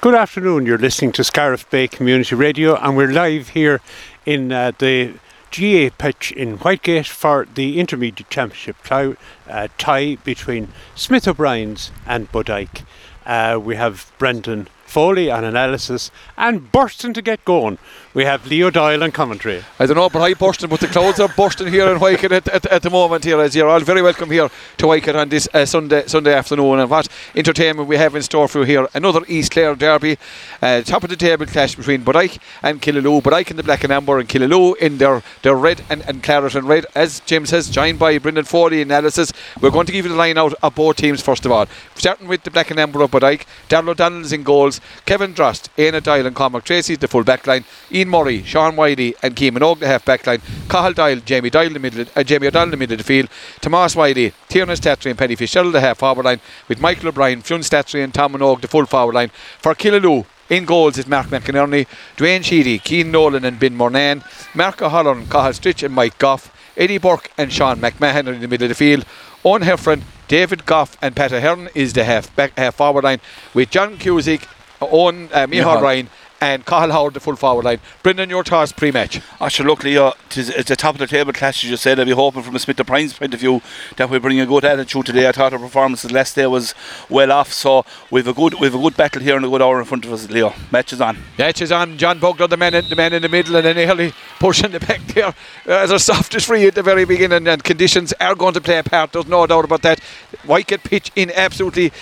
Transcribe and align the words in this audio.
Good 0.00 0.14
afternoon. 0.14 0.64
You're 0.64 0.78
listening 0.78 1.10
to 1.14 1.24
Scariff 1.24 1.68
Bay 1.70 1.88
Community 1.88 2.36
Radio, 2.36 2.76
and 2.76 2.96
we're 2.96 3.10
live 3.10 3.48
here 3.48 3.80
in 4.24 4.52
uh, 4.52 4.70
the 4.78 5.14
GA 5.50 5.90
pitch 5.90 6.30
in 6.30 6.56
Whitegate 6.56 7.08
for 7.08 7.48
the 7.52 7.80
Intermediate 7.80 8.30
Championship 8.30 8.76
tie, 8.84 9.16
uh, 9.48 9.66
tie 9.76 10.14
between 10.22 10.68
Smith 10.94 11.26
O'Brien's 11.26 11.90
and 12.06 12.30
Bodyke. 12.30 12.84
Uh, 13.26 13.58
we 13.60 13.74
have 13.74 14.12
Brendan 14.18 14.68
Foley 14.88 15.30
on 15.30 15.44
analysis, 15.44 16.10
and 16.36 16.72
bursting 16.72 17.12
to 17.12 17.22
get 17.22 17.44
going. 17.44 17.78
We 18.14 18.24
have 18.24 18.46
Leo 18.46 18.70
Doyle 18.70 19.04
on 19.04 19.12
commentary. 19.12 19.62
I 19.78 19.86
don't 19.86 19.96
know 19.96 20.06
about 20.06 20.26
how 20.26 20.34
bursting, 20.34 20.70
but 20.70 20.80
the 20.80 20.86
clouds 20.86 21.20
are 21.20 21.28
bursting 21.28 21.68
here 21.68 21.88
in 21.88 21.98
Whitegate 21.98 22.32
at, 22.32 22.48
at, 22.48 22.66
at, 22.66 22.82
the 22.82 22.90
moment 22.90 23.24
here, 23.24 23.38
as 23.40 23.54
you're 23.54 23.68
all 23.68 23.80
very 23.80 24.00
welcome 24.00 24.30
here 24.30 24.48
to 24.78 24.86
Whitegate 24.86 25.14
on 25.14 25.28
this 25.28 25.46
uh, 25.52 25.66
Sunday 25.66 26.06
Sunday 26.06 26.34
afternoon. 26.34 26.80
And 26.80 26.90
what 26.90 27.06
entertainment 27.34 27.86
we 27.86 27.96
have 27.96 28.14
in 28.14 28.22
store 28.22 28.48
for 28.48 28.60
you 28.60 28.64
here. 28.64 28.88
Another 28.94 29.20
East 29.28 29.52
Clare 29.52 29.74
derby, 29.74 30.16
uh, 30.62 30.80
top 30.82 31.04
of 31.04 31.10
the 31.10 31.16
table 31.16 31.46
clash 31.46 31.74
between 31.74 32.02
Bodyke 32.02 32.38
and 32.62 32.80
Killaloe. 32.80 33.22
Bodyke 33.22 33.50
in 33.50 33.56
the 33.56 33.62
black 33.62 33.84
and 33.84 33.92
amber, 33.92 34.18
and 34.18 34.28
Killaloe 34.28 34.76
in 34.78 34.98
their, 34.98 35.22
their 35.42 35.54
red 35.54 35.84
and, 35.90 36.02
and 36.08 36.22
claret 36.22 36.54
and 36.54 36.66
red. 36.66 36.86
As 36.94 37.20
Jim 37.20 37.44
says, 37.44 37.68
joined 37.68 37.98
by 37.98 38.18
Brendan 38.18 38.46
Foley 38.46 38.80
analysis. 38.80 39.32
We're 39.60 39.70
going 39.70 39.86
to 39.86 39.92
give 39.92 40.06
you 40.06 40.12
the 40.12 40.18
line 40.18 40.38
out 40.38 40.54
of 40.62 40.74
both 40.74 40.96
teams 40.96 41.20
first 41.20 41.44
of 41.44 41.52
all. 41.52 41.66
Starting 41.94 42.26
with 42.26 42.42
the 42.42 42.50
black 42.50 42.70
and 42.70 42.80
amber 42.80 43.02
of 43.02 43.10
Bodyke, 43.10 43.46
Darrell 43.68 43.90
O'Donnell's 43.90 44.32
in 44.32 44.42
goals. 44.42 44.77
Kevin 45.04 45.34
Drost, 45.34 45.68
Aina 45.78 46.00
Doyle 46.00 46.26
and 46.26 46.36
Cormac 46.36 46.64
Tracy's 46.64 46.98
the 46.98 47.08
full 47.08 47.24
back 47.24 47.46
line. 47.46 47.64
Ian 47.92 48.08
Murray, 48.08 48.42
Sean 48.42 48.76
Wiley 48.76 49.14
and 49.22 49.34
Keeman 49.36 49.62
Og 49.62 49.80
the 49.80 49.86
half 49.86 50.04
back 50.04 50.26
line. 50.26 50.40
Cahill 50.68 50.92
Doyle, 50.92 51.20
Jamie 51.20 51.50
Doyle 51.50 51.70
the 51.70 51.78
middle, 51.78 52.06
uh, 52.16 52.22
Jamie 52.22 52.46
O'Donnell 52.46 52.64
in 52.64 52.70
the 52.70 52.76
middle 52.76 52.94
of 52.94 52.98
the 52.98 53.04
field. 53.04 53.28
Tomas 53.60 53.96
Wiley, 53.96 54.32
Tiernan 54.48 54.76
Slattery 54.76 55.10
and 55.10 55.18
Penny 55.18 55.34
Fitzgerald 55.34 55.74
the 55.74 55.80
half 55.80 55.98
forward 55.98 56.24
line 56.24 56.40
with 56.68 56.80
Michael 56.80 57.08
O'Brien, 57.08 57.42
Fionn 57.42 57.60
Slattery 57.60 58.02
and 58.02 58.14
Tom 58.14 58.32
Minogue 58.32 58.60
the 58.60 58.68
full 58.68 58.86
forward 58.86 59.14
line. 59.14 59.30
For 59.58 59.74
Killaloe, 59.74 60.26
in 60.48 60.64
goals 60.64 60.96
is 60.96 61.06
Mark 61.06 61.26
McInerney, 61.26 61.86
Dwayne 62.16 62.42
Sheedy, 62.42 62.78
Keen 62.78 63.10
Nolan 63.10 63.44
and 63.44 63.60
Ben 63.60 63.76
Murnane, 63.76 64.24
Mark 64.54 64.80
O'Halloran, 64.80 65.26
Cahill 65.26 65.52
Stritch 65.52 65.82
and 65.82 65.94
Mike 65.94 66.18
Goff, 66.18 66.54
Eddie 66.76 66.98
Burke 66.98 67.30
and 67.36 67.52
Sean 67.52 67.78
McMahon 67.78 68.28
are 68.28 68.32
in 68.32 68.40
the 68.40 68.48
middle 68.48 68.64
of 68.64 68.68
the 68.70 68.74
field. 68.74 69.04
Owen 69.44 69.62
Heffron, 69.62 70.02
David 70.28 70.64
Goff 70.64 70.96
and 71.02 71.16
Pat 71.16 71.32
Ahern 71.32 71.68
is 71.74 71.92
the 71.92 72.04
half 72.04 72.34
back 72.36 72.56
half 72.58 72.76
forward 72.76 73.04
line 73.04 73.20
with 73.54 73.70
John 73.70 73.96
Cusick 73.96 74.46
Owen 74.80 75.28
uh, 75.32 75.46
Mihal 75.46 75.80
Ryan 75.82 76.08
and 76.40 76.64
Cahill 76.64 76.92
Howard 76.92 77.14
the 77.14 77.20
full 77.20 77.34
forward 77.34 77.64
line. 77.64 77.80
Brendan, 78.04 78.30
your 78.30 78.44
thoughts 78.44 78.70
pre-match? 78.70 79.20
I 79.40 79.48
should 79.48 79.66
look, 79.66 79.82
Leo. 79.82 80.12
It's, 80.26 80.48
it's 80.48 80.68
the 80.68 80.76
top 80.76 80.94
of 80.94 81.00
the 81.00 81.08
table 81.08 81.32
clash, 81.32 81.64
as 81.64 81.70
you 81.70 81.76
said. 81.76 81.98
I'd 81.98 82.06
be 82.06 82.12
hoping 82.12 82.44
from 82.44 82.54
a 82.54 82.60
Smith 82.60 82.78
O'Brien's 82.78 83.12
point 83.12 83.34
of 83.34 83.40
view 83.40 83.60
that 83.96 84.08
we 84.08 84.20
bring 84.20 84.38
a 84.38 84.46
good 84.46 84.64
attitude 84.64 85.06
today. 85.06 85.28
I 85.28 85.32
thought 85.32 85.52
our 85.52 85.58
performance 85.58 86.08
last 86.12 86.36
day 86.36 86.46
was 86.46 86.76
well 87.08 87.32
off, 87.32 87.52
so 87.52 87.84
we've 88.12 88.28
a 88.28 88.32
good 88.32 88.54
we've 88.60 88.74
a 88.74 88.78
good 88.78 88.96
battle 88.96 89.20
here 89.20 89.34
and 89.34 89.44
a 89.44 89.48
good 89.48 89.62
hour 89.62 89.80
in 89.80 89.84
front 89.84 90.04
of 90.04 90.12
us, 90.12 90.30
Leo. 90.30 90.54
Match 90.70 90.92
is 90.92 91.00
on. 91.00 91.18
Match 91.36 91.60
is 91.60 91.72
on. 91.72 91.98
John 91.98 92.20
Bugler, 92.20 92.46
the 92.46 92.56
man 92.56 92.74
in 92.74 92.88
the 92.88 92.94
man 92.94 93.12
in 93.12 93.22
the 93.22 93.28
middle, 93.28 93.56
and 93.56 93.66
then 93.66 93.74
nearly 93.74 94.12
pushing 94.38 94.70
the 94.70 94.78
back 94.78 95.00
there 95.08 95.26
uh, 95.26 95.32
as 95.66 95.90
a 95.90 95.98
softest 95.98 96.46
free 96.46 96.68
at 96.68 96.76
the 96.76 96.84
very 96.84 97.04
beginning. 97.04 97.48
And 97.48 97.64
conditions 97.64 98.12
are 98.20 98.36
going 98.36 98.54
to 98.54 98.60
play 98.60 98.78
a 98.78 98.84
part. 98.84 99.12
There's 99.12 99.26
no 99.26 99.44
doubt 99.44 99.64
about 99.64 99.82
that. 99.82 99.98
White 100.44 100.68
Whitegate 100.68 100.84
pitch 100.84 101.12
in 101.16 101.30
absolutely 101.34 101.92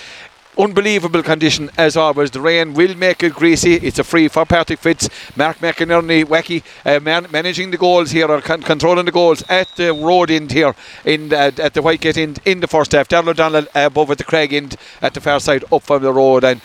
unbelievable 0.57 1.23
condition 1.23 1.69
as 1.77 1.95
always. 1.95 2.31
The 2.31 2.41
rain 2.41 2.73
will 2.73 2.95
make 2.95 3.23
it 3.23 3.33
greasy. 3.33 3.75
It's 3.75 3.99
a 3.99 4.03
free 4.03 4.27
for 4.27 4.45
Patrick 4.45 4.79
Fitz. 4.79 5.09
Mark 5.35 5.57
McInerney, 5.59 6.25
Wacky, 6.25 6.63
uh, 6.85 6.99
man, 6.99 7.27
managing 7.31 7.71
the 7.71 7.77
goals 7.77 8.11
here 8.11 8.27
or 8.27 8.41
con- 8.41 8.63
controlling 8.63 9.05
the 9.05 9.11
goals 9.11 9.43
at 9.49 9.75
the 9.75 9.93
road 9.93 10.31
end 10.31 10.51
here 10.51 10.75
in 11.05 11.33
uh, 11.33 11.51
at 11.57 11.73
the 11.73 11.81
Whitegate 11.81 12.17
end 12.17 12.39
in 12.45 12.59
the 12.59 12.67
first 12.67 12.91
half. 12.91 13.07
Darrell 13.07 13.29
O'Donnell 13.29 13.67
uh, 13.75 13.85
above 13.85 14.11
at 14.11 14.17
the 14.17 14.23
Craig 14.23 14.53
end 14.53 14.75
at 15.01 15.13
the 15.13 15.21
far 15.21 15.39
side 15.39 15.63
up 15.71 15.83
from 15.83 16.03
the 16.03 16.11
road 16.11 16.43
and 16.43 16.61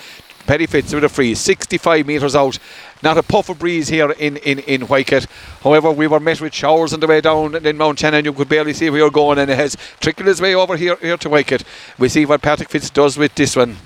Paddy 0.46 0.66
Fitz 0.66 0.92
with 0.92 1.04
a 1.04 1.08
free, 1.08 1.34
65 1.34 2.04
metres 2.06 2.34
out. 2.34 2.58
Not 3.02 3.18
a 3.18 3.22
puff 3.22 3.48
of 3.48 3.58
breeze 3.58 3.88
here 3.88 4.12
in, 4.12 4.36
in, 4.38 4.60
in 4.60 4.82
Whitegate. 4.82 5.26
However, 5.62 5.90
we 5.90 6.06
were 6.06 6.20
met 6.20 6.40
with 6.40 6.54
showers 6.54 6.92
on 6.92 7.00
the 7.00 7.06
way 7.06 7.20
down 7.20 7.66
in 7.66 7.76
Mount 7.76 7.98
Shannon. 7.98 8.24
You 8.24 8.32
could 8.32 8.48
barely 8.48 8.72
see 8.72 8.90
where 8.90 9.00
you're 9.00 9.10
going, 9.10 9.38
and 9.38 9.50
it 9.50 9.56
has 9.56 9.76
trickled 10.00 10.28
its 10.28 10.40
way 10.40 10.54
over 10.54 10.76
here, 10.76 10.96
here 10.96 11.16
to 11.16 11.28
Whitegate. 11.28 11.64
We 11.98 12.08
see 12.08 12.24
what 12.24 12.42
Patrick 12.42 12.68
Fitz 12.68 12.90
does 12.90 13.18
with 13.18 13.34
this 13.34 13.56
one. 13.56 13.76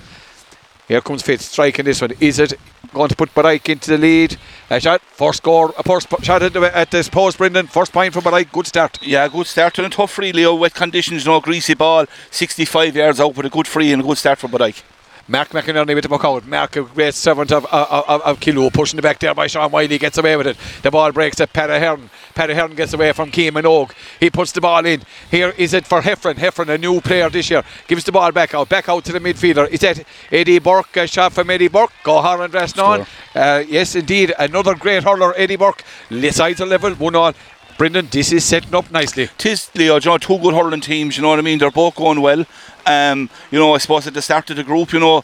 Here 0.87 1.01
comes 1.01 1.21
Fitz 1.21 1.45
striking 1.45 1.83
this 1.83 1.99
one. 1.99 2.13
Is 2.21 2.39
it 2.39 2.53
going 2.93 3.09
to 3.09 3.15
put 3.15 3.33
Bodyke 3.33 3.67
into 3.67 3.91
the 3.91 3.97
lead? 3.97 4.37
A 4.69 4.79
shot, 4.79 5.01
first 5.01 5.39
score, 5.39 5.73
a 5.77 5.83
first 5.83 6.07
shot 6.23 6.43
at, 6.43 6.53
the, 6.53 6.77
at 6.77 6.91
this 6.91 7.09
post, 7.09 7.37
Brendan. 7.37 7.67
First 7.67 7.91
point 7.91 8.13
for 8.13 8.21
Bodyke. 8.21 8.51
Good 8.53 8.67
start. 8.67 8.97
Yeah, 9.01 9.27
good 9.27 9.47
start 9.47 9.77
and 9.79 9.87
a 9.87 9.89
tough 9.89 10.11
free, 10.11 10.31
Leo. 10.31 10.51
Oh, 10.51 10.55
wet 10.55 10.73
conditions, 10.73 11.25
no 11.25 11.41
greasy 11.41 11.73
ball. 11.73 12.05
65 12.31 12.95
yards 12.95 13.19
out, 13.19 13.35
but 13.35 13.45
a 13.45 13.49
good 13.49 13.67
free 13.67 13.91
and 13.91 14.01
a 14.01 14.05
good 14.05 14.17
start 14.17 14.39
for 14.39 14.47
Bodyke. 14.47 14.81
Mark 15.29 15.49
McInerney 15.49 15.93
with 15.93 16.03
the 16.03 16.09
puck 16.09 16.23
out. 16.23 16.45
Mark, 16.47 16.75
a 16.77 16.83
great 16.83 17.13
servant 17.13 17.51
of, 17.51 17.65
of, 17.65 18.05
of, 18.07 18.21
of 18.21 18.39
Killaloe, 18.39 18.71
pushing 18.71 18.95
the 18.95 19.01
back 19.01 19.19
there 19.19 19.35
by 19.35 19.47
Sean 19.47 19.69
Wiley, 19.71 19.97
gets 19.97 20.17
away 20.17 20.37
with 20.37 20.47
it. 20.47 20.57
The 20.83 20.91
ball 20.91 21.11
breaks 21.11 21.37
to 21.37 21.47
Pat 21.47 21.69
Ahern. 21.69 22.09
Pat 22.33 22.49
Ahern 22.49 22.75
gets 22.75 22.93
away 22.93 23.11
from 23.11 23.31
Keem 23.31 23.51
Minogue. 23.51 23.91
He 24.19 24.29
puts 24.29 24.53
the 24.53 24.61
ball 24.61 24.85
in. 24.85 25.01
Here 25.29 25.53
is 25.57 25.73
it 25.73 25.85
for 25.85 26.01
Heffron. 26.01 26.35
Heffron, 26.35 26.69
a 26.69 26.77
new 26.77 27.01
player 27.01 27.29
this 27.29 27.49
year, 27.49 27.63
gives 27.87 28.05
the 28.05 28.11
ball 28.11 28.31
back 28.31 28.53
out, 28.53 28.69
back 28.69 28.87
out 28.87 29.03
to 29.05 29.11
the 29.11 29.19
midfielder. 29.19 29.69
Is 29.69 29.81
that 29.81 30.03
Eddie 30.31 30.59
Burke? 30.59 30.95
A 30.95 31.07
shot 31.07 31.33
from 31.33 31.49
Eddie 31.49 31.67
Burke. 31.67 31.91
Go 32.03 32.21
Haran 32.21 32.49
Dressnon. 32.51 33.05
Uh, 33.35 33.63
yes, 33.67 33.95
indeed, 33.95 34.33
another 34.39 34.75
great 34.75 35.03
hurler, 35.03 35.33
Eddie 35.35 35.57
Burke. 35.57 35.83
Sides 36.31 36.61
are 36.61 36.65
level, 36.65 36.93
one 36.95 37.15
all. 37.15 37.33
Brendan, 37.77 38.07
this 38.09 38.31
is 38.31 38.43
setting 38.43 38.73
up 38.73 38.89
nicely. 38.89 39.29
Tis 39.37 39.69
Leo, 39.75 39.99
you 39.99 40.09
know, 40.09 40.17
two 40.17 40.39
good 40.39 40.55
hurling 40.55 40.81
teams, 40.81 41.15
you 41.15 41.21
know 41.21 41.29
what 41.29 41.37
I 41.37 41.43
mean? 41.43 41.59
They're 41.59 41.69
both 41.69 41.93
going 41.95 42.21
well. 42.21 42.43
Um, 42.87 43.29
you 43.51 43.59
know, 43.59 43.75
I 43.75 43.77
suppose 43.77 44.07
at 44.07 44.15
the 44.15 44.21
start 44.23 44.49
of 44.49 44.55
the 44.55 44.63
group, 44.63 44.93
you 44.93 44.99
know, 44.99 45.23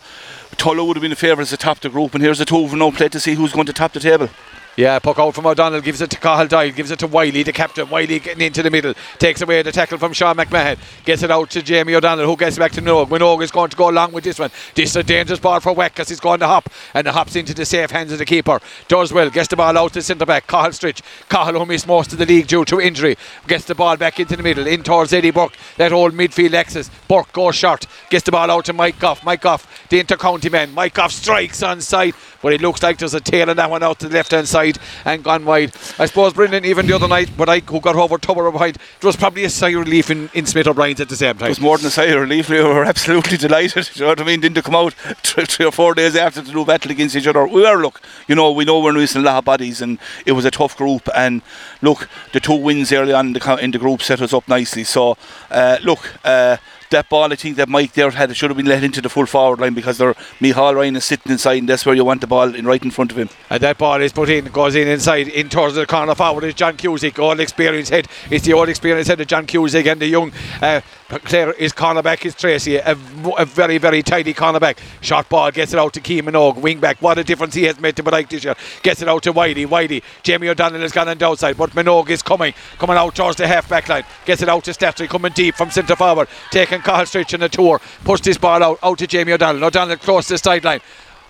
Tulla 0.56 0.86
would 0.86 0.96
have 0.96 1.02
been 1.02 1.10
the 1.10 1.16
favourites 1.16 1.50
to 1.50 1.58
top 1.58 1.80
the 1.80 1.90
group, 1.90 2.14
and 2.14 2.24
here's 2.24 2.38
the 2.38 2.46
two 2.46 2.64
of 2.64 2.70
them 2.70 2.78
now 2.78 2.92
play 2.92 3.10
to 3.10 3.20
see 3.20 3.34
who's 3.34 3.54
going 3.54 3.66
to 3.66 3.74
top 3.74 3.94
the 3.94 4.00
table. 4.00 4.30
Yeah, 4.76 4.98
puck 4.98 5.20
out 5.20 5.36
from 5.36 5.46
O'Donnell, 5.46 5.82
gives 5.82 6.02
it 6.02 6.10
to 6.10 6.18
Cahill 6.18 6.48
Doyle, 6.48 6.72
gives 6.72 6.90
it 6.90 6.98
to 7.00 7.08
Wiley, 7.08 7.44
the 7.44 7.54
captain. 7.54 7.88
Wiley 7.92 8.18
getting 8.20 8.42
into 8.42 8.64
the 8.64 8.72
middle, 8.72 8.96
takes 9.20 9.40
away 9.42 9.62
the 9.62 9.72
tackle 9.72 10.00
from 10.00 10.14
Sean 10.14 10.36
McMahon, 10.36 10.80
gets 11.06 11.22
it 11.22 11.30
out 11.30 11.52
to 11.52 11.62
Jamie 11.62 11.94
O'Donnell, 11.94 12.26
who 12.26 12.36
gets 12.36 12.58
back 12.58 12.72
to 12.72 12.82
Minogue. 12.82 13.08
Minogue 13.10 13.44
is 13.44 13.52
going 13.52 13.70
to 13.70 13.78
go 13.78 13.92
along 13.92 14.14
with 14.14 14.24
this 14.24 14.40
one. 14.40 14.50
This 14.74 14.90
is 14.90 14.96
a 14.96 15.04
dangerous 15.04 15.40
ball 15.40 15.60
for 15.60 15.76
Weck 15.76 15.96
he's 16.08 16.20
going 16.20 16.40
to 16.40 16.48
hop, 16.48 16.72
and 16.96 17.06
the 17.06 17.12
hops 17.12 17.36
into 17.36 17.54
the 17.54 17.66
safe 17.66 17.92
hands 17.92 18.12
of 18.12 18.18
the 18.18 18.26
keeper. 18.26 18.60
Does 18.88 19.14
well, 19.14 19.30
gets 19.30 19.48
the 19.48 19.56
ball 19.56 19.78
out 19.78 19.94
to 19.94 20.02
centre 20.02 20.26
back, 20.26 20.48
Cahill 20.48 20.72
Stritch. 20.72 21.04
Cahill, 21.30 21.60
who 21.60 21.68
missed 21.68 21.86
most 21.86 22.12
of 22.12 22.18
the 22.18 22.26
league 22.26 22.48
due 22.48 22.66
to 22.66 22.82
injury, 22.82 23.16
gets 23.48 23.66
the 23.66 23.76
ball 23.76 23.96
back 23.96 24.20
into 24.20 24.36
the 24.36 24.42
middle, 24.42 24.66
in 24.66 24.82
towards 24.82 25.14
Eddie 25.14 25.30
Burke, 25.30 25.54
that 25.78 25.94
old 25.94 26.14
midfield 26.14 26.56
axis. 26.56 26.90
Burke 27.08 27.32
goes 27.32 27.56
short, 27.56 27.86
gets 28.10 28.26
the 28.26 28.32
ball 28.32 28.50
out 28.50 28.66
to 28.66 28.74
Mike 28.74 28.98
Goff. 28.98 29.24
Mike 29.24 29.42
Goff, 29.42 29.88
the 29.90 30.00
inter 30.00 30.18
county 30.18 30.50
man. 30.50 30.74
Mike 30.74 30.96
Goff 30.96 31.12
strikes 31.12 31.62
on 31.62 31.80
side, 31.80 32.16
but 32.44 32.54
it 32.54 32.62
looks 32.62 32.84
like 32.84 33.00
there's 33.00 33.16
a 33.16 33.22
tail 33.22 33.50
on 33.50 33.56
that 33.56 33.70
one 33.70 33.82
out 33.82 33.98
to 34.00 34.08
the 34.08 34.14
left 34.14 34.32
hand 34.32 34.48
side 34.48 34.78
and 35.06 35.24
gone 35.24 35.46
wide. 35.46 35.72
I 35.98 36.06
suppose 36.06 36.34
Brendan, 36.34 36.66
even 36.66 36.86
the 36.86 36.94
other 36.94 37.08
night, 37.08 37.32
but 37.36 37.50
I 37.50 37.60
who 37.60 37.80
got 37.80 37.96
over 37.96 38.18
Tubber 38.20 38.52
behind, 38.52 38.76
there 38.76 39.08
was 39.08 39.16
probably 39.16 39.46
a 39.46 39.50
sigh 39.50 39.70
of 39.70 39.80
relief 39.80 40.12
in, 40.12 40.30
in 40.34 40.46
Smith 40.46 40.68
O'Brien's 40.68 41.00
at 41.00 41.10
the 41.10 41.16
same 41.16 41.38
time. 41.38 41.48
It 41.48 41.52
was 41.52 41.62
more 41.62 41.78
than 41.78 41.88
a 41.88 41.90
sigh 41.90 42.04
of 42.04 42.22
relief. 42.22 42.50
We 42.54 42.62
were 42.62 42.84
absolutely 42.84 43.38
delighted. 43.38 43.90
You 43.96 44.02
know 44.02 44.08
what 44.10 44.22
I 44.22 44.26
mean? 44.26 44.42
Didn't 44.42 44.62
come 44.62 44.76
out 44.76 44.94
three, 45.24 45.46
three 45.46 45.66
or 45.66 45.72
four 45.72 45.96
days 45.96 46.16
after 46.16 46.44
to 46.44 46.52
do 46.52 46.66
battle 46.66 46.92
against 46.92 47.16
each 47.16 47.26
other. 47.26 47.48
We 47.48 47.62
were, 47.62 47.82
look, 47.82 48.02
you 48.28 48.36
know, 48.36 48.52
we 48.52 48.66
know 48.66 48.80
we're 48.80 48.92
losing 48.92 49.22
a 49.22 49.26
lot 49.26 49.38
of 49.38 49.46
bodies 49.46 49.82
and 49.82 49.98
it 50.26 50.34
was 50.34 50.46
a 50.46 50.52
tough 50.52 50.78
group. 50.78 51.08
And 51.16 51.42
look, 51.82 52.10
the 52.34 52.40
two 52.40 52.56
wins 52.56 52.92
early 52.92 53.14
on 53.14 53.28
in 53.28 53.34
the, 53.34 53.58
in 53.58 53.72
the 53.72 53.80
group 53.80 54.02
set 54.02 54.22
us 54.22 54.34
up 54.34 54.48
nicely. 54.48 54.84
So, 54.84 55.18
uh, 55.50 55.78
look, 55.82 56.14
uh, 56.26 56.58
that 56.94 57.10
ball 57.10 57.32
I 57.32 57.36
think 57.36 57.58
that 57.58 57.70
Mike 57.70 57.94
there 57.94 58.10
had 58.10 58.36
should 58.36 58.50
have 58.50 58.58
been 58.58 58.66
let 58.66 58.84
into 58.84 59.02
the 59.02 59.10
full 59.10 59.26
forward 59.26 59.60
line 59.60 59.74
because 59.74 59.98
there 59.98 60.16
Michal 60.40 60.76
Ryan 60.76 60.96
is 60.96 61.06
sitting 61.06 61.32
inside 61.32 61.58
and 61.58 61.70
that's 61.70 61.86
where 61.86 61.96
you 61.96 62.06
want 62.06 62.22
the 62.22 62.28
ball 62.28 62.54
in 62.56 62.66
right 62.66 62.84
in 62.84 62.92
front 62.92 63.12
of 63.12 63.18
him. 63.18 63.30
And 63.50 63.62
that 63.62 63.78
ball 63.78 64.02
is 64.02 64.12
put 64.12 64.30
in, 64.30 64.46
goes 64.46 64.76
in 64.76 64.88
inside, 64.88 65.28
in 65.28 65.50
towards 65.50 65.76
the 65.76 65.86
corner 65.86 66.16
forward 66.16 66.44
is 66.46 66.54
John 66.54 66.78
Cusick, 66.78 67.20
all 67.20 67.40
experienced 67.40 67.92
head. 67.92 68.08
It's 68.30 68.46
the 68.46 68.54
old 68.54 68.70
experienced 68.70 69.10
head 69.10 69.22
of 69.22 69.28
John 69.28 69.46
Cusick 69.46 69.92
and 69.92 70.02
the 70.02 70.08
young 70.08 70.32
uh, 70.62 70.82
Claire 71.20 71.52
is 71.54 71.74
cornerback 71.74 72.26
is 72.26 72.36
Tracy, 72.36 72.78
a, 72.78 72.92
a, 72.92 73.46
very, 73.46 73.78
very 73.78 74.02
tidy 74.02 74.34
cornerback. 74.34 74.78
Shot 75.02 75.30
ball, 75.30 75.52
gets 75.52 75.74
it 75.74 75.80
out 75.80 75.94
to 75.94 76.02
Key 76.02 76.22
Minogue, 76.22 76.58
wing 76.58 76.80
back. 76.80 77.02
What 77.02 77.18
a 77.18 77.24
difference 77.24 77.54
he 77.54 77.64
has 77.66 77.80
made 77.80 77.96
to 77.98 78.04
Bodyke 78.04 78.30
this 78.30 78.44
year. 78.44 78.56
Gets 78.82 79.02
it 79.02 79.08
out 79.08 79.24
to 79.24 79.34
Whitey, 79.34 79.68
Whitey. 79.68 80.02
Jamie 80.24 80.50
O'Donnell 80.50 80.82
has 80.82 80.92
gone 80.92 81.08
on 81.08 81.18
the 81.18 81.26
outside, 81.26 81.58
but 81.58 81.72
Minogue 81.72 82.10
is 82.10 82.22
coming, 82.22 82.54
coming 82.78 82.98
out 82.98 83.16
towards 83.16 83.38
the 83.38 83.48
half 83.48 83.70
back 83.70 83.90
line. 83.90 84.04
Gets 84.26 84.42
it 84.42 84.50
out 84.50 84.64
to 84.66 84.72
Slattery, 84.72 85.08
coming 85.08 85.34
deep 85.34 85.56
from 85.56 85.70
centre 85.70 85.96
forward, 85.96 86.28
taking 86.52 86.82
Carl 86.84 87.06
Stritch 87.06 87.34
in 87.34 87.40
the 87.40 87.50
tour. 87.50 87.80
Push 88.04 88.22
this 88.22 88.38
ball 88.38 88.64
out, 88.64 88.80
out 88.84 88.98
to 89.00 89.08
Jamie 89.08 89.34
O'Donnell. 89.34 89.64
O'Donnell 89.64 89.98
close 89.98 90.28
the 90.28 90.38
sideline. 90.38 90.82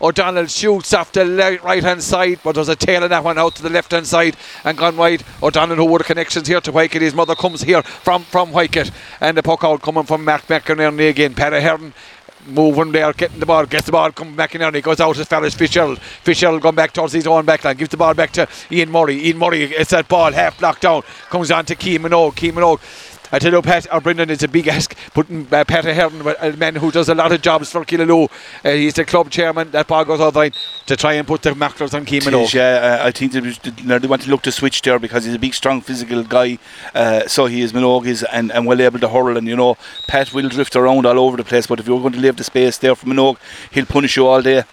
O'Donnell 0.01 0.47
shoots 0.47 0.93
off 0.93 1.13
the 1.13 1.59
right 1.63 1.83
hand 1.83 2.03
side, 2.03 2.39
but 2.43 2.55
there's 2.55 2.67
a 2.67 2.75
tail 2.75 3.03
on 3.03 3.09
that 3.11 3.23
one 3.23 3.37
out 3.37 3.55
to 3.55 3.63
the 3.63 3.69
left 3.69 3.91
hand 3.91 4.05
side 4.05 4.35
and 4.65 4.77
gone 4.77 4.97
wide. 4.97 5.23
O'Donnell, 5.41 5.77
who 5.77 5.95
have 5.95 6.05
connections 6.05 6.47
here 6.47 6.59
to 6.59 6.73
Whitegate, 6.73 7.01
his 7.01 7.13
mother 7.13 7.35
comes 7.35 7.61
here 7.61 7.81
from, 7.81 8.23
from 8.23 8.51
Whitegate, 8.51 8.91
and 9.21 9.37
the 9.37 9.43
puck 9.43 9.63
out 9.63 9.81
coming 9.81 10.03
from 10.03 10.25
Mark 10.25 10.45
McInerney 10.47 11.09
again. 11.09 11.33
Paddy 11.33 11.61
Hearn 11.61 11.93
moving 12.45 12.91
there, 12.91 13.13
getting 13.13 13.39
the 13.39 13.45
ball, 13.45 13.65
gets 13.65 13.85
the 13.85 13.91
ball, 13.91 14.11
coming 14.11 14.35
back 14.35 14.53
in 14.53 14.59
there, 14.59 14.71
he 14.71 14.81
goes 14.81 14.99
out 14.99 15.17
as 15.17 15.27
far 15.27 15.43
as 15.45 15.53
Fitzgerald. 15.53 15.99
Fitzgerald 15.99 16.61
going 16.61 16.75
back 16.75 16.91
towards 16.91 17.13
his 17.13 17.25
own 17.25 17.45
backline, 17.45 17.77
gives 17.77 17.91
the 17.91 17.97
ball 17.97 18.13
back 18.13 18.31
to 18.31 18.47
Ian 18.71 18.91
Murray. 18.91 19.27
Ian 19.27 19.37
Murray 19.37 19.67
gets 19.67 19.91
that 19.91 20.07
ball 20.09 20.31
half 20.31 20.59
blocked 20.59 20.81
down, 20.81 21.03
comes 21.29 21.51
on 21.51 21.65
to. 21.65 21.75
Key 21.75 21.97
Minogue 21.97 22.35
I 23.33 23.39
tell 23.39 23.51
you, 23.51 23.63
Pat 23.63 23.87
or 23.91 23.99
Brendan, 23.99 24.29
it's 24.29 24.43
a 24.43 24.47
big 24.47 24.67
ask 24.67 24.95
putting 25.15 25.47
uh, 25.51 25.63
Pat 25.63 25.85
Ahern, 25.85 26.21
a 26.39 26.55
man 26.55 26.75
who 26.75 26.91
does 26.91 27.09
a 27.09 27.15
lot 27.15 27.31
of 27.31 27.41
jobs 27.41 27.71
for 27.71 27.83
Killaloe. 27.83 28.29
Uh, 28.63 28.69
he's 28.69 28.93
the 28.93 29.05
club 29.05 29.31
chairman. 29.31 29.71
That 29.71 29.87
ball 29.87 30.05
goes 30.05 30.19
the 30.19 30.29
line 30.29 30.53
to 30.85 30.95
try 30.95 31.13
and 31.13 31.25
put 31.25 31.41
the 31.41 31.49
macros 31.49 31.95
on 31.95 32.05
Keeman 32.05 32.53
Yeah, 32.53 32.99
uh, 33.01 33.07
I 33.07 33.09
think 33.09 33.31
they, 33.31 33.39
they 33.39 34.07
want 34.07 34.21
to 34.21 34.29
look 34.29 34.43
to 34.43 34.51
switch 34.51 34.83
there 34.83 34.99
because 34.99 35.25
he's 35.25 35.33
a 35.33 35.39
big, 35.39 35.55
strong, 35.55 35.81
physical 35.81 36.21
guy. 36.23 36.59
Uh, 36.93 37.27
so 37.27 37.47
he 37.47 37.61
is 37.61 37.73
Minogue 37.73 38.05
is 38.05 38.21
and, 38.21 38.51
and 38.51 38.67
well 38.67 38.79
able 38.79 38.99
to 38.99 39.09
hurl. 39.09 39.35
And 39.35 39.47
you 39.47 39.55
know, 39.55 39.77
Pat 40.07 40.31
will 40.31 40.49
drift 40.49 40.75
around 40.75 41.07
all 41.07 41.17
over 41.17 41.35
the 41.35 41.43
place. 41.43 41.65
But 41.65 41.79
if 41.79 41.87
you're 41.87 42.01
going 42.01 42.13
to 42.13 42.19
leave 42.19 42.35
the 42.35 42.43
space 42.43 42.77
there 42.77 42.93
for 42.93 43.07
Minogue, 43.07 43.39
he'll 43.71 43.87
punish 43.87 44.15
you 44.15 44.27
all 44.27 44.43
day. 44.43 44.63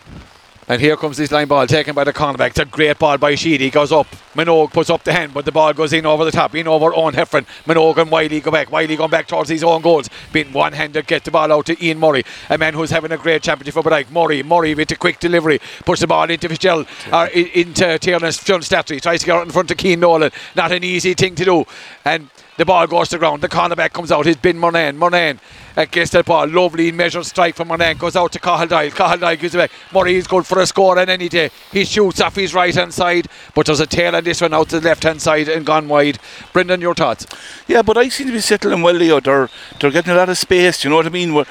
And 0.71 0.81
here 0.81 0.97
comes 0.97 1.17
this 1.17 1.33
line 1.33 1.49
ball 1.49 1.67
taken 1.67 1.97
by 1.97 2.05
the 2.05 2.13
cornerback. 2.13 2.51
It's 2.51 2.61
a 2.61 2.65
great 2.65 2.97
ball 2.97 3.19
by 3.19 3.35
Sheedy. 3.35 3.65
He 3.65 3.71
goes 3.71 3.91
up. 3.91 4.07
Minogue 4.37 4.73
puts 4.73 4.89
up 4.89 5.03
the 5.03 5.13
hand, 5.13 5.35
but 5.35 5.45
the 5.45 5.51
ball 5.51 5.73
goes 5.73 5.93
in 5.93 6.07
over 6.07 6.25
the 6.25 6.31
top, 6.31 6.55
in 6.55 6.69
over 6.69 6.95
Owen 6.95 7.13
Heffron. 7.13 7.45
Minogue 7.65 8.01
and 8.01 8.09
Wiley 8.09 8.39
go 8.39 8.53
back. 8.53 8.71
Wiley 8.71 8.95
going 8.95 9.11
back 9.11 9.27
towards 9.27 9.51
his 9.51 9.65
own 9.65 9.83
goals. 9.83 10.09
Being 10.33 10.53
one 10.53 10.73
handed, 10.73 11.09
get 11.09 11.25
the 11.25 11.33
ball 11.33 11.51
out 11.51 11.67
to 11.67 11.85
Ian 11.85 11.99
Murray, 11.99 12.23
a 12.49 12.57
man 12.57 12.75
who's 12.75 12.91
having 12.91 13.11
a 13.11 13.17
great 13.17 13.43
championship 13.43 13.75
for 13.75 13.83
Bodyke. 13.83 14.13
Murray, 14.13 14.45
Murray 14.45 14.77
with 14.77 14.93
a 14.93 14.97
quick 14.97 15.19
delivery, 15.19 15.61
puts 15.85 16.03
the 16.03 16.07
ball 16.07 16.31
into 16.31 16.49
Fitzgerald, 16.49 16.87
or 17.09 17.15
uh, 17.15 17.29
in, 17.31 17.49
into 17.49 17.99
Tiernan 17.99 18.31
John 18.31 18.61
Slattery. 18.61 19.03
Tries 19.03 19.19
to 19.19 19.27
get 19.27 19.35
out 19.35 19.47
in 19.47 19.51
front 19.51 19.73
of 19.73 19.77
Keane 19.77 19.99
Nolan. 19.99 20.31
Not 20.55 20.71
an 20.71 20.85
easy 20.85 21.15
thing 21.15 21.35
to 21.35 21.45
do. 21.45 21.65
And 22.05 22.31
the 22.61 22.67
ball 22.67 22.87
goes 22.87 23.09
to 23.09 23.15
the 23.15 23.19
ground. 23.21 23.41
The 23.41 23.49
cornerback 23.49 23.95
comes 23.95 24.13
out. 24.13 24.27
It's 24.27 24.39
Ben 24.39 24.59
Murnane. 24.59 24.99
Murnane 24.99 25.39
uh, 25.79 25.87
gets 25.87 26.11
the 26.11 26.23
ball. 26.23 26.47
Lovely 26.47 26.93
measured 26.93 27.25
strike 27.25 27.55
from 27.55 27.69
Murnane. 27.69 27.99
Goes 27.99 28.17
out 28.17 28.33
to. 28.33 28.39
Cahill 28.39 28.67
Doyle 28.67 29.37
gives 29.37 29.55
it 29.55 29.57
back. 29.57 29.71
Murray 29.95 30.17
is 30.17 30.27
good 30.27 30.45
for 30.45 30.61
a 30.61 30.67
score 30.67 30.99
on 30.99 31.09
any 31.09 31.31
day. 31.31 31.49
He 31.73 31.87
shoots 31.87 32.21
off 32.21 32.37
his 32.37 32.53
right 32.53 32.75
hand 32.75 32.93
side, 32.93 33.29
but 33.55 33.65
there's 33.65 33.81
a 33.81 33.87
tail 33.87 34.15
on 34.15 34.25
this 34.25 34.43
one 34.43 34.53
out 34.53 34.69
to 34.69 34.79
the 34.79 34.87
left 34.87 35.05
hand 35.05 35.23
side 35.23 35.49
and 35.49 35.65
gone 35.65 35.89
wide. 35.89 36.19
Brendan, 36.53 36.83
your 36.83 36.95
thoughts? 36.95 37.27
Yeah, 37.67 37.81
but 37.81 37.97
I 37.97 38.11
seem 38.11 38.27
to 38.27 38.33
be 38.35 38.41
settling 38.41 38.83
well, 38.83 38.95
Leo. 38.95 39.21
They're, 39.21 39.49
they're 39.81 39.91
getting 39.91 40.13
a 40.13 40.17
lot 40.17 40.29
of 40.29 40.37
space, 40.37 40.85
you 40.85 40.91
know 40.91 40.97
what 40.97 41.07
I 41.07 41.09
mean? 41.09 41.33
We're, 41.33 41.47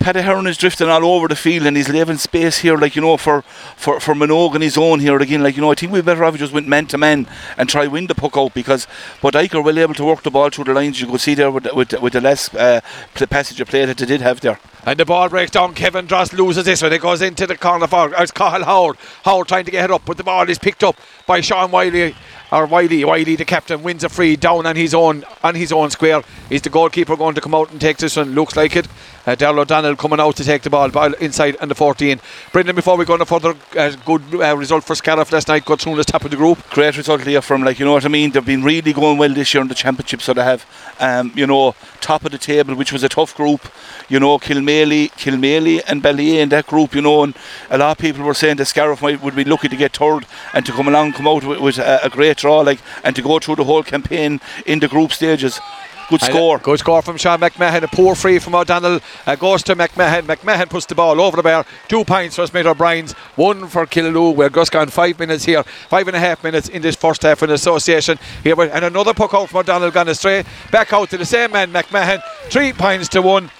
Paddy 0.00 0.22
Heron 0.22 0.46
is 0.46 0.56
drifting 0.56 0.88
all 0.88 1.04
over 1.04 1.26
the 1.26 1.36
field 1.36 1.66
and 1.66 1.76
he's 1.76 1.88
leaving 1.88 2.18
space 2.18 2.58
here, 2.58 2.76
like, 2.76 2.94
you 2.94 3.02
know, 3.02 3.16
for, 3.16 3.42
for, 3.76 3.98
for 3.98 4.14
Minogue 4.14 4.60
his 4.62 4.78
own 4.78 5.00
here 5.00 5.18
again. 5.18 5.42
Like, 5.42 5.56
you 5.56 5.60
know, 5.60 5.72
I 5.72 5.74
think 5.74 5.92
we 5.92 6.00
better 6.00 6.24
have 6.24 6.38
just 6.38 6.52
went 6.52 6.68
man 6.68 6.86
to 6.86 6.98
man 6.98 7.26
and 7.56 7.68
try 7.68 7.86
win 7.86 8.06
the 8.06 8.14
puck 8.14 8.36
out 8.36 8.54
because 8.54 8.86
but 9.20 9.34
Ike 9.34 9.54
are 9.54 9.62
well 9.62 9.78
able 9.78 9.94
to 9.94 10.04
work 10.04 10.22
the 10.22 10.30
ball 10.30 10.50
through 10.50 10.64
the 10.64 10.72
lines. 10.72 11.00
You 11.00 11.08
could 11.08 11.20
see 11.20 11.34
there 11.34 11.50
with, 11.50 11.72
with, 11.74 12.00
with 12.00 12.12
the 12.12 12.20
less 12.20 12.54
uh, 12.54 12.80
passage 13.28 13.60
of 13.60 13.68
play 13.68 13.84
that 13.84 13.98
they 13.98 14.06
did 14.06 14.20
have 14.20 14.40
there. 14.40 14.60
And 14.86 14.98
the 14.98 15.04
ball 15.04 15.28
breaks 15.28 15.50
down. 15.50 15.74
Kevin 15.74 16.06
Dross 16.06 16.32
loses 16.32 16.64
this 16.64 16.80
one. 16.80 16.92
It 16.92 17.02
goes 17.02 17.20
into 17.20 17.46
the 17.46 17.56
corner 17.56 17.86
for 17.86 18.14
it's 18.16 18.30
Cahill 18.30 18.64
Howard. 18.64 18.96
Howard 19.24 19.48
trying 19.48 19.64
to 19.64 19.70
get 19.70 19.84
it 19.84 19.90
up, 19.90 20.02
but 20.06 20.16
the 20.16 20.24
ball 20.24 20.48
is 20.48 20.58
picked 20.58 20.84
up 20.84 20.96
by 21.26 21.40
Sean 21.40 21.70
Wiley. 21.70 22.14
Or 22.50 22.66
Wiley, 22.66 23.04
Wiley, 23.04 23.36
the 23.36 23.44
captain, 23.44 23.82
wins 23.82 24.04
a 24.04 24.08
free 24.08 24.36
down 24.36 24.66
on 24.66 24.76
his 24.76 24.94
own 24.94 25.24
on 25.44 25.54
his 25.54 25.70
own 25.70 25.90
square. 25.90 26.22
Is 26.48 26.62
the 26.62 26.70
goalkeeper 26.70 27.16
going 27.16 27.34
to 27.34 27.40
come 27.40 27.54
out 27.54 27.70
and 27.70 27.80
take 27.80 27.98
this 27.98 28.16
one? 28.16 28.34
Looks 28.34 28.56
like 28.56 28.74
it. 28.76 28.88
Uh, 29.28 29.34
Darrell 29.34 29.60
O'Donnell 29.60 29.94
coming 29.94 30.20
out 30.20 30.36
to 30.36 30.44
take 30.44 30.62
the 30.62 30.70
ball, 30.70 30.88
ball 30.88 31.12
inside 31.14 31.54
on 31.60 31.68
the 31.68 31.74
14. 31.74 32.18
Brendan, 32.50 32.74
before 32.74 32.96
we 32.96 33.04
go 33.04 33.12
on 33.12 33.20
a 33.20 33.26
further 33.26 33.54
uh, 33.76 33.94
good 34.06 34.22
uh, 34.34 34.56
result 34.56 34.84
for 34.84 34.94
Scariff 34.94 35.30
last 35.30 35.48
night, 35.48 35.66
got 35.66 35.82
through 35.82 35.96
the 35.96 36.04
top 36.04 36.24
of 36.24 36.30
the 36.30 36.36
group. 36.38 36.58
Great 36.70 36.96
result 36.96 37.20
here 37.20 37.42
from, 37.42 37.62
like, 37.62 37.78
you 37.78 37.84
know 37.84 37.92
what 37.92 38.06
I 38.06 38.08
mean? 38.08 38.30
They've 38.30 38.42
been 38.42 38.62
really 38.62 38.94
going 38.94 39.18
well 39.18 39.34
this 39.34 39.52
year 39.52 39.60
in 39.60 39.68
the 39.68 39.74
championship, 39.74 40.22
so 40.22 40.32
they 40.32 40.42
have, 40.42 40.64
um, 40.98 41.30
you 41.34 41.46
know, 41.46 41.74
top 42.00 42.24
of 42.24 42.32
the 42.32 42.38
table, 42.38 42.74
which 42.74 42.90
was 42.90 43.02
a 43.02 43.08
tough 43.10 43.36
group. 43.36 43.70
You 44.08 44.18
know, 44.18 44.38
Kilmaley, 44.38 45.10
Kilmaley 45.10 45.82
and 45.86 46.02
Ballyea 46.02 46.38
in 46.38 46.48
that 46.48 46.66
group, 46.66 46.94
you 46.94 47.02
know, 47.02 47.24
and 47.24 47.36
a 47.68 47.76
lot 47.76 47.90
of 47.90 47.98
people 47.98 48.24
were 48.24 48.32
saying 48.32 48.56
that 48.56 48.64
Scariff 48.64 49.02
might, 49.02 49.22
would 49.22 49.36
be 49.36 49.44
lucky 49.44 49.68
to 49.68 49.76
get 49.76 49.94
third 49.94 50.24
and 50.54 50.64
to 50.64 50.72
come 50.72 50.88
along, 50.88 51.12
come 51.12 51.28
out 51.28 51.44
with, 51.44 51.60
with 51.60 51.76
a, 51.76 52.00
a 52.02 52.08
great 52.08 52.37
draw, 52.38 52.60
like, 52.60 52.80
and 53.04 53.14
to 53.16 53.22
go 53.22 53.38
through 53.38 53.56
the 53.56 53.64
whole 53.64 53.82
campaign 53.82 54.40
in 54.64 54.78
the 54.78 54.88
group 54.88 55.12
stages. 55.12 55.60
Good 56.08 56.22
score. 56.22 56.58
Good 56.58 56.78
score 56.78 57.02
from 57.02 57.18
Sean 57.18 57.38
McMahon. 57.38 57.82
A 57.82 57.88
poor 57.88 58.14
free 58.14 58.38
from 58.38 58.54
O'Donnell. 58.54 59.00
Uh, 59.26 59.36
goes 59.36 59.62
to 59.64 59.76
McMahon. 59.76 60.22
McMahon 60.22 60.70
puts 60.70 60.86
the 60.86 60.94
ball 60.94 61.20
over 61.20 61.36
the 61.36 61.42
bar. 61.42 61.66
Two 61.86 62.02
points 62.02 62.36
for 62.36 62.46
Smith 62.46 62.64
O'Brien's. 62.64 63.12
One 63.36 63.66
for 63.66 63.84
Killaloe. 63.84 64.34
We're 64.34 64.48
just 64.48 64.72
gone 64.72 64.88
five 64.88 65.18
minutes 65.18 65.44
here. 65.44 65.62
Five 65.62 66.08
and 66.08 66.16
a 66.16 66.20
half 66.20 66.42
minutes 66.42 66.70
in 66.70 66.80
this 66.80 66.96
first 66.96 67.22
half 67.22 67.42
in 67.42 67.50
association. 67.50 68.18
Here 68.42 68.58
and 68.58 68.84
another 68.86 69.12
puck 69.12 69.34
out 69.34 69.50
from 69.50 69.60
O'Donnell 69.60 69.90
gone 69.90 70.08
astray. 70.08 70.44
Back 70.72 70.94
out 70.94 71.10
to 71.10 71.18
the 71.18 71.26
same 71.26 71.52
man, 71.52 71.72
McMahon. 71.72 72.22
Three 72.48 72.72
points 72.72 73.08
to 73.08 73.20
one. 73.20 73.50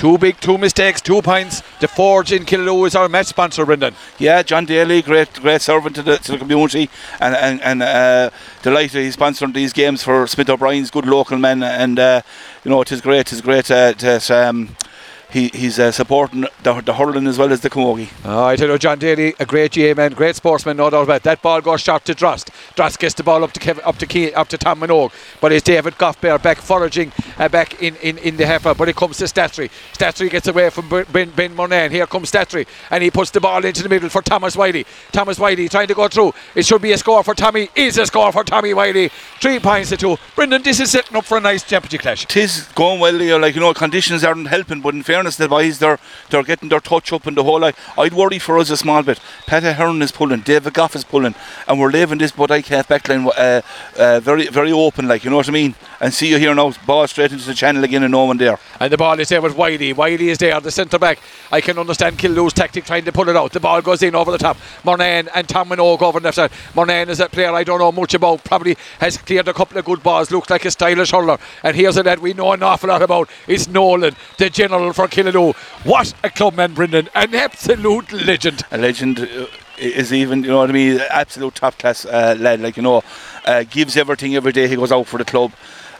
Two 0.00 0.16
big, 0.16 0.40
two 0.40 0.56
mistakes, 0.56 1.02
two 1.02 1.20
points. 1.20 1.62
The 1.78 1.86
Forge 1.86 2.32
in 2.32 2.46
Killaloe 2.46 2.86
is 2.86 2.94
our 2.94 3.06
match 3.06 3.26
sponsor, 3.26 3.66
Brendan. 3.66 3.94
Yeah, 4.18 4.42
John 4.42 4.64
Daly, 4.64 5.02
great 5.02 5.30
great 5.34 5.60
servant 5.60 5.94
to 5.96 6.02
the, 6.02 6.16
to 6.16 6.32
the 6.32 6.38
community, 6.38 6.88
and 7.20 7.34
and, 7.34 7.60
and 7.60 7.82
uh, 7.82 8.30
delighted 8.62 9.02
he's 9.04 9.14
sponsoring 9.14 9.52
these 9.52 9.74
games 9.74 10.02
for 10.02 10.26
Smith 10.26 10.48
O'Brien's 10.48 10.90
good 10.90 11.04
local 11.04 11.36
men, 11.36 11.62
and 11.62 11.98
uh, 11.98 12.22
you 12.64 12.70
know 12.70 12.80
it 12.80 12.90
is 12.90 13.02
great, 13.02 13.26
it 13.26 13.32
is 13.34 13.42
great 13.42 13.70
uh, 13.70 13.92
that 13.92 14.30
um, 14.30 14.74
he 15.32 15.48
he's 15.48 15.78
uh, 15.78 15.92
supporting 15.92 16.42
the, 16.62 16.80
the 16.84 16.94
hurling 16.94 17.26
as 17.26 17.38
well 17.38 17.52
as 17.52 17.60
the 17.60 17.70
camogie. 17.70 18.08
Oh, 18.24 18.46
I 18.46 18.56
tell 18.56 18.68
you, 18.68 18.78
John 18.78 18.98
Daly, 18.98 19.34
a 19.38 19.46
great 19.46 19.72
GA 19.72 19.94
man, 19.94 20.12
great 20.12 20.36
sportsman, 20.36 20.76
no 20.76 20.90
doubt 20.90 21.04
about 21.04 21.16
it. 21.16 21.22
That 21.22 21.42
ball 21.42 21.60
goes 21.60 21.80
shot 21.80 22.04
to 22.06 22.14
Drost. 22.14 22.50
Drost 22.74 22.98
gets 22.98 23.14
the 23.14 23.22
ball 23.22 23.44
up 23.44 23.52
to 23.52 23.60
Kevin, 23.60 23.84
up 23.84 23.98
to 23.98 24.06
Key, 24.06 24.32
up 24.34 24.48
to 24.48 24.58
Tom 24.58 24.80
Minogue, 24.80 25.12
but 25.40 25.52
it's 25.52 25.62
David 25.62 25.94
Goffbear 25.94 26.42
back 26.42 26.58
foraging 26.58 27.12
uh, 27.38 27.48
back 27.48 27.82
in, 27.82 27.96
in, 27.96 28.18
in 28.18 28.36
the 28.36 28.46
heifer. 28.46 28.74
But 28.74 28.88
it 28.88 28.96
comes 28.96 29.18
to 29.18 29.24
Slattery. 29.24 29.70
Slattery 29.92 30.30
gets 30.30 30.48
away 30.48 30.70
from 30.70 30.88
Ben, 30.88 31.30
ben, 31.30 31.54
Murnane. 31.54 31.90
Here 31.90 32.06
comes 32.06 32.30
Slattery, 32.30 32.66
and 32.90 33.02
he 33.02 33.10
puts 33.10 33.30
the 33.30 33.40
ball 33.40 33.64
into 33.64 33.82
the 33.82 33.88
middle 33.88 34.08
for 34.08 34.22
Thomas 34.22 34.56
Wiley. 34.56 34.86
Thomas 35.12 35.38
Wiley 35.38 35.68
trying 35.68 35.88
to 35.88 35.94
go 35.94 36.08
through. 36.08 36.32
It 36.54 36.66
should 36.66 36.82
be 36.82 36.92
a 36.92 36.98
score 36.98 37.22
for 37.22 37.34
Tommy. 37.34 37.68
Is 37.74 37.98
a 37.98 38.06
score 38.06 38.32
for 38.32 38.44
Tommy 38.44 38.74
Wiley. 38.74 39.10
Three 39.40 39.58
points 39.58 39.90
to 39.90 39.96
two. 39.96 40.16
Brendan, 40.34 40.62
this 40.62 40.80
is 40.80 40.90
setting 40.90 41.16
up 41.16 41.24
for 41.24 41.38
a 41.38 41.40
nice 41.40 41.62
championship 41.62 42.00
clash. 42.00 42.26
Tis 42.26 42.68
going 42.74 43.00
well. 43.00 43.38
Like 43.38 43.54
you 43.54 43.60
know, 43.60 43.74
conditions 43.74 44.24
aren't 44.24 44.48
helping, 44.48 44.80
but 44.80 44.94
in 44.94 45.02
fairness, 45.02 45.19
the 45.24 45.48
boys 45.48 45.78
they're 45.78 45.98
they're 46.30 46.42
getting 46.42 46.68
their 46.68 46.80
touch 46.80 47.12
up 47.12 47.26
and 47.26 47.36
the 47.36 47.44
whole. 47.44 47.60
Like, 47.60 47.76
I'd 47.98 48.12
worry 48.12 48.38
for 48.38 48.58
us 48.58 48.70
a 48.70 48.76
small 48.76 49.02
bit. 49.02 49.20
Pat 49.46 49.62
Hearn 49.62 50.02
is 50.02 50.12
pulling, 50.12 50.40
David 50.40 50.74
Goff 50.74 50.96
is 50.96 51.04
pulling, 51.04 51.34
and 51.66 51.80
we're 51.80 51.90
leaving 51.90 52.18
this 52.18 52.32
but 52.32 52.50
I 52.50 52.62
can't 52.62 52.86
backline 52.86 53.26
uh, 53.36 53.62
uh, 53.98 54.20
very 54.20 54.48
very 54.48 54.72
open. 54.72 55.08
Like 55.08 55.24
you 55.24 55.30
know 55.30 55.36
what 55.36 55.48
I 55.48 55.52
mean. 55.52 55.74
And 56.00 56.14
see 56.14 56.28
you 56.28 56.38
here 56.38 56.54
now, 56.54 56.72
ball 56.86 57.06
straight 57.06 57.32
into 57.32 57.44
the 57.44 57.54
channel 57.54 57.84
again, 57.84 58.02
and 58.02 58.12
no 58.12 58.24
one 58.24 58.38
there. 58.38 58.58
And 58.80 58.92
the 58.92 58.96
ball 58.96 59.18
is 59.20 59.28
there 59.28 59.42
with 59.42 59.56
Wiley. 59.56 59.92
Wiley 59.92 60.30
is 60.30 60.38
there, 60.38 60.58
the 60.60 60.70
centre 60.70 60.98
back. 60.98 61.18
I 61.52 61.60
can 61.60 61.78
understand 61.78 62.18
Killaloe's 62.18 62.54
tactic 62.54 62.84
trying 62.84 63.04
to 63.04 63.12
pull 63.12 63.28
it 63.28 63.36
out. 63.36 63.52
The 63.52 63.60
ball 63.60 63.82
goes 63.82 64.02
in 64.02 64.14
over 64.14 64.30
the 64.30 64.38
top. 64.38 64.56
Murnane 64.84 65.28
and 65.34 65.48
Tom 65.48 65.68
Minogue 65.68 66.02
over 66.02 66.20
the 66.20 66.24
left 66.24 66.36
side. 66.36 66.50
Is 67.10 67.20
a 67.20 67.28
player 67.28 67.52
I 67.52 67.64
don't 67.64 67.78
know 67.78 67.92
much 67.92 68.14
about. 68.14 68.42
Probably 68.44 68.76
has 68.98 69.16
cleared 69.18 69.48
a 69.48 69.54
couple 69.54 69.78
of 69.78 69.84
good 69.84 70.02
balls. 70.02 70.30
Looks 70.30 70.50
like 70.50 70.64
a 70.64 70.70
stylish 70.70 71.10
hurler. 71.10 71.38
And 71.62 71.76
here's 71.76 71.96
a 71.96 72.02
lad 72.02 72.18
we 72.18 72.32
know 72.32 72.52
an 72.52 72.62
awful 72.62 72.88
lot 72.88 73.02
about. 73.02 73.28
It's 73.46 73.68
Nolan, 73.68 74.14
the 74.38 74.50
general 74.50 74.92
for 74.92 75.08
Killaloe. 75.10 75.54
What 75.84 76.14
a 76.24 76.30
clubman, 76.30 76.74
Brendan. 76.74 77.08
An 77.14 77.34
absolute 77.34 78.12
legend. 78.12 78.64
a 78.70 78.78
legend 78.78 79.20
uh, 79.20 79.46
is 79.78 80.12
even, 80.12 80.42
you 80.42 80.50
know 80.50 80.58
what 80.58 80.70
I 80.70 80.72
mean, 80.72 81.00
absolute 81.10 81.54
top 81.54 81.78
class 81.78 82.04
uh, 82.04 82.36
lad, 82.38 82.60
like, 82.60 82.76
you 82.76 82.82
know, 82.82 83.02
uh, 83.46 83.64
gives 83.64 83.96
everything 83.96 84.36
every 84.36 84.52
day 84.52 84.68
he 84.68 84.76
goes 84.76 84.92
out 84.92 85.06
for 85.06 85.18
the 85.18 85.24
club. 85.24 85.52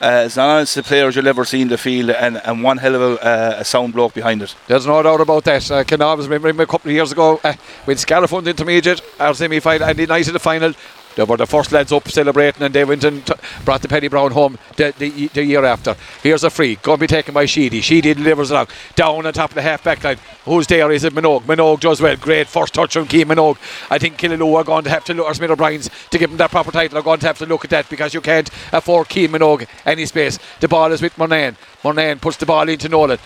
Uh, 0.02 0.25
as 0.25 0.38
honest 0.38 0.79
a 0.79 0.83
player 0.83 1.09
as 1.09 1.17
you'll 1.17 1.29
ever 1.29 1.45
see 1.45 1.61
in 1.61 1.69
the 1.69 1.76
field, 1.76 2.09
and, 2.09 2.40
and 2.47 2.62
one 2.62 2.79
hell 2.79 2.95
of 2.95 3.02
a, 3.02 3.23
uh, 3.23 3.57
a 3.59 3.64
sound 3.64 3.93
bloke 3.93 4.14
behind 4.14 4.40
it. 4.40 4.55
There's 4.67 4.87
no 4.87 5.02
doubt 5.02 5.21
about 5.21 5.45
that. 5.45 5.71
I 5.71 5.85
can 5.85 6.00
always 6.00 6.26
remember 6.26 6.49
him 6.49 6.59
a 6.59 6.67
couple 6.67 6.90
of 6.90 6.95
years 6.95 7.12
ago 7.12 7.38
uh, 7.45 7.52
with 7.85 7.99
Scalafund 7.99 8.47
Intermediate, 8.47 9.02
our 9.21 9.35
semi 9.35 9.61
final, 9.61 9.87
and 9.87 9.99
the 9.99 10.05
of 10.11 10.33
the 10.33 10.38
final. 10.38 10.73
They 11.17 11.25
were 11.25 11.37
the 11.37 11.47
first 11.47 11.73
lads 11.73 11.93
up 11.93 12.09
celebrating, 12.09 12.62
and 12.62 12.75
they 12.75 12.85
went 12.85 13.05
and 13.05 13.26
t- 13.26 13.35
brought 13.64 13.83
the 13.83 13.88
Penny 13.88 14.09
Brown 14.09 14.33
home 14.33 14.59
the, 14.76 14.95
the, 14.99 15.29
the 15.29 15.45
year 15.45 15.64
after. 15.64 15.97
Here's 16.23 16.45
a 16.45 16.50
free, 16.50 16.76
going 16.76 16.99
to 16.99 17.00
be 17.00 17.07
taken 17.07 17.35
by 17.35 17.47
Sheedy. 17.47 17.81
Sheedy 17.81 18.14
delivers 18.14 18.50
it 18.50 18.57
out 18.57 18.71
down 18.95 19.26
on 19.26 19.33
top 19.33 19.50
of 19.50 19.55
the 19.55 19.62
half 19.62 19.83
back 19.83 20.02
line. 20.05 20.19
Who's 20.45 20.67
there? 20.67 20.90
Is 20.90 21.05
it 21.05 21.12
Minogue? 21.12 21.43
Minogue 21.43 21.81
does 21.81 22.00
well. 22.00 22.17
Great 22.17 22.47
first 22.47 22.75
touch 22.75 22.93
from 22.95 23.07
Key 23.07 23.25
Minogue. 23.25 23.59
I 23.90 23.99
think 23.99 24.19
Killaloe 24.19 24.57
are 24.57 24.64
going 24.64 24.85
to 24.85 24.90
have 24.90 25.05
to 25.05 25.14
look, 25.14 25.26
or 25.26 25.35
Smith 25.35 25.50
O'Brien's, 25.50 25.90
to 26.11 26.19
give 26.19 26.31
him 26.31 26.37
that 26.38 26.50
proper 26.50 26.71
title, 26.71 26.99
are 26.99 27.02
going 27.02 27.21
to 27.21 27.26
have 27.26 27.38
to 27.38 27.47
look 27.47 27.64
at 27.64 27.71
that 27.71 27.88
because 27.88 28.14
you 28.14 28.21
can't 28.21 28.50
afford 28.73 29.09
Key 29.09 29.29
Minogue 29.29 29.67
any 29.85 30.07
space. 30.07 30.38
The 30.61 30.69
ball 30.69 30.93
is 30.93 31.02
with 31.02 31.14
Murnane. 31.17 31.57
Murnane 31.83 32.21
puts 32.21 32.37
the 32.37 32.47
ball 32.47 32.69
into 32.69 32.88
Nolan. 32.88 33.19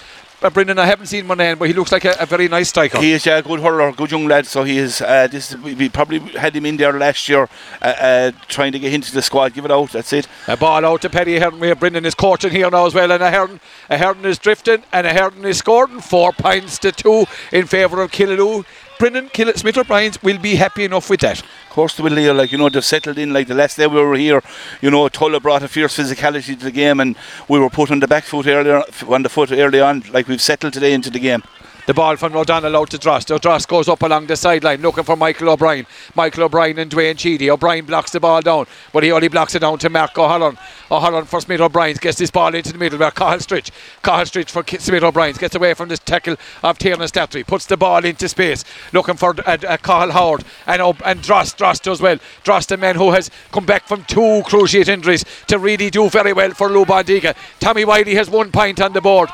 Uh, 0.45 0.51
Brendan, 0.51 0.79
I 0.79 0.85
haven't 0.85 1.07
seen 1.07 1.25
Murnane, 1.25 1.59
but 1.59 1.69
he 1.69 1.73
looks 1.73 1.91
like 1.91 2.05
a, 2.05 2.15
a 2.21 2.27
very 2.27 2.49
nice 2.49 2.69
striker. 2.69 3.01
He 3.01 3.13
is 3.13 3.25
yeah, 3.25 3.39
a 3.39 3.43
good 3.43 3.61
hurler, 3.61 3.91
good 3.93 4.11
young 4.11 4.27
lad. 4.27 4.47
So 4.47 4.63
he 4.63 4.77
is. 4.77 5.01
Uh, 5.01 5.27
this 5.27 5.57
we, 5.57 5.73
we 5.73 5.89
probably 5.89 6.19
had 6.19 6.55
him 6.55 6.67
in 6.67 6.77
there 6.77 6.93
last 6.93 7.27
year, 7.31 7.49
uh, 7.81 7.87
uh, 7.87 8.33
trying 8.47 8.73
to 8.73 8.79
get 8.79 8.93
into 8.93 9.11
the 9.11 9.23
squad. 9.23 9.55
Give 9.55 9.65
it 9.65 9.71
out. 9.71 9.93
That's 9.93 10.13
it. 10.13 10.29
A 10.47 10.55
ball 10.55 10.85
out 10.85 11.01
to 11.01 11.09
Petty. 11.09 11.33
We 11.49 11.69
have 11.69 11.81
Brendan 11.81 12.05
is 12.05 12.15
coaching 12.15 12.51
here 12.51 12.69
now 12.69 12.85
as 12.85 12.93
well, 12.93 13.11
and 13.11 13.23
Ahern, 13.23 13.59
Ahern 13.89 14.23
is 14.27 14.39
drifting, 14.39 14.83
and 14.93 15.07
Ahern 15.07 15.43
is 15.47 15.57
scoring 15.57 16.03
four 16.03 16.33
points 16.33 16.79
to 16.81 16.93
two 16.93 17.25
in 17.51 17.67
favour 17.67 18.03
of 18.03 18.11
Killaloe. 18.11 18.67
Brendan 18.99 19.29
Kill- 19.31 19.53
Smith 19.55 19.77
O'Brien's 19.77 20.23
will 20.23 20.39
be 20.39 20.55
happy 20.55 20.85
enough 20.85 21.11
with 21.11 21.21
that. 21.21 21.41
Of 21.41 21.71
course, 21.71 21.97
they 21.97 22.03
will 22.03 22.13
Leo. 22.13 22.33
Like 22.33 22.53
you 22.53 22.59
know, 22.59 22.69
they've 22.69 22.85
settled 22.85 23.19
in. 23.19 23.33
Like 23.33 23.49
the 23.49 23.55
last 23.55 23.77
day 23.77 23.87
we 23.87 24.01
were 24.01 24.15
here, 24.15 24.43
you 24.81 24.91
know, 24.91 25.09
Tulla 25.09 25.41
brought 25.41 25.63
a 25.63 25.69
fierce 25.69 25.97
physicality 25.97 26.59
to 26.59 26.65
the 26.65 26.71
game, 26.71 27.01
and 27.01 27.17
we 27.49 27.59
were 27.59 27.71
put 27.71 27.91
on 27.91 28.01
the 28.01 28.09
back 28.09 28.25
foot 28.25 28.47
earlier, 28.47 28.83
on 29.09 29.23
the 29.23 29.29
foot 29.29 29.51
early 29.53 29.81
on. 29.81 30.05
Like 30.13 30.29
we've 30.29 30.41
settled 30.41 30.73
today 30.73 30.93
into 30.95 31.11
the 31.11 31.19
game. 31.19 31.43
The 31.87 31.93
ball 31.93 32.17
from 32.17 32.35
O'Donnell 32.35 32.79
out 32.79 32.89
to 32.91 32.99
Drost. 32.99 33.39
Drost 33.39 33.69
goes 33.69 33.91
up 33.91 34.01
along 34.01 34.27
the 34.27 34.37
sideline 34.37 34.81
looking 34.81 35.05
for 35.05 35.17
Michael 35.17 35.51
O'Brien. 35.51 35.87
Michael 36.15 36.45
O'Brien 36.45 36.79
and 36.79 36.91
Dwayne 36.91 37.19
Sheedy. 37.19 37.51
O'Brien 37.51 37.85
blocks 37.85 38.11
the 38.11 38.21
ball 38.21 38.41
down, 38.41 38.67
but 38.91 39.03
he 39.03 39.13
only 39.13 39.29
blocks 39.29 39.55
it 39.55 39.59
down 39.59 39.79
to 39.81 39.91
Mark 39.91 40.17
O'Halloran. 40.17 40.57
O'Halloran 40.91 41.27
for 41.27 41.43
Smith 41.43 41.61
O'Brien 41.61 41.95
gets 42.01 42.17
this 42.17 42.31
ball 42.31 42.55
into 42.55 42.73
the 42.73 42.79
middle 42.79 42.99
where 42.99 43.11
Cahill 43.11 43.39
Stritch. 43.39 43.71
Cahill 44.03 44.25
Stritch 44.25 44.49
for 44.49 44.65
Smith 44.79 45.03
O'Brien 45.03 45.35
gets 45.35 45.55
away 45.55 45.75
from 45.75 45.91
this 45.91 45.99
tackle 45.99 46.37
of 46.63 46.79
Tiernan 46.79 47.07
Slattery. 47.07 47.47
Puts 47.47 47.67
the 47.67 47.77
ball 47.77 48.03
into 48.03 48.31
space 48.31 48.65
looking 48.95 49.17
for 49.17 49.35
uh, 49.47 49.59
uh, 49.69 50.11
Howard 50.11 50.43
and, 50.67 50.81
uh, 50.81 50.95
and 51.05 51.21
Drost. 51.21 51.59
Drost 51.59 51.83
does 51.83 52.01
well. 52.01 52.17
Drost, 52.45 52.73
a 52.73 52.79
man 52.79 52.97
who 52.97 53.11
has 53.11 53.31
come 53.53 53.67
back 53.67 53.87
from 53.87 54.05
two 54.05 54.43
cruciate 54.47 54.89
injuries 54.89 55.27
to 55.49 55.59
really 55.59 55.91
do 55.91 56.09
very 56.09 56.33
well 56.33 56.53
for 56.53 56.71
Lou 56.71 56.87
Bondiga. 56.87 57.37
Tommy 57.61 57.85
Wiley 57.85 58.15
has 58.15 58.31
one 58.31 58.51
point 58.51 58.81
on 58.81 58.95
the 58.95 59.03
board. 59.03 59.29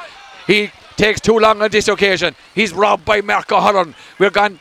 He 0.49 0.73
takes 0.97 1.20
too 1.20 1.38
long 1.38 1.62
on 1.62 1.70
this 1.70 1.88
occasion. 1.88 2.35
He's 2.54 2.73
robbed 2.73 3.04
by 3.04 3.20
Mark 3.20 3.50
O'Halloran. 3.52 3.94
We're 4.18 4.30
gone 4.30 4.61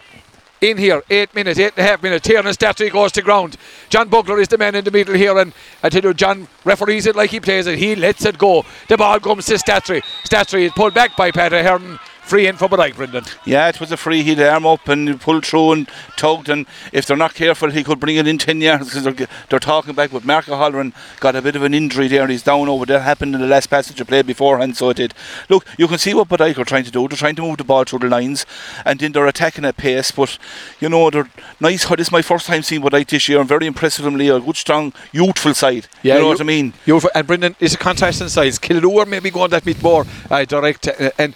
in 0.62 0.78
here, 0.78 1.02
eight 1.10 1.34
minutes, 1.34 1.60
eight 1.60 1.74
and 1.78 1.86
a 1.86 1.90
half 1.90 2.04
minutes. 2.04 2.28
Here 2.28 2.40
and 2.40 2.48
Slattery 2.48 2.92
goes 2.92 3.12
to 3.14 3.22
ground. 3.22 3.58
John 3.90 4.10
Bugler 4.10 4.40
is 4.40 4.48
the 4.50 4.58
man 4.58 4.76
in 4.76 4.84
the 4.84 4.92
middle 4.92 5.16
here, 5.16 5.38
and 5.38 5.54
I 5.84 5.90
tell 5.90 6.04
you, 6.04 6.14
John 6.14 6.48
referees 6.66 7.06
it 7.06 7.16
like 7.16 7.30
he 7.30 7.40
plays 7.40 7.68
it. 7.68 7.78
He 7.78 7.96
lets 7.96 8.26
it 8.26 8.38
go. 8.38 8.66
The 8.88 8.98
ball 8.98 9.20
comes 9.20 9.46
to 9.48 9.54
Slattery. 9.56 10.02
Slattery 10.24 10.64
is 10.64 10.72
pulled 10.74 10.94
back 10.94 11.16
by 11.16 11.32
Paddy 11.32 11.64
Hearn 11.64 12.00
free 12.30 12.46
in 12.46 12.56
for 12.58 12.70
Blythe, 12.70 12.96
Brendan. 12.96 13.24
Yeah, 13.44 13.68
it 13.70 13.80
was 13.80 13.92
a 13.92 13.98
free. 13.98 14.22
He'd 14.22 14.40
arm 14.40 14.66
up 14.66 14.88
and 14.88 15.20
pulled 15.20 15.46
through 15.46 15.72
and 15.72 15.90
tugged, 16.16 16.48
and 16.48 16.68
if 16.94 17.08
they're 17.08 17.18
not 17.18 17.34
careful, 17.34 17.72
he 17.72 17.84
could 17.84 18.00
bring 18.00 18.18
it 18.18 18.28
in 18.28 18.38
10 18.38 18.62
yards 18.62 18.86
because 18.86 19.04
they're, 19.04 19.28
they're 19.50 19.60
talking 19.60 19.96
back. 19.96 20.12
But 20.12 20.26
Mark 20.26 20.48
O'Halloran 20.48 20.94
got 21.20 21.36
a 21.36 21.42
bit 21.42 21.56
of 21.56 21.64
an 21.64 21.74
injury 21.74 22.08
there. 22.08 22.28
He's 22.28 22.44
down 22.44 22.70
over. 22.70 22.86
That 22.86 23.02
happened 23.02 23.34
in 23.34 23.42
the 23.42 23.48
last 23.48 23.68
passage 23.68 24.00
of 24.00 24.08
play 24.08 24.22
beforehand, 24.22 24.78
so 24.78 24.92
it 24.92 24.98
did. 24.98 25.16
Look, 25.50 25.66
you 25.78 25.88
can 25.88 25.98
see 25.98 26.14
what 26.14 26.30
Bodyke 26.30 26.60
are 26.60 26.66
trying 26.66 26.84
to 26.84 26.92
do. 26.92 27.08
They're 27.08 27.18
trying 27.18 27.36
to 27.38 27.42
move 27.42 27.58
the 27.58 27.64
ball 27.64 27.84
through 27.84 28.00
the 28.00 28.10
lines, 28.10 28.46
and 28.86 29.00
then 29.00 29.12
they're 29.12 29.26
attacking 29.26 29.66
at 29.66 29.78
pace. 29.78 30.12
But, 30.12 30.38
you 30.80 30.90
know, 30.90 31.10
they're 31.10 31.30
nice. 31.60 31.88
This 31.88 32.08
is 32.08 32.12
my 32.12 32.22
first 32.22 32.46
time 32.46 32.62
seeing 32.62 32.82
Bodyke 32.82 33.10
this 33.10 33.28
year. 33.28 33.40
I'm 33.40 33.48
very 33.48 33.66
impressed 33.66 34.00
with 34.00 34.06
them, 34.06 34.22
A 34.22 34.40
good, 34.40 34.56
strong, 34.56 34.94
youthful 35.12 35.56
side. 35.56 35.88
Yeah, 36.04 36.14
you 36.14 36.20
know 36.20 36.26
you, 36.28 36.32
what 36.34 36.42
I 36.42 36.44
mean? 36.44 36.74
Youthful, 36.86 37.10
and 37.16 37.26
Brendan, 37.26 37.56
is 37.60 37.74
a 37.74 37.78
contrast 37.78 38.22
in 38.22 38.30
size. 38.30 38.60
Killaloe 38.60 39.08
maybe 39.08 39.32
going 39.32 39.50
that 39.50 39.66
bit 39.66 39.82
more 39.82 40.06
uh, 40.30 40.46
direct, 40.46 40.88
uh, 40.88 41.10
and 41.18 41.36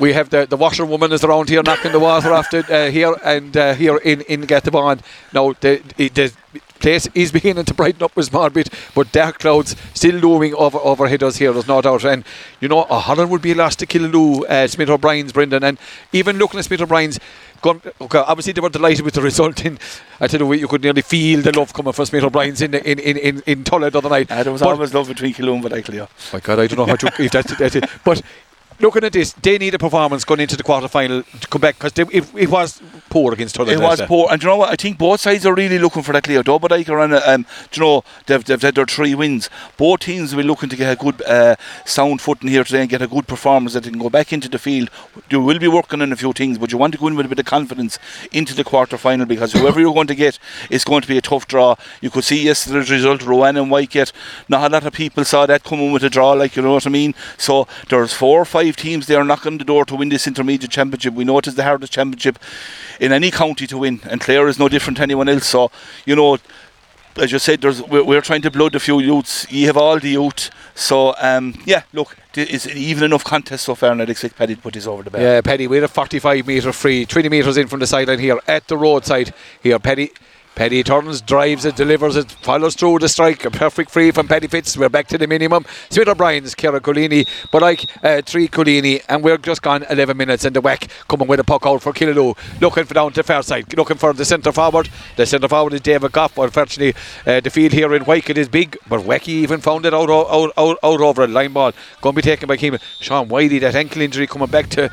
we 0.00 0.12
have 0.14 0.30
the, 0.30 0.46
the 0.46 0.56
washerwoman 0.56 1.12
is 1.12 1.22
around 1.22 1.48
here 1.48 1.62
knocking 1.62 1.92
the 1.92 2.00
water 2.00 2.32
off 2.32 2.50
the, 2.50 2.64
uh, 2.72 2.90
here 2.90 3.14
and 3.22 3.56
uh, 3.56 3.74
here 3.74 3.98
in, 3.98 4.22
in 4.22 4.46
Bond. 4.46 5.02
Now, 5.32 5.52
the, 5.60 5.82
the 5.96 6.32
place 6.80 7.06
is 7.14 7.30
beginning 7.30 7.66
to 7.66 7.74
brighten 7.74 8.02
up 8.02 8.16
with 8.16 8.26
small 8.26 8.48
bit, 8.50 8.70
but 8.94 9.12
dark 9.12 9.38
clouds 9.38 9.76
still 9.94 10.14
looming 10.16 10.54
over 10.54 10.78
overhead 10.78 11.22
us 11.22 11.36
here, 11.36 11.52
there's 11.52 11.68
no 11.68 11.82
doubt. 11.82 12.04
And, 12.04 12.24
you 12.60 12.68
know, 12.68 12.84
a 12.84 12.98
Holland 12.98 13.30
would 13.30 13.42
be 13.42 13.54
lost 13.54 13.78
to 13.80 13.86
Killaloe, 13.86 14.44
uh, 14.48 14.66
Smith 14.66 14.88
O'Brien's, 14.88 15.32
Brendan. 15.32 15.62
And 15.62 15.78
even 16.12 16.38
looking 16.38 16.58
at 16.58 16.64
Smith 16.64 16.80
O'Brien's, 16.80 17.20
Gone, 17.62 17.82
okay, 18.00 18.18
obviously 18.20 18.54
they 18.54 18.62
were 18.62 18.70
delighted 18.70 19.04
with 19.04 19.12
the 19.12 19.20
result. 19.20 19.66
In 19.66 19.78
I 20.18 20.28
tell 20.28 20.40
you, 20.40 20.52
you 20.54 20.66
could 20.66 20.82
nearly 20.82 21.02
feel 21.02 21.42
the 21.42 21.52
love 21.52 21.74
coming 21.74 21.92
from 21.92 22.06
Smith 22.06 22.24
O'Brien's 22.24 22.62
in 22.62 22.72
in 22.74 22.98
in 22.98 23.18
in, 23.18 23.42
in 23.46 23.64
Tulla 23.64 23.90
the 23.90 23.98
other 23.98 24.08
night. 24.08 24.32
Uh, 24.32 24.42
there 24.42 24.50
was 24.50 24.62
but, 24.62 24.70
always 24.70 24.94
love 24.94 25.08
between 25.08 25.34
Killaloe 25.34 25.62
and 25.66 25.74
actually. 25.74 25.98
My 26.32 26.40
God, 26.40 26.58
I 26.58 26.66
don't 26.66 26.78
know 26.78 26.86
how 26.86 26.96
to 26.96 27.22
if 27.22 27.32
that's, 27.32 27.54
that's 27.58 27.76
it. 27.76 27.84
But 28.02 28.22
looking 28.80 29.04
at 29.04 29.12
this, 29.12 29.32
they 29.34 29.58
need 29.58 29.74
a 29.74 29.78
performance 29.78 30.24
going 30.24 30.40
into 30.40 30.56
the 30.56 30.62
quarter 30.62 30.88
final 30.88 31.22
to 31.22 31.48
come 31.48 31.60
back 31.60 31.78
because 31.78 31.92
it, 31.98 32.34
it, 32.34 32.48
was 32.48 32.80
poor 33.08 33.32
against 33.32 33.54
Tulla. 33.54 33.72
It 33.72 33.80
was 33.80 34.00
poor, 34.02 34.28
and 34.30 34.42
you 34.42 34.48
know 34.48 34.56
what? 34.56 34.70
I 34.70 34.76
think 34.76 34.98
both 34.98 35.20
sides 35.20 35.46
are 35.46 35.54
really 35.54 35.78
looking 35.78 36.02
for 36.02 36.12
that 36.12 36.26
Leo 36.26 36.42
Dobodiker 36.42 37.02
and 37.04 37.14
um, 37.14 37.46
you 37.72 37.82
know 37.82 38.04
they've, 38.26 38.44
they've 38.44 38.60
had 38.60 38.74
their 38.74 38.86
three 38.86 39.14
wins. 39.14 39.50
Both 39.76 40.00
teams 40.00 40.34
will 40.34 40.42
be 40.42 40.48
looking 40.48 40.68
to 40.68 40.76
get 40.76 40.92
a 40.92 40.96
good 40.96 41.22
uh, 41.22 41.56
sound 41.84 42.20
footing 42.20 42.48
here 42.48 42.64
today 42.64 42.80
and 42.80 42.90
get 42.90 43.02
a 43.02 43.06
good 43.06 43.26
performance 43.26 43.74
that 43.74 43.84
they 43.84 43.90
can 43.90 43.98
go 43.98 44.10
back 44.10 44.32
into 44.32 44.48
the 44.48 44.58
field. 44.58 44.90
You 45.30 45.40
will 45.40 45.58
be 45.58 45.68
working 45.68 46.02
on 46.02 46.12
a 46.12 46.16
few 46.16 46.32
things, 46.32 46.58
but 46.58 46.72
you 46.72 46.78
want 46.78 46.94
to 46.94 46.98
go 46.98 47.06
in 47.08 47.16
with 47.16 47.26
a 47.26 47.28
bit 47.28 47.38
of 47.38 47.46
confidence 47.46 47.98
into 48.32 48.54
the 48.54 48.64
quarter 48.64 48.96
final 48.96 49.26
because 49.26 49.52
whoever 49.52 49.80
you're 49.80 49.94
going 49.94 50.06
to 50.06 50.14
get 50.14 50.38
is 50.70 50.84
going 50.84 51.02
to 51.02 51.08
be 51.08 51.18
a 51.18 51.22
tough 51.22 51.46
draw. 51.46 51.76
You 52.00 52.10
could 52.10 52.24
see 52.24 52.44
yesterday's 52.44 52.90
result, 52.90 53.22
Rowan 53.22 53.56
and 53.56 53.70
Whitegate. 53.70 54.12
Not 54.48 54.70
a 54.70 54.72
lot 54.72 54.86
of 54.86 54.92
people 54.92 55.24
saw 55.24 55.46
that 55.46 55.64
coming 55.64 55.92
with 55.92 56.04
a 56.04 56.10
draw, 56.10 56.32
like 56.32 56.56
you 56.56 56.62
know 56.62 56.72
what 56.72 56.86
I 56.86 56.90
mean. 56.90 57.14
So 57.36 57.66
there's 57.88 58.12
four 58.12 58.40
or 58.40 58.44
five 58.44 58.69
five 58.70 58.76
teams 58.76 59.06
there 59.06 59.24
knocking 59.24 59.58
the 59.58 59.64
door 59.64 59.84
to 59.84 59.96
win 59.96 60.08
this 60.08 60.26
intermediate 60.26 60.70
championship. 60.70 61.14
We 61.14 61.24
know 61.24 61.38
it 61.38 61.46
is 61.46 61.54
the 61.54 61.64
hardest 61.64 61.92
championship 61.92 62.38
in 63.00 63.12
any 63.12 63.30
county 63.30 63.66
to 63.66 63.78
win, 63.78 64.00
and 64.08 64.20
Clare 64.20 64.48
is 64.48 64.58
no 64.58 64.68
different 64.68 64.98
to 64.98 65.02
anyone 65.02 65.28
else. 65.28 65.46
So, 65.46 65.70
you 66.06 66.16
know, 66.16 66.38
as 67.16 67.32
you 67.32 67.38
said, 67.38 67.62
we're, 67.64 68.04
we're, 68.04 68.20
trying 68.20 68.42
to 68.42 68.50
blood 68.50 68.74
a 68.74 68.80
few 68.80 69.00
youths. 69.00 69.46
You 69.50 69.66
have 69.66 69.76
all 69.76 69.98
the 69.98 70.10
youth. 70.10 70.50
So, 70.74 71.14
um, 71.18 71.54
yeah, 71.64 71.82
look, 71.92 72.16
it's 72.34 72.66
even 72.68 73.04
enough 73.04 73.24
contest 73.24 73.64
so 73.64 73.74
far, 73.74 73.90
and 73.92 74.02
I'd 74.02 74.10
expect 74.10 74.36
Paddy 74.36 74.54
to 74.54 74.60
put 74.60 74.74
this 74.74 74.86
over 74.86 75.02
the 75.02 75.10
bar. 75.10 75.20
Yeah, 75.20 75.40
Paddy, 75.40 75.66
we're 75.66 75.84
a 75.84 75.88
45 75.88 76.46
metre 76.46 76.72
free, 76.72 77.04
20 77.04 77.28
metres 77.28 77.56
in 77.56 77.66
from 77.66 77.80
the 77.80 77.86
sideline 77.86 78.20
here 78.20 78.38
at 78.46 78.68
the 78.68 78.76
roadside 78.76 79.34
here. 79.62 79.78
Paddy 79.78 80.12
Petty 80.54 80.82
turns, 80.82 81.22
drives 81.22 81.64
it, 81.64 81.76
delivers 81.76 82.16
it, 82.16 82.30
follows 82.30 82.74
through 82.74 82.98
the 82.98 83.08
strike. 83.08 83.44
A 83.44 83.50
perfect 83.50 83.90
free 83.90 84.10
from 84.10 84.28
Petty 84.28 84.46
Fitz. 84.46 84.76
We're 84.76 84.90
back 84.90 85.06
to 85.08 85.16
the 85.16 85.26
minimum. 85.26 85.64
Smith 85.88 86.08
O'Brien's 86.08 86.54
Kira 86.54 86.80
Colini, 86.80 87.26
but 87.50 87.62
like 87.62 87.86
uh, 88.04 88.20
three 88.22 88.46
Colini, 88.46 89.02
and 89.08 89.24
we're 89.24 89.38
just 89.38 89.62
gone 89.62 89.84
11 89.88 90.16
minutes 90.16 90.44
in 90.44 90.52
the 90.52 90.60
whack, 90.60 90.88
coming 91.08 91.28
with 91.28 91.40
a 91.40 91.44
puck 91.44 91.64
out 91.64 91.80
for 91.80 91.92
Killaloe. 91.92 92.36
Looking 92.60 92.84
for 92.84 92.92
down 92.92 93.12
to 93.12 93.22
far 93.22 93.42
side, 93.42 93.74
looking 93.76 93.96
for 93.96 94.12
the 94.12 94.24
centre 94.24 94.52
forward. 94.52 94.90
The 95.16 95.24
centre 95.24 95.48
forward 95.48 95.72
is 95.72 95.80
David 95.80 96.12
Goff. 96.12 96.36
Unfortunately, 96.36 96.94
uh, 97.26 97.40
the 97.40 97.48
field 97.48 97.72
here 97.72 97.94
in 97.94 98.04
Whitegate 98.04 98.36
is 98.36 98.48
big, 98.48 98.76
but 98.86 99.04
Wecky 99.04 99.32
even 99.32 99.60
found 99.60 99.86
it 99.86 99.94
out, 99.94 100.10
out, 100.10 100.52
out, 100.58 100.78
out 100.82 101.00
over 101.00 101.24
a 101.24 101.28
line 101.28 101.52
ball. 101.52 101.72
Going 102.02 102.14
to 102.14 102.16
be 102.16 102.22
taken 102.22 102.48
by 102.48 102.56
Keeman. 102.56 102.80
Sean 102.98 103.28
Wiley, 103.28 103.60
that 103.60 103.74
ankle 103.74 104.02
injury 104.02 104.26
coming 104.26 104.48
back 104.48 104.68
to, 104.70 104.90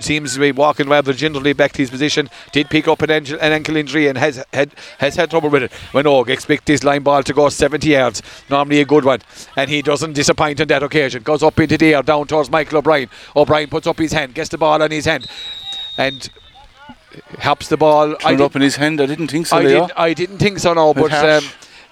seems 0.00 0.34
to 0.34 0.40
be 0.40 0.50
walking 0.50 0.88
rather 0.88 1.12
gingerly 1.12 1.52
back 1.52 1.72
to 1.72 1.82
his 1.82 1.90
position. 1.90 2.30
Did 2.50 2.68
pick 2.68 2.88
up 2.88 3.02
an, 3.02 3.10
an 3.10 3.36
ankle 3.36 3.76
injury 3.76 4.08
and 4.08 4.18
has 4.18 4.44
had 4.52 4.74
has 4.98 5.16
had 5.16 5.30
trouble 5.30 5.50
with 5.50 5.64
it. 5.64 5.72
When 5.92 6.06
Og 6.06 6.30
expect 6.30 6.66
this 6.66 6.84
line 6.84 7.02
ball 7.02 7.22
to 7.22 7.32
go 7.32 7.48
70 7.48 7.88
yards, 7.88 8.22
normally 8.50 8.80
a 8.80 8.84
good 8.84 9.04
one, 9.04 9.20
and 9.56 9.70
he 9.70 9.82
doesn't 9.82 10.12
disappoint 10.12 10.60
on 10.60 10.68
that 10.68 10.82
occasion. 10.82 11.22
Goes 11.22 11.42
up 11.42 11.58
into 11.58 11.76
the 11.76 11.94
air, 11.94 12.02
down 12.02 12.26
towards 12.26 12.50
Michael 12.50 12.78
O'Brien. 12.78 13.08
O'Brien 13.34 13.68
puts 13.68 13.86
up 13.86 13.98
his 13.98 14.12
hand, 14.12 14.34
gets 14.34 14.48
the 14.48 14.58
ball 14.58 14.82
on 14.82 14.90
his 14.90 15.04
hand, 15.04 15.26
and 15.98 16.30
helps 17.38 17.68
the 17.68 17.76
ball. 17.76 18.16
Turned 18.16 18.40
up 18.40 18.56
in 18.56 18.62
his 18.62 18.76
hand. 18.76 19.00
I 19.00 19.06
didn't 19.06 19.28
think 19.28 19.46
so. 19.46 19.56
I, 19.56 19.62
didn't, 19.62 19.92
I 19.96 20.14
didn't 20.14 20.38
think 20.38 20.58
so. 20.58 20.74
No, 20.74 20.94
but 20.94 21.12
um, 21.12 21.44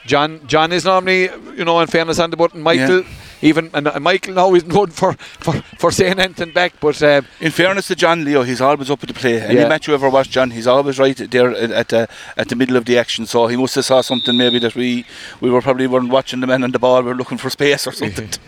John 0.06 0.46
John 0.46 0.72
is 0.72 0.84
normally, 0.84 1.22
you 1.56 1.64
know, 1.64 1.80
in 1.80 1.86
fairness 1.86 2.18
on 2.18 2.30
the 2.30 2.36
button. 2.36 2.60
Michael. 2.60 3.02
Yeah 3.02 3.08
even 3.42 3.70
and, 3.74 3.88
uh, 3.88 4.00
Michael 4.00 4.34
now 4.34 4.54
isn't 4.54 4.68
good 4.68 4.92
for, 4.92 5.14
for, 5.14 5.52
for 5.78 5.90
saying 5.90 6.18
anything 6.18 6.52
back. 6.52 6.74
But 6.80 7.02
um, 7.02 7.26
in 7.40 7.50
fairness 7.50 7.88
to 7.88 7.96
John 7.96 8.24
Leo, 8.24 8.42
he's 8.42 8.60
always 8.60 8.90
up 8.90 9.02
at 9.02 9.08
the 9.08 9.14
play. 9.14 9.40
Any 9.40 9.60
yeah. 9.60 9.68
match 9.68 9.88
you 9.88 9.94
ever 9.94 10.08
watch, 10.08 10.30
John, 10.30 10.52
he's 10.52 10.66
always 10.66 10.98
right 10.98 11.16
there 11.16 11.50
at 11.50 11.88
the 11.88 12.08
at 12.36 12.48
the 12.48 12.56
middle 12.56 12.76
of 12.76 12.84
the 12.84 12.96
action. 12.96 13.26
So 13.26 13.48
he 13.48 13.56
must 13.56 13.74
have 13.74 13.84
saw 13.84 14.00
something 14.00 14.36
maybe 14.36 14.58
that 14.60 14.74
we 14.74 15.04
we 15.40 15.50
were 15.50 15.60
probably 15.60 15.86
weren't 15.86 16.10
watching 16.10 16.40
the 16.40 16.46
men 16.46 16.64
on 16.64 16.70
the 16.70 16.78
ball. 16.78 17.02
We 17.02 17.10
are 17.10 17.16
looking 17.16 17.38
for 17.38 17.50
space 17.50 17.86
or 17.86 17.92
something. 17.92 18.30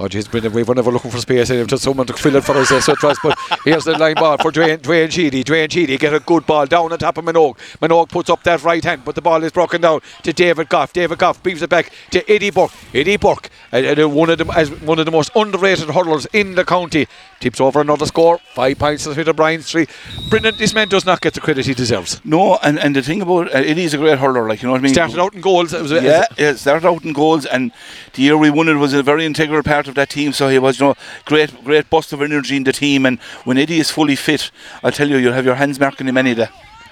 Oh, 0.00 0.04
jeez, 0.04 0.30
Brendan, 0.30 0.52
we 0.52 0.62
were 0.62 0.76
never 0.76 0.92
looking 0.92 1.10
for 1.10 1.18
space 1.18 1.50
in 1.50 1.58
him, 1.58 1.66
just 1.66 1.82
someone 1.82 2.06
to 2.06 2.12
fill 2.12 2.36
it 2.36 2.44
for 2.44 2.52
us, 2.52 2.68
so 2.68 2.92
it 2.92 3.02
was. 3.02 3.18
But 3.20 3.36
here's 3.64 3.82
the 3.82 3.98
line 3.98 4.14
ball 4.14 4.38
for 4.38 4.52
Dwayne, 4.52 4.78
Dwayne 4.78 5.10
Sheedy. 5.10 5.42
Dwayne 5.42 5.72
Sheedy 5.72 5.98
get 5.98 6.14
a 6.14 6.20
good 6.20 6.46
ball 6.46 6.66
down 6.66 6.92
on 6.92 6.98
top 6.98 7.18
of 7.18 7.24
Minogue. 7.24 7.56
Minogue 7.82 8.08
puts 8.08 8.30
up 8.30 8.44
that 8.44 8.62
right 8.62 8.84
hand, 8.84 9.04
but 9.04 9.16
the 9.16 9.20
ball 9.20 9.42
is 9.42 9.50
broken 9.50 9.80
down 9.80 10.00
to 10.22 10.32
David 10.32 10.68
Goff. 10.68 10.92
David 10.92 11.18
Goff 11.18 11.42
beeps 11.42 11.62
it 11.62 11.70
back 11.70 11.90
to 12.12 12.30
Eddie 12.30 12.50
Burke. 12.50 12.70
Eddie 12.94 13.16
Burke, 13.16 13.50
uh, 13.72 13.78
uh, 13.78 14.08
one 14.08 14.30
of 14.30 14.38
the 14.38 14.46
as 14.52 14.70
one 14.82 15.00
of 15.00 15.04
the 15.04 15.10
most 15.10 15.32
underrated 15.34 15.90
hurlers 15.90 16.26
in 16.32 16.54
the 16.54 16.64
county, 16.64 17.08
tips 17.40 17.60
over 17.60 17.80
another 17.80 18.06
score. 18.06 18.38
Five 18.54 18.78
points 18.78 19.02
to 19.02 19.14
Smith 19.14 19.26
O'Brien's 19.26 19.68
three. 19.68 19.88
Brendan, 20.30 20.56
this 20.58 20.74
man 20.74 20.88
does 20.88 21.06
not 21.06 21.20
get 21.20 21.34
the 21.34 21.40
credit 21.40 21.66
he 21.66 21.74
deserves. 21.74 22.24
No, 22.24 22.56
and, 22.58 22.78
and 22.78 22.94
the 22.94 23.02
thing 23.02 23.20
about 23.20 23.48
uh, 23.48 23.58
Eddie's 23.58 23.94
a 23.94 23.98
great 23.98 24.20
hurler, 24.20 24.48
like 24.48 24.62
you 24.62 24.68
know 24.68 24.72
what 24.72 24.80
I 24.80 24.84
mean. 24.84 24.94
Started 24.94 25.18
out 25.18 25.34
in 25.34 25.40
goals. 25.40 25.74
It 25.74 25.82
was 25.82 25.90
yeah, 25.90 26.24
yeah, 26.36 26.54
started 26.54 26.86
out 26.86 27.04
in 27.04 27.12
goals, 27.12 27.46
and 27.46 27.72
the 28.12 28.22
year 28.22 28.38
we 28.38 28.48
won 28.48 28.68
it 28.68 28.74
was 28.74 28.94
a 28.94 29.02
very 29.02 29.26
integral 29.26 29.64
part 29.64 29.87
of 29.88 29.94
that 29.96 30.10
team. 30.10 30.32
So 30.32 30.48
he 30.48 30.58
was 30.58 30.78
you 30.78 30.86
know 30.86 30.94
great 31.24 31.64
great 31.64 31.90
burst 31.90 32.12
of 32.12 32.22
energy 32.22 32.56
in 32.56 32.64
the 32.64 32.72
team. 32.72 33.06
And 33.06 33.18
when 33.44 33.58
Eddie 33.58 33.80
is 33.80 33.90
fully 33.90 34.16
fit, 34.16 34.50
I 34.82 34.90
tell 34.90 35.08
you, 35.08 35.16
you'll 35.16 35.32
have 35.32 35.44
your 35.44 35.56
hands 35.56 35.80
marking 35.80 36.08
him 36.08 36.16
any 36.16 36.34
day. 36.34 36.48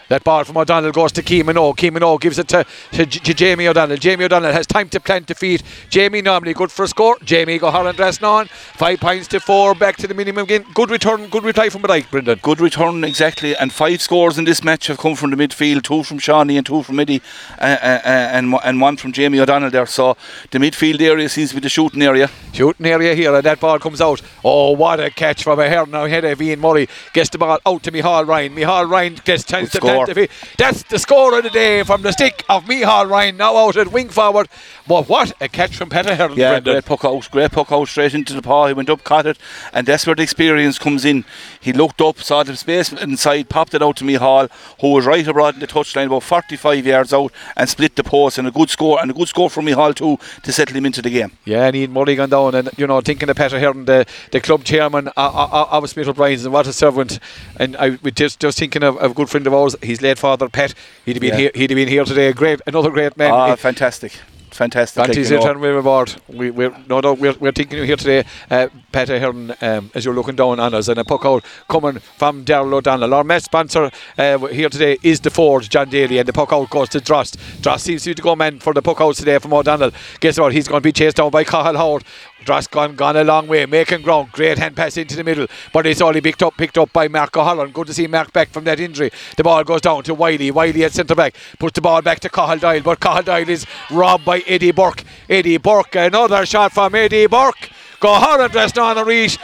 That 0.08 0.22
ball 0.22 0.44
from 0.44 0.56
O'Donnell 0.56 0.92
goes 0.92 1.12
to 1.12 1.22
Keeman 1.22 1.56
O. 1.56 1.72
Keeman 1.72 2.02
O 2.02 2.18
gives 2.18 2.38
it 2.38 2.48
to, 2.48 2.64
to, 2.92 3.06
to, 3.06 3.34
Jamie 3.34 3.66
O'Donnell. 3.66 3.96
Jamie 3.96 4.24
O'Donnell 4.24 4.52
has 4.52 4.66
time 4.66 4.88
to 4.90 5.00
plant 5.00 5.26
the 5.26 5.34
feet. 5.34 5.62
Jamie 5.90 6.22
normally 6.22 6.54
good 6.54 6.70
for 6.70 6.84
a 6.84 6.88
score. 6.88 7.16
Jamie 7.24 7.58
go 7.58 7.70
Holland 7.70 7.96
dressed 7.96 8.22
on. 8.22 8.46
Five 8.46 9.00
points 9.00 9.26
to 9.28 9.40
four, 9.40 9.74
back 9.74 9.96
to 9.96 10.06
the 10.06 10.14
minimum 10.14 10.44
again. 10.44 10.64
Good 10.74 10.90
return, 10.90 11.28
good 11.28 11.44
reply 11.44 11.70
from 11.70 11.82
Blythe, 11.82 12.10
Brendan. 12.10 12.38
Good 12.42 12.60
return, 12.60 13.02
exactly. 13.02 13.56
And 13.56 13.72
five 13.72 14.00
scores 14.00 14.38
in 14.38 14.44
this 14.44 14.62
match 14.62 14.86
have 14.86 14.98
come 14.98 15.16
from 15.16 15.30
the 15.30 15.36
midfield 15.36 15.82
two 15.82 16.02
from 16.02 16.18
Shawnee 16.18 16.56
and 16.56 16.66
two 16.66 16.82
from 16.82 17.00
Eddie, 17.00 17.22
uh, 17.58 17.64
uh, 17.64 18.00
uh, 18.04 18.08
and, 18.08 18.54
and 18.64 18.80
one 18.80 18.96
from 18.96 19.12
Jamie 19.12 19.40
O'Donnell 19.40 19.70
there. 19.70 19.86
So 19.86 20.16
the 20.50 20.58
midfield 20.58 21.00
area 21.00 21.28
seems 21.28 21.50
to 21.50 21.56
be 21.56 21.60
the 21.60 21.68
shooting 21.68 22.02
area. 22.02 22.30
Shooting 22.52 22.86
area 22.86 23.14
here, 23.14 23.34
and 23.34 23.44
that 23.44 23.60
ball 23.60 23.78
comes 23.78 24.00
out. 24.00 24.22
Oh, 24.44 24.72
what 24.72 25.00
a 25.00 25.10
catch 25.10 25.42
from 25.42 25.58
a 25.58 25.68
hair 25.68 25.84
now 25.86 26.06
head 26.06 26.24
of 26.24 26.40
Ian 26.40 26.60
Murray. 26.60 26.88
Gets 27.12 27.30
the 27.30 27.38
ball 27.38 27.58
out 27.66 27.82
to 27.82 27.92
Mihal 27.92 28.26
Ryan. 28.26 28.54
Mihal 28.54 28.88
Ryan 28.88 29.16
gets 29.24 29.44
chance 29.44 29.72
to 29.72 29.80
defeat. 30.04 30.30
That's 30.58 30.82
the 30.82 30.98
score 30.98 31.36
of 31.38 31.44
the 31.44 31.50
day 31.50 31.82
from 31.82 32.02
the 32.02 32.12
stick 32.12 32.44
of 32.48 32.64
Mihal 32.64 33.08
Ryan, 33.08 33.36
now 33.38 33.56
out 33.56 33.76
at 33.76 33.92
wing 33.92 34.08
forward. 34.10 34.48
But 34.86 35.08
what 35.08 35.32
a 35.40 35.48
catch 35.48 35.76
from 35.76 35.88
Peter 35.88 36.14
Hearn, 36.14 36.34
Yeah, 36.34 36.50
Brendan. 36.52 36.74
great 36.74 36.84
puck 36.84 37.04
out, 37.04 37.30
great 37.30 37.52
puck 37.52 37.72
out 37.72 37.88
straight 37.88 38.14
into 38.14 38.34
the 38.34 38.42
paw. 38.42 38.66
He 38.66 38.74
went 38.74 38.90
up, 38.90 39.02
caught 39.04 39.26
it, 39.26 39.38
and 39.72 39.86
that's 39.86 40.06
where 40.06 40.14
the 40.14 40.22
experience 40.22 40.78
comes 40.78 41.04
in. 41.04 41.24
He 41.60 41.72
looked 41.72 42.00
up, 42.00 42.18
saw 42.18 42.42
the 42.42 42.56
space 42.56 42.92
inside, 42.92 43.48
popped 43.48 43.74
it 43.74 43.82
out 43.82 43.96
to 43.96 44.04
Mihal, 44.04 44.48
who 44.80 44.92
was 44.92 45.06
right 45.06 45.26
abroad 45.26 45.54
in 45.54 45.60
the 45.60 45.66
touchline, 45.66 46.06
about 46.06 46.22
45 46.22 46.86
yards 46.86 47.12
out, 47.12 47.32
and 47.56 47.68
split 47.68 47.96
the 47.96 48.04
post. 48.04 48.38
And 48.38 48.46
a 48.46 48.50
good 48.50 48.70
score, 48.70 49.00
and 49.00 49.10
a 49.10 49.14
good 49.14 49.28
score 49.28 49.48
from 49.48 49.64
me 49.64 49.72
Hall 49.72 49.92
too 49.94 50.18
to 50.42 50.52
settle 50.52 50.76
him 50.76 50.86
into 50.86 51.02
the 51.02 51.10
game. 51.10 51.32
Yeah, 51.44 51.66
and 51.66 51.76
Ian 51.76 51.92
Murray 51.92 52.14
gone 52.16 52.30
down, 52.30 52.54
and 52.54 52.70
you 52.76 52.86
know, 52.86 53.00
thinking 53.00 53.28
of 53.28 53.36
Peter 53.36 53.58
Hearn, 53.60 53.84
the, 53.84 54.06
the 54.32 54.40
club 54.40 54.64
chairman 54.64 55.08
uh, 55.08 55.10
uh, 55.16 55.66
of 55.70 55.88
Smith 55.88 56.08
O'Brien's, 56.08 56.44
and 56.44 56.52
what 56.52 56.66
a 56.66 56.72
servant. 56.72 57.18
And 57.58 57.76
I 57.76 57.98
we 58.02 58.10
just 58.10 58.40
just 58.40 58.58
thinking 58.58 58.82
of, 58.82 58.96
of 58.98 59.10
a 59.12 59.14
good 59.14 59.28
friend 59.30 59.46
of 59.46 59.54
ours, 59.54 59.76
his 59.86 60.02
late 60.02 60.18
father 60.18 60.48
Pet. 60.48 60.74
He'd 61.04 61.16
have 61.16 61.20
been 61.20 61.30
Yeah. 61.30 61.36
here. 61.38 61.50
He'd 61.54 61.70
have 61.70 61.76
been 61.76 61.88
here 61.88 62.04
today. 62.04 62.32
Great, 62.32 62.60
another 62.66 62.90
great 62.90 63.16
man. 63.16 63.30
Ah, 63.32 63.50
He- 63.50 63.56
fantastic, 63.56 64.12
fantastic. 64.50 64.98
like, 64.98 65.06
Fantasy 65.08 65.34
you 65.34 65.40
know. 65.40 65.46
with. 65.46 66.18
We, 66.28 66.50
we're 66.50 66.74
no 66.88 67.00
doubt 67.00 67.18
we're, 67.18 67.34
we're 67.40 67.52
thinking 67.52 67.84
here 67.84 67.96
today, 67.96 68.24
uh, 68.50 68.68
Peter 68.96 69.20
Hearn, 69.20 69.54
um, 69.60 69.90
as 69.94 70.06
you're 70.06 70.14
looking 70.14 70.36
down 70.36 70.58
on 70.58 70.72
us, 70.72 70.88
and 70.88 70.98
a 70.98 71.04
puck 71.04 71.26
out 71.26 71.44
coming 71.68 71.98
from 71.98 72.46
Daryl 72.46 72.72
O'Donnell. 72.72 73.12
Our 73.12 73.24
match 73.24 73.42
sponsor 73.42 73.90
uh, 74.16 74.38
here 74.46 74.70
today 74.70 74.96
is 75.02 75.20
the 75.20 75.28
Forge 75.28 75.68
John 75.68 75.90
Daly, 75.90 76.16
and 76.16 76.26
the 76.26 76.32
puck 76.32 76.50
out 76.50 76.70
goes 76.70 76.88
to 76.88 77.00
Drost. 77.00 77.36
Drost 77.60 77.80
seems 77.80 78.04
to 78.04 78.14
go 78.14 78.34
man 78.34 78.58
for 78.58 78.72
the 78.72 78.80
puck 78.80 78.98
outs 79.02 79.18
today 79.18 79.38
from 79.38 79.52
O'Donnell. 79.52 79.90
Guess 80.20 80.40
what? 80.40 80.54
He's 80.54 80.66
going 80.66 80.80
to 80.80 80.82
be 80.82 80.92
chased 80.92 81.18
down 81.18 81.30
by 81.30 81.44
Cahill 81.44 81.76
Howard. 81.76 82.04
Drost 82.46 82.70
gone 82.70 82.96
gone 82.96 83.18
a 83.18 83.24
long 83.24 83.46
way, 83.48 83.66
making 83.66 84.00
ground. 84.00 84.32
Great 84.32 84.56
hand 84.56 84.74
pass 84.74 84.96
into 84.96 85.14
the 85.14 85.24
middle, 85.24 85.46
but 85.74 85.86
it's 85.86 86.00
only 86.00 86.22
picked 86.22 86.42
up 86.42 86.56
picked 86.56 86.78
up 86.78 86.90
by 86.90 87.06
Mark 87.06 87.36
O'Halloran. 87.36 87.72
Good 87.72 87.88
to 87.88 87.92
see 87.92 88.06
Mark 88.06 88.32
back 88.32 88.48
from 88.48 88.64
that 88.64 88.80
injury. 88.80 89.10
The 89.36 89.44
ball 89.44 89.62
goes 89.62 89.82
down 89.82 90.04
to 90.04 90.14
Wiley. 90.14 90.50
Wiley 90.50 90.84
at 90.84 90.92
centre 90.92 91.14
back 91.14 91.34
puts 91.58 91.74
the 91.74 91.82
ball 91.82 92.00
back 92.00 92.20
to 92.20 92.30
Cahill 92.30 92.60
Doyle, 92.60 92.80
but 92.80 93.00
Cahill 93.00 93.24
Doyle 93.24 93.50
is 93.50 93.66
robbed 93.90 94.24
by 94.24 94.38
Eddie 94.46 94.72
Burke. 94.72 95.04
Eddie 95.28 95.58
Burke, 95.58 95.96
another 95.96 96.46
shot 96.46 96.72
from 96.72 96.94
Eddie 96.94 97.26
Burke. 97.26 97.75
Go 98.00 98.12
hard 98.14 98.52
dressed 98.52 98.78
on 98.78 98.96
the 98.96 99.04
reach. 99.04 99.38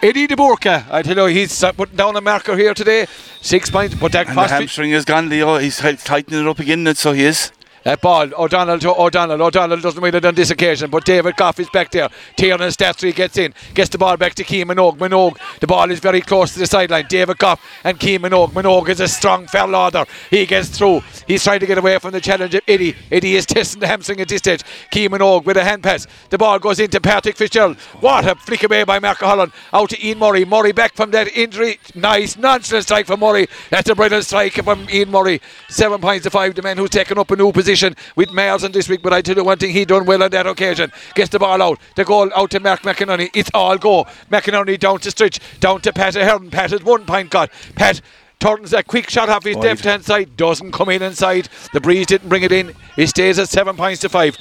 Eddie 0.00 0.28
de 0.28 0.36
Burka, 0.36 0.86
I 0.90 1.02
tell 1.02 1.28
you, 1.28 1.34
he's 1.34 1.64
uh, 1.64 1.72
putting 1.72 1.96
down 1.96 2.14
a 2.14 2.20
marker 2.20 2.56
here 2.56 2.72
today. 2.72 3.06
Six 3.40 3.68
points, 3.68 3.96
but 3.96 4.12
that 4.12 4.28
And 4.28 4.38
the 4.38 4.46
hamstring 4.46 4.92
is 4.92 5.04
gone, 5.04 5.28
Leo. 5.28 5.58
He's 5.58 5.78
tight- 5.78 5.98
tightening 5.98 6.42
it 6.42 6.46
up 6.48 6.60
again, 6.60 6.86
and 6.86 6.96
so 6.96 7.12
he 7.12 7.24
is. 7.24 7.50
That 7.88 8.02
ball, 8.02 8.28
O'Donnell 8.34 8.78
to 8.80 8.94
O'Donnell. 8.94 9.40
O'Donnell 9.40 9.80
doesn't 9.80 10.02
win 10.02 10.14
it 10.14 10.22
on 10.22 10.34
this 10.34 10.50
occasion, 10.50 10.90
but 10.90 11.06
David 11.06 11.36
Goff 11.36 11.58
is 11.58 11.70
back 11.70 11.90
there. 11.90 12.10
Tiernan 12.36 12.68
Slattery 12.68 13.14
gets 13.14 13.38
in, 13.38 13.54
gets 13.72 13.88
the 13.88 13.96
ball 13.96 14.18
back 14.18 14.34
to 14.34 14.44
Key 14.44 14.62
Minogue. 14.62 14.98
Minogue, 14.98 15.38
the 15.60 15.66
ball 15.66 15.90
is 15.90 15.98
very 15.98 16.20
close 16.20 16.52
to 16.52 16.58
the 16.58 16.66
sideline. 16.66 17.06
David 17.08 17.38
Goff 17.38 17.64
and 17.84 17.98
Key 17.98 18.18
Minogue. 18.18 18.50
Minogue 18.50 18.90
is 18.90 19.00
a 19.00 19.08
strong 19.08 19.46
fell 19.46 19.74
order. 19.74 20.04
He 20.28 20.44
gets 20.44 20.68
through. 20.68 21.00
He's 21.26 21.42
trying 21.42 21.60
to 21.60 21.66
get 21.66 21.78
away 21.78 21.98
from 21.98 22.10
the 22.10 22.20
challenge 22.20 22.54
of 22.54 22.60
Eddie. 22.68 22.94
Eddie 23.10 23.36
is 23.36 23.46
testing 23.46 23.80
the 23.80 23.86
hamstring 23.86 24.20
at 24.20 24.28
this 24.28 24.40
stage. 24.40 24.60
Key 24.90 25.08
Minogue 25.08 25.46
with 25.46 25.56
a 25.56 25.64
hand 25.64 25.82
pass. 25.82 26.06
The 26.28 26.36
ball 26.36 26.58
goes 26.58 26.80
into 26.80 27.00
Patrick 27.00 27.38
Fitzgerald. 27.38 27.78
What 28.00 28.26
a 28.26 28.34
flick 28.34 28.64
away 28.64 28.84
by 28.84 28.98
Mark 28.98 29.16
Holland. 29.16 29.52
Out 29.72 29.88
to 29.88 30.06
Ian 30.06 30.18
Murray. 30.18 30.44
Murray 30.44 30.72
back 30.72 30.92
from 30.92 31.10
that 31.12 31.34
injury. 31.34 31.80
Nice 31.94 32.36
nonchalant 32.36 32.84
strike 32.84 33.06
from 33.06 33.20
Murray. 33.20 33.48
That's 33.70 33.88
a 33.88 33.94
brilliant 33.94 34.26
strike 34.26 34.52
from 34.62 34.86
Ian 34.90 35.10
Murray. 35.10 35.40
Seven 35.70 36.02
points 36.02 36.24
to 36.24 36.30
five. 36.30 36.54
The 36.54 36.60
man 36.60 36.76
who's 36.76 36.90
taken 36.90 37.16
up 37.16 37.30
a 37.30 37.36
new 37.36 37.50
position 37.50 37.77
with 38.16 38.28
Mayers 38.30 38.64
in 38.64 38.72
this 38.72 38.88
week. 38.88 39.02
But 39.02 39.12
I 39.12 39.22
tell 39.22 39.36
you 39.36 39.44
one 39.44 39.58
thing, 39.58 39.72
he 39.72 39.84
done 39.84 40.06
well 40.06 40.22
on 40.22 40.30
that 40.30 40.46
occasion. 40.46 40.92
Gets 41.14 41.30
the 41.30 41.38
ball 41.38 41.60
out. 41.62 41.80
The 41.96 42.04
goal 42.04 42.30
out 42.34 42.50
to 42.52 42.60
Mark 42.60 42.82
McInerney. 42.82 43.30
It's 43.34 43.50
all 43.54 43.78
go. 43.78 44.04
McInerney 44.30 44.78
down 44.78 44.98
to 45.00 45.10
stretch, 45.10 45.40
Down 45.60 45.80
to 45.82 45.92
Pat 45.92 46.16
Ahern. 46.16 46.50
Pat 46.50 46.70
has 46.70 46.82
one 46.82 47.04
point 47.04 47.30
got. 47.30 47.50
Pat 47.74 48.00
turns 48.40 48.72
a 48.72 48.82
quick 48.82 49.10
shot 49.10 49.28
off 49.28 49.44
his 49.44 49.56
Wide. 49.56 49.64
left 49.64 49.84
hand 49.84 50.04
side. 50.04 50.36
Doesn't 50.36 50.72
come 50.72 50.88
in 50.90 51.02
inside. 51.02 51.48
The 51.72 51.80
breeze 51.80 52.06
didn't 52.06 52.28
bring 52.28 52.42
it 52.42 52.52
in. 52.52 52.74
He 52.96 53.06
stays 53.06 53.38
at 53.38 53.48
seven 53.48 53.76
points 53.76 54.00
to 54.02 54.08
five. 54.08 54.36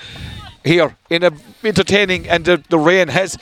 Here 0.64 0.98
in 1.10 1.24
a 1.24 1.32
entertaining 1.64 2.28
and 2.28 2.44
the, 2.44 2.62
the 2.70 2.78
rain 2.78 3.08
has 3.08 3.38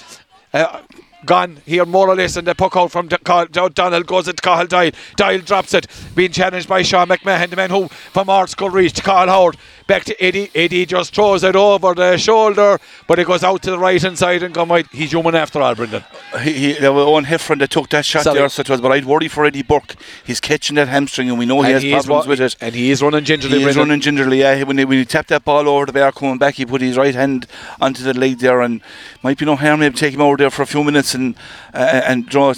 uh, 0.53 0.81
gone 1.25 1.57
here 1.65 1.85
more 1.85 2.07
or 2.07 2.15
less 2.15 2.35
and 2.37 2.47
the 2.47 2.53
puck 2.53 2.77
out 2.77 2.91
from 2.91 3.07
Donald 3.07 4.05
goes 4.05 4.27
at 4.27 4.41
Carl 4.41 4.67
Doyle. 4.67 4.91
Doyle 5.15 5.39
drops 5.39 5.73
it, 5.73 5.87
being 6.15 6.31
challenged 6.31 6.69
by 6.69 6.83
Sean 6.83 7.07
McMahon, 7.07 7.49
the 7.49 7.55
man 7.55 7.71
who 7.71 7.87
from 7.87 8.29
Arts 8.29 8.53
could 8.53 8.73
reach 8.73 8.93
to 8.93 9.01
Carl 9.01 9.27
Howard. 9.27 9.57
Back 9.87 10.03
to 10.05 10.23
Eddie. 10.23 10.49
Eddie 10.55 10.87
just 10.87 11.13
throws 11.13 11.43
it 11.43 11.55
over 11.55 11.93
the 11.93 12.17
shoulder, 12.17 12.79
but 13.07 13.19
it 13.19 13.27
goes 13.27 13.43
out 13.43 13.61
to 13.61 13.69
the 13.71 13.77
right 13.77 14.01
hand 14.01 14.17
side 14.17 14.41
and 14.41 14.51
come 14.53 14.69
right. 14.69 14.87
He's 14.91 15.11
human 15.11 15.35
after 15.35 15.61
all, 15.61 15.75
Brendan. 15.75 16.03
He, 16.41 16.53
he, 16.53 16.73
there 16.73 16.91
was 16.91 17.05
Owen 17.05 17.25
Heffron 17.25 17.59
that 17.59 17.69
took 17.69 17.89
that 17.89 18.03
shot 18.03 18.23
Sorry. 18.23 18.39
there, 18.39 18.49
so 18.49 18.61
it 18.61 18.69
was, 18.69 18.81
but 18.81 18.91
I'd 18.91 19.05
worry 19.05 19.27
for 19.27 19.45
Eddie 19.45 19.61
Burke. 19.61 19.95
He's 20.25 20.39
catching 20.39 20.75
that 20.77 20.87
hamstring, 20.87 21.29
and 21.29 21.37
we 21.37 21.45
know 21.45 21.61
he 21.61 21.67
And 21.67 21.73
has 21.75 21.83
he 21.83 21.91
problems 21.91 22.25
with 22.25 22.41
it. 22.41 22.55
And 22.61 22.73
he 22.73 22.89
is 22.89 23.03
running 23.03 23.23
gingerly, 23.25 23.59
He 23.59 23.63
is 23.63 23.75
Brendan. 23.75 23.89
running 23.89 24.01
gingerly. 24.01 24.39
Yeah, 24.39 24.63
when 24.63 24.79
he, 24.79 24.85
when 24.85 24.97
he 24.97 25.05
tapped 25.05 25.29
that 25.29 25.45
ball 25.45 25.69
over 25.69 25.85
the 25.85 25.93
bar 25.93 26.11
coming 26.11 26.39
back, 26.39 26.55
he 26.55 26.65
put 26.65 26.81
his 26.81 26.97
right 26.97 27.13
hand 27.13 27.45
onto 27.79 28.01
the 28.03 28.15
leg 28.15 28.39
there, 28.39 28.61
and 28.61 28.81
might 29.21 29.37
be 29.37 29.45
no 29.45 29.55
harm 29.55 29.81
maybe 29.81 29.95
take 29.95 30.15
him 30.15 30.21
over 30.21 30.35
there 30.37 30.49
for 30.49 30.63
a 30.63 30.67
few 30.67 30.83
minutes 30.83 31.13
and 31.13 31.35
uh, 31.75 32.01
and 32.05 32.25
draw 32.25 32.53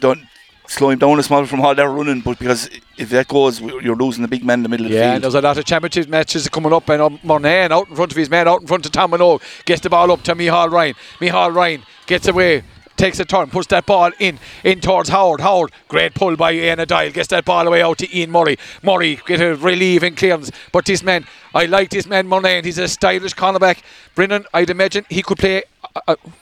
don't 0.00 0.22
slow 0.70 0.90
him 0.90 0.98
down 0.98 1.18
a 1.18 1.22
small 1.22 1.44
from 1.46 1.60
all 1.60 1.74
that 1.74 1.88
running. 1.88 2.20
But 2.20 2.38
because 2.38 2.70
if 2.96 3.10
that 3.10 3.28
goes, 3.28 3.60
you're 3.60 3.96
losing 3.96 4.22
the 4.22 4.28
big 4.28 4.44
man 4.44 4.60
in 4.60 4.62
the 4.62 4.68
middle 4.68 4.86
of 4.86 4.92
the 4.92 4.96
field. 4.96 5.04
Yeah, 5.04 5.14
and 5.14 5.24
there's 5.24 5.34
a 5.34 5.40
lot 5.40 5.58
of 5.58 5.64
championship 5.64 6.08
matches 6.08 6.48
coming 6.48 6.72
up, 6.72 6.88
and 6.88 7.02
um, 7.02 7.18
Murnane 7.18 7.70
out 7.70 7.88
in 7.88 7.96
front 7.96 8.12
of 8.12 8.16
his 8.16 8.30
man, 8.30 8.48
out 8.48 8.60
in 8.62 8.66
front 8.66 8.86
of 8.86 8.92
Tom 8.92 9.10
Minogue, 9.10 9.42
gets 9.64 9.80
the 9.80 9.90
ball 9.90 10.10
up 10.10 10.22
to 10.22 10.34
Mihal 10.34 10.70
Ryan. 10.70 10.94
Mihal 11.20 11.52
Ryan 11.54 11.82
gets 12.06 12.28
away. 12.28 12.62
Takes 12.96 13.18
a 13.18 13.24
turn, 13.24 13.48
puts 13.48 13.66
that 13.68 13.86
ball 13.86 14.10
in, 14.18 14.38
in 14.62 14.80
towards 14.80 15.08
Howard. 15.08 15.40
Howard, 15.40 15.72
great 15.88 16.12
pull 16.12 16.36
by 16.36 16.52
Ian 16.52 16.86
Doyle, 16.86 17.10
gets 17.10 17.28
that 17.28 17.46
ball 17.46 17.66
away 17.66 17.80
out 17.80 17.96
to 17.96 18.14
Ian 18.14 18.30
Murray. 18.30 18.58
Murray 18.82 19.18
get 19.26 19.40
a 19.40 19.54
relieving 19.54 20.14
clearance, 20.14 20.50
but 20.70 20.84
this 20.84 21.02
man, 21.02 21.24
I 21.54 21.64
like 21.64 21.88
this 21.88 22.06
man 22.06 22.28
Murnane. 22.28 22.66
He's 22.66 22.76
a 22.76 22.88
stylish 22.88 23.34
cornerback. 23.34 23.80
Brendan, 24.14 24.44
I'd 24.52 24.68
imagine 24.68 25.06
he 25.08 25.22
could 25.22 25.38
play. 25.38 25.62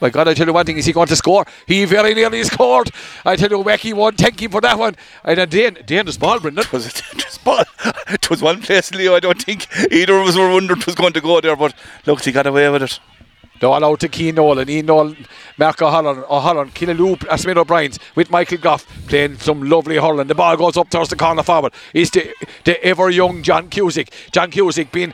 My 0.00 0.10
God, 0.10 0.28
I 0.28 0.34
tell 0.34 0.46
you 0.46 0.52
one 0.52 0.66
thing: 0.66 0.78
is 0.78 0.86
he 0.86 0.92
going 0.92 1.08
to 1.08 1.16
score? 1.16 1.44
He 1.66 1.84
very 1.84 2.14
nearly 2.14 2.42
scored. 2.44 2.90
I 3.24 3.36
tell 3.36 3.50
you, 3.50 3.58
Wacky 3.58 3.94
won. 3.94 4.14
Thank 4.14 4.42
him 4.42 4.50
for 4.50 4.60
that 4.60 4.78
one. 4.78 4.96
And 5.24 5.38
then 5.38 5.48
Dan, 5.48 5.78
dangerous 5.86 6.16
ball, 6.16 6.40
Brendan. 6.40 6.64
It 6.64 6.72
was 6.72 6.86
a 6.86 7.02
dangerous 7.02 7.38
ball. 7.38 7.64
it 8.08 8.30
was 8.30 8.42
one 8.42 8.60
place, 8.60 8.92
Leo. 8.92 9.14
I 9.14 9.20
don't 9.20 9.42
think 9.42 9.66
either 9.92 10.18
of 10.18 10.28
us 10.28 10.36
were 10.36 10.50
wondering 10.52 10.80
it 10.80 10.86
was 10.86 10.94
going 10.94 11.12
to 11.12 11.20
go 11.20 11.40
there, 11.40 11.56
but 11.56 11.74
look, 12.06 12.24
he 12.24 12.32
got 12.32 12.46
away 12.46 12.68
with 12.68 12.82
it. 12.82 13.00
The 13.60 13.68
all 13.68 13.84
out 13.84 14.00
to 14.00 14.08
Keane 14.08 14.36
Nolan, 14.36 14.70
Ian 14.70 14.86
Nolan, 14.86 15.26
Mark 15.56 15.82
O'Halloran, 15.82 16.24
O'Halloran, 16.30 16.70
Killaloe, 16.70 17.38
Smith 17.38 17.56
O'Brien's 17.56 17.98
with 18.14 18.30
Michael 18.30 18.58
Goff 18.58 18.86
playing 19.08 19.38
some 19.38 19.68
lovely 19.68 19.96
hurling. 19.96 20.28
The 20.28 20.34
ball 20.36 20.56
goes 20.56 20.76
up 20.76 20.90
towards 20.90 21.10
the 21.10 21.16
corner 21.16 21.42
forward. 21.42 21.72
It's 21.92 22.10
the, 22.10 22.32
the 22.64 22.82
ever 22.84 23.10
young 23.10 23.42
John 23.42 23.68
Cusick. 23.68 24.10
John 24.30 24.52
Cusick 24.52 24.92
being 24.92 25.12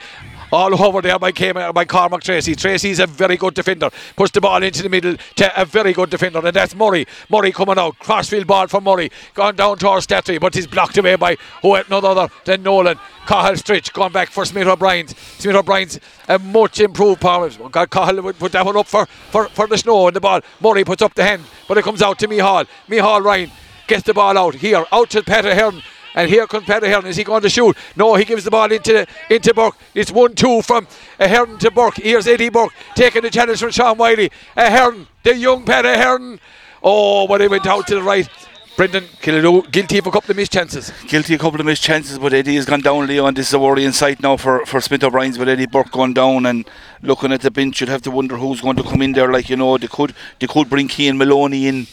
all 0.54 0.82
over 0.82 1.02
there 1.02 1.18
by, 1.18 1.32
Cam- 1.32 1.72
by 1.72 1.84
Cormac 1.84 2.22
Tracy. 2.22 2.54
Tracy's 2.54 3.00
a 3.00 3.06
very 3.06 3.36
good 3.36 3.54
defender. 3.54 3.90
Puts 4.16 4.30
the 4.30 4.40
ball 4.40 4.62
into 4.62 4.82
the 4.82 4.88
middle 4.88 5.16
to 5.36 5.60
a 5.60 5.64
very 5.64 5.92
good 5.92 6.10
defender, 6.10 6.38
and 6.44 6.54
that's 6.54 6.74
Murray. 6.74 7.06
Murray 7.28 7.52
coming 7.52 7.78
out. 7.78 7.98
Crossfield 7.98 8.46
ball 8.46 8.68
for 8.68 8.80
Murray. 8.80 9.10
Gone 9.34 9.56
down 9.56 9.78
towards 9.78 10.06
Slattery, 10.06 10.40
but 10.40 10.54
he's 10.54 10.66
blocked 10.66 10.96
away 10.96 11.16
by 11.16 11.36
who 11.62 11.74
none 11.90 12.04
other 12.04 12.28
than 12.44 12.62
Nolan. 12.62 12.98
Cahill 13.26 13.54
Stritch 13.54 13.92
gone 13.92 14.12
back 14.12 14.28
for 14.28 14.44
Smith 14.44 14.66
O'Brien. 14.66 15.08
Smith 15.08 15.56
O'Brien's 15.56 15.98
a 16.28 16.38
much 16.38 16.78
improved 16.80 17.20
power. 17.20 17.50
God, 17.50 17.90
Cahill 17.90 18.22
would 18.22 18.38
put 18.38 18.52
that 18.52 18.64
one 18.64 18.76
up 18.76 18.86
for, 18.86 19.06
for, 19.06 19.48
for 19.48 19.66
the 19.66 19.78
snow 19.78 20.06
and 20.06 20.16
the 20.16 20.20
ball. 20.20 20.40
Murray 20.60 20.84
puts 20.84 21.02
up 21.02 21.14
the 21.14 21.24
hand, 21.24 21.42
but 21.66 21.78
it 21.78 21.82
comes 21.84 22.02
out 22.02 22.18
to 22.20 22.28
Mihal. 22.28 22.66
Mihal 22.88 23.22
Ryan 23.22 23.50
gets 23.86 24.04
the 24.04 24.14
ball 24.14 24.38
out 24.38 24.54
here, 24.54 24.84
out 24.92 25.10
to 25.10 25.22
Peter 25.22 25.54
Hearn. 25.54 25.82
And 26.14 26.30
here 26.30 26.46
comes 26.46 26.66
Peter 26.66 26.88
Hearn. 26.88 27.06
Is 27.06 27.16
he 27.16 27.24
going 27.24 27.42
to 27.42 27.50
shoot? 27.50 27.76
No, 27.96 28.14
he 28.14 28.24
gives 28.24 28.44
the 28.44 28.50
ball 28.50 28.70
into 28.70 29.06
into 29.28 29.52
Burke. 29.54 29.76
It's 29.94 30.10
1 30.12 30.34
2 30.34 30.62
from 30.62 30.86
uh, 31.18 31.28
Hearn 31.28 31.58
to 31.58 31.70
Burke. 31.70 31.96
Here's 31.96 32.26
Eddie 32.26 32.50
Burke 32.50 32.72
taking 32.94 33.22
the 33.22 33.30
challenge 33.30 33.60
from 33.60 33.70
Sean 33.70 33.98
Wiley. 33.98 34.30
Uh, 34.56 34.70
Hearn, 34.70 35.06
the 35.22 35.36
young 35.36 35.64
Peter 35.64 35.96
Hearn. 35.96 36.38
Oh, 36.82 37.26
but 37.26 37.40
he 37.40 37.48
went 37.48 37.66
out 37.66 37.86
to 37.88 37.96
the 37.96 38.02
right. 38.02 38.28
Brendan 38.76 39.04
Killaloe, 39.22 39.70
guilty 39.70 39.98
of 39.98 40.06
a 40.08 40.10
couple 40.10 40.32
of 40.32 40.36
missed 40.36 40.52
chances. 40.52 40.92
Guilty 41.06 41.34
a 41.34 41.38
couple 41.38 41.60
of 41.60 41.66
missed 41.66 41.84
chances, 41.84 42.18
but 42.18 42.32
Eddie 42.32 42.56
has 42.56 42.64
gone 42.64 42.80
down, 42.80 43.06
Leo, 43.06 43.24
and 43.26 43.36
this 43.36 43.46
is 43.46 43.54
a 43.54 43.58
worrying 43.58 43.92
sight 43.92 44.20
now 44.20 44.36
for, 44.36 44.66
for 44.66 44.80
Smith 44.80 45.04
O'Brien's 45.04 45.38
with 45.38 45.48
Eddie 45.48 45.66
Burke 45.66 45.92
going 45.92 46.12
down 46.12 46.44
and 46.44 46.68
looking 47.00 47.30
at 47.30 47.42
the 47.42 47.52
bench, 47.52 47.80
you'd 47.80 47.88
have 47.88 48.02
to 48.02 48.10
wonder 48.10 48.36
who's 48.36 48.60
going 48.60 48.74
to 48.74 48.82
come 48.82 49.00
in 49.02 49.12
there. 49.12 49.30
Like, 49.30 49.48
you 49.48 49.54
know, 49.54 49.78
they 49.78 49.86
could 49.86 50.12
they 50.40 50.48
could 50.48 50.68
bring 50.68 50.88
Keane 50.88 51.16
Maloney 51.16 51.68
in 51.68 51.86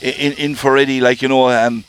in, 0.00 0.32
in 0.34 0.54
for 0.54 0.76
Eddie, 0.76 1.00
like, 1.00 1.22
you 1.22 1.28
know, 1.28 1.50
um, 1.50 1.84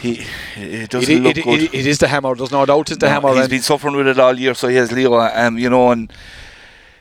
he 0.00 0.24
it 0.56 0.90
doesn't 0.90 1.14
it, 1.14 1.20
look 1.22 1.36
it, 1.38 1.44
good. 1.44 1.62
it- 1.62 1.74
it 1.74 1.86
is 1.86 1.98
the 1.98 2.08
hammer. 2.08 2.34
There's 2.34 2.50
no 2.52 2.64
doubt 2.66 2.90
it's 2.90 2.98
the 2.98 3.06
No, 3.06 3.12
hammer. 3.12 3.34
He's 3.34 3.48
been 3.48 3.62
suffering 3.62 3.96
with 3.96 4.08
it 4.08 4.18
all 4.18 4.38
year, 4.38 4.54
so 4.54 4.68
he 4.68 4.76
has 4.76 4.92
Leo, 4.92 5.14
um, 5.20 5.58
you 5.58 5.70
know, 5.70 5.90
and 5.90 6.12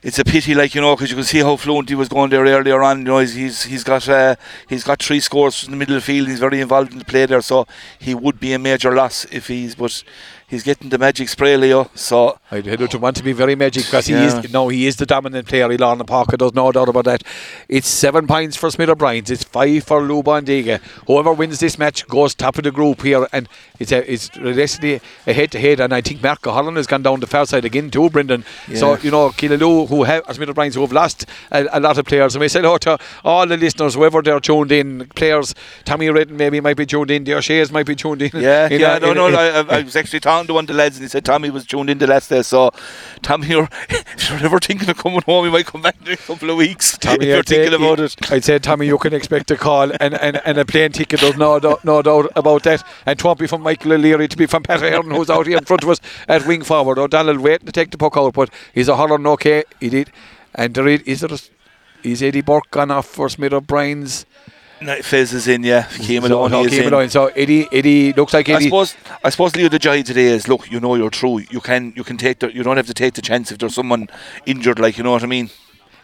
it's 0.03 0.19
a 0.19 0.23
pity, 0.23 0.53
like 0.53 0.75
you 0.75 0.81
know, 0.81 0.95
because 0.95 1.10
you 1.10 1.15
can 1.15 1.25
see 1.25 1.39
how 1.39 1.55
fluent 1.55 1.89
he 1.89 1.95
was 1.95 2.10
going 2.10 2.29
there 2.29 2.43
earlier 2.45 2.81
on. 2.84 2.99
You 2.99 3.03
know, 3.05 3.19
he's 3.19 3.34
he's, 3.34 3.63
he's 3.63 3.84
got 3.84 4.08
uh, 4.08 4.36
he's 4.69 4.84
got 4.84 5.01
three 5.01 5.19
scores 5.19 5.63
in 5.63 5.71
the 5.71 5.77
middle 5.77 5.95
of 5.95 6.01
the 6.03 6.05
field. 6.05 6.27
He's 6.27 6.39
very 6.39 6.62
involved 6.62 6.91
in 6.93 6.99
the 6.99 7.05
play 7.05 7.25
there, 7.25 7.41
so 7.41 7.65
he 7.99 8.13
would 8.13 8.39
be 8.39 8.53
a 8.53 8.60
major 8.60 8.93
loss 8.93 9.25
if 9.31 9.47
he's. 9.47 9.73
But 9.75 10.03
he's 10.47 10.63
getting 10.63 10.89
the 10.89 10.97
magic 10.97 11.27
spray, 11.29 11.58
Leo. 11.58 11.89
So 11.95 12.38
I 12.51 12.62
don't 12.62 12.95
want 13.01 13.15
to 13.17 13.23
be 13.23 13.34
very 13.34 13.55
magic 13.55 13.86
because 13.86 14.08
Yeah. 14.10 14.19
he 14.19 14.25
is 14.47 14.53
no, 14.53 14.67
he 14.69 14.88
is 14.88 14.95
the 14.97 15.05
dominant 15.05 15.47
player. 15.47 15.69
He'll 15.69 15.84
on 15.84 15.97
the 15.97 16.05
pocket, 16.05 16.39
there's 16.39 16.53
no 16.53 16.71
doubt 16.71 16.89
about 16.89 17.05
that. 17.05 17.23
It's 17.69 17.88
seven 17.88 18.27
points 18.27 18.55
for 18.55 18.69
Smith 18.71 18.89
O'Brien's, 18.89 19.29
it's 19.31 19.43
five 19.43 19.84
for 19.84 20.01
Lou 20.01 20.21
Bondiga. 20.23 20.79
Whoever 21.08 21.34
wins 21.34 21.60
this 21.60 21.77
match 21.79 22.08
goes 22.08 22.36
top 22.36 22.58
of 22.58 22.63
the 22.63 22.71
group 22.71 23.01
here, 23.01 23.27
and 23.34 23.47
it's 23.79 23.91
a, 23.91 24.12
it's 24.12 24.29
basically 24.29 25.01
a 25.27 25.34
head 25.34 25.51
to 25.51 25.60
head. 25.60 25.79
And 25.79 25.93
I 25.93 26.01
think 26.01 26.21
Marco 26.23 26.51
Holland 26.51 26.77
has 26.77 26.88
gone 26.88 27.03
down 27.03 27.19
the 27.19 27.27
far 27.27 27.45
side 27.45 27.65
again 27.65 27.89
too, 27.91 28.10
Brendan. 28.10 28.45
So 28.75 28.97
you 28.97 29.12
know, 29.12 29.29
Killaloe, 29.29 29.88
who 29.89 30.03
have 30.03 30.23
Smith 30.31 30.49
O'Brien's, 30.49 30.75
who 30.75 30.81
have 30.81 30.91
lost 30.93 31.25
a, 31.51 31.65
a 31.77 31.79
lot 31.79 31.97
of 31.97 32.05
players, 32.05 32.36
and 32.36 32.41
we 32.41 32.47
say 32.47 32.62
hello 32.62 32.77
to 32.79 32.97
all 33.23 33.45
the 33.47 33.58
listeners, 33.58 33.95
whoever 33.95 34.21
they're 34.21 34.39
tuned 34.39 34.71
in, 34.71 35.08
players. 35.15 35.53
Tommy 35.86 36.10
Redden 36.10 36.38
maybe 36.38 36.60
might 36.60 36.77
be 36.77 36.86
tuned 36.86 37.12
in, 37.12 37.23
the 37.23 37.34
O'Shea's 37.34 37.71
might 37.71 37.86
be 37.86 37.95
tuned 37.95 38.21
in. 38.21 38.31
Yeah, 38.34 38.67
in 38.71 38.79
yeah, 38.81 38.97
a- 38.97 38.99
no, 38.99 39.10
in- 39.12 39.15
no, 39.17 39.27
in- 39.27 39.36
I, 39.36 39.47
I- 39.60 39.79
I 39.79 39.81
was 39.84 39.95
actually 39.95 40.19
talking 40.19 40.35
to 40.43 40.54
one 40.54 40.63
of 40.65 40.67
the 40.67 40.74
lads, 40.74 40.98
and 40.98 41.04
he 41.04 41.08
said 41.10 41.24
Tommy 41.24 41.50
was 41.50 41.65
tuned 41.65 41.89
in 41.89 41.98
the 41.98 42.08
last 42.08 42.30
day. 42.30 42.41
So, 42.41 42.71
Tommy, 43.21 43.48
you're, 43.48 43.69
if 43.89 44.30
you're 44.30 44.39
ever 44.39 44.60
thinking 44.60 44.89
of 44.89 44.98
coming 44.98 45.21
home, 45.26 45.45
you 45.45 45.52
might 45.52 45.65
come 45.65 45.82
back 45.82 45.95
in 46.06 46.12
a 46.12 46.17
couple 46.17 46.50
of 46.50 46.58
weeks. 46.58 46.98
Tommy, 46.98 47.17
if 47.17 47.24
you're 47.28 47.38
I'd 47.39 47.48
say- 47.48 47.56
thinking 47.69 47.74
about 47.86 48.00
it. 48.02 48.32
I'd 48.32 48.43
say, 48.43 48.60
Tommy, 48.60 48.88
you 48.88 48.98
can 48.98 49.13
expect 49.13 49.50
a 49.52 49.56
call 49.58 49.91
and, 50.00 50.13
and, 50.15 50.41
and 50.45 50.58
a 50.58 50.65
plane 50.65 50.91
ticket. 50.91 51.21
There's 51.21 51.38
no, 51.38 51.60
doubt- 51.60 51.84
no 51.86 52.02
doubt 52.02 52.32
about 52.36 52.63
that. 52.63 52.84
And 53.06 53.17
it 53.19 53.24
won't 53.24 53.39
be 53.39 53.48
from 53.48 53.62
Michael 53.62 53.93
O'Leary 53.93 54.28
to 54.28 54.36
be 54.38 54.45
from 54.45 54.63
Pat 54.63 54.82
Hearn, 54.82 55.10
who's 55.12 55.30
out 55.30 55.48
here 55.48 55.58
in 55.58 55.65
front 55.65 55.84
of 55.84 55.89
us 55.89 56.02
at 56.28 56.45
wing 56.45 56.63
forward. 56.63 57.00
O'Donnell 57.00 57.39
waiting 57.39 57.65
to 57.67 57.71
take 57.71 57.91
the 57.91 57.98
puck 57.98 58.17
out, 58.17 58.34
but 58.34 58.50
he's 58.74 58.88
a 58.89 58.95
hollering 58.98 59.26
okay. 59.28 59.63
He 59.80 59.89
did. 59.89 60.12
And 60.54 60.74
there 60.74 60.88
is, 60.88 61.02
is 61.02 61.19
there 61.21 61.32
a, 61.34 61.39
is 62.08 62.21
Eddie 62.21 62.41
Burke 62.41 62.69
gone 62.71 62.91
off 62.91 63.08
for 63.08 63.30
Smith 63.30 63.54
O'Brien's? 63.54 64.26
No, 64.86 65.02
Fez 65.02 65.34
is 65.34 65.48
in, 65.48 65.63
yeah. 65.63 65.84
Keane 65.88 66.21
So, 66.21 66.48
no, 66.48 66.63
is 66.63 66.74
in. 66.78 67.10
So 67.10 67.28
Eddie, 67.28 67.67
Eddie 67.71 68.13
looks 68.13 68.34
like 68.34 68.48
I 68.50 68.54
Eddie. 68.54 68.65
suppose, 68.65 68.95
I 69.24 69.30
suppose 69.32 69.56
Leo 69.56 69.67
the 69.67 69.80
joy 69.80 70.04
today 70.04 70.26
is 70.28 70.48
look, 70.48 70.69
you 70.69 70.80
know 70.80 70.93
you're 70.95 71.10
true. 71.10 71.39
You 71.50 71.60
can, 71.60 71.91
you 71.95 72.04
can 72.04 72.17
take 72.17 72.39
the, 72.39 72.54
you 72.54 72.62
don't 72.62 72.78
have 72.78 72.86
to 72.88 72.93
take 72.93 73.15
the 73.15 73.21
chance 73.21 73.52
if 73.52 73.58
there's 73.58 73.74
someone 73.74 74.08
injured, 74.45 74.78
like 74.78 74.98
you 74.98 75.04
know 75.04 75.12
what 75.12 75.24
I 75.24 75.28
mean. 75.28 75.50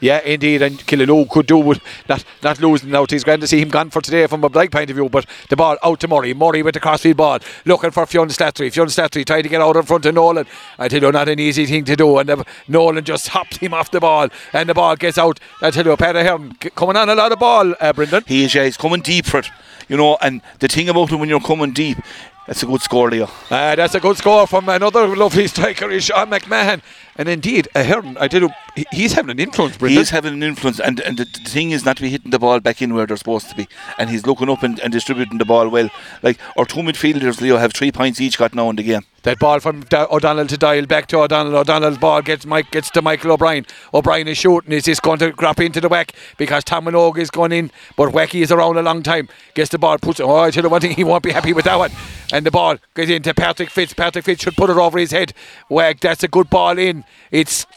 Yeah, 0.01 0.19
indeed, 0.21 0.63
and 0.63 0.79
Killaloe 0.79 1.29
could 1.29 1.45
do 1.45 1.57
with 1.57 1.79
not 2.09 2.25
not 2.43 2.59
losing 2.59 2.93
out. 2.95 3.11
He's 3.11 3.23
grand 3.23 3.41
to 3.41 3.47
see 3.47 3.61
him 3.61 3.69
gone 3.69 3.91
for 3.91 4.01
today 4.01 4.25
from 4.25 4.43
a 4.43 4.49
black 4.49 4.71
point 4.71 4.89
of 4.89 4.95
view, 4.95 5.07
but 5.09 5.27
the 5.49 5.55
ball 5.55 5.77
out 5.83 5.99
to 5.99 6.07
Murray. 6.07 6.33
Murray 6.33 6.63
with 6.63 6.73
the 6.73 6.79
crossfield 6.79 7.17
ball, 7.17 7.37
looking 7.65 7.91
for 7.91 8.07
Fionn 8.07 8.27
Slattery. 8.29 8.73
Fionn 8.73 8.87
Slattery 8.87 9.23
trying 9.23 9.43
to 9.43 9.49
get 9.49 9.61
out 9.61 9.75
in 9.75 9.83
front 9.83 10.07
of 10.07 10.15
Nolan. 10.15 10.47
I 10.79 10.87
tell 10.87 11.01
you, 11.01 11.11
not 11.11 11.29
an 11.29 11.39
easy 11.39 11.67
thing 11.67 11.85
to 11.85 11.95
do, 11.95 12.17
and 12.17 12.27
the, 12.29 12.45
Nolan 12.67 13.03
just 13.03 13.27
hops 13.27 13.57
him 13.57 13.75
off 13.75 13.91
the 13.91 13.99
ball, 13.99 14.29
and 14.53 14.67
the 14.67 14.73
ball 14.73 14.95
gets 14.95 15.19
out. 15.19 15.39
I 15.61 15.69
tell 15.69 15.85
you, 15.85 15.95
Hearn 15.95 16.57
c- 16.61 16.71
coming 16.71 16.97
on 16.97 17.07
a 17.07 17.15
lot 17.15 17.31
of 17.31 17.37
ball, 17.37 17.75
uh, 17.79 17.93
Brendan. 17.93 18.23
He 18.25 18.43
is, 18.43 18.55
yeah, 18.55 18.63
he's 18.65 18.77
coming 18.77 19.01
deep 19.01 19.27
for 19.27 19.37
it, 19.37 19.49
you 19.87 19.97
know. 19.97 20.17
And 20.19 20.41
the 20.59 20.67
thing 20.67 20.89
about 20.89 21.11
him 21.11 21.19
when 21.19 21.29
you're 21.29 21.39
coming 21.39 21.73
deep, 21.73 21.97
that's 22.47 22.63
a 22.63 22.65
good 22.65 22.81
score, 22.81 23.09
Leo. 23.09 23.25
Uh, 23.49 23.75
that's 23.75 23.95
a 23.95 23.99
good 23.99 24.17
score 24.17 24.47
from 24.47 24.67
another 24.69 25.15
lovely 25.15 25.47
striker, 25.47 25.99
Sean 25.99 26.29
McMahon. 26.29 26.81
And 27.15 27.29
indeed, 27.29 27.67
uh, 27.75 27.83
Hearn, 27.83 28.17
I 28.17 28.27
you, 28.31 28.49
he- 28.75 28.85
he's 28.91 29.13
having 29.13 29.31
an 29.31 29.39
influence, 29.39 29.77
Brendan. 29.77 30.01
is 30.01 30.09
having 30.09 30.33
an 30.33 30.43
influence, 30.43 30.79
and, 30.79 30.99
and 31.01 31.17
the, 31.17 31.25
the 31.25 31.49
thing 31.49 31.71
is 31.71 31.85
not 31.85 31.97
to 31.97 32.01
be 32.03 32.09
hitting 32.09 32.31
the 32.31 32.39
ball 32.39 32.59
back 32.59 32.81
in 32.81 32.93
where 32.93 33.05
they're 33.05 33.17
supposed 33.17 33.49
to 33.49 33.55
be. 33.55 33.67
And 33.97 34.09
he's 34.09 34.25
looking 34.25 34.49
up 34.49 34.63
and, 34.63 34.79
and 34.79 34.91
distributing 34.91 35.37
the 35.37 35.45
ball 35.45 35.69
well. 35.69 35.89
Like 36.23 36.39
our 36.57 36.65
two 36.65 36.79
midfielders, 36.79 37.41
Leo, 37.41 37.57
have 37.57 37.73
three 37.73 37.91
points 37.91 38.19
each 38.21 38.37
got 38.37 38.53
now 38.55 38.69
in 38.69 38.75
the 38.75 38.83
game. 38.83 39.03
That 39.23 39.37
ball 39.37 39.59
from 39.59 39.83
O'Donnell 39.93 40.47
to 40.47 40.57
Doyle 40.57 40.87
back 40.87 41.05
to 41.07 41.19
O'Donnell. 41.19 41.55
O'Donnell's 41.55 41.99
ball 41.99 42.23
gets 42.23 42.45
Mike 42.45 42.71
gets 42.71 42.89
to 42.91 43.01
Michael 43.03 43.31
O'Brien. 43.33 43.67
O'Brien 43.93 44.27
is 44.27 44.37
shooting. 44.37 44.71
Is 44.71 44.85
this 44.85 44.99
going 44.99 45.19
to 45.19 45.31
grab 45.31 45.59
into 45.59 45.79
the 45.79 45.89
whack 45.89 46.13
because 46.37 46.63
Tom 46.63 46.85
Minogue 46.85 47.19
is 47.19 47.29
going 47.29 47.51
in, 47.51 47.71
but 47.95 48.09
Wacky 48.13 48.41
is 48.41 48.51
around 48.51 48.77
a 48.77 48.81
long 48.81 49.03
time. 49.03 49.29
Gets 49.53 49.69
the 49.69 49.77
ball, 49.77 49.99
puts 49.99 50.19
it. 50.19 50.23
Oh, 50.23 50.37
I 50.37 50.49
tell 50.49 50.63
you 50.63 50.69
one 50.69 50.81
thing, 50.81 50.95
he 50.95 51.03
won't 51.03 51.23
be 51.23 51.31
happy 51.31 51.53
with 51.53 51.65
that 51.65 51.77
one. 51.77 51.91
And 52.33 52.45
the 52.45 52.51
ball 52.51 52.77
gets 52.95 53.11
into 53.11 53.33
Patrick 53.35 53.69
Fitz. 53.69 53.93
Patrick 53.93 54.25
Fitz 54.25 54.43
should 54.43 54.55
put 54.55 54.71
it 54.71 54.77
over 54.77 54.97
his 54.97 55.11
head. 55.11 55.33
Whack. 55.69 55.99
That's 55.99 56.23
a 56.23 56.27
good 56.27 56.49
ball 56.49 56.79
in. 56.79 57.03
It's. 57.29 57.67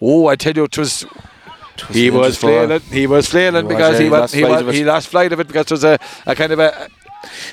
Oh, 0.00 0.28
I 0.28 0.36
tell 0.36 0.54
you, 0.54 0.64
it 0.64 0.78
was. 0.78 1.04
He 1.90 2.10
was 2.10 2.38
flailing. 2.38 2.80
He 2.80 3.06
was 3.06 3.28
flailing 3.28 3.66
He 3.68 3.74
was, 3.74 3.76
because 3.76 3.92
yeah, 3.92 3.98
he 3.98 4.04
he 4.04 4.10
was 4.10 4.20
lost 4.20 4.34
was 4.50 4.60
of 4.62 4.68
it. 4.68 4.74
he 4.74 4.84
lost 4.84 5.08
flight 5.08 5.32
of 5.32 5.40
it 5.40 5.46
because 5.46 5.66
there 5.66 5.74
was 5.74 5.84
a, 5.84 5.98
a 6.24 6.34
kind 6.34 6.52
of 6.52 6.58
a 6.58 6.88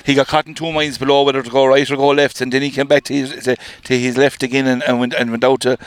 He 0.04 0.14
got 0.14 0.26
caught 0.26 0.46
in 0.46 0.54
two 0.54 0.72
minds 0.72 0.98
below 0.98 1.22
whether 1.24 1.42
to 1.42 1.50
go 1.50 1.66
right 1.66 1.90
or 1.90 1.96
go 1.96 2.08
left, 2.08 2.40
and 2.40 2.52
then 2.52 2.62
he 2.62 2.70
came 2.70 2.86
back 2.86 3.04
to 3.04 3.14
his 3.14 3.44
to, 3.84 3.98
his 3.98 4.16
left 4.16 4.42
again 4.42 4.66
and, 4.66 4.82
and 4.82 5.00
went 5.00 5.14
and 5.14 5.30
went 5.30 5.44
out 5.44 5.60
to. 5.62 5.78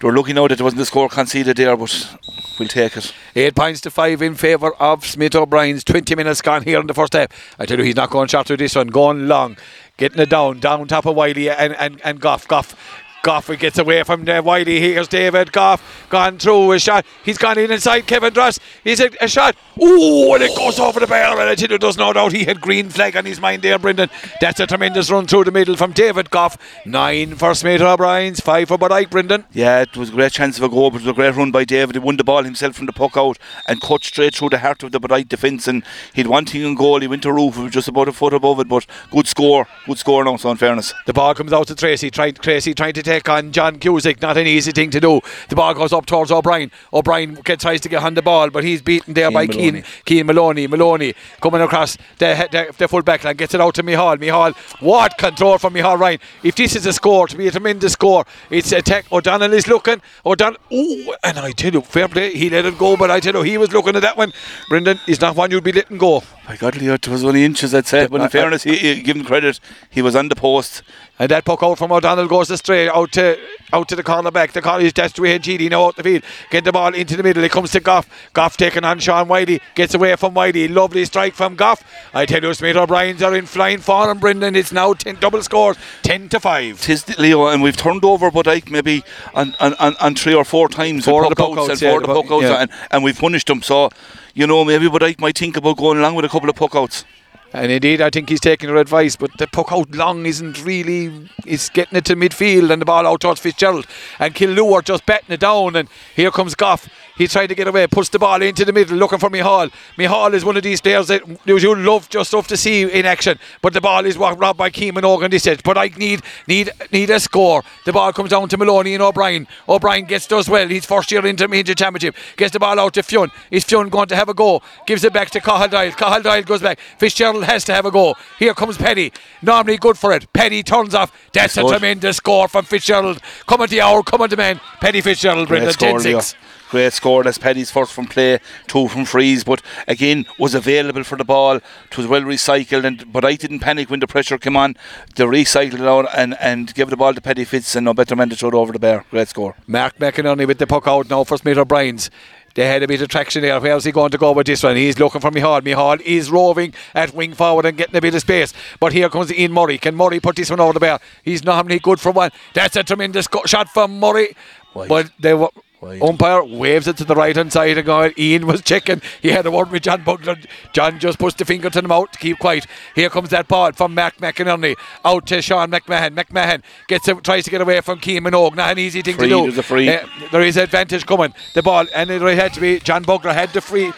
They 0.00 0.06
were 0.06 0.14
looking 0.14 0.38
out 0.38 0.48
that 0.48 0.56
there 0.56 0.64
wasn't 0.64 0.80
a 0.80 0.86
score 0.86 1.10
conceded 1.10 1.58
there, 1.58 1.76
but 1.76 2.16
we'll 2.58 2.68
take 2.68 2.96
it. 2.96 3.12
Eight 3.36 3.54
points 3.54 3.82
to 3.82 3.90
five 3.90 4.22
in 4.22 4.34
favour 4.34 4.72
of 4.76 5.04
Smith 5.04 5.34
O'Brien's. 5.34 5.84
20 5.84 6.14
minutes 6.14 6.40
gone 6.40 6.62
here 6.62 6.80
in 6.80 6.86
the 6.86 6.94
first 6.94 7.12
half. 7.12 7.28
I 7.58 7.66
tell 7.66 7.76
you, 7.76 7.84
he's 7.84 7.96
not 7.96 8.08
going 8.08 8.28
short 8.28 8.46
through 8.46 8.56
this 8.56 8.74
one. 8.74 8.86
Going 8.86 9.28
long. 9.28 9.58
Getting 9.98 10.20
it 10.20 10.30
down. 10.30 10.58
Down 10.58 10.88
top 10.88 11.04
of 11.04 11.16
Wiley 11.16 11.50
and, 11.50 11.74
and, 11.74 12.00
and 12.02 12.18
Goff. 12.18 12.48
Goff. 12.48 12.74
Goff 13.22 13.50
gets 13.58 13.78
away 13.78 14.02
from 14.02 14.28
uh, 14.28 14.40
Wiley. 14.42 14.80
Here's 14.80 15.08
David 15.08 15.52
Goff. 15.52 16.06
Gone 16.08 16.38
through 16.38 16.72
a 16.72 16.78
shot. 16.78 17.04
He's 17.24 17.38
gone 17.38 17.58
in 17.58 17.70
inside 17.70 18.06
Kevin 18.06 18.32
Dross. 18.32 18.58
He's 18.82 19.00
a, 19.00 19.10
a 19.20 19.28
shot. 19.28 19.56
Ooh, 19.82 20.32
and 20.34 20.42
it 20.42 20.56
goes 20.56 20.78
over 20.78 21.00
the 21.00 21.06
bar. 21.06 21.38
And 21.38 21.48
I 21.48 21.54
tell 21.54 21.70
you, 21.70 21.78
there's 21.78 21.96
no 21.96 22.12
doubt 22.12 22.32
he 22.32 22.44
had 22.44 22.60
green 22.60 22.88
flag 22.88 23.16
on 23.16 23.24
his 23.24 23.40
mind 23.40 23.62
there, 23.62 23.78
Brendan. 23.78 24.10
That's 24.40 24.60
a 24.60 24.66
tremendous 24.66 25.10
run 25.10 25.26
through 25.26 25.44
the 25.44 25.50
middle 25.50 25.76
from 25.76 25.92
David 25.92 26.30
Goff. 26.30 26.56
Nine 26.86 27.34
for 27.36 27.54
Smith 27.54 27.80
O'Brien's. 27.80 28.40
Five 28.40 28.68
for 28.68 28.78
Bodyke, 28.78 29.10
Brendan. 29.10 29.44
Yeah, 29.52 29.82
it 29.82 29.96
was 29.96 30.10
a 30.10 30.12
great 30.12 30.32
chance 30.32 30.58
of 30.58 30.64
a 30.64 30.68
goal, 30.68 30.90
but 30.90 31.02
it 31.02 31.04
was 31.04 31.12
a 31.12 31.14
great 31.14 31.34
run 31.34 31.50
by 31.50 31.64
David. 31.64 31.96
He 31.96 31.98
won 31.98 32.16
the 32.16 32.24
ball 32.24 32.44
himself 32.44 32.76
from 32.76 32.86
the 32.86 32.92
puck 32.92 33.16
out 33.16 33.38
and 33.68 33.80
cut 33.80 34.04
straight 34.04 34.34
through 34.34 34.50
the 34.50 34.58
heart 34.58 34.82
of 34.82 34.92
the 34.92 35.00
right 35.00 35.28
defence. 35.28 35.68
And 35.68 35.84
he'd 36.14 36.26
thing 36.26 36.62
in 36.62 36.74
goal. 36.74 37.00
He 37.00 37.06
went 37.06 37.22
to 37.22 37.32
roof. 37.32 37.58
It 37.58 37.62
was 37.62 37.72
just 37.72 37.88
about 37.88 38.08
a 38.08 38.12
foot 38.12 38.34
above 38.34 38.60
it, 38.60 38.68
but 38.68 38.86
good 39.10 39.26
score. 39.26 39.66
Good 39.86 39.98
score 39.98 40.24
now, 40.24 40.36
so 40.36 40.50
in 40.50 40.56
fairness. 40.56 40.94
The 41.06 41.12
ball 41.12 41.34
comes 41.34 41.52
out 41.52 41.66
to 41.68 41.74
Tracy. 41.74 42.10
Trying, 42.10 42.34
Tracy 42.34 42.74
trying 42.74 42.94
to 42.94 43.02
take 43.10 43.28
on 43.28 43.52
John 43.52 43.78
Cusick. 43.78 44.20
Not 44.22 44.36
an 44.36 44.46
easy 44.46 44.72
thing 44.72 44.90
to 44.90 45.00
do. 45.00 45.20
The 45.48 45.56
ball 45.56 45.74
goes 45.74 45.92
up 45.92 46.06
towards 46.06 46.30
O'Brien. 46.30 46.70
O'Brien 46.92 47.36
tries 47.44 47.80
to 47.80 47.88
get 47.88 48.02
on 48.02 48.14
the 48.14 48.22
ball, 48.22 48.50
but 48.50 48.62
he's 48.64 48.82
beaten 48.82 49.14
there 49.14 49.28
Keane 49.30 49.34
by. 49.34 49.46
Keane, 49.46 49.84
Keane 50.04 50.26
Maloney. 50.26 50.66
Maloney 50.66 51.14
coming 51.40 51.60
across 51.60 51.96
the, 52.18 52.48
the, 52.52 52.74
the 52.78 52.88
full 52.88 53.02
back 53.02 53.24
line. 53.24 53.36
Gets 53.36 53.54
it 53.54 53.60
out 53.60 53.74
to 53.76 53.82
Mihal. 53.82 54.16
Mihal. 54.18 54.54
What 54.80 55.18
control 55.18 55.58
from 55.58 55.74
Mihal 55.74 55.98
Ryan. 55.98 56.20
If 56.42 56.54
this 56.56 56.76
is 56.76 56.86
a 56.86 56.92
score, 56.92 57.26
to 57.28 57.36
be 57.36 57.48
a 57.48 57.50
tremendous 57.50 57.92
score, 57.94 58.24
it's 58.50 58.72
a 58.72 58.82
tech. 58.82 59.10
O'Donnell 59.12 59.52
is 59.52 59.66
looking. 59.66 60.00
O'Donnell. 60.24 60.60
Ooh, 60.72 61.14
and 61.24 61.38
I 61.38 61.50
tell 61.52 61.72
you, 61.72 61.80
fair 61.80 62.08
play. 62.08 62.32
He 62.32 62.48
let 62.50 62.64
it 62.64 62.78
go, 62.78 62.96
but 62.96 63.10
I 63.10 63.20
tell 63.20 63.34
you, 63.34 63.42
he 63.42 63.58
was 63.58 63.72
looking 63.72 63.96
at 63.96 64.02
that 64.02 64.16
one. 64.16 64.32
Brendan, 64.68 64.98
is 65.06 65.20
not 65.20 65.34
one 65.36 65.50
you'd 65.50 65.64
be 65.64 65.72
letting 65.72 65.98
go. 65.98 66.22
My 66.48 66.56
God, 66.56 66.76
Leo, 66.76 66.94
it 66.94 67.08
was 67.08 67.24
only 67.24 67.44
inches, 67.44 67.74
I'd 67.74 67.86
say. 67.86 68.06
But 68.06 68.20
I- 68.20 68.24
I- 68.24 68.26
in 68.26 68.30
fairness, 68.30 68.62
he, 68.62 68.76
he, 68.76 69.02
give 69.02 69.16
him 69.16 69.24
credit. 69.24 69.58
He 69.90 70.02
was 70.02 70.14
on 70.16 70.28
the 70.28 70.36
post. 70.36 70.82
And 71.20 71.30
that 71.30 71.44
puck 71.44 71.62
out 71.62 71.76
from 71.76 71.92
O'Donnell 71.92 72.28
goes 72.28 72.50
astray 72.50 72.88
out 72.88 73.12
to 73.12 73.38
out 73.74 73.88
to 73.88 73.94
the 73.94 74.02
corner 74.02 74.30
back. 74.30 74.52
The 74.52 74.62
corner 74.62 74.86
is 74.86 74.94
that's 74.94 75.12
to 75.12 75.20
GD 75.20 75.68
now 75.70 75.84
out 75.84 75.96
the 75.96 76.02
field. 76.02 76.22
Get 76.48 76.64
the 76.64 76.72
ball 76.72 76.94
into 76.94 77.14
the 77.14 77.22
middle. 77.22 77.44
It 77.44 77.52
comes 77.52 77.72
to 77.72 77.80
Goff. 77.80 78.08
Goff 78.32 78.56
taking 78.56 78.84
on 78.84 78.98
Sean 79.00 79.28
Wiley. 79.28 79.60
Gets 79.74 79.92
away 79.92 80.16
from 80.16 80.32
Wiley. 80.32 80.66
Lovely 80.66 81.04
strike 81.04 81.34
from 81.34 81.56
Goff. 81.56 81.84
I 82.14 82.24
tell 82.24 82.42
you, 82.42 82.54
Smith 82.54 82.74
O'Brien's 82.74 83.22
are 83.22 83.36
in 83.36 83.44
flying 83.44 83.80
form, 83.80 84.18
Brendan. 84.18 84.56
It's 84.56 84.72
now 84.72 84.94
10 84.94 85.16
double 85.16 85.42
scores. 85.42 85.76
10 86.02 86.30
to 86.30 86.40
5. 86.40 86.80
Tis 86.80 87.18
Leo, 87.18 87.48
and 87.48 87.62
we've 87.62 87.76
turned 87.76 88.02
over 88.02 88.30
but 88.30 88.46
like 88.46 88.70
maybe 88.70 89.04
on, 89.34 89.54
on, 89.60 89.74
on, 89.74 89.96
on 90.00 90.14
three 90.14 90.34
or 90.34 90.46
four 90.46 90.70
times 90.70 91.04
Four 91.04 91.28
the 91.28 91.36
puck 91.36 91.58
outs 91.58 91.68
and 91.68 91.82
yeah, 91.82 91.90
four 91.90 92.00
the 92.00 92.06
puck- 92.06 92.30
outs, 92.30 92.44
yeah. 92.44 92.62
and, 92.62 92.70
and 92.90 93.04
we've 93.04 93.18
punished 93.18 93.48
them. 93.48 93.60
So, 93.60 93.90
you 94.32 94.46
know, 94.46 94.64
maybe 94.64 94.88
Bodyke 94.88 95.20
might 95.20 95.36
think 95.36 95.58
about 95.58 95.76
going 95.76 95.98
along 95.98 96.14
with 96.14 96.24
a 96.24 96.30
couple 96.30 96.48
of 96.48 96.56
puck 96.56 96.74
outs. 96.74 97.04
And 97.52 97.72
indeed, 97.72 98.00
I 98.00 98.10
think 98.10 98.28
he's 98.28 98.40
taking 98.40 98.68
her 98.68 98.76
advice, 98.76 99.16
but 99.16 99.36
the 99.38 99.48
puck 99.48 99.72
out 99.72 99.90
long 99.90 100.24
isn't 100.24 100.64
really. 100.64 101.28
It's 101.44 101.68
getting 101.68 101.98
it 101.98 102.04
to 102.04 102.14
midfield 102.14 102.70
and 102.70 102.80
the 102.80 102.86
ball 102.86 103.06
out 103.06 103.20
towards 103.20 103.40
Fitzgerald. 103.40 103.86
And 104.20 104.34
are 104.72 104.82
just 104.82 105.04
betting 105.04 105.32
it 105.32 105.40
down. 105.40 105.74
And 105.74 105.88
here 106.14 106.30
comes 106.30 106.54
Goff. 106.54 106.88
He's 107.20 107.32
trying 107.32 107.48
to 107.48 107.54
get 107.54 107.68
away, 107.68 107.86
puts 107.86 108.08
the 108.08 108.18
ball 108.18 108.40
into 108.40 108.64
the 108.64 108.72
middle, 108.72 108.96
looking 108.96 109.18
for 109.18 109.28
Mihal. 109.28 109.70
Mihal 109.98 110.32
is 110.32 110.42
one 110.42 110.56
of 110.56 110.62
these 110.62 110.80
players 110.80 111.08
that 111.08 111.20
you 111.44 111.74
love 111.76 112.08
just 112.08 112.32
love 112.32 112.46
to 112.46 112.56
see 112.56 112.80
in 112.80 113.04
action. 113.04 113.38
But 113.60 113.74
the 113.74 113.82
ball 113.82 114.06
is 114.06 114.16
robbed 114.16 114.56
by 114.56 114.70
Keeman 114.70 115.04
Organ 115.04 115.30
this 115.30 115.42
stage. 115.42 115.62
But 115.62 115.76
I 115.76 115.88
need 115.98 116.22
need 116.48 116.70
need 116.90 117.10
a 117.10 117.20
score. 117.20 117.62
The 117.84 117.92
ball 117.92 118.14
comes 118.14 118.30
down 118.30 118.48
to 118.48 118.56
Maloney 118.56 118.94
and 118.94 119.02
O'Brien. 119.02 119.46
O'Brien 119.68 120.06
gets 120.06 120.26
does 120.26 120.48
well. 120.48 120.66
He's 120.66 120.86
first 120.86 121.12
year 121.12 121.26
intermediate 121.26 121.76
championship. 121.76 122.16
Gets 122.38 122.54
the 122.54 122.58
ball 122.58 122.80
out 122.80 122.94
to 122.94 123.02
Fionn. 123.02 123.30
Is 123.50 123.64
Fionn 123.64 123.90
going 123.90 124.08
to 124.08 124.16
have 124.16 124.30
a 124.30 124.34
go? 124.34 124.62
Gives 124.86 125.04
it 125.04 125.12
back 125.12 125.28
to. 125.32 125.40
Cahill 125.40 126.22
Doyle 126.22 126.42
goes 126.42 126.62
back. 126.62 126.80
Fitzgerald 126.96 127.44
has 127.44 127.64
to 127.64 127.74
have 127.74 127.84
a 127.84 127.90
go. 127.90 128.14
Here 128.38 128.54
comes 128.54 128.78
Petty. 128.78 129.12
Normally 129.42 129.76
good 129.76 129.98
for 129.98 130.14
it. 130.14 130.32
Petty 130.32 130.62
turns 130.62 130.94
off. 130.94 131.12
That's 131.34 131.58
a 131.58 131.68
tremendous 131.68 132.16
score 132.16 132.48
from 132.48 132.64
Fitzgerald. 132.64 133.20
Come 133.46 133.60
on 133.60 133.68
the 133.68 133.82
hour. 133.82 134.02
Come 134.02 134.22
on 134.22 134.30
the 134.30 134.38
man. 134.38 134.58
Petty 134.80 135.02
Fitzgerald. 135.02 135.48
Brendan 135.48 135.74
score, 135.74 135.98
10 135.98 136.02
Leo. 136.02 136.20
6. 136.20 136.34
Great 136.70 136.92
score. 136.92 137.22
That's 137.24 137.38
Paddy's 137.38 137.70
first 137.70 137.92
from 137.92 138.06
play, 138.06 138.38
two 138.66 138.88
from 138.88 139.04
freeze, 139.04 139.44
but 139.44 139.60
again 139.86 140.26
was 140.38 140.54
available 140.54 141.04
for 141.04 141.16
the 141.16 141.24
ball. 141.24 141.56
It 141.56 141.96
was 141.96 142.06
well 142.06 142.22
recycled, 142.22 142.84
and 142.84 143.12
but 143.12 143.24
I 143.24 143.34
didn't 143.34 143.60
panic 143.60 143.90
when 143.90 144.00
the 144.00 144.06
pressure 144.06 144.38
came 144.38 144.56
on. 144.56 144.76
They 145.16 145.24
recycled 145.24 145.74
it 145.74 145.80
out 145.82 146.06
and, 146.16 146.36
and 146.40 146.72
gave 146.74 146.90
the 146.90 146.96
ball 146.96 147.12
to 147.12 147.20
Paddy 147.20 147.44
Fitz, 147.44 147.76
and 147.76 147.84
no 147.84 147.94
better 147.94 148.16
man 148.16 148.30
to 148.30 148.36
throw 148.36 148.48
it 148.50 148.54
over 148.54 148.72
the 148.72 148.78
bar. 148.78 149.04
Great 149.10 149.28
score. 149.28 149.56
Mark 149.66 149.98
McInerney 149.98 150.46
with 150.46 150.58
the 150.58 150.66
puck 150.66 150.86
out 150.86 151.10
now 151.10 151.24
for 151.24 151.36
Smith 151.36 151.58
O'Brien's. 151.58 152.10
They 152.54 152.66
had 152.66 152.82
a 152.82 152.88
bit 152.88 153.00
of 153.00 153.08
traction 153.08 153.42
there. 153.42 153.60
Where's 153.60 153.84
he 153.84 153.92
going 153.92 154.10
to 154.10 154.18
go 154.18 154.32
with 154.32 154.46
this 154.46 154.62
one? 154.64 154.74
He's 154.74 154.98
looking 154.98 155.20
for 155.20 155.30
Mihal. 155.30 155.62
Mihal 155.62 156.00
is 156.04 156.30
roving 156.30 156.74
at 156.94 157.14
wing 157.14 157.32
forward 157.32 157.64
and 157.64 157.78
getting 157.78 157.94
a 157.94 158.00
bit 158.00 158.14
of 158.14 158.20
space. 158.22 158.52
But 158.80 158.92
here 158.92 159.08
comes 159.08 159.32
Ian 159.32 159.52
Murray. 159.52 159.78
Can 159.78 159.94
Murray 159.94 160.18
put 160.18 160.34
this 160.34 160.50
one 160.50 160.58
over 160.58 160.72
the 160.72 160.80
bar? 160.80 161.00
He's 161.22 161.44
not 161.44 161.56
having 161.56 161.78
good 161.78 162.00
for 162.00 162.10
one. 162.10 162.32
That's 162.54 162.74
a 162.74 162.82
tremendous 162.82 163.28
shot 163.46 163.68
from 163.68 164.00
Murray. 164.00 164.34
But 164.74 165.12
they 165.18 165.34
were. 165.34 165.50
Wide. 165.80 166.02
Umpire 166.02 166.44
waves 166.44 166.86
it 166.88 166.96
to 166.98 167.04
the 167.04 167.14
right 167.14 167.34
hand 167.34 167.52
side 167.52 167.78
and 167.78 167.86
going. 167.86 168.12
Ian 168.18 168.46
was 168.46 168.60
checking. 168.62 169.00
He 169.22 169.30
had 169.30 169.46
a 169.46 169.50
word 169.50 169.70
with 169.70 169.82
John 169.82 170.02
Bugler. 170.04 170.36
John 170.72 170.98
just 170.98 171.18
puts 171.18 171.36
the 171.36 171.44
finger 171.44 171.70
to 171.70 171.80
the 171.80 171.88
mouth 171.88 172.10
to 172.12 172.18
keep 172.18 172.38
quiet. 172.38 172.66
Here 172.94 173.08
comes 173.08 173.30
that 173.30 173.48
ball 173.48 173.72
from 173.72 173.94
Mac 173.94 174.18
McInerney 174.18 174.76
out 175.04 175.26
to 175.28 175.40
Sean 175.40 175.70
McMahon. 175.70 176.10
McMahon 176.14 176.62
gets 176.86 177.08
a, 177.08 177.14
tries 177.14 177.44
to 177.44 177.50
get 177.50 177.60
away 177.62 177.80
from 177.80 177.98
Keeman 177.98 178.34
Oak. 178.34 178.56
Not 178.56 178.72
an 178.72 178.78
easy 178.78 179.00
thing 179.00 179.16
Free, 179.16 179.28
to 179.30 179.50
do. 179.50 179.58
a 179.58 179.62
free. 179.62 179.88
Uh, 179.88 180.06
there 180.30 180.42
is 180.42 180.56
advantage 180.58 181.06
coming. 181.06 181.32
The 181.54 181.62
ball 181.62 181.86
and 181.94 182.10
it 182.10 182.20
had 182.20 182.52
to 182.54 182.60
be 182.60 182.78
John 182.80 183.02
Bugler 183.02 183.32
had 183.32 183.50
the 183.54 183.60
free. 183.62 183.92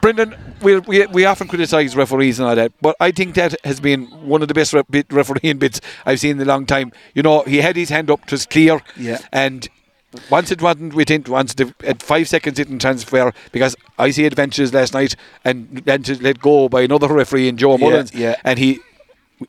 Brendan, 0.00 0.34
we, 0.62 0.78
we, 0.78 1.06
we 1.08 1.24
often 1.26 1.46
criticise 1.46 1.94
referees 1.94 2.38
and 2.38 2.48
all 2.48 2.54
that, 2.56 2.72
but 2.80 2.96
I 3.00 3.10
think 3.10 3.34
that 3.34 3.54
has 3.64 3.80
been 3.80 4.06
one 4.26 4.40
of 4.40 4.48
the 4.48 4.54
best 4.54 4.72
re- 4.72 4.82
bit 4.88 5.06
refereeing 5.12 5.58
bits 5.58 5.78
I've 6.06 6.20
seen 6.20 6.36
in 6.36 6.42
a 6.42 6.44
long 6.46 6.64
time. 6.64 6.92
You 7.14 7.22
know, 7.22 7.42
he 7.42 7.58
had 7.58 7.76
his 7.76 7.90
hand 7.90 8.10
up, 8.10 8.22
it 8.22 8.32
was 8.32 8.46
clear, 8.46 8.80
Yeah. 8.96 9.18
and 9.30 9.68
once 10.30 10.50
it 10.50 10.60
wasn't 10.60 10.94
within, 10.94 11.24
once 11.28 11.54
the, 11.54 11.72
at 11.84 12.02
five 12.02 12.28
seconds 12.28 12.58
it 12.58 12.64
didn't 12.64 12.80
transfer, 12.80 13.32
because 13.52 13.76
I 13.98 14.10
see 14.10 14.26
adventures 14.26 14.74
last 14.74 14.92
night 14.94 15.14
and 15.44 15.68
advantage 15.78 16.20
let 16.20 16.40
go 16.40 16.68
by 16.68 16.82
another 16.82 17.08
referee 17.08 17.48
in 17.48 17.56
Joe 17.56 17.72
Yeah, 17.72 17.84
Mullins, 17.84 18.14
yeah. 18.14 18.34
and 18.44 18.58
he, 18.58 18.80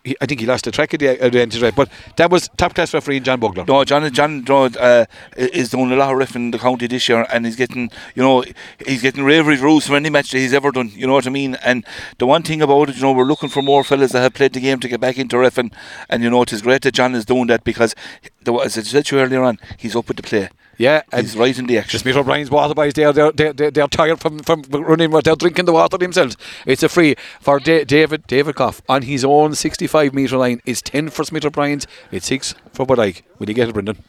he, 0.04 0.16
I 0.22 0.26
think 0.26 0.40
he 0.40 0.46
lost 0.46 0.66
the 0.66 0.72
track 0.72 0.94
of 0.94 1.00
the 1.00 1.08
advantage, 1.24 1.62
right? 1.62 1.76
But 1.76 1.90
that 2.18 2.32
was 2.32 2.50
top 2.58 2.74
class 2.74 2.94
referee 2.94 3.20
John 3.22 3.40
Bugler. 3.40 3.66
No, 3.68 3.84
John 3.84 4.12
John 4.12 4.44
uh, 4.80 5.06
is 5.38 5.70
doing 5.70 5.92
a 5.92 5.96
lot 5.96 6.12
of 6.12 6.18
ref 6.18 6.36
in 6.36 6.52
the 6.52 6.60
county 6.60 6.88
this 6.88 7.08
year, 7.10 7.26
and 7.32 7.46
he's 7.46 7.56
getting, 7.56 7.90
you 8.16 8.24
know, 8.24 8.44
he's 8.86 9.02
getting 9.02 9.24
ravery 9.24 9.58
rules 9.58 9.88
for 9.88 9.96
any 9.96 10.10
match 10.10 10.32
that 10.32 10.40
he's 10.40 10.54
ever 10.54 10.72
done. 10.72 10.92
You 10.94 11.08
know 11.08 11.14
what 11.14 11.28
I 11.28 11.30
mean? 11.30 11.56
And 11.64 11.86
the 12.18 12.28
one 12.28 12.44
thing 12.44 12.62
about 12.62 12.90
it, 12.90 12.96
you 12.96 13.02
know, 13.02 13.12
we're 13.12 13.26
looking 13.26 13.50
for 13.50 13.62
more 13.62 13.84
fellas 13.84 14.12
that 14.12 14.22
have 14.22 14.34
played 14.34 14.54
the 14.54 14.60
game 14.60 14.80
to 14.80 14.88
get 14.88 15.00
back 15.00 15.18
into 15.18 15.36
refing, 15.38 15.74
and 16.10 16.24
you 16.24 16.30
know, 16.30 16.42
it 16.42 16.54
is 16.54 16.62
great 16.62 16.82
that 16.84 16.94
John 16.94 17.16
is 17.16 17.26
doing 17.26 17.48
that 17.48 17.64
because, 17.64 17.96
the, 18.44 18.54
as 18.54 18.78
I 18.78 18.82
said 18.82 19.06
to 19.06 19.16
you 19.16 19.22
earlier 19.22 19.44
on, 19.44 19.60
he's 19.78 19.96
up 19.96 20.08
with 20.08 20.18
the 20.18 20.24
play. 20.24 20.50
Yeah, 20.82 21.04
and 21.12 21.22
He's 21.22 21.38
right 21.38 21.56
in 21.56 21.68
the 21.68 21.78
action. 21.78 22.00
Smith 22.00 22.16
O'Brien's 22.16 22.50
water 22.50 22.74
boys, 22.74 22.96
they're, 22.96 23.14
they're, 23.14 23.32
they're, 23.32 23.54
they're, 23.54 23.88
tired 23.88 24.20
from, 24.20 24.40
from 24.40 24.64
running, 24.72 25.12
they're 25.12 25.36
drinking 25.36 25.66
the 25.66 25.74
water 25.74 25.96
themselves. 25.96 26.36
It's 26.66 26.82
a 26.82 26.90
free 26.90 27.14
for 27.40 27.60
da- 27.60 27.84
David 27.84 28.26
David 28.26 28.56
Goff 28.56 28.82
on 28.90 29.04
his 29.04 29.24
own 29.24 29.54
65 29.54 30.12
metre 30.16 30.38
line. 30.38 30.60
It's 30.66 30.82
10 30.82 31.12
for 31.12 31.24
Smith 31.24 31.46
O'Brien's, 31.46 31.86
it's 32.12 32.26
6 32.26 32.56
for 32.74 32.88
Bodyke. 32.88 33.22
Will 33.38 33.48
you 33.48 33.54
get 33.54 33.70
it, 33.70 33.74
Brendan? 33.74 34.04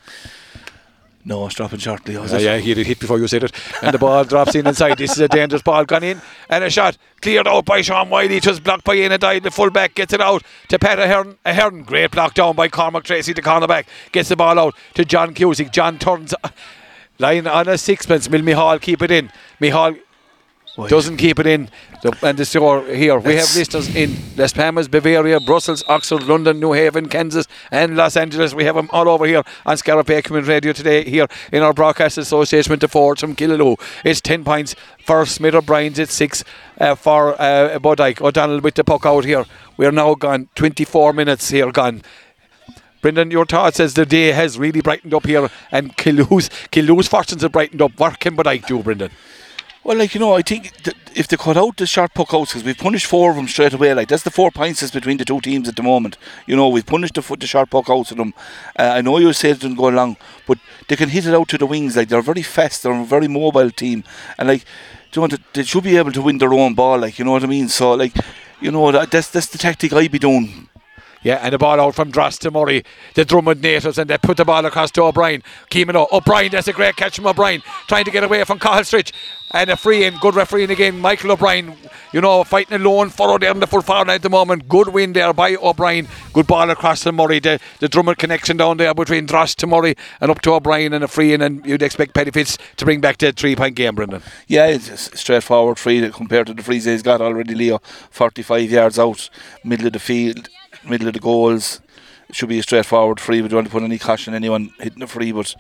No, 1.25 1.47
it's 1.47 1.55
dropping 1.55 1.79
shortly. 1.79 2.15
Yeah, 2.15 2.39
yeah, 2.39 2.59
he 2.59 2.75
did 2.75 2.87
hit 2.87 2.99
before 2.99 3.19
you 3.19 3.29
said 3.29 3.45
it. 3.45 3.53
And 3.81 3.95
the 3.95 3.99
ball 3.99 4.25
drops 4.25 4.57
in 4.57 4.67
inside. 4.67 4.99
This 4.99 5.13
is 5.13 5.21
a 5.21 5.29
dangerous 5.29 5.63
ball 5.63 5.85
gone 5.85 6.03
in. 6.03 6.21
And 6.49 6.65
a 6.65 6.71
shot 6.71 6.99
cleared 7.21 7.47
out 7.47 7.65
by 7.65 7.81
Sean 7.81 8.11
Wiley. 8.11 8.39
It 8.39 8.47
was 8.47 8.59
blocked 8.59 8.83
by 8.83 8.95
Ian 8.97 9.19
Died. 9.21 9.45
The 9.45 9.53
fullback 9.53 9.95
gets 9.95 10.13
it 10.13 10.21
out 10.21 10.43
to 10.69 10.81
Pat 10.81 10.99
Ahern. 10.99 11.39
Ahern. 11.45 11.85
Great 11.85 12.11
block 12.11 12.35
down 12.35 12.57
by 12.57 12.69
Cormac 12.69 13.05
Tracy, 13.05 13.33
the 13.33 13.43
cornerback. 13.43 13.85
Gets 14.11 14.31
the 14.31 14.37
ball 14.37 14.59
out 14.59 14.75
to 14.95 15.05
John 15.05 15.33
Cusick. 15.33 15.71
John 15.71 15.97
turns. 15.97 16.35
Uh, 16.43 16.49
line 17.21 17.47
on 17.47 17.69
a 17.69 17.79
sixpence. 17.79 18.29
Will 18.29 18.43
Mihal 18.43 18.81
keep 18.81 19.01
it 19.01 19.13
in? 19.13 19.31
Mihal 19.61 19.97
Wide. 20.77 20.89
doesn't 20.89 21.19
keep 21.19 21.39
it 21.39 21.47
in. 21.47 21.69
The, 22.03 22.17
and 22.23 22.39
the 22.39 22.45
score 22.45 22.83
here. 22.87 23.19
We 23.19 23.37
have 23.37 23.55
listeners 23.55 23.95
in 23.95 24.17
Las 24.37 24.55
Palmas, 24.55 24.89
Bavaria, 24.89 25.39
Brussels, 25.39 25.85
Oxford, 25.87 26.23
London, 26.23 26.59
New 26.61 26.73
Haven, 26.73 27.09
Kansas, 27.09 27.47
and 27.71 27.97
Los 27.97 28.17
Angeles. 28.17 28.55
We 28.55 28.65
have 28.65 28.75
them 28.75 28.89
all 28.91 29.09
over 29.09 29.27
here 29.27 29.43
on 29.67 29.77
Scariff 29.77 30.07
Community 30.25 30.51
Radio 30.51 30.73
today, 30.73 31.05
here 31.05 31.27
in 31.53 31.63
our 31.63 31.75
broadcast 31.75 32.17
association 32.17 32.71
with 32.71 32.81
the 32.81 32.89
Forge 32.89 33.21
from 33.21 33.37
Killaloe. 33.37 33.79
It's 34.03 34.21
10 34.21 34.45
points 34.45 34.75
for 35.05 35.27
Smith 35.27 35.55
O'Brien's, 35.55 35.99
it's 35.99 36.15
6 36.15 36.43
uh, 36.81 36.95
for 36.95 37.41
uh, 37.41 37.79
Bodyke. 37.79 38.23
O'Donnell 38.23 38.61
with 38.61 38.75
the 38.75 38.85
puck 38.85 39.05
out 39.05 39.25
here. 39.25 39.45
We're 39.77 39.93
now 39.93 40.15
gone 40.15 40.49
24 40.55 41.13
minutes 41.13 41.51
here 41.51 41.71
gone. 41.71 42.03
Brendan, 43.03 43.31
your 43.31 43.45
thoughts 43.45 43.79
as 43.79 43.95
the 43.95 44.07
day 44.07 44.33
has 44.33 44.59
really 44.59 44.81
brightened 44.81 45.13
up 45.13 45.27
here 45.27 45.51
and 45.71 45.97
Killaloe's 45.97 47.09
fortunes 47.09 47.43
have 47.43 47.53
brightened 47.53 47.83
up. 47.83 47.99
What 47.99 48.21
can 48.21 48.37
Bodyke 48.37 48.67
do, 48.67 48.83
Brendan? 48.83 49.11
Well, 49.85 49.97
like 49.97 50.15
you 50.15 50.21
know, 50.21 50.35
I 50.35 50.43
think 50.43 50.73
if 51.17 51.27
they 51.27 51.37
cut 51.37 51.57
out 51.57 51.77
the 51.77 51.87
short 51.87 52.15
puck 52.15 52.33
outs, 52.33 52.53
because 52.53 52.63
we've 52.63 52.79
punished 52.79 53.07
four 53.07 53.31
of 53.31 53.37
them 53.37 53.49
straight 53.49 53.73
away, 53.73 53.93
like 53.95 54.07
that's 54.07 54.23
the 54.23 54.31
four 54.31 54.53
points 54.53 54.81
that's 54.81 54.93
between 54.93 55.17
the 55.17 55.25
two 55.25 55.41
teams 55.41 55.69
at 55.69 55.75
the 55.75 55.83
moment. 55.83 56.17
You 56.47 56.55
know, 56.55 56.69
we've 56.69 56.87
punished 56.87 57.15
the, 57.15 57.37
the 57.37 57.49
short 57.49 57.69
puck 57.69 57.91
outs 57.91 58.13
of 58.13 58.19
them. 58.19 58.33
Uh, 58.79 58.93
I 58.95 59.01
know 59.01 59.19
you 59.19 59.33
said 59.33 59.57
it 59.57 59.61
didn't 59.61 59.79
go 59.79 59.89
along, 59.89 60.19
but 60.47 60.59
they 60.87 60.95
can 60.95 61.09
hit 61.09 61.27
it 61.27 61.35
out 61.35 61.49
to 61.49 61.59
the 61.59 61.67
wings. 61.67 61.97
Like 61.97 62.09
they're 62.09 62.23
very 62.23 62.43
fast, 62.43 62.85
they're 62.85 62.93
a 62.93 63.05
very 63.05 63.27
mobile 63.27 63.71
team, 63.71 64.05
and 64.39 64.47
like, 64.49 64.65
do 65.11 65.21
you 65.21 65.27
know, 65.27 65.37
they, 65.37 65.43
they 65.53 65.63
should 65.65 65.83
be 65.83 65.97
able 65.97 66.13
to 66.13 66.23
win 66.23 66.39
their 66.39 66.55
own 66.55 66.75
ball. 66.75 66.99
Like 67.01 67.19
you 67.19 67.25
know 67.25 67.33
what 67.33 67.43
I 67.43 67.49
mean? 67.49 67.69
So 67.69 67.95
like, 67.95 68.15
you 68.61 68.71
know, 68.71 68.93
that, 68.93 69.11
that's 69.11 69.31
that's 69.31 69.49
the 69.49 69.59
tactic 69.59 69.93
I'd 69.93 70.13
be 70.13 70.21
doing. 70.21 70.69
Yeah, 71.23 71.37
and 71.37 71.53
the 71.53 71.59
ball 71.59 71.81
out 71.81 71.95
from 71.95 72.11
Dross 72.11 72.39
to 72.39 72.51
Murray, 72.51 72.83
the 73.15 73.25
Drummond 73.25 73.63
natives, 73.63 73.97
and 73.97 74.11
they 74.11 74.19
put 74.19 74.37
the 74.37 74.45
ball 74.45 74.67
across 74.67 74.91
to 74.93 75.03
O'Brien. 75.03 75.43
Keeman 75.71 75.97
O. 75.97 76.09
O'Brien, 76.11 76.51
that's 76.51 76.69
a 76.69 76.73
great 76.73 76.97
catch 76.97 77.17
from 77.17 77.27
O'Brien, 77.27 77.63
trying 77.87 78.05
to 78.05 78.11
get 78.11 78.25
away 78.25 78.43
from 78.45 78.59
Cahill. 78.59 79.03
And 79.55 79.69
a 79.69 79.77
free 79.77 80.05
in, 80.05 80.17
good 80.17 80.35
refereeing 80.35 80.71
again. 80.71 80.99
Michael 80.99 81.33
O'Brien, 81.33 81.77
you 82.13 82.23
know, 82.23 82.43
fighting 82.43 82.75
alone, 82.75 83.11
furrow 83.11 83.37
there 83.37 83.51
in 83.51 83.61
the 83.61 83.67
full 83.67 83.83
forward 83.83 84.09
at 84.09 84.23
the 84.23 84.31
moment. 84.31 84.67
Good 84.67 84.89
win 84.89 85.13
there 85.13 85.35
by 85.35 85.57
O'Brien. 85.57 86.09
Good 86.33 86.47
ball 86.47 86.71
across 86.71 87.03
to 87.03 87.13
Murray. 87.13 87.39
The, 87.39 87.61
the 87.79 87.87
Drummond 87.87 88.17
connection 88.17 88.57
down 88.57 88.79
there 88.79 88.95
between 88.95 89.27
Dross 89.27 89.55
to 89.57 89.67
Murray 89.67 89.95
and 90.23 90.31
up 90.31 90.41
to 90.41 90.55
O'Brien 90.55 90.95
and 90.95 91.05
a 91.05 91.09
free 91.09 91.35
in, 91.35 91.43
and 91.43 91.65
you'd 91.67 91.83
expect 91.83 92.15
Petty 92.15 92.31
Fitz 92.31 92.57
to 92.79 92.87
bring 92.87 93.03
back 93.03 93.19
that 93.19 93.37
three 93.37 93.55
point 93.55 93.77
game, 93.77 93.95
Brendan. 93.95 94.23
Yeah, 94.49 94.69
it's 94.69 95.21
straightforward 95.21 95.79
free 95.79 96.09
compared 96.11 96.47
to 96.47 96.55
the 96.55 96.63
frees 96.63 96.87
he's 96.87 97.03
got 97.03 97.21
already. 97.21 97.55
Leo, 97.55 97.79
forty-five 98.11 98.71
yards 98.71 98.99
out, 98.99 99.29
middle 99.63 99.87
of 99.87 99.93
the 99.93 99.99
field, 99.99 100.49
middle 100.89 101.09
of 101.09 101.15
the 101.15 101.21
goals. 101.21 101.81
It 102.29 102.37
should 102.37 102.49
be 102.49 102.59
a 102.59 102.63
straightforward 102.63 103.21
free. 103.21 103.43
We 103.43 103.49
don't 103.49 103.59
want 103.59 103.67
to 103.69 103.73
put 103.73 103.83
any 103.83 103.99
caution 103.99 104.33
on 104.33 104.37
anyone 104.37 104.73
hitting 104.79 105.03
a 105.03 105.07
free, 105.07 105.33
but 105.33 105.55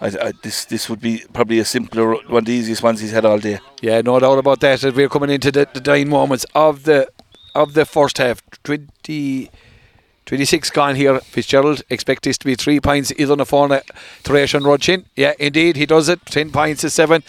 I, 0.00 0.06
I, 0.06 0.32
this 0.42 0.64
this 0.64 0.88
would 0.88 1.00
be 1.00 1.24
probably 1.32 1.58
a 1.58 1.64
simpler 1.64 2.14
one, 2.14 2.38
of 2.38 2.44
the 2.44 2.52
easiest 2.52 2.82
ones 2.82 3.00
he's 3.00 3.12
had 3.12 3.24
all 3.24 3.38
day. 3.38 3.58
Yeah, 3.80 4.00
no 4.00 4.18
doubt 4.18 4.38
about 4.38 4.60
that. 4.60 4.84
As 4.84 4.94
we're 4.94 5.08
coming 5.08 5.30
into 5.30 5.50
the, 5.50 5.68
the 5.72 5.80
dying 5.80 6.08
moments 6.08 6.44
of 6.54 6.84
the 6.84 7.08
of 7.54 7.74
the 7.74 7.84
first 7.84 8.18
half. 8.18 8.42
20, 8.62 9.50
26 10.26 10.70
gone 10.70 10.94
here. 10.94 11.18
Fitzgerald 11.20 11.82
expect 11.90 12.22
this 12.22 12.38
to 12.38 12.46
be 12.46 12.54
three 12.54 12.80
points 12.80 13.12
either 13.18 13.32
on 13.32 13.38
the 13.38 13.46
phone 13.46 13.70
to 13.70 14.32
Ration 14.32 14.62
Rodchin. 14.62 15.04
Yeah, 15.16 15.34
indeed, 15.38 15.76
he 15.76 15.86
does 15.86 16.08
it. 16.08 16.24
Ten 16.26 16.50
points 16.50 16.82
to 16.82 16.90
seven. 16.90 17.22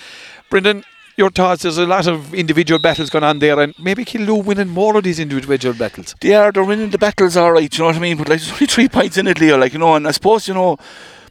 Brendan, 0.49 0.83
your 1.17 1.29
thoughts? 1.29 1.63
There's 1.63 1.77
a 1.77 1.85
lot 1.85 2.07
of 2.07 2.33
individual 2.33 2.79
battles 2.79 3.09
going 3.09 3.23
on 3.23 3.39
there, 3.39 3.59
and 3.59 3.73
maybe 3.79 4.05
Killaloe 4.05 4.43
winning 4.43 4.69
more 4.69 4.97
of 4.97 5.03
these 5.03 5.19
individual 5.19 5.75
battles. 5.75 6.15
They 6.21 6.33
are 6.33 6.51
they're 6.51 6.63
winning 6.63 6.89
the 6.89 6.97
battles 6.97 7.37
all 7.37 7.51
right. 7.51 7.71
You 7.71 7.79
know 7.79 7.87
what 7.87 7.95
I 7.95 7.99
mean? 7.99 8.17
But 8.17 8.29
like 8.29 8.39
there's 8.39 8.51
only 8.51 8.65
three 8.67 8.89
points 8.89 9.17
in 9.17 9.27
it, 9.27 9.39
Leo. 9.39 9.57
Like 9.57 9.73
you 9.73 9.79
know, 9.79 9.95
and 9.95 10.07
I 10.07 10.11
suppose 10.11 10.47
you 10.47 10.53
know. 10.53 10.77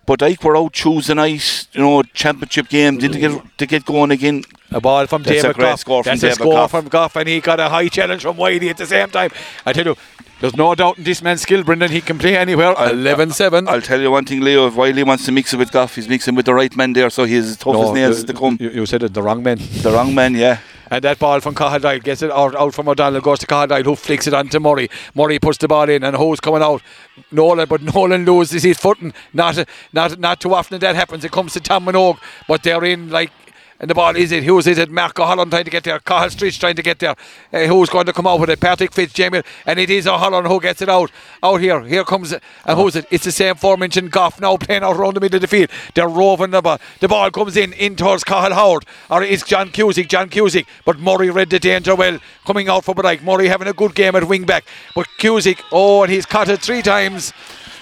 But 0.07 0.23
like 0.23 0.43
we're 0.43 0.57
out 0.59 0.73
Tuesday 0.73 1.15
night, 1.15 1.69
you 1.73 1.81
know, 1.81 2.03
championship 2.03 2.69
game. 2.69 2.99
Didn't 2.99 3.21
get 3.21 3.59
to 3.59 3.67
get 3.67 3.85
going 3.85 4.11
again. 4.11 4.43
A 4.73 4.81
ball 4.81 5.07
from 5.07 5.23
David 5.23 5.57
Goff. 5.57 5.85
That's 6.05 6.23
a 6.23 6.31
score 6.33 6.69
from 6.69 6.89
Goff, 6.89 7.17
and 7.17 7.29
he 7.29 7.41
got 7.41 7.61
a 7.61 7.69
high 7.69 7.89
challenge 7.89 8.23
from 8.23 8.37
Whitey 8.37 8.71
at 8.71 8.77
the 8.77 8.87
same 8.87 9.11
time. 9.11 9.31
I 9.67 9.73
tell 9.73 9.85
you, 9.85 9.97
there's 10.41 10.57
no 10.57 10.75
doubt 10.75 10.99
in 10.99 11.05
this 11.05 11.23
man's 11.23 11.43
skill, 11.43 11.63
Brendan. 11.63 11.91
He 11.91 12.01
can 12.01 12.19
play 12.19 12.37
anywhere. 12.37 12.77
I'll- 12.79 12.91
11 12.93 13.31
7. 13.31 13.69
I'll 13.69 13.81
tell 13.83 14.01
you 14.01 14.11
one 14.11 14.25
thing, 14.25 14.41
Leo. 14.41 14.67
If 14.67 14.75
Wiley 14.75 15.03
wants 15.03 15.25
to 15.27 15.33
mix 15.33 15.53
it 15.53 15.59
with 15.59 15.71
Goff, 15.73 15.95
he's 15.95 16.09
mixing 16.09 16.35
with 16.35 16.47
the 16.47 16.55
right 16.55 16.75
man 16.77 16.93
there, 16.95 17.11
so 17.11 17.25
he's 17.25 17.51
as 17.51 17.57
tough 17.57 17.77
as 17.77 17.93
nails 17.93 18.25
to 18.25 18.33
come. 18.33 18.57
You, 18.61 18.71
you 18.71 18.87
said 18.87 19.03
it, 19.03 19.15
the 19.15 19.23
wrong 19.23 19.43
man. 19.43 19.59
The 19.59 19.91
wrong 19.93 20.15
man, 20.15 20.35
yeah. 20.35 20.59
And 20.93 21.05
that 21.05 21.21
ball 21.21 21.39
from 21.39 21.55
Cahaldine 21.55 22.03
gets 22.03 22.21
it 22.21 22.33
out, 22.33 22.57
out 22.57 22.75
from 22.75 22.89
O'Donnell, 22.89 23.21
goes 23.21 23.39
to 23.39 23.47
Cahaldine, 23.47 23.85
who 23.85 23.95
flicks 23.95 24.27
it 24.27 24.35
onto 24.35 24.59
Murray. 24.59 24.91
Murray 25.15 25.39
puts 25.39 25.59
the 25.59 25.69
ball 25.69 25.89
in, 25.89 26.03
and 26.03 26.17
who's 26.17 26.41
coming 26.41 26.63
out? 26.63 26.83
Nolan, 27.31 27.69
but 27.69 27.81
Nolan 27.95 28.25
loses 28.25 28.65
his 28.65 28.77
footing. 28.77 29.13
Not, 29.33 29.65
not, 29.93 30.19
not 30.19 30.41
too 30.41 30.53
often 30.53 30.81
that 30.81 30.97
happens. 30.97 31.25
It 31.25 31.31
comes 31.31 31.53
to 31.53 31.61
Tom 31.61 31.85
Minogue, 31.87 32.19
but 32.49 32.63
they're 32.63 32.85
in 32.85 33.09
like. 33.11 33.31
And 33.81 33.89
the 33.89 33.95
ball 33.95 34.15
is 34.15 34.31
it? 34.31 34.45
Who's 34.45 34.67
is 34.67 34.77
it? 34.77 34.91
Mark 34.91 35.17
Holland 35.17 35.51
trying 35.51 35.65
to 35.65 35.71
get 35.71 35.85
there. 35.85 35.99
Cahill 36.01 36.29
Stritch 36.29 36.61
trying 36.61 36.77
to 36.77 36.83
get 36.83 36.99
there. 36.99 37.17
Uh, 37.51 37.65
who's 37.65 37.89
going 37.89 38.05
to 38.05 38.13
come 38.13 38.27
out 38.27 38.39
with 38.39 38.51
it? 38.51 38.61
Patrick 38.61 38.91
Fitzjames. 38.91 39.43
And 39.65 39.79
it 39.79 39.89
is 39.89 40.07
O'Holland 40.07 40.47
who 40.47 40.61
gets 40.61 40.83
it 40.83 40.91
out. 40.91 41.11
Out 41.43 41.63
here. 41.63 41.81
Here 41.81 42.05
comes. 42.05 42.33
And 42.33 42.79
who's 42.79 42.95
it? 42.95 43.07
It's 43.11 43.25
the 43.25 43.33
same 43.33 43.55
forementioned 43.55 44.11
Goff 44.11 44.39
now 44.39 44.59
playing 44.59 44.83
out 44.83 44.97
around 44.97 45.15
the 45.15 45.21
middle 45.21 45.37
of 45.37 45.41
the 45.41 45.49
field. 45.49 45.71
They're 45.95 46.09
roving 46.09 46.51
the 46.51 46.61
ball. 46.61 46.79
The 47.01 47.09
ball 47.09 47.31
comes 47.31 47.57
in, 47.57 47.73
in 47.73 47.97
towards 47.97 48.23
Cahill 48.23 48.55
Howard. 48.55 48.85
Or 49.09 49.23
it's 49.23 49.45
John 49.45 49.71
Cusick. 49.71 50.09
John 50.09 50.29
Cusick. 50.29 50.67
But 50.85 50.99
Murray 50.99 51.31
read 51.31 51.49
the 51.49 51.59
danger 51.59 51.95
well. 51.95 52.19
Coming 52.45 52.69
out 52.69 52.85
for 52.85 52.95
Bodyke. 52.95 53.23
Murray 53.23 53.49
having 53.49 53.69
a 53.69 53.73
good 53.73 53.95
game 53.95 54.15
at 54.15 54.29
wing 54.29 54.45
back. 54.45 54.67
But 54.95 55.07
Cusick, 55.19 55.63
oh, 55.73 56.03
and 56.03 56.13
he's 56.13 56.27
cut 56.27 56.51
it 56.51 56.61
three 56.61 56.83
times. 56.83 57.33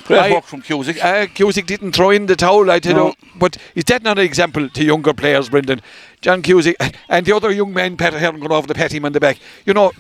Great 0.09 0.21
I- 0.21 0.31
work 0.33 0.45
from 0.45 0.63
Cusick. 0.63 0.99
Uh, 0.99 1.27
Cusick 1.27 1.67
didn't 1.67 1.93
throw 1.93 2.11
in 2.11 2.27
the 2.27 2.35
towel, 2.35 2.71
I 2.71 2.79
tell 2.81 2.97
No. 2.97 3.07
you. 3.09 3.13
But 3.37 3.59
is 3.75 3.85
that 3.85 4.03
not 4.03 4.19
an 4.19 4.25
example 4.25 4.69
to 4.69 4.85
younger 4.85 5.13
players, 5.15 5.49
Brendan? 5.49 5.81
John 6.21 6.43
Cusick 6.43 6.75
and 7.09 7.25
the 7.27 7.33
other 7.37 7.51
young 7.51 7.73
man, 7.73 7.97
Peter 7.97 8.19
Hearn, 8.19 8.39
going 8.41 8.51
over 8.51 8.67
to 8.67 8.75
pat 8.75 8.91
him 8.93 9.05
on 9.05 9.13
the 9.13 9.21
back. 9.21 9.39
You 9.67 9.75
know, 9.75 9.93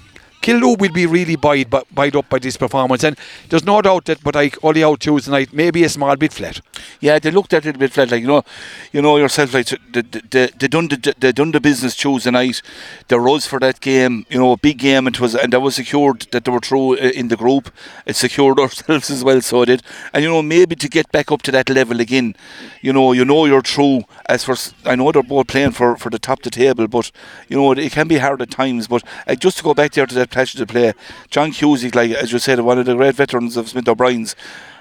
Killaloe 0.42 0.78
will 0.78 0.92
be 0.92 1.06
really 1.06 1.36
buoyed, 1.36 1.70
bu- 1.70 1.82
buoyed 1.90 2.16
up 2.16 2.28
by 2.28 2.38
this 2.38 2.56
performance. 2.56 3.04
And 3.04 3.18
there's 3.48 3.64
no 3.64 3.82
doubt 3.82 4.06
that, 4.06 4.22
but 4.22 4.34
like 4.34 4.56
only 4.62 4.84
out 4.84 5.00
Tuesday 5.00 5.30
night, 5.30 5.52
maybe 5.52 5.84
a 5.84 5.88
small 5.88 6.16
bit 6.16 6.32
flat. 6.32 6.60
Yeah, 7.00 7.18
they 7.18 7.30
looked 7.30 7.52
at 7.52 7.66
it 7.66 7.76
a 7.76 7.78
bit 7.78 7.92
flat, 7.92 8.10
like 8.10 8.22
you 8.22 8.28
know, 8.28 8.44
you 8.92 9.02
know 9.02 9.16
yourself, 9.16 9.54
like 9.54 9.68
they, 9.92 10.02
they, 10.02 10.46
they 10.58 10.68
done 10.68 10.88
the 10.88 11.14
they 11.18 11.32
done 11.32 11.52
the 11.52 11.60
business 11.60 11.96
Tuesday 11.96 12.30
night. 12.30 12.62
They 13.08 13.18
rose 13.18 13.46
for 13.46 13.58
that 13.60 13.80
game, 13.80 14.26
you 14.28 14.38
know, 14.38 14.52
a 14.52 14.56
big 14.56 14.78
game. 14.78 15.06
It 15.06 15.20
was 15.20 15.34
and 15.34 15.52
that 15.52 15.60
was 15.60 15.76
secured 15.76 16.26
that 16.32 16.44
they 16.44 16.50
were 16.50 16.60
through 16.60 16.94
uh, 16.94 17.10
in 17.14 17.28
the 17.28 17.36
group. 17.36 17.70
It 18.06 18.16
secured 18.16 18.58
ourselves 18.60 19.10
as 19.10 19.24
well, 19.24 19.40
so 19.40 19.62
it 19.62 19.66
did. 19.66 19.82
And 20.12 20.22
you 20.22 20.30
know, 20.30 20.42
maybe 20.42 20.76
to 20.76 20.88
get 20.88 21.10
back 21.12 21.30
up 21.32 21.42
to 21.42 21.52
that 21.52 21.68
level 21.68 22.00
again, 22.00 22.34
you 22.80 22.92
know, 22.92 23.12
you 23.12 23.24
know 23.24 23.44
you're 23.44 23.62
through. 23.62 24.04
As 24.26 24.44
for 24.44 24.56
I 24.84 24.94
know 24.94 25.12
they're 25.12 25.22
both 25.22 25.48
playing 25.48 25.72
for 25.72 25.96
for 25.96 26.10
the 26.10 26.18
top 26.18 26.38
of 26.38 26.44
the 26.44 26.50
table, 26.50 26.86
but 26.88 27.10
you 27.48 27.56
know 27.56 27.72
it 27.72 27.92
can 27.92 28.08
be 28.08 28.18
hard 28.18 28.42
at 28.42 28.50
times. 28.50 28.86
But 28.88 29.02
uh, 29.26 29.34
just 29.34 29.58
to 29.58 29.64
go 29.64 29.74
back 29.74 29.92
there 29.92 30.06
to 30.06 30.14
that 30.14 30.27
pleasure 30.30 30.58
to 30.58 30.66
play, 30.66 30.92
John 31.30 31.50
Cusick, 31.52 31.94
like 31.94 32.10
as 32.12 32.32
you 32.32 32.38
said, 32.38 32.60
one 32.60 32.78
of 32.78 32.86
the 32.86 32.94
great 32.94 33.14
veterans 33.14 33.56
of 33.56 33.68
Smith 33.68 33.88
O'Brien's 33.88 34.34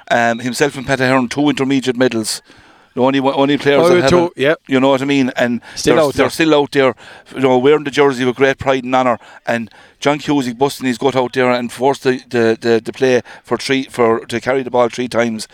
um, 0.09 0.39
himself 0.39 0.75
and 0.77 0.85
Pat 0.85 0.99
Hearn, 0.99 1.27
two 1.27 1.49
intermediate 1.49 1.97
medals. 1.97 2.41
The 2.93 3.03
only 3.03 3.19
only 3.19 3.59
players 3.59 3.83
Oh, 3.83 4.01
that 4.01 4.09
have 4.11 4.31
yeah. 4.35 4.55
you 4.67 4.79
know 4.79 4.89
what 4.89 5.03
I 5.03 5.05
mean, 5.05 5.29
and 5.35 5.61
Still 5.75 5.95
they're, 5.95 6.11
they're 6.13 6.29
still 6.31 6.55
out 6.55 6.71
there, 6.71 6.95
you 7.35 7.41
know, 7.41 7.59
wearing 7.59 7.83
the 7.83 7.91
jersey 7.91 8.25
with 8.25 8.37
great 8.37 8.57
pride 8.57 8.83
and 8.85 8.95
honour. 8.95 9.19
And 9.45 9.69
John 9.99 10.17
Cusick 10.17 10.57
busting 10.57 10.87
his 10.87 10.97
gut 10.97 11.15
out 11.15 11.33
there 11.33 11.51
and 11.51 11.71
forced 11.71 12.03
the, 12.03 12.23
the, 12.27 12.57
the, 12.59 12.81
the 12.83 12.91
play 12.91 13.21
for 13.43 13.55
three 13.57 13.83
for 13.83 14.25
to 14.25 14.41
carry 14.41 14.63
the 14.63 14.71
ball 14.71 14.89
three 14.89 15.07
times. 15.07 15.47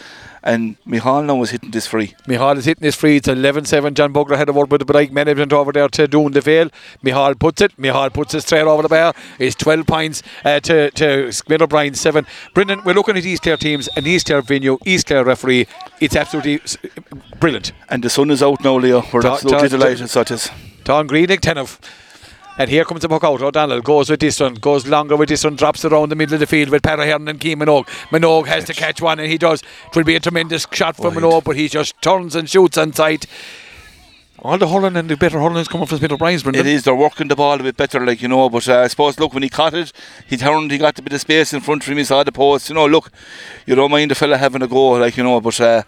And 0.45 0.75
Mihal 0.85 1.23
now 1.25 1.35
was 1.35 1.51
hitting 1.51 1.71
this 1.71 1.87
free. 1.87 2.15
Mihal 2.27 2.57
is 2.57 2.65
hitting 2.65 2.83
his 2.83 2.95
free. 2.95 3.15
It's 3.15 3.29
11 3.29 3.63
7. 3.63 3.93
John 3.95 4.11
Bugler 4.11 4.35
had 4.35 4.49
a 4.49 4.53
word 4.53 4.69
with 4.71 4.79
the 4.79 4.85
break 4.85 5.11
management 5.13 5.53
over 5.53 5.71
there 5.71 5.87
to 5.87 6.05
Doon 6.05 6.33
Vale. 6.33 6.69
Mihal 7.01 7.35
puts 7.39 7.61
it. 7.61 7.71
Mihal 7.77 8.09
puts 8.13 8.33
it 8.33 8.41
straight 8.41 8.63
over 8.63 8.81
the 8.83 8.89
bar. 8.89 9.13
It's 9.39 9.55
12 9.55 9.87
points 9.87 10.21
uh, 10.43 10.59
to, 10.59 10.91
to 10.91 11.31
O'Brien 11.49 11.93
7. 11.93 12.25
Brendan, 12.53 12.81
we're 12.83 12.93
looking 12.93 13.15
at 13.15 13.25
East 13.25 13.43
Clare 13.43 13.55
teams 13.55 13.87
and 13.95 14.05
East 14.05 14.25
Clare 14.27 14.41
venue, 14.41 14.77
East 14.85 15.07
Clare 15.07 15.23
referee. 15.23 15.65
It's 16.01 16.15
absolutely 16.17 16.59
brilliant. 17.39 17.71
And 17.89 18.03
the 18.03 18.09
sun 18.09 18.29
is 18.29 18.43
out 18.43 18.61
now, 18.63 18.75
Leo. 18.75 19.01
We're 19.13 19.21
Ta- 19.21 19.35
absolutely 19.35 19.69
ta- 19.69 19.77
delighted. 19.77 20.09
So 20.09 20.21
it 20.21 20.31
is. 20.31 20.49
Tom 20.83 21.07
Greenick, 21.07 21.39
10 21.39 21.57
of. 21.57 21.79
And 22.57 22.69
here 22.69 22.85
comes 22.85 23.01
the 23.01 23.09
puck 23.09 23.23
out. 23.23 23.41
O'Donnell 23.41 23.81
goes 23.81 24.09
with 24.09 24.19
this 24.19 24.39
one, 24.39 24.53
goes 24.55 24.85
longer 24.87 25.15
with 25.15 25.29
this 25.29 25.43
one, 25.43 25.55
drops 25.55 25.83
around 25.85 26.09
the 26.09 26.15
middle 26.15 26.35
of 26.35 26.39
the 26.39 26.45
field 26.45 26.69
with 26.69 26.83
Para 26.83 27.03
and 27.03 27.39
Keen 27.39 27.59
Minogue. 27.59 27.87
Minogue 28.11 28.45
has 28.45 28.65
to 28.65 28.73
catch 28.73 29.01
one, 29.01 29.19
and 29.19 29.31
he 29.31 29.39
does. 29.39 29.63
It 29.87 29.95
will 29.95 30.03
be 30.03 30.15
a 30.15 30.19
tremendous 30.19 30.67
shot 30.71 30.95
for 30.95 31.09
Minogue, 31.09 31.43
but 31.45 31.55
he 31.55 31.67
just 31.67 31.99
turns 32.01 32.35
and 32.35 32.47
shoots 32.47 32.77
on 32.77 32.93
sight. 32.93 33.25
All 34.39 34.57
the 34.57 34.67
hurling 34.67 34.97
and 34.97 35.09
the 35.09 35.15
better 35.15 35.39
hurling 35.39 35.57
is 35.57 35.69
coming 35.69 35.87
from 35.87 35.97
Smith 35.97 36.11
O'Brien's, 36.11 36.43
Brendan. 36.43 36.67
It 36.67 36.69
is. 36.69 36.83
They're 36.83 36.93
working 36.93 37.29
the 37.29 37.35
ball 37.35 37.59
a 37.59 37.63
bit 37.63 37.77
better, 37.77 38.05
like 38.05 38.21
you 38.21 38.27
know. 38.27 38.49
But 38.49 38.67
uh, 38.67 38.81
I 38.81 38.87
suppose, 38.87 39.17
look, 39.17 39.33
when 39.33 39.41
he 39.41 39.49
caught 39.49 39.73
it, 39.73 39.93
he 40.27 40.35
turned. 40.35 40.69
He 40.69 40.77
got 40.77 40.99
a 40.99 41.01
bit 41.01 41.13
of 41.13 41.21
space 41.21 41.53
in 41.53 41.61
front 41.61 41.83
of 41.83 41.89
him. 41.89 41.97
He 41.97 42.03
saw 42.03 42.23
the 42.23 42.31
post. 42.33 42.67
You 42.67 42.75
know, 42.75 42.85
look, 42.85 43.09
you 43.65 43.73
don't 43.73 43.89
mind 43.89 44.11
the 44.11 44.15
fella 44.15 44.37
having 44.37 44.61
a 44.61 44.67
go, 44.67 44.91
like 44.91 45.15
you 45.15 45.23
know. 45.23 45.39
But 45.39 45.61
uh, 45.61 45.83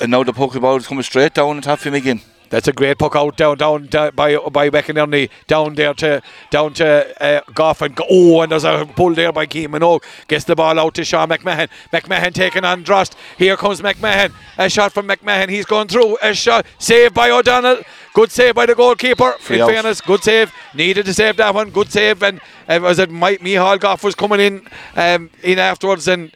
and 0.00 0.10
now 0.10 0.24
the 0.24 0.32
puck 0.32 0.52
ball 0.60 0.76
is 0.76 0.86
coming 0.88 1.04
straight 1.04 1.34
down 1.34 1.52
and 1.52 1.62
top 1.62 1.80
him 1.80 1.94
again. 1.94 2.20
That's 2.48 2.68
a 2.68 2.72
great 2.72 2.98
puck 2.98 3.16
out 3.16 3.36
down, 3.36 3.58
down, 3.58 3.86
down 3.86 4.12
by 4.14 4.36
by 4.36 4.70
McInerney 4.70 5.30
down 5.46 5.74
there 5.74 5.94
to 5.94 6.22
down 6.50 6.74
to 6.74 7.22
uh, 7.22 7.40
Goff 7.54 7.82
and 7.82 7.98
oh, 8.08 8.40
and 8.42 8.52
there's 8.52 8.64
a 8.64 8.88
pull 8.94 9.14
there 9.14 9.32
by 9.32 9.46
Keane 9.46 9.70
Minogue. 9.70 10.02
Gets 10.28 10.44
the 10.44 10.54
ball 10.54 10.78
out 10.78 10.94
to 10.94 11.04
Sean 11.04 11.28
McMahon. 11.28 11.68
McMahon 11.92 12.32
taking 12.32 12.64
on 12.64 12.84
Drost. 12.84 13.14
Here 13.36 13.56
comes 13.56 13.80
McMahon. 13.80 14.32
A 14.58 14.70
shot 14.70 14.92
from 14.92 15.08
McMahon. 15.08 15.48
He's 15.48 15.66
going 15.66 15.88
through. 15.88 16.18
A 16.22 16.34
shot 16.34 16.66
saved 16.78 17.14
by 17.14 17.30
O'Donnell. 17.30 17.82
Good 18.14 18.30
save 18.30 18.54
by 18.54 18.66
the 18.66 18.74
goalkeeper. 18.74 19.32
Free 19.40 19.56
in 19.56 19.62
out. 19.62 19.70
fairness, 19.70 20.00
good 20.00 20.22
save. 20.22 20.52
Needed 20.74 21.04
to 21.06 21.14
save 21.14 21.36
that 21.36 21.54
one. 21.54 21.70
Good 21.70 21.90
save. 21.90 22.22
And 22.22 22.40
uh, 22.68 22.78
was 22.80 22.98
it 22.98 23.10
Mike 23.10 23.40
Mihal 23.40 23.78
Goff 23.78 24.04
was 24.04 24.14
coming 24.14 24.40
in 24.40 24.66
um, 24.94 25.30
in 25.42 25.58
afterwards 25.58 26.08
and. 26.08 26.32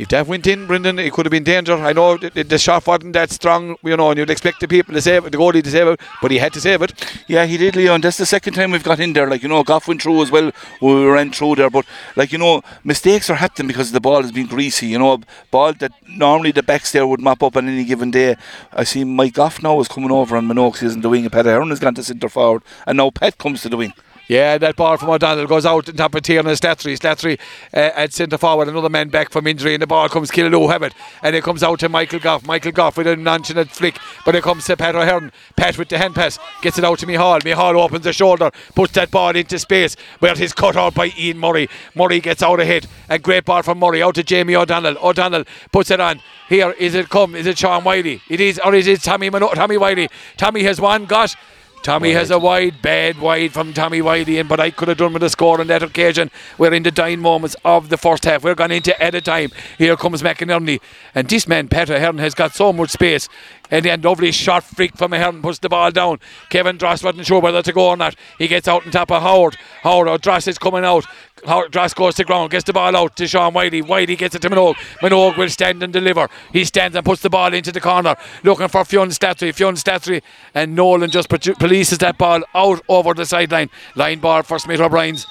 If 0.00 0.08
that 0.08 0.26
went 0.26 0.46
in, 0.46 0.66
Brendan, 0.66 0.98
it 0.98 1.12
could 1.12 1.26
have 1.26 1.30
been 1.30 1.44
danger. 1.44 1.74
I 1.74 1.92
know 1.92 2.16
the, 2.16 2.42
the- 2.42 2.58
shot 2.58 2.86
wasn't 2.86 3.12
that 3.12 3.30
strong, 3.30 3.76
you 3.82 3.94
know, 3.98 4.08
and 4.08 4.18
you'd 4.18 4.30
expect 4.30 4.60
the 4.60 4.66
people 4.66 4.94
to 4.94 5.02
save 5.02 5.26
it, 5.26 5.30
the 5.32 5.36
goalie 5.36 5.62
to 5.62 5.70
save 5.70 5.88
it, 5.88 6.00
but 6.22 6.30
he 6.30 6.38
had 6.38 6.54
to 6.54 6.60
save 6.60 6.80
it. 6.80 6.94
Yeah, 7.28 7.44
he 7.44 7.58
did, 7.58 7.76
Leon. 7.76 8.00
That's 8.00 8.16
the 8.16 8.24
second 8.24 8.54
time 8.54 8.70
we've 8.70 8.82
got 8.82 8.98
in 8.98 9.12
there. 9.12 9.28
Like, 9.28 9.42
you 9.42 9.50
know, 9.50 9.62
Goff 9.62 9.88
went 9.88 10.00
through 10.00 10.22
as 10.22 10.30
well. 10.30 10.52
We 10.80 11.04
ran 11.04 11.32
through 11.32 11.56
there. 11.56 11.68
But, 11.68 11.84
like, 12.16 12.32
you 12.32 12.38
know, 12.38 12.62
mistakes 12.82 13.28
are 13.28 13.34
happening 13.34 13.68
because 13.68 13.92
the 13.92 14.00
ball 14.00 14.22
has 14.22 14.32
been 14.32 14.46
greasy. 14.46 14.86
You 14.86 15.00
know, 15.00 15.12
a 15.12 15.20
ball 15.50 15.74
that 15.74 15.92
normally 16.08 16.52
the 16.52 16.62
backs 16.62 16.92
there 16.92 17.06
would 17.06 17.20
mop 17.20 17.42
up 17.42 17.58
on 17.58 17.68
any 17.68 17.84
given 17.84 18.10
day. 18.10 18.36
I 18.72 18.84
see 18.84 19.04
Mike 19.04 19.34
Goff 19.34 19.62
now 19.62 19.80
is 19.80 19.88
coming 19.88 20.10
over 20.10 20.34
on 20.34 20.48
Minox. 20.48 20.78
He's 20.78 20.94
in 20.94 21.02
the 21.02 21.10
wing. 21.10 21.24
And 21.24 21.32
Pat 21.32 21.46
Ahern 21.46 21.68
has 21.68 21.78
gone 21.78 21.94
to 21.96 22.02
centre 22.02 22.30
forward. 22.30 22.62
And 22.86 22.96
now 22.96 23.10
Pat 23.10 23.36
comes 23.36 23.60
to 23.62 23.68
the 23.68 23.76
wing. 23.76 23.92
Yeah, 24.30 24.58
that 24.58 24.76
ball 24.76 24.96
from 24.96 25.10
O'Donnell 25.10 25.48
goes 25.48 25.66
out 25.66 25.88
on 25.88 25.96
top 25.96 26.14
of 26.14 26.22
Tiernan 26.22 26.54
Slattery. 26.54 26.96
Slattery 26.96 27.36
uh, 27.74 27.90
at 27.96 28.12
centre 28.12 28.38
forward, 28.38 28.68
another 28.68 28.88
man 28.88 29.08
back 29.08 29.32
from 29.32 29.48
injury, 29.48 29.74
and 29.74 29.82
the 29.82 29.88
ball 29.88 30.08
comes 30.08 30.30
Killaloe 30.30 30.70
have 30.70 30.84
it. 30.84 30.94
And 31.24 31.34
it 31.34 31.42
comes 31.42 31.64
out 31.64 31.80
to 31.80 31.88
Michael 31.88 32.20
Goff. 32.20 32.46
Michael 32.46 32.70
Goff 32.70 32.96
with 32.96 33.08
a 33.08 33.16
nonchalant 33.16 33.72
flick, 33.72 33.98
but 34.24 34.36
it 34.36 34.44
comes 34.44 34.66
to 34.66 34.76
Pat 34.76 34.94
O'Hearn. 34.94 35.32
Pat 35.56 35.76
with 35.76 35.88
the 35.88 35.98
hand 35.98 36.14
pass 36.14 36.38
gets 36.62 36.78
it 36.78 36.84
out 36.84 37.00
to 37.00 37.08
Mihal. 37.08 37.40
Mihal 37.40 37.74
opens 37.74 38.04
the 38.04 38.12
shoulder, 38.12 38.52
puts 38.76 38.92
that 38.92 39.10
ball 39.10 39.34
into 39.34 39.58
space, 39.58 39.96
where 40.20 40.30
it 40.30 40.40
is 40.40 40.52
cut 40.52 40.76
out 40.76 40.94
by 40.94 41.10
Ian 41.18 41.36
Murray. 41.38 41.68
Murray 41.96 42.20
gets 42.20 42.40
out 42.40 42.60
ahead. 42.60 42.86
A 43.08 43.18
great 43.18 43.44
ball 43.44 43.62
from 43.64 43.80
Murray 43.80 44.00
out 44.00 44.14
to 44.14 44.22
Jamie 44.22 44.54
O'Donnell. 44.54 44.96
O'Donnell 45.04 45.42
puts 45.72 45.90
it 45.90 45.98
on. 45.98 46.20
Here, 46.48 46.70
is 46.78 46.94
it 46.94 47.08
come? 47.08 47.34
Is 47.34 47.48
it 47.48 47.58
Sean 47.58 47.82
Wiley? 47.82 48.22
It 48.28 48.40
is, 48.40 48.60
or 48.60 48.76
is 48.76 48.86
it 48.86 49.02
Tommy, 49.02 49.28
Mano- 49.28 49.54
Tommy 49.54 49.76
Wiley? 49.76 50.08
Tommy 50.36 50.62
has 50.62 50.80
one 50.80 51.06
got. 51.06 51.34
Tommy 51.82 52.12
has 52.12 52.30
a 52.30 52.38
wide, 52.38 52.82
bad 52.82 53.18
wide 53.18 53.52
from 53.52 53.72
Tommy 53.72 54.02
Wiley 54.02 54.38
in, 54.38 54.46
but 54.46 54.60
I 54.60 54.70
could 54.70 54.88
have 54.88 54.98
done 54.98 55.14
with 55.14 55.22
a 55.22 55.30
score 55.30 55.60
on 55.60 55.66
that 55.68 55.82
occasion. 55.82 56.30
We're 56.58 56.74
in 56.74 56.82
the 56.82 56.90
dying 56.90 57.20
moments 57.20 57.56
of 57.64 57.88
the 57.88 57.96
first 57.96 58.26
half. 58.26 58.44
We're 58.44 58.54
going 58.54 58.70
into 58.70 59.00
at 59.02 59.14
a 59.14 59.22
time. 59.22 59.50
Here 59.78 59.96
comes 59.96 60.22
McInerney. 60.22 60.80
And 61.14 61.26
this 61.26 61.48
man, 61.48 61.68
Pat 61.68 61.88
Ahern, 61.88 62.18
has 62.18 62.34
got 62.34 62.54
so 62.54 62.70
much 62.74 62.90
space. 62.90 63.30
And 63.70 63.84
then 63.84 64.02
lovely 64.02 64.32
shot 64.32 64.64
freak 64.64 64.96
from 64.96 65.12
Ahern 65.12 65.42
puts 65.42 65.58
the 65.58 65.68
ball 65.68 65.90
down. 65.90 66.18
Kevin 66.48 66.76
Dross 66.76 67.02
wasn't 67.04 67.26
sure 67.26 67.40
whether 67.40 67.62
to 67.62 67.72
go 67.72 67.90
or 67.90 67.96
not. 67.96 68.16
He 68.38 68.48
gets 68.48 68.68
out 68.68 68.84
on 68.84 68.92
top 68.92 69.10
of 69.10 69.22
Howard. 69.22 69.56
Howard, 69.82 70.08
or 70.08 70.18
Dross 70.18 70.48
is 70.48 70.58
coming 70.58 70.84
out. 70.84 71.06
Howard, 71.46 71.72
Dross 71.72 71.94
goes 71.94 72.14
to 72.16 72.24
ground, 72.24 72.50
gets 72.50 72.64
the 72.64 72.72
ball 72.72 72.94
out 72.96 73.16
to 73.16 73.26
Sean 73.26 73.54
Wiley. 73.54 73.80
Wiley 73.80 74.16
gets 74.16 74.34
it 74.34 74.42
to 74.42 74.50
Minogue. 74.50 74.74
Minogue 75.00 75.38
will 75.38 75.48
stand 75.48 75.82
and 75.82 75.92
deliver. 75.92 76.28
He 76.52 76.64
stands 76.64 76.96
and 76.96 77.04
puts 77.04 77.22
the 77.22 77.30
ball 77.30 77.54
into 77.54 77.72
the 77.72 77.80
corner, 77.80 78.16
looking 78.44 78.68
for 78.68 78.84
Fionn 78.84 79.08
Slattery. 79.08 79.54
Fionn 79.54 79.74
Slattery 79.74 80.22
and 80.54 80.74
Nolan 80.74 81.10
just 81.10 81.28
polices 81.28 81.98
that 81.98 82.18
ball 82.18 82.42
out 82.54 82.82
over 82.88 83.14
the 83.14 83.24
sideline. 83.24 83.70
Line 83.94 84.20
ball 84.20 84.42
for 84.42 84.58
Smith 84.58 84.80
O'Brien's. 84.80 85.26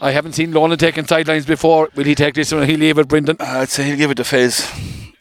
I 0.00 0.12
haven't 0.12 0.34
seen 0.34 0.52
Nolan 0.52 0.78
taking 0.78 1.06
sidelines 1.06 1.44
before. 1.44 1.90
Will 1.94 2.04
he 2.04 2.14
take 2.14 2.34
this 2.34 2.52
one? 2.52 2.68
He'll 2.68 2.78
leave 2.78 2.98
it, 2.98 3.08
Brendan. 3.08 3.36
Uh, 3.40 3.44
I'd 3.44 3.68
say 3.68 3.84
he'll 3.84 3.96
give 3.96 4.10
it 4.12 4.16
to 4.16 4.24
Fez. 4.24 4.70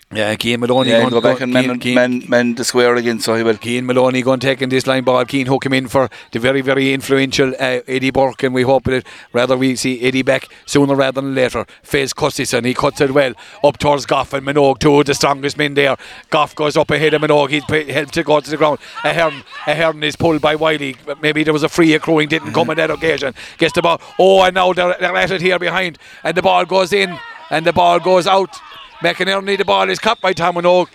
Yeah, 0.10 0.34
Keane 0.36 0.62
Maloney 0.62 0.92
Yeah, 0.92 1.10
go 1.10 1.20
back 1.20 1.42
and 1.42 1.52
men, 1.52 1.80
Keane- 1.80 1.96
mend, 1.96 2.30
mend 2.30 2.56
the 2.58 2.64
square 2.64 2.96
again, 2.96 3.20
so 3.20 3.36
he 3.36 3.44
will. 3.44 3.58
Keane 3.58 3.86
Maloney 3.86 4.22
going 4.22 4.40
taking 4.40 4.70
this 4.70 4.88
line 4.88 5.04
ball. 5.04 5.26
Keane 5.26 5.48
hook 5.48 5.66
him 5.66 5.74
in 5.74 5.90
for 5.90 6.10
the 6.32 6.40
very, 6.40 6.62
very 6.62 6.94
influential 6.94 7.54
uh, 7.60 7.82
Eddie 7.90 8.12
Burke, 8.12 8.44
and 8.44 8.54
we 8.54 8.62
hope 8.62 8.86
that 8.86 9.06
rather 9.34 9.58
we 9.58 9.76
see 9.76 10.02
Eddie 10.02 10.22
back 10.22 10.48
sooner 10.66 10.96
rather 10.96 11.20
than 11.20 11.36
later. 11.36 11.66
Fez 11.84 12.14
cuts 12.14 12.54
and 12.54 12.66
he 12.66 12.74
cuts 12.74 13.02
it 13.02 13.12
well 13.12 13.34
up 13.66 13.80
towards 13.80 14.06
Goff 14.06 14.32
and 14.32 14.48
Minogue, 14.48 14.80
two 14.80 14.98
of 14.98 15.06
the 15.08 15.14
strongest 15.14 15.58
men 15.58 15.74
there. 15.74 15.98
Goff 16.30 16.56
goes 16.56 16.78
up 16.78 16.90
ahead 16.90 17.14
of 17.14 17.22
Minogue. 17.22 17.50
He's 17.50 17.66
p- 17.66 17.92
helped 17.92 18.14
to 18.14 18.24
go 18.24 18.40
to 18.40 18.50
the 18.50 18.56
ground. 18.56 18.80
A 19.04 19.10
Ahern, 19.10 19.44
Ahern 19.68 20.02
is 20.04 20.16
pulled 20.16 20.40
by 20.42 20.56
Wiley. 20.56 20.96
Maybe 21.22 21.44
there 21.44 21.52
was 21.54 21.64
a 21.64 21.70
free 21.70 21.94
accruing, 21.94 22.30
didn't 22.30 22.54
come 22.54 22.70
on 22.70 22.78
that 22.78 22.92
occasion. 22.92 23.34
Gets 23.58 23.74
the 23.74 23.82
ball. 23.82 24.00
Oh, 24.18 24.42
and 24.44 24.56
now 24.56 24.72
they're, 24.72 24.96
they're 25.02 25.18
at 25.18 25.32
it 25.32 25.42
here 25.42 25.60
behind, 25.60 25.98
and 26.24 26.38
the 26.38 26.42
ball 26.42 26.64
goes 26.64 26.94
in, 26.94 27.20
and 27.50 27.66
the 27.66 27.74
ball 27.74 28.00
goes 28.00 28.26
out. 28.26 28.56
McInerney, 29.02 29.46
need 29.46 29.60
the 29.60 29.66
ball 29.66 29.90
is 29.90 30.00
caught 30.00 30.20
by 30.22 30.34
Tom 30.34 30.56
Minogue. 30.56 30.90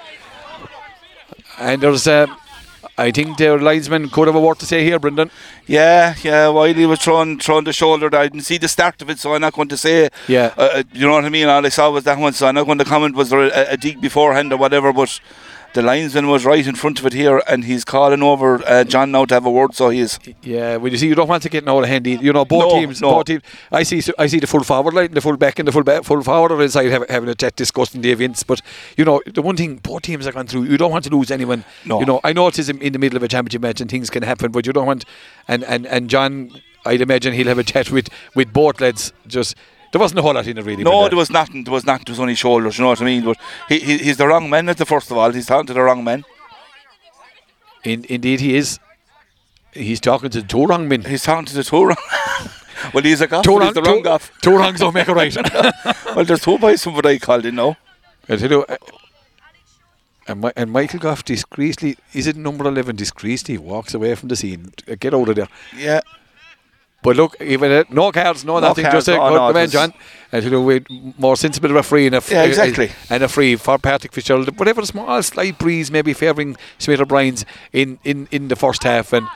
And 1.58 1.82
there's, 1.82 2.06
uh, 2.06 2.26
I 2.98 3.10
think 3.10 3.38
their 3.38 3.58
linesman 3.58 4.08
could 4.08 4.26
have 4.26 4.34
a 4.34 4.40
word 4.40 4.58
to 4.58 4.66
say 4.66 4.84
here, 4.84 4.98
Brendan. 4.98 5.30
Yeah, 5.66 6.14
yeah. 6.22 6.48
Wiley 6.48 6.84
was 6.86 6.98
throwing, 6.98 7.38
throwing 7.38 7.64
the 7.64 7.72
shoulder. 7.72 8.14
I 8.14 8.24
didn't 8.24 8.42
see 8.42 8.58
the 8.58 8.68
start 8.68 9.00
of 9.00 9.08
it, 9.10 9.18
so 9.18 9.34
I'm 9.34 9.40
not 9.40 9.52
going 9.52 9.68
to 9.68 9.76
say. 9.76 10.08
Yeah. 10.28 10.52
Uh, 10.56 10.60
uh, 10.62 10.82
you 10.92 11.06
know 11.06 11.12
what 11.12 11.24
I 11.24 11.28
mean? 11.28 11.48
All 11.48 11.64
I 11.64 11.68
saw 11.68 11.90
was 11.90 12.04
that 12.04 12.18
one, 12.18 12.32
so 12.32 12.48
I'm 12.48 12.54
not 12.54 12.66
going 12.66 12.78
to 12.78 12.84
comment 12.84 13.14
was 13.14 13.30
there 13.30 13.42
a, 13.42 13.72
a 13.72 13.76
dig 13.76 14.00
beforehand 14.00 14.52
or 14.52 14.56
whatever. 14.56 14.92
But 14.92 15.20
the 15.74 15.82
linesman 15.82 16.26
was 16.28 16.44
right 16.44 16.66
in 16.66 16.74
front 16.74 17.00
of 17.00 17.06
it 17.06 17.12
here, 17.12 17.42
and 17.48 17.64
he's 17.64 17.84
calling 17.84 18.22
over 18.22 18.62
uh, 18.66 18.84
John 18.84 19.10
now 19.10 19.24
to 19.24 19.34
have 19.34 19.46
a 19.46 19.50
word. 19.50 19.74
So 19.74 19.88
he 19.88 20.00
is. 20.00 20.18
Yeah, 20.42 20.76
well, 20.76 20.92
you 20.92 20.98
see, 20.98 21.08
you 21.08 21.14
don't 21.14 21.28
want 21.28 21.42
to 21.44 21.48
get 21.48 21.66
out 21.66 21.82
of 21.82 21.88
handy. 21.88 22.12
You 22.12 22.32
know, 22.32 22.44
both 22.44 22.72
No, 22.72 22.78
teams, 22.80 23.00
no. 23.00 23.10
both 23.10 23.26
teams. 23.26 23.42
I 23.70 23.82
see, 23.82 24.02
I 24.18 24.26
see 24.26 24.38
the 24.38 24.46
full 24.46 24.64
forward 24.64 24.94
line, 24.94 25.12
the 25.12 25.20
full 25.20 25.36
back, 25.36 25.58
and 25.58 25.66
the 25.66 25.72
full 25.72 25.82
back, 25.82 26.04
full 26.04 26.22
forward 26.22 26.52
are 26.52 26.62
inside 26.62 26.90
have, 26.90 27.08
having 27.08 27.28
a 27.28 27.34
chat 27.34 27.56
discussing 27.56 28.02
the 28.02 28.10
events. 28.12 28.42
But 28.42 28.60
you 28.96 29.04
know, 29.04 29.22
the 29.26 29.42
one 29.42 29.56
thing 29.56 29.76
both 29.76 30.02
teams 30.02 30.26
are 30.26 30.32
going 30.32 30.46
through, 30.46 30.64
you 30.64 30.76
don't 30.76 30.90
want 30.92 31.04
to 31.04 31.10
lose 31.10 31.30
anyone. 31.30 31.64
No. 31.84 32.00
You 32.00 32.06
know, 32.06 32.20
I 32.22 32.32
know 32.32 32.46
it 32.48 32.58
is 32.58 32.68
in, 32.68 32.80
in 32.82 32.92
the 32.92 32.98
middle 32.98 33.16
of 33.16 33.22
a 33.22 33.28
championship 33.28 33.62
match 33.62 33.80
and 33.80 33.90
things 33.90 34.10
can 34.10 34.22
happen, 34.22 34.52
but 34.52 34.66
you 34.66 34.72
don't 34.72 34.86
want. 34.86 35.04
And 35.48 35.64
and 35.64 35.86
and 35.86 36.10
John, 36.10 36.50
I'd 36.84 37.00
imagine 37.00 37.32
he'll 37.32 37.48
have 37.48 37.58
a 37.58 37.64
chat 37.64 37.90
with 37.90 38.08
with 38.34 38.52
both 38.52 38.80
lads 38.80 39.12
just. 39.26 39.56
There 39.92 40.00
wasn't 40.00 40.18
a 40.18 40.22
whole 40.22 40.34
lot 40.34 40.46
in 40.46 40.58
it 40.58 40.64
really. 40.64 40.82
No, 40.82 41.08
there 41.08 41.18
was 41.18 41.30
nothing. 41.30 41.64
There 41.64 41.72
was 41.72 41.84
nothing. 41.84 42.04
There 42.06 42.12
was 42.12 42.20
only 42.20 42.34
shoulders. 42.34 42.78
You 42.78 42.82
know 42.84 42.88
what 42.88 43.00
I 43.02 43.04
mean? 43.04 43.24
But 43.24 43.36
he, 43.68 43.78
he 43.78 43.98
he's 43.98 44.16
the 44.16 44.26
wrong 44.26 44.50
man 44.50 44.68
at 44.68 44.78
the 44.78 44.86
first 44.86 45.10
of 45.10 45.18
all. 45.18 45.30
He's 45.30 45.46
talking 45.46 45.66
to 45.66 45.74
the 45.74 45.82
wrong 45.82 46.02
man. 46.02 46.24
In, 47.84 48.04
indeed, 48.08 48.40
he 48.40 48.56
is. 48.56 48.78
He's 49.72 50.00
talking 50.00 50.30
to 50.30 50.42
two 50.42 50.64
wrong 50.66 50.88
men. 50.88 51.02
He's 51.02 51.22
talking 51.22 51.44
to 51.46 51.54
the 51.54 51.64
two 51.64 51.84
wrong. 51.84 51.96
well, 52.94 53.02
he's 53.02 53.20
a 53.20 53.26
golf. 53.26 53.44
Two 53.44 53.58
wrong, 53.58 53.72
the 53.72 53.82
wrong 53.82 53.98
two, 53.98 54.02
golf. 54.02 54.30
two 54.40 54.56
wrongs 54.56 54.80
don't 54.80 54.94
make 54.94 55.08
a 55.08 55.14
right. 55.14 55.36
Well, 56.14 56.26
there's 56.26 56.42
two 56.42 56.58
boys 56.58 56.84
from 56.84 56.94
what 56.94 57.06
I 57.06 57.18
called 57.18 57.46
in 57.46 57.54
now. 57.54 57.76
I 58.28 58.36
tell 58.36 58.50
you, 58.50 58.64
uh, 58.64 58.76
and, 60.28 60.42
Mi- 60.42 60.52
and 60.56 60.70
Michael 60.70 61.00
Goff 61.00 61.24
discreetly, 61.24 61.96
is 62.12 62.26
it 62.26 62.36
number 62.36 62.68
11 62.68 62.96
discreetly 62.96 63.56
walks 63.56 63.94
away 63.94 64.14
from 64.14 64.28
the 64.28 64.36
scene. 64.36 64.72
Get 65.00 65.14
out 65.14 65.28
of 65.28 65.36
there. 65.36 65.48
Yeah. 65.74 66.00
But 67.02 67.16
look, 67.16 67.36
even 67.40 67.72
uh, 67.72 67.84
no 67.90 68.12
cards, 68.12 68.44
no, 68.44 68.60
No 68.60 68.68
nothing, 68.68 68.84
cards, 68.84 69.06
just 69.06 69.08
a 69.08 69.12
good 69.18 69.34
no, 69.34 69.52
man, 69.52 69.68
John. 69.68 69.92
And 70.30 70.44
you 70.44 70.50
know, 70.50 70.62
with 70.62 70.86
more 71.18 71.36
sensible 71.36 71.70
referee 71.70 72.06
and 72.06 72.14
a 72.14 72.22
Yeah, 72.30 72.44
exactly. 72.44 72.88
uh, 72.90 72.92
and 73.10 73.22
a 73.24 73.28
free 73.28 73.56
for 73.56 73.76
Patrick 73.78 74.12
Fitzgerald. 74.12 74.58
Whatever 74.58 74.86
small 74.86 75.22
slight 75.22 75.58
breeze 75.58 75.90
maybe 75.90 76.12
favouring 76.14 76.56
Smith 76.78 77.00
O'Brien's 77.00 77.44
in, 77.72 77.98
in, 78.04 78.28
in 78.30 78.48
the 78.48 78.56
first 78.56 78.84
half 78.84 79.12
and 79.12 79.26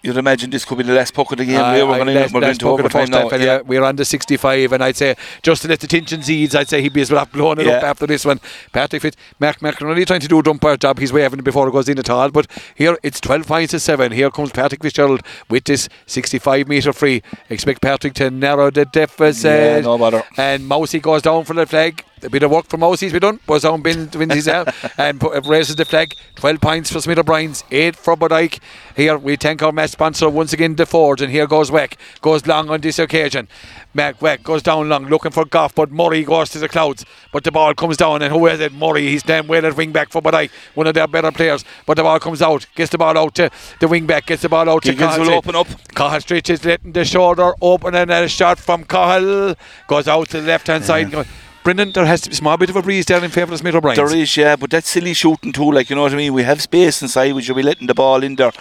You'd 0.00 0.16
imagine 0.16 0.50
this 0.50 0.64
could 0.64 0.78
be 0.78 0.84
the 0.84 0.92
last 0.94 1.12
puck 1.12 1.32
of 1.32 1.38
the 1.38 1.44
game. 1.44 1.58
I- 1.60 1.74
we 1.76 1.82
were 1.82 1.96
going 1.96 2.14
let's- 2.14 2.32
we're 2.32 2.40
let's 2.40 2.52
into 2.52 2.64
talk 2.66 2.80
of 2.80 2.92
the 2.92 2.98
overtime 2.98 3.30
now. 3.30 3.36
Yeah. 3.44 3.52
uh, 3.54 3.62
We're 3.66 3.82
under 3.82 4.04
65, 4.04 4.72
and 4.72 4.84
I'd 4.84 4.96
say 4.96 5.16
just 5.42 5.62
to 5.62 5.68
let 5.68 5.80
the 5.80 5.88
tension 5.88 6.22
ease, 6.28 6.54
I'd 6.54 6.68
say 6.68 6.80
he'd 6.82 6.92
be 6.92 7.00
as 7.00 7.10
well 7.10 7.26
blowing 7.32 7.58
it 7.58 7.66
up 7.78 7.82
after 7.82 8.06
this 8.06 8.24
one. 8.24 8.38
Patrick 8.72 9.02
Fitz, 9.02 9.16
Mark 9.40 9.58
McInerney 9.58 10.06
trying 10.06 10.20
to 10.20 10.28
do 10.28 10.38
a 10.38 10.48
umpire 10.50 10.76
job. 10.76 11.00
He's 11.00 11.12
waving 11.12 11.40
it 11.40 11.44
before 11.44 11.66
it 11.68 11.72
goes 11.72 11.88
in 11.88 11.98
at 11.98 12.08
all. 12.08 12.30
But 12.30 12.46
here 12.76 12.96
it's 13.02 13.20
12 13.20 13.48
points 13.48 13.72
to 13.72 13.80
7. 13.80 14.12
Here 14.12 14.30
comes 14.30 14.52
Patrick 14.52 14.82
Fitzgerald 14.82 15.22
with 15.50 15.64
this 15.64 15.88
65 16.06 16.68
metre 16.68 16.92
free. 16.92 17.20
Expect 17.50 17.82
Patrick 17.82 18.14
to 18.14 18.30
narrow 18.30 18.70
the 18.70 18.84
deficit. 18.84 19.44
Yeah, 19.44 19.80
no 19.80 19.98
bother. 19.98 20.22
And 20.36 20.68
Mousy 20.68 21.00
goes 21.00 21.22
down 21.22 21.42
for 21.44 21.54
the 21.54 21.66
flag. 21.66 22.04
A 22.22 22.30
bit 22.30 22.42
of 22.42 22.50
work 22.50 22.66
for 22.66 22.76
Mousy's 22.76 23.12
been 23.12 23.20
done. 23.20 23.40
Goes 23.46 23.62
down, 23.62 23.82
bin, 23.82 24.10
wins 24.14 24.34
his 24.34 24.48
out, 24.48 24.74
and 24.98 25.22
raises 25.46 25.76
the 25.76 25.84
flag. 25.84 26.14
12 26.36 26.60
points 26.60 26.92
for 26.92 27.00
Smith 27.00 27.18
O'Brien's, 27.18 27.64
8 27.70 27.96
for 27.96 28.16
Bodyke. 28.16 28.58
Here 28.96 29.16
we 29.16 29.36
thank 29.36 29.62
our 29.62 29.72
match 29.72 29.90
sponsor 29.90 30.28
once 30.28 30.52
again, 30.52 30.76
the 30.76 30.86
Forge. 30.86 31.20
And 31.20 31.30
here 31.30 31.46
goes 31.46 31.70
Weck. 31.70 31.94
Goes 32.20 32.46
long 32.46 32.70
on 32.70 32.80
this 32.80 32.98
occasion. 32.98 33.48
Mac 33.94 34.20
Weck 34.20 34.42
goes 34.42 34.62
down 34.62 34.88
long 34.88 35.06
looking 35.06 35.30
for 35.30 35.44
Goff, 35.44 35.74
but 35.74 35.90
Murray 35.90 36.24
goes 36.24 36.50
to 36.50 36.58
the 36.58 36.68
clouds. 36.68 37.04
But 37.32 37.44
the 37.44 37.50
ball 37.50 37.74
comes 37.74 37.96
down, 37.96 38.22
and 38.22 38.32
who 38.32 38.46
is 38.46 38.60
it? 38.60 38.72
Murray. 38.72 39.08
He's 39.08 39.22
damn 39.22 39.46
well 39.46 39.64
at 39.64 39.76
wing 39.76 39.92
back 39.92 40.10
for 40.10 40.20
Bodyke, 40.20 40.50
one 40.74 40.86
of 40.86 40.94
their 40.94 41.06
better 41.06 41.32
players. 41.32 41.64
But 41.86 41.96
the 41.96 42.02
ball 42.02 42.20
comes 42.20 42.42
out, 42.42 42.66
gets 42.74 42.90
the 42.90 42.98
ball 42.98 43.16
out 43.16 43.34
to 43.36 43.50
the 43.80 43.88
wing 43.88 44.06
back, 44.06 44.26
gets 44.26 44.42
the 44.42 44.48
ball 44.48 44.68
out 44.68 44.82
to 44.82 44.90
Higgins 44.90 45.10
Cahill 45.10 45.26
will 45.26 45.34
open 45.34 45.56
up. 45.56 45.68
Cahill 45.94 46.20
stretches 46.20 46.64
letting 46.64 46.92
the 46.92 47.04
shoulder 47.04 47.52
open 47.60 47.94
and 47.94 48.10
a 48.10 48.28
shot 48.28 48.58
from 48.58 48.84
Cahill 48.84 49.54
goes 49.86 50.08
out 50.08 50.28
to 50.30 50.40
the 50.40 50.46
left 50.46 50.66
hand 50.66 50.84
side. 50.84 51.26
Brendan, 51.68 51.92
there 51.92 52.06
has 52.06 52.22
to 52.22 52.30
be 52.30 52.32
a 52.32 52.36
small 52.36 52.56
bit 52.56 52.70
of 52.70 52.76
a 52.76 52.80
breeze 52.80 53.04
there 53.04 53.22
in 53.22 53.30
favour 53.30 53.52
of 53.52 53.58
Smith 53.58 53.74
O'Brien. 53.74 53.94
There 53.94 54.16
is, 54.16 54.34
yeah, 54.38 54.56
but 54.56 54.70
that's 54.70 54.88
silly 54.88 55.12
shooting 55.12 55.52
too. 55.52 55.70
Like 55.70 55.90
you 55.90 55.96
know 55.96 56.00
what 56.04 56.14
I 56.14 56.16
mean. 56.16 56.32
We 56.32 56.42
have 56.44 56.62
space 56.62 57.02
inside. 57.02 57.34
We 57.34 57.42
should 57.42 57.56
be 57.56 57.62
letting 57.62 57.86
the 57.86 57.92
ball 57.92 58.22
in 58.22 58.36
there. 58.36 58.52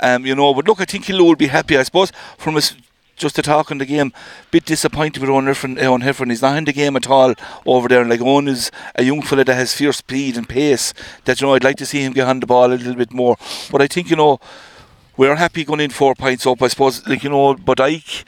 Um, 0.00 0.26
you 0.26 0.34
know. 0.34 0.52
But 0.52 0.66
look, 0.66 0.80
I 0.80 0.84
think 0.84 1.04
Killaloe 1.04 1.26
will 1.26 1.36
be 1.36 1.46
happy. 1.46 1.78
I 1.78 1.84
suppose 1.84 2.10
from 2.38 2.56
us 2.56 2.74
just 3.14 3.36
to 3.36 3.42
talk 3.42 3.70
on 3.70 3.78
the 3.78 3.86
game, 3.86 4.12
bit 4.50 4.64
disappointed 4.64 5.20
with 5.20 5.30
Owen 5.30 5.44
Heffron. 5.44 5.80
Owen 5.80 6.02
Heffron. 6.02 6.30
He's 6.30 6.42
not 6.42 6.56
in 6.56 6.64
the 6.64 6.72
game 6.72 6.96
at 6.96 7.08
all 7.08 7.34
over 7.64 7.86
there. 7.86 8.04
Like 8.04 8.20
Owen 8.20 8.48
is 8.48 8.72
a 8.96 9.04
young 9.04 9.22
fella 9.22 9.44
that 9.44 9.54
has 9.54 9.72
fierce 9.72 9.98
speed 9.98 10.36
and 10.36 10.48
pace. 10.48 10.92
That 11.24 11.40
you 11.40 11.46
know, 11.46 11.54
I'd 11.54 11.62
like 11.62 11.76
to 11.76 11.86
see 11.86 12.02
him 12.02 12.14
get 12.14 12.26
on 12.26 12.40
the 12.40 12.46
ball 12.46 12.72
a 12.72 12.74
little 12.74 12.96
bit 12.96 13.12
more. 13.12 13.36
But 13.70 13.80
I 13.80 13.86
think 13.86 14.10
you 14.10 14.16
know. 14.16 14.40
We're 15.18 15.36
happy 15.36 15.64
going 15.64 15.80
in 15.80 15.88
four 15.88 16.14
points 16.14 16.46
up, 16.46 16.60
I 16.60 16.68
suppose. 16.68 17.06
Like 17.06 17.24
you 17.24 17.30
know, 17.30 17.54
but 17.54 17.80
Ike, 17.80 18.26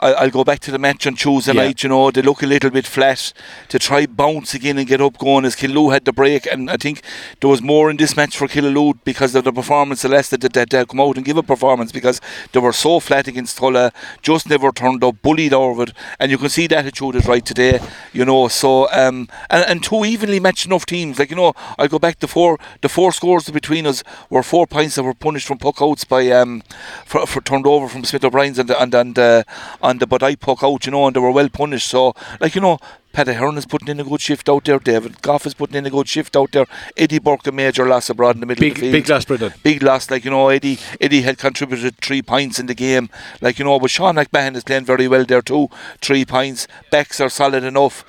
I, 0.00 0.12
I'll 0.14 0.30
go 0.30 0.44
back 0.44 0.60
to 0.60 0.70
the 0.70 0.78
match 0.78 1.06
on 1.06 1.14
Tuesday 1.14 1.52
Yeah. 1.52 1.64
night. 1.66 1.82
You 1.82 1.88
know, 1.90 2.10
they 2.10 2.22
look 2.22 2.42
a 2.42 2.46
little 2.46 2.70
bit 2.70 2.86
flat 2.86 3.32
to 3.68 3.78
try 3.78 4.06
bounce 4.06 4.54
again 4.54 4.78
and 4.78 4.86
get 4.86 5.00
up 5.00 5.18
going 5.18 5.44
as 5.44 5.54
Killaloe 5.56 5.92
had 5.92 6.04
the 6.04 6.12
break. 6.12 6.46
And 6.46 6.70
I 6.70 6.76
think 6.76 7.02
there 7.40 7.50
was 7.50 7.62
more 7.62 7.90
in 7.90 7.96
this 7.96 8.16
match 8.16 8.36
for 8.36 8.48
Killaloe 8.48 8.98
because 9.04 9.34
of 9.34 9.44
the 9.44 9.52
performance. 9.52 10.02
The 10.02 10.08
less 10.08 10.28
that 10.30 10.40
that 10.40 10.70
they 10.70 10.84
come 10.84 11.00
out 11.00 11.16
and 11.16 11.24
give 11.24 11.36
a 11.36 11.42
performance 11.42 11.92
because 11.92 12.20
they 12.52 12.60
were 12.60 12.72
so 12.72 13.00
flat 13.00 13.28
against 13.28 13.58
Tulla, 13.58 13.92
just 14.22 14.48
never 14.48 14.72
turned 14.72 15.04
up, 15.04 15.20
bullied 15.22 15.52
over 15.52 15.82
it. 15.84 15.92
And 16.18 16.30
you 16.30 16.38
can 16.38 16.48
see 16.48 16.66
the 16.66 16.78
attitude 16.78 17.14
is 17.16 17.26
right 17.26 17.44
today. 17.44 17.78
You 18.12 18.24
know, 18.24 18.48
so 18.48 18.90
um, 18.92 19.28
and, 19.50 19.64
and 19.68 19.82
two 19.84 20.04
evenly 20.04 20.40
matched 20.40 20.66
enough 20.66 20.86
teams. 20.86 21.18
Like 21.18 21.30
you 21.30 21.36
know, 21.36 21.52
I 21.78 21.86
go 21.86 21.98
back 21.98 22.18
to 22.20 22.26
four. 22.28 22.58
The 22.80 22.88
four 22.88 23.12
scores 23.12 23.48
between 23.50 23.86
us 23.86 24.02
were 24.30 24.42
four 24.42 24.66
points 24.66 24.94
that 24.94 25.02
were 25.02 25.14
punished 25.14 25.46
from 25.46 25.58
puck 25.58 25.82
outs 25.82 26.04
by 26.04 26.30
um, 26.30 26.62
for, 27.04 27.26
for 27.26 27.40
turned 27.40 27.66
over 27.66 27.88
from 27.88 28.04
Smith 28.04 28.24
O'Brien's 28.24 28.58
and 28.58 28.70
and 28.70 28.94
and 28.94 29.18
uh, 29.18 29.42
on 29.82 29.89
the 29.98 30.06
but 30.06 30.22
I 30.22 30.34
puck 30.36 30.62
out. 30.62 30.86
You 30.86 30.92
know, 30.92 31.06
and 31.06 31.16
they 31.16 31.20
were 31.20 31.30
well 31.30 31.48
punished. 31.48 31.88
So 31.88 32.14
like 32.40 32.54
you 32.54 32.60
know. 32.60 32.78
Paddy 33.12 33.32
Hearn 33.32 33.58
is 33.58 33.66
putting 33.66 33.88
in 33.88 33.98
a 33.98 34.04
good 34.04 34.20
shift 34.20 34.48
out 34.48 34.66
there. 34.66 34.78
David 34.78 35.20
Goff 35.20 35.44
is 35.44 35.52
putting 35.54 35.74
in 35.74 35.84
a 35.84 35.90
good 35.90 36.06
shift 36.06 36.36
out 36.36 36.52
there. 36.52 36.66
Eddie 36.96 37.18
Burke, 37.18 37.44
a 37.48 37.50
major 37.50 37.84
loss 37.84 38.08
abroad 38.08 38.36
in 38.36 38.40
the 38.40 38.46
middle 38.46 38.60
big, 38.60 38.74
of 38.74 38.80
the 38.82 38.92
big 38.92 39.08
loss, 39.08 39.24
Brendan. 39.24 39.52
big 39.64 39.82
loss. 39.82 40.08
Like 40.12 40.24
you 40.24 40.30
know, 40.30 40.48
Eddie 40.48 40.78
Eddie 41.00 41.22
had 41.22 41.36
contributed 41.36 41.96
three 41.96 42.22
points 42.22 42.60
in 42.60 42.66
the 42.66 42.74
game. 42.74 43.10
Like 43.40 43.58
you 43.58 43.64
know, 43.64 43.80
but 43.80 43.90
Sean 43.90 44.14
McMahon 44.14 44.54
is 44.54 44.62
playing 44.62 44.84
very 44.84 45.08
well 45.08 45.24
there 45.24 45.42
too. 45.42 45.68
Three 46.00 46.24
points. 46.24 46.68
Backs 46.92 47.20
are 47.20 47.28
solid 47.28 47.64
enough. 47.64 48.04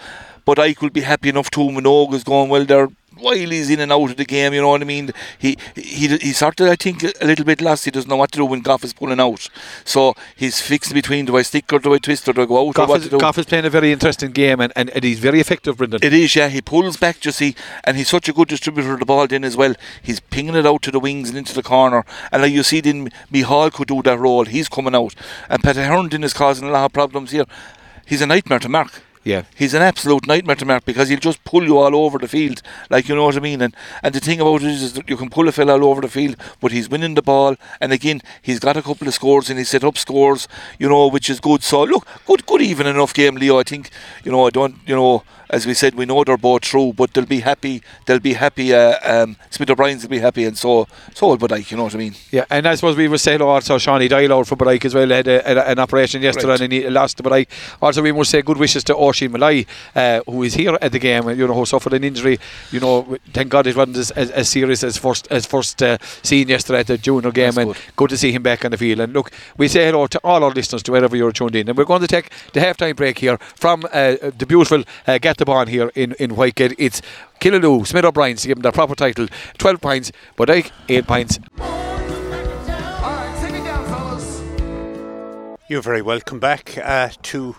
But 0.45 0.59
Ike 0.59 0.81
will 0.81 0.91
be 0.91 1.01
happy 1.01 1.29
enough 1.29 1.49
too. 1.49 1.69
Minogue 1.69 2.13
is 2.13 2.23
going 2.23 2.49
well 2.49 2.65
there. 2.65 2.89
While 3.21 3.35
he's 3.35 3.69
in 3.69 3.79
and 3.79 3.91
out 3.91 4.09
of 4.09 4.17
the 4.17 4.25
game, 4.25 4.53
you 4.53 4.61
know 4.61 4.69
what 4.69 4.81
I 4.81 4.85
mean. 4.85 5.11
He 5.37 5.57
he 5.75 6.07
he 6.17 6.33
sort 6.33 6.59
of 6.59 6.67
I 6.67 6.75
think 6.75 7.03
a 7.03 7.25
little 7.25 7.45
bit 7.45 7.61
lost. 7.61 7.85
He 7.85 7.91
doesn't 7.91 8.09
know 8.09 8.17
what 8.17 8.31
to 8.31 8.37
do 8.37 8.45
when 8.45 8.61
Goff 8.61 8.83
is 8.83 8.93
pulling 8.93 9.19
out. 9.19 9.47
So 9.85 10.15
he's 10.35 10.59
fixed 10.59 10.93
between 10.93 11.25
do 11.25 11.37
I 11.37 11.43
stick 11.43 11.71
or 11.71 11.79
do 11.79 11.93
I 11.93 11.99
twist 11.99 12.27
or 12.27 12.33
do 12.33 12.41
I 12.41 12.45
go 12.45 12.57
out 12.57 12.67
or 12.67 12.73
Goff 12.73 12.89
what 12.89 12.99
is, 12.99 13.05
to 13.05 13.09
do. 13.11 13.19
Goff 13.19 13.37
is 13.37 13.45
playing 13.45 13.65
a 13.65 13.69
very 13.69 13.91
interesting 13.91 14.31
game 14.31 14.59
and, 14.59 14.73
and, 14.75 14.89
and 14.89 15.03
he's 15.03 15.19
very 15.19 15.39
effective, 15.39 15.77
Brendan. 15.77 15.99
It 16.03 16.13
is, 16.13 16.35
yeah. 16.35 16.49
He 16.49 16.61
pulls 16.61 16.97
back, 16.97 17.23
you 17.25 17.31
see, 17.31 17.55
and 17.83 17.97
he's 17.97 18.09
such 18.09 18.27
a 18.27 18.33
good 18.33 18.47
distributor 18.47 18.93
of 18.93 18.99
the 18.99 19.05
ball 19.05 19.27
then 19.27 19.43
as 19.43 19.55
well. 19.55 19.75
He's 20.01 20.19
pinging 20.19 20.55
it 20.55 20.65
out 20.65 20.81
to 20.83 20.91
the 20.91 20.99
wings 20.99 21.29
and 21.29 21.37
into 21.37 21.53
the 21.53 21.63
corner. 21.63 22.05
And 22.31 22.41
like 22.41 22.51
you 22.51 22.63
see, 22.63 22.81
then 22.81 23.09
Mihal 23.31 23.71
could 23.71 23.87
do 23.87 24.01
that 24.03 24.19
role. 24.19 24.45
He's 24.45 24.69
coming 24.69 24.95
out. 24.95 25.15
And 25.49 25.63
Peter 25.63 25.83
Herndon 25.85 26.23
is 26.23 26.33
causing 26.33 26.67
a 26.67 26.71
lot 26.71 26.85
of 26.85 26.93
problems 26.93 27.31
here. 27.31 27.45
He's 28.05 28.21
a 28.21 28.25
nightmare 28.25 28.59
to 28.59 28.69
mark. 28.69 29.03
Yeah. 29.23 29.43
He's 29.55 29.73
an 29.73 29.81
absolute 29.83 30.25
nightmare 30.25 30.55
to 30.55 30.65
mark 30.65 30.83
because 30.83 31.09
he'll 31.09 31.19
just 31.19 31.43
pull 31.43 31.63
you 31.63 31.77
all 31.77 31.95
over 31.95 32.17
the 32.17 32.27
field, 32.27 32.61
like 32.89 33.07
you 33.07 33.15
know 33.15 33.25
what 33.25 33.37
I 33.37 33.39
mean. 33.39 33.61
And 33.61 33.75
and 34.01 34.15
the 34.15 34.19
thing 34.19 34.39
about 34.39 34.63
it 34.63 34.69
is, 34.69 34.81
is 34.81 34.93
that 34.93 35.09
you 35.09 35.15
can 35.17 35.29
pull 35.29 35.47
a 35.47 35.51
fella 35.51 35.73
all 35.73 35.85
over 35.85 36.01
the 36.01 36.09
field, 36.09 36.35
but 36.59 36.71
he's 36.71 36.89
winning 36.89 37.13
the 37.13 37.21
ball. 37.21 37.55
And 37.79 37.91
again, 37.91 38.21
he's 38.41 38.59
got 38.59 38.77
a 38.77 38.81
couple 38.81 39.07
of 39.07 39.13
scores 39.13 39.49
and 39.49 39.59
he 39.59 39.65
set 39.65 39.83
up 39.83 39.97
scores, 39.97 40.47
you 40.79 40.89
know, 40.89 41.07
which 41.07 41.29
is 41.29 41.39
good. 41.39 41.61
So 41.61 41.83
look, 41.83 42.07
good, 42.25 42.45
good, 42.45 42.61
even 42.61 42.87
enough 42.87 43.13
game, 43.13 43.35
Leo. 43.35 43.59
I 43.59 43.63
think 43.63 43.91
you 44.23 44.31
know, 44.31 44.47
I 44.47 44.49
don't, 44.49 44.75
you 44.87 44.95
know, 44.95 45.23
as 45.51 45.67
we 45.67 45.73
said, 45.73 45.95
we 45.95 46.05
know 46.05 46.23
they're 46.23 46.37
both 46.37 46.61
true, 46.61 46.93
but 46.93 47.13
they'll 47.13 47.25
be 47.25 47.41
happy. 47.41 47.83
They'll 48.05 48.19
be 48.19 48.33
happy. 48.33 48.73
Uh, 48.73 48.95
um, 49.03 49.35
Smith 49.49 49.69
O'Brien's 49.69 50.01
will 50.03 50.09
be 50.09 50.19
happy, 50.19 50.45
and 50.45 50.57
so 50.57 50.87
so 51.13 51.27
will 51.27 51.37
Bodyke. 51.37 51.69
You 51.71 51.77
know 51.77 51.83
what 51.83 51.93
I 51.95 51.97
mean? 51.97 52.15
Yeah, 52.31 52.45
and 52.49 52.65
I 52.67 52.75
suppose 52.75 52.95
we 52.95 53.07
were 53.07 53.17
saying 53.17 53.41
also 53.41 53.77
Shawnee 53.77 54.09
out 54.11 54.47
for 54.47 54.55
Bodyke 54.55 54.85
as 54.85 54.95
well 54.95 55.09
had 55.09 55.27
a, 55.27 55.43
had 55.43 55.57
a- 55.57 55.69
an 55.69 55.79
operation 55.79 56.21
yesterday 56.21 56.47
Right. 56.47 56.61
and 56.61 56.73
he 56.73 56.89
lost 56.89 57.17
to 57.17 57.23
Bodyke. 57.23 57.49
Also, 57.81 58.01
we 58.01 58.11
must 58.11 58.31
say 58.31 58.41
good 58.41 58.57
wishes 58.57 58.83
to 58.85 58.95
Oisin 58.95 59.31
Malai, 59.33 59.67
uh, 59.95 60.21
who 60.25 60.43
is 60.43 60.53
here 60.53 60.77
at 60.81 60.91
the 60.93 60.99
game. 60.99 61.29
You 61.29 61.47
know, 61.47 61.53
who 61.53 61.65
suffered 61.65 61.93
an 61.93 62.03
injury. 62.03 62.39
You 62.71 62.79
know, 62.79 63.17
thank 63.33 63.49
God 63.49 63.67
it 63.67 63.75
wasn't 63.75 63.97
as, 63.97 64.11
as, 64.11 64.31
as 64.31 64.49
serious 64.49 64.83
as 64.83 64.97
first 64.97 65.27
as 65.31 65.45
first 65.45 65.83
uh, 65.83 65.97
seen 66.23 66.47
yesterday 66.47 66.79
at 66.79 66.87
the 66.87 66.97
junior 66.97 67.31
game, 67.31 67.45
That's 67.55 67.57
and 67.57 67.73
good. 67.73 67.77
good 67.97 68.09
to 68.11 68.17
see 68.17 68.31
him 68.31 68.43
back 68.43 68.63
on 68.63 68.71
the 68.71 68.77
field. 68.77 68.99
And 69.01 69.13
look, 69.13 69.31
we 69.57 69.67
say 69.67 69.85
hello 69.85 70.07
to 70.07 70.19
all 70.23 70.43
our 70.43 70.51
listeners 70.51 70.83
to 70.83 70.91
wherever 70.91 71.15
you're 71.17 71.31
tuned 71.33 71.55
in, 71.55 71.67
and 71.67 71.77
we're 71.77 71.85
going 71.85 72.01
to 72.01 72.07
take 72.07 72.31
the 72.53 72.61
half-time 72.61 72.95
break 72.95 73.19
here 73.19 73.37
from 73.55 73.83
uh, 73.91 74.15
the 74.37 74.45
beautiful 74.47 74.83
uh, 75.07 75.17
Get 75.17 75.40
Bond 75.45 75.69
here 75.69 75.91
in 75.95 76.13
in 76.13 76.31
Whitegate. 76.31 76.75
It's 76.77 77.01
Killaloe, 77.39 77.85
Smith 77.85 78.05
O'Brien's 78.05 78.41
to 78.43 78.47
give 78.47 78.57
them 78.57 78.63
their 78.63 78.71
proper 78.71 78.95
title, 78.95 79.27
12 79.57 79.81
points, 79.81 80.11
Bodyke 80.37 80.71
8 80.89 81.07
points. 81.07 81.39
Alright, 81.59 83.41
take 83.41 83.53
it 83.55 83.63
down, 83.63 83.85
fellas. 83.85 84.41
You're 85.67 85.81
very 85.81 86.01
welcome 86.01 86.39
back 86.39 86.77
uh, 86.77 87.09
to 87.23 87.55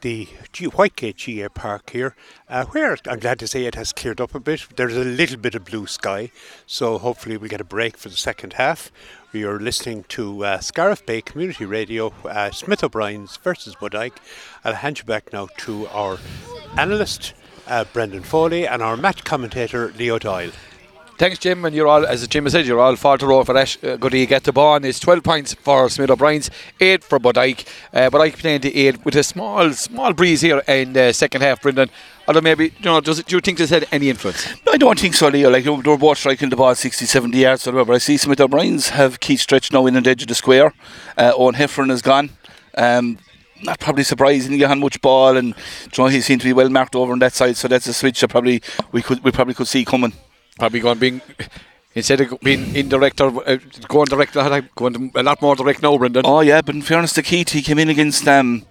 the 0.00 0.28
G- 0.52 0.66
Whitegate 0.66 1.42
GAA 1.42 1.48
Park 1.48 1.90
here, 1.90 2.14
uh, 2.48 2.64
where 2.66 2.96
I'm 3.06 3.18
glad 3.18 3.38
to 3.40 3.46
say 3.46 3.66
it 3.66 3.74
has 3.74 3.92
cleared 3.92 4.20
up 4.20 4.34
a 4.34 4.40
bit. 4.40 4.66
There's 4.76 4.96
a 4.96 5.04
little 5.04 5.36
bit 5.36 5.54
of 5.54 5.64
blue 5.64 5.86
sky, 5.86 6.30
so 6.66 6.98
hopefully 6.98 7.36
we'll 7.36 7.50
get 7.50 7.60
a 7.60 7.64
break 7.64 7.96
for 7.96 8.08
the 8.08 8.16
second 8.16 8.54
half. 8.54 8.90
We 9.32 9.44
are 9.44 9.60
listening 9.60 10.06
to 10.08 10.44
uh, 10.44 10.58
Scariff 10.58 11.06
Bay 11.06 11.22
Community 11.22 11.64
Radio, 11.64 12.12
uh, 12.24 12.50
Smith 12.50 12.82
O'Brien's 12.82 13.36
versus 13.36 13.76
Bodyke. 13.76 14.16
I'll 14.64 14.74
hand 14.74 14.98
you 14.98 15.04
back 15.04 15.32
now 15.32 15.46
to 15.58 15.86
our 15.88 16.18
analyst, 16.76 17.34
uh, 17.68 17.84
Brendan 17.92 18.24
Foley, 18.24 18.66
and 18.66 18.82
our 18.82 18.96
match 18.96 19.22
commentator, 19.22 19.92
Leo 19.96 20.18
Doyle. 20.18 20.50
Thanks, 21.20 21.38
Jim. 21.38 21.66
And 21.66 21.76
you're 21.76 21.86
all, 21.86 22.06
as 22.06 22.26
Jim 22.28 22.44
has 22.44 22.54
said, 22.54 22.64
you're 22.64 22.80
all 22.80 22.96
far 22.96 23.18
to 23.18 23.26
row 23.26 23.44
for 23.44 23.52
that. 23.52 23.84
Uh, 23.84 23.96
good 23.96 24.12
to 24.12 24.24
get 24.24 24.44
the 24.44 24.54
ball. 24.54 24.82
It's 24.82 24.98
12 24.98 25.22
points 25.22 25.52
for 25.52 25.90
Smith 25.90 26.08
O'Brien's, 26.08 26.50
8 26.80 27.04
for 27.04 27.18
Bodyke. 27.18 27.66
Uh, 27.92 28.08
Bodyke 28.08 28.38
playing 28.38 28.62
the 28.62 28.74
8 28.74 29.04
with 29.04 29.14
a 29.16 29.22
small, 29.22 29.70
small 29.74 30.14
breeze 30.14 30.40
here 30.40 30.62
in 30.66 30.94
the 30.94 31.12
second 31.12 31.42
half, 31.42 31.60
Brendan. 31.60 31.90
Although 32.26 32.40
maybe, 32.40 32.72
you 32.78 32.84
know, 32.86 33.02
does 33.02 33.18
it, 33.18 33.26
do 33.26 33.36
you 33.36 33.42
think 33.42 33.58
this 33.58 33.68
had 33.68 33.86
any 33.92 34.08
influence? 34.08 34.48
I 34.72 34.78
don't 34.78 34.98
think 34.98 35.12
so, 35.12 35.28
Leo. 35.28 35.50
Like 35.50 35.64
they 35.64 35.68
were 35.68 35.98
both 35.98 36.16
striking 36.16 36.48
the 36.48 36.56
ball 36.56 36.74
60, 36.74 37.04
70 37.04 37.36
yards 37.36 37.68
or 37.68 37.72
whatever. 37.72 37.92
I 37.92 37.98
see 37.98 38.16
Smith 38.16 38.40
O'Brien's 38.40 38.88
have 38.88 39.20
Keith 39.20 39.40
Stritch 39.40 39.70
now 39.74 39.84
in 39.84 40.02
the 40.02 40.10
edge 40.10 40.22
of 40.22 40.28
the 40.28 40.34
square. 40.34 40.72
Uh, 41.18 41.34
Owen 41.36 41.54
Heffron 41.54 41.90
is 41.90 42.00
gone. 42.00 42.30
Um, 42.78 43.18
not 43.62 43.78
probably 43.78 44.04
surprising. 44.04 44.52
He 44.52 44.60
had 44.60 44.78
much 44.78 44.98
ball, 45.02 45.36
and 45.36 45.48
you 45.48 46.02
know, 46.02 46.06
he 46.06 46.22
seemed 46.22 46.40
to 46.40 46.46
be 46.46 46.54
well 46.54 46.70
marked 46.70 46.96
over 46.96 47.12
on 47.12 47.18
that 47.18 47.34
side. 47.34 47.58
So 47.58 47.68
that's 47.68 47.86
a 47.88 47.92
switch 47.92 48.22
that 48.22 48.28
probably 48.28 48.62
we 48.90 49.02
could 49.02 49.22
we 49.22 49.30
probably 49.32 49.52
could 49.52 49.68
see 49.68 49.84
coming. 49.84 50.14
Probably 50.60 50.80
going 50.80 50.98
being 50.98 51.20
instead 51.94 52.20
of 52.20 52.38
being 52.40 52.76
indirect 52.76 53.20
or 53.20 53.48
uh, 53.48 53.56
going 53.88 54.04
direct, 54.04 54.34
going 54.74 55.10
a 55.14 55.22
lot 55.22 55.40
more 55.40 55.56
direct 55.56 55.82
now, 55.82 55.96
Brendan. 55.96 56.22
Oh 56.26 56.40
yeah, 56.40 56.60
but 56.60 56.74
in 56.74 56.82
fairness 56.82 57.14
to 57.14 57.22
Keith, 57.22 57.50
he 57.50 57.62
came 57.62 57.78
in 57.78 57.88
against 57.88 58.28
um, 58.28 58.66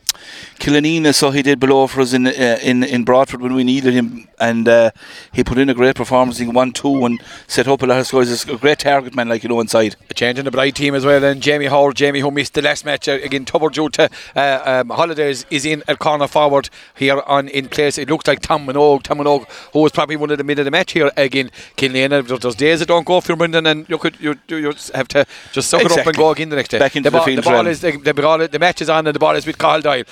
Killanena, 0.59 1.13
so 1.15 1.31
he 1.31 1.41
did 1.41 1.59
below 1.59 1.87
for 1.87 2.01
us 2.01 2.13
in 2.13 2.27
uh, 2.27 2.59
in 2.61 2.83
in 2.83 3.03
Broadford 3.05 3.41
when 3.41 3.53
we 3.53 3.63
needed 3.63 3.93
him, 3.93 4.27
and 4.39 4.67
uh, 4.67 4.91
he 5.31 5.43
put 5.43 5.57
in 5.57 5.69
a 5.69 5.73
great 5.73 5.95
performance. 5.95 6.37
He 6.37 6.47
won 6.47 6.71
two 6.73 7.05
and 7.05 7.21
set 7.47 7.67
up 7.67 7.81
a 7.81 7.85
lot 7.85 7.99
of 7.99 8.07
scores. 8.07 8.29
He's 8.29 8.47
a 8.47 8.57
great 8.57 8.79
target 8.79 9.15
man, 9.15 9.29
like 9.29 9.43
you 9.43 9.49
know, 9.49 9.61
inside. 9.61 9.95
A 10.09 10.13
change 10.13 10.37
in 10.37 10.45
the 10.45 10.51
Bright 10.51 10.75
team 10.75 10.95
as 10.95 11.05
well. 11.05 11.23
And 11.23 11.41
Jamie 11.41 11.67
Howard, 11.67 11.95
Jamie 11.95 12.19
who 12.19 12.29
missed 12.29 12.53
the 12.55 12.61
last 12.61 12.83
match 12.83 13.07
uh, 13.07 13.13
again, 13.23 13.45
Tubber 13.45 13.69
due 13.69 13.89
to 13.89 14.09
uh, 14.35 14.61
um, 14.65 14.89
holidays, 14.89 15.45
is 15.49 15.65
in 15.65 15.81
at 15.87 15.99
corner 15.99 16.27
forward 16.27 16.69
here 16.95 17.21
on 17.21 17.47
in 17.47 17.69
place. 17.69 17.97
It 17.97 18.09
looks 18.09 18.27
like 18.27 18.41
Tom 18.41 18.67
Minogue, 18.67 19.03
Tom 19.03 19.19
Minogue, 19.19 19.49
who 19.73 19.79
was 19.79 19.93
probably 19.93 20.17
one 20.17 20.29
of 20.29 20.37
the 20.37 20.43
mid 20.43 20.59
of 20.59 20.65
the 20.65 20.71
match 20.71 20.91
here 20.91 21.11
again. 21.15 21.51
There- 21.77 22.21
there's 22.21 22.55
days 22.55 22.79
that 22.79 22.87
don't 22.87 23.05
go 23.05 23.21
for 23.21 23.35
Brendan, 23.35 23.65
and 23.65 23.87
you 23.89 23.97
could 23.97 24.19
you, 24.19 24.35
you, 24.49 24.73
have 24.93 25.07
to 25.09 25.25
just 25.53 25.69
suck 25.69 25.81
it 25.81 25.91
up 25.91 26.05
and 26.05 26.15
go 26.17 26.31
again 26.31 26.49
the 26.49 26.55
next 26.57 26.69
day. 26.69 26.79
Back 26.79 26.95
into 26.95 27.09
the 27.09 27.17
ball, 27.17 27.25
field 27.25 27.37
the 27.37 27.49
ball 27.49 27.67
is 27.67 27.81
the, 27.81 27.91
the, 27.97 28.13
ball, 28.13 28.47
the 28.47 28.59
match 28.59 28.81
is 28.81 28.89
on 28.89 29.07
and 29.07 29.15
the 29.15 29.19
ball 29.19 29.35
is 29.35 29.45
with 29.45 29.57
Cahill 29.57 29.81
Doyle. 29.81 30.03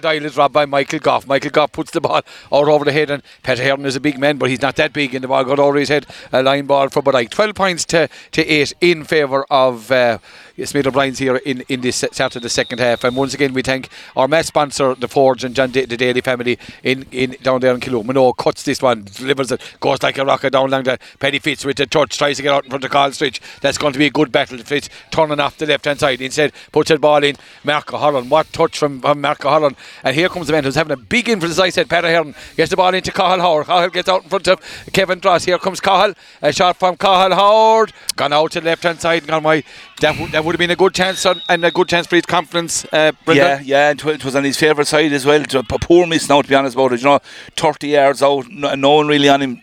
Cahill 0.00 0.18
Doyle 0.20 0.26
is 0.26 0.36
robbed 0.36 0.54
by 0.54 0.66
Michael 0.66 0.98
Goff. 0.98 1.26
Michael 1.26 1.50
Goff 1.50 1.70
puts 1.70 1.92
the 1.92 2.00
ball 2.00 2.16
out 2.16 2.24
over 2.50 2.84
the 2.84 2.92
head, 2.92 3.10
and 3.10 3.22
Peter 3.44 3.62
Hearn 3.62 3.86
is 3.86 3.94
a 3.94 4.00
big 4.00 4.18
man, 4.18 4.38
but 4.38 4.50
he's 4.50 4.60
not 4.60 4.74
that 4.76 4.92
big, 4.92 5.14
and 5.14 5.22
the 5.22 5.28
ball 5.28 5.44
got 5.44 5.60
over 5.60 5.78
his 5.78 5.88
head. 5.88 6.06
A 6.32 6.42
line 6.42 6.66
ball 6.66 6.88
for 6.88 7.00
Bodyke. 7.00 7.30
12 7.30 7.54
points 7.54 7.84
to, 7.86 8.08
to 8.32 8.44
8 8.44 8.72
in 8.80 9.04
favour 9.04 9.46
of 9.50 9.92
uh, 9.92 10.18
Smith 10.64 10.86
O'Brien's 10.86 11.18
here 11.18 11.36
in, 11.36 11.62
in 11.68 11.80
this 11.80 11.96
start 11.96 12.36
of 12.36 12.42
the 12.42 12.48
second 12.48 12.78
half. 12.78 13.04
And 13.04 13.16
once 13.16 13.34
again, 13.34 13.52
we 13.52 13.62
thank 13.62 13.88
our 14.16 14.28
match 14.28 14.46
sponsor, 14.46 14.94
the 14.94 15.08
Forge, 15.08 15.44
and 15.44 15.54
John 15.54 15.70
da- 15.70 15.86
the 15.86 15.96
Daly 15.96 16.20
family 16.20 16.58
in, 16.82 17.06
in 17.10 17.36
down 17.42 17.60
there 17.60 17.74
in 17.74 17.80
Killaloe. 17.80 18.04
Minogue 18.04 18.36
cuts 18.36 18.62
this 18.62 18.80
one, 18.80 19.04
delivers 19.04 19.50
it, 19.50 19.60
goes 19.80 20.02
like 20.02 20.18
a 20.18 20.24
rocket 20.24 20.50
down 20.50 20.68
along 20.68 20.84
the 20.84 20.98
Penny 21.18 21.38
Fitz 21.38 21.64
with 21.64 21.76
the 21.76 21.86
touch, 21.86 22.16
tries 22.16 22.36
to 22.36 22.42
get 22.42 22.52
out 22.52 22.64
in 22.64 22.70
front 22.70 22.84
of 22.84 22.90
Carl 22.90 23.10
Stritch. 23.10 23.40
That's 23.60 23.78
going 23.78 23.92
to 23.92 23.98
be 23.98 24.06
a 24.06 24.10
good 24.10 24.30
battle. 24.30 24.58
Fitz 24.58 24.88
turning 25.10 25.40
off 25.40 25.58
the 25.58 25.66
left 25.66 25.84
hand 25.84 26.00
side. 26.00 26.20
Instead, 26.20 26.52
puts 26.72 26.90
the 26.90 26.98
ball 26.98 27.24
in. 27.24 27.36
Marco 27.64 27.96
Holland. 27.96 28.30
What 28.30 28.52
touch 28.52 28.78
from, 28.78 29.00
from 29.00 29.22
Holland. 29.22 29.76
And 30.02 30.14
here 30.14 30.28
comes 30.28 30.46
the 30.46 30.52
man 30.52 30.64
who's 30.64 30.74
having 30.74 30.92
a 30.92 30.96
big 30.96 31.28
influence, 31.28 31.58
I 31.58 31.70
said, 31.70 31.88
Peter 31.88 32.08
Hearn. 32.08 32.34
Gets 32.56 32.70
the 32.70 32.76
ball 32.76 32.94
into 32.94 33.10
Cahill 33.10 33.40
Howard. 33.40 33.66
Cahill 33.66 33.90
gets 33.90 34.08
out 34.08 34.22
in 34.22 34.28
front 34.28 34.48
of 34.48 34.60
Kevin 34.92 35.18
Dross. 35.18 35.44
Here 35.44 35.58
comes 35.58 35.80
Cahill. 35.80 36.14
A 36.42 36.52
shot 36.52 36.76
from 36.76 36.96
Cahill 36.96 37.34
Howard. 37.34 37.92
Gone 38.16 38.32
out 38.32 38.52
to 38.52 38.60
the 38.60 38.66
left 38.66 38.82
hand 38.84 39.00
side 39.00 39.22
and 39.22 39.28
gone 39.28 39.42
wide. 39.42 39.64
That, 40.00 40.32
that 40.32 40.43
would 40.44 40.54
have 40.54 40.58
been 40.58 40.70
a 40.70 40.76
good 40.76 40.94
chance 40.94 41.24
on, 41.26 41.42
and 41.48 41.64
a 41.64 41.70
good 41.70 41.88
chance 41.88 42.06
for 42.06 42.16
his 42.16 42.26
confidence, 42.26 42.84
uh. 42.92 43.12
Yeah, 43.36 43.60
yeah, 43.64 43.90
and 43.90 44.00
it 44.04 44.24
was 44.24 44.36
on 44.36 44.44
his 44.44 44.56
favourite 44.56 44.86
side 44.86 45.12
as 45.12 45.24
well. 45.26 45.42
A 45.42 45.62
poor 45.62 46.06
miss 46.06 46.28
now, 46.28 46.42
to 46.42 46.48
be 46.48 46.54
honest 46.54 46.76
about 46.76 46.92
it. 46.92 47.00
You 47.00 47.06
know, 47.06 47.18
30 47.56 47.88
yards 47.88 48.22
out, 48.22 48.46
no 48.50 48.90
one 48.96 49.08
really 49.08 49.28
on 49.28 49.42
him. 49.42 49.62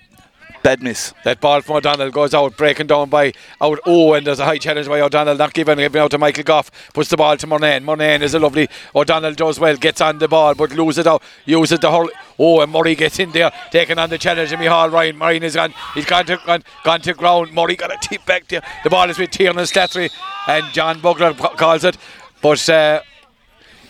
Bad 0.64 0.84
miss. 0.84 1.14
That 1.24 1.42
ball 1.42 1.62
from 1.62 1.78
O'Donnell 1.78 2.12
goes 2.12 2.36
out, 2.36 2.56
breaking 2.56 2.88
down 2.88 3.10
by 3.10 3.34
out. 3.60 3.80
And 3.88 4.28
there's 4.28 4.40
a 4.40 4.46
high 4.46 4.60
challenge 4.60 4.88
by 4.88 5.02
O'Donnell, 5.02 5.36
not 5.36 5.54
giving, 5.54 5.78
giving 5.78 6.02
out 6.02 6.12
to 6.12 6.20
Michael 6.20 6.44
Goff. 6.44 6.70
Puts 6.94 7.10
the 7.10 7.18
ball 7.18 7.36
to 7.38 7.48
Murnane. 7.48 7.84
Murnane 7.84 8.22
is 8.22 8.36
a 8.36 8.40
lovely. 8.40 8.70
O'Donnell 8.96 9.34
does 9.34 9.60
well, 9.60 9.76
gets 9.76 10.02
on 10.02 10.20
the 10.20 10.28
ball, 10.28 10.54
but 10.54 10.72
loses 10.72 11.00
it 11.00 11.08
out. 11.08 11.24
Uses 11.46 11.80
the 11.80 11.90
whole. 11.90 12.10
Oh, 12.38 12.62
and 12.62 12.72
Murray 12.72 12.94
gets 12.94 13.18
in 13.18 13.32
there, 13.32 13.52
taking 13.72 13.98
on 13.98 14.10
the 14.10 14.20
challenge. 14.20 14.52
And 14.52 14.62
Michal 14.62 14.90
Ryan. 14.90 15.18
Ryan 15.18 15.44
is 15.44 15.56
gone. 15.56 15.74
He's 15.96 16.06
gone 16.06 16.26
to 16.26 16.40
gone, 16.46 16.64
gone 16.84 17.02
to 17.02 17.14
ground. 17.14 17.54
Murray 17.54 17.76
got 17.76 17.92
a 17.92 17.98
tip 18.00 18.24
back 18.26 18.48
there. 18.48 18.62
The 18.84 18.90
ball 18.92 19.10
is 19.10 19.18
with 19.18 19.32
Tiernan 19.32 19.66
Slattery, 19.66 20.12
and 20.48 20.72
John 20.74 21.02
Bugler 21.02 21.34
calls 21.34 21.84
it. 21.84 21.98
But. 22.42 22.70
Uh, 22.70 23.02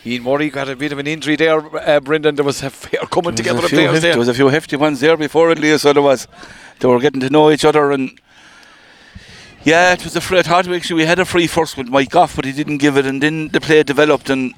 Ian 0.04 0.22
Murray 0.24 0.50
got 0.50 0.68
a 0.68 0.74
bit 0.74 0.90
of 0.92 0.98
an 0.98 1.06
injury 1.06 1.36
there, 1.36 1.60
uh, 1.88 2.00
Brendan. 2.00 2.34
There 2.34 2.44
was 2.44 2.62
a 2.62 2.70
fair 2.70 3.00
coming 3.10 3.34
There 3.34 3.44
together 3.44 3.64
of 3.64 3.70
players 3.70 4.02
there. 4.02 4.12
there 4.12 4.18
was 4.18 4.28
a 4.28 4.34
few 4.34 4.48
hefty 4.48 4.76
ones 4.76 5.00
there 5.00 5.16
before 5.16 5.50
it, 5.52 5.58
Leo, 5.58 5.76
so 5.76 5.92
there 5.92 6.02
was. 6.02 6.26
They 6.80 6.88
were 6.88 6.98
getting 6.98 7.20
to 7.20 7.30
know 7.30 7.50
each 7.50 7.64
other 7.64 7.92
and. 7.92 8.18
Yeah, 9.64 9.92
it 9.92 10.02
was 10.02 10.16
a 10.16 10.20
free. 10.20 10.40
I 10.40 10.42
thought 10.42 10.66
we 10.66 10.74
actually 10.74 10.96
we 11.02 11.06
had 11.06 11.20
a 11.20 11.24
free 11.24 11.46
first 11.46 11.76
with 11.76 11.88
Mike 11.88 12.10
Goff, 12.10 12.34
but 12.34 12.44
he 12.44 12.50
didn't 12.50 12.78
give 12.78 12.96
it, 12.96 13.06
and 13.06 13.22
then 13.22 13.46
the 13.48 13.60
play 13.60 13.84
developed. 13.84 14.28
And 14.28 14.52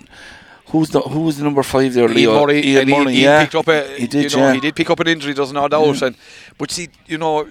who's 0.69 0.89
the 0.89 1.03
who 1.03 1.21
was 1.21 1.37
the 1.37 1.45
number 1.45 1.63
five 1.63 1.93
there? 1.93 2.05
Ian 2.05 2.15
Leo? 2.15 2.41
Murray, 2.41 2.65
Ian 2.65 2.81
and 2.81 2.89
he, 2.89 2.99
Murray, 2.99 3.13
he 3.13 3.23
yeah. 3.25 3.43
picked 3.43 3.55
up 3.55 3.69
a, 3.69 3.87
He 3.99 4.07
did, 4.07 4.33
you 4.33 4.39
know, 4.39 4.47
yeah. 4.47 4.55
he 4.55 4.61
did 4.61 4.75
pick 4.75 4.89
up 4.89 4.99
an 5.01 5.09
injury, 5.09 5.35
Doesn't 5.35 5.55
no 5.55 5.69
doubt. 5.69 6.01
And 6.01 6.17
but 6.57 6.71
see, 6.71 6.89
you 7.05 7.19
know, 7.19 7.47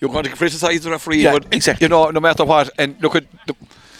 you're 0.00 0.10
going 0.10 0.24
to 0.24 0.30
criticise 0.30 0.82
the 0.82 0.90
referee, 0.92 1.24
Yeah, 1.24 1.32
but 1.32 1.54
exactly. 1.54 1.84
you 1.84 1.88
know, 1.90 2.08
no 2.08 2.20
matter 2.20 2.46
what. 2.46 2.70
And 2.78 2.96
look 3.02 3.16
at 3.16 3.24
the, 3.46 3.54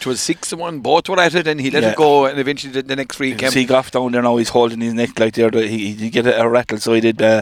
it 0.05 0.07
was 0.07 0.21
six 0.21 0.49
to 0.49 0.57
one, 0.57 0.79
both 0.79 1.09
were 1.09 1.19
at 1.19 1.33
it, 1.35 1.47
and 1.47 1.59
he 1.59 1.71
let 1.71 1.83
Yeah. 1.83 1.89
it 1.91 1.95
go, 1.97 2.25
and 2.25 2.39
eventually 2.39 2.73
the, 2.73 2.81
the 2.83 2.95
next 2.95 3.15
free 3.17 3.29
You 3.29 3.35
came. 3.35 3.51
see 3.51 3.65
Goff 3.65 3.91
down 3.91 4.11
there 4.11 4.21
now. 4.21 4.37
He's 4.37 4.49
holding 4.49 4.81
his 4.81 4.93
neck 4.93 5.19
like 5.19 5.33
there. 5.35 5.49
He, 5.51 5.89
he 5.89 5.93
did 5.95 6.11
get 6.11 6.27
a, 6.27 6.47
rattle, 6.49 6.77
so 6.77 6.93
he 6.93 7.01
did. 7.01 7.21
Uh, 7.21 7.41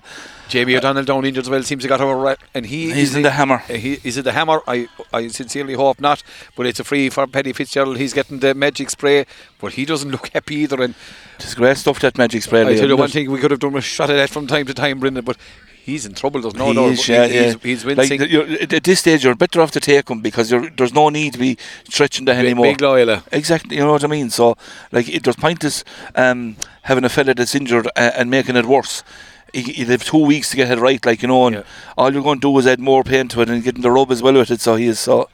JB 0.49 0.77
O'Donnell 0.77 1.05
down 1.05 1.23
injured 1.25 1.45
as 1.45 1.49
well. 1.49 1.63
Seems 1.63 1.83
he 1.83 1.87
got 1.89 2.01
over, 2.01 2.15
right, 2.15 2.37
and 2.53 2.65
he 2.65 2.91
He's 2.91 3.15
in 3.15 3.21
the 3.21 3.31
hammer. 3.31 3.63
uh, 3.69 3.73
He 3.73 3.99
is 4.03 4.17
it 4.17 4.23
the 4.23 4.33
hammer? 4.33 4.61
I 4.67 4.87
I 5.13 5.27
sincerely 5.29 5.75
hope 5.75 6.01
not. 6.01 6.23
But 6.57 6.65
it's 6.65 6.79
a 6.79 6.83
free 6.83 7.09
for 7.09 7.25
Paddy 7.27 7.53
Fitzgerald. 7.53 7.97
He's 7.97 8.13
getting 8.13 8.39
the 8.39 8.53
magic 8.53 8.89
spray, 8.89 9.25
but 9.59 9.73
he 9.73 9.85
doesn't 9.85 10.11
look 10.15 10.27
happy 10.29 10.55
either. 10.55 10.81
And 10.81 10.93
it's 11.39 11.53
great 11.55 11.77
stuff 11.77 11.99
that 12.01 12.17
magic 12.17 12.43
spray. 12.43 12.61
I 12.67 12.75
tell 12.75 12.87
you 12.89 12.97
one 12.97 13.09
thing, 13.09 13.31
we 13.31 13.39
could 13.39 13.51
have 13.51 13.61
done 13.61 13.75
a 13.77 13.81
shot 13.81 14.09
at 14.09 14.15
that 14.15 14.29
from 14.29 14.45
time 14.47 14.65
to 14.65 14.73
time, 14.73 14.99
Brendan, 14.99 15.23
but 15.23 15.37
he's 15.83 16.05
in 16.05 16.13
trouble. 16.13 16.41
There's 16.41 16.55
no 16.55 16.67
he 16.67 16.73
doubt. 16.75 16.91
is, 16.91 17.07
yeah, 17.07 17.27
he's, 17.27 17.33
yeah. 17.53 17.53
he's 17.63 17.85
Like, 17.85 17.97
wincing. 17.97 18.21
you're- 18.29 18.59
at 18.59 18.83
this 18.83 18.99
stage, 18.99 19.23
you're 19.23 19.35
better 19.35 19.61
off 19.61 19.71
to 19.71 19.79
take 19.79 20.09
him 20.09 20.21
because 20.21 20.51
you're, 20.51 20.69
there's 20.71 20.93
no 20.93 21.09
need 21.09 21.33
to 21.33 21.39
be 21.39 21.57
stretching 21.89 22.25
that 22.25 22.37
anymore. 22.37 22.65
Big 22.67 22.81
Loyola. 22.81 23.23
Exactly, 23.31 23.77
you 23.77 23.83
know 23.83 23.91
what 23.93 24.03
I 24.03 24.07
mean. 24.07 24.29
So, 24.29 24.55
like, 24.91 25.09
it, 25.09 25.23
there's 25.23 25.35
pointless 25.35 25.83
um, 26.15 26.55
having 26.83 27.03
a 27.05 27.09
fella 27.09 27.33
that's 27.33 27.55
injured 27.55 27.87
uh, 27.87 28.11
and 28.15 28.29
making 28.29 28.55
it 28.55 28.65
worse. 28.65 29.03
You 29.53 29.85
have 29.87 30.05
two 30.05 30.25
weeks 30.25 30.49
to 30.51 30.55
get 30.55 30.71
it 30.71 30.79
right, 30.79 31.05
like 31.05 31.21
you 31.21 31.27
know, 31.27 31.45
and 31.47 31.55
Yeah. 31.57 31.63
all 31.97 32.13
you're 32.13 32.23
going 32.23 32.39
to 32.39 32.47
do 32.53 32.57
is 32.59 32.65
add 32.67 32.79
more 32.79 33.03
pain 33.03 33.27
to 33.29 33.41
it 33.41 33.49
and 33.49 33.61
getting 33.61 33.81
the 33.81 33.91
rub 33.91 34.09
as 34.09 34.21
well 34.23 34.33
with 34.35 34.49
it. 34.49 34.61
So 34.61 34.75
he 34.77 34.85
is 34.87 34.97
so. 34.99 35.27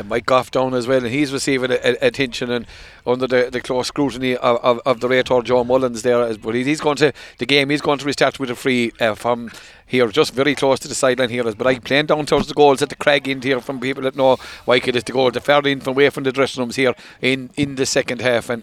And 0.00 0.08
Mike 0.08 0.24
Goff 0.24 0.50
down 0.50 0.72
as 0.72 0.86
well, 0.86 1.04
and 1.04 1.12
he's 1.12 1.30
receiving 1.30 1.70
a, 1.70 1.74
a- 1.74 2.06
attention 2.06 2.50
and 2.50 2.66
under 3.06 3.26
the, 3.26 3.50
the 3.52 3.60
close 3.60 3.88
scrutiny 3.88 4.34
of, 4.34 4.56
of, 4.64 4.80
of 4.86 5.00
the 5.00 5.08
Rator 5.08 5.44
Joe 5.44 5.62
Mullins 5.62 6.00
there. 6.00 6.22
As, 6.22 6.38
but 6.38 6.54
he's 6.54 6.80
going 6.80 6.96
to 6.96 7.12
the 7.36 7.44
game. 7.44 7.68
He's 7.68 7.82
going 7.82 7.98
to 7.98 8.06
restart 8.06 8.40
with 8.40 8.50
a 8.50 8.54
free 8.54 8.92
uh, 8.98 9.14
from 9.14 9.50
here, 9.84 10.08
just 10.08 10.32
very 10.32 10.54
close 10.54 10.78
to 10.80 10.88
the 10.88 10.94
sideline 10.94 11.28
here. 11.28 11.44
But 11.44 11.66
I 11.66 11.78
playing 11.78 12.06
down 12.06 12.24
towards 12.24 12.46
the 12.48 12.54
goals 12.54 12.80
at 12.80 12.88
the 12.88 12.96
Craig 12.96 13.28
end 13.28 13.44
here 13.44 13.60
from 13.60 13.78
people 13.78 14.02
that 14.04 14.16
know 14.16 14.36
Whitegate 14.66 14.96
is 14.96 15.04
the 15.04 15.12
goal. 15.12 15.30
The 15.30 15.40
far 15.42 15.60
in 15.68 15.80
from 15.80 15.92
away 15.92 16.08
from 16.08 16.24
the 16.24 16.32
dressing 16.32 16.62
rooms 16.62 16.76
here 16.76 16.94
in, 17.20 17.50
in 17.58 17.74
the 17.74 17.84
second 17.84 18.22
half, 18.22 18.48
and 18.48 18.62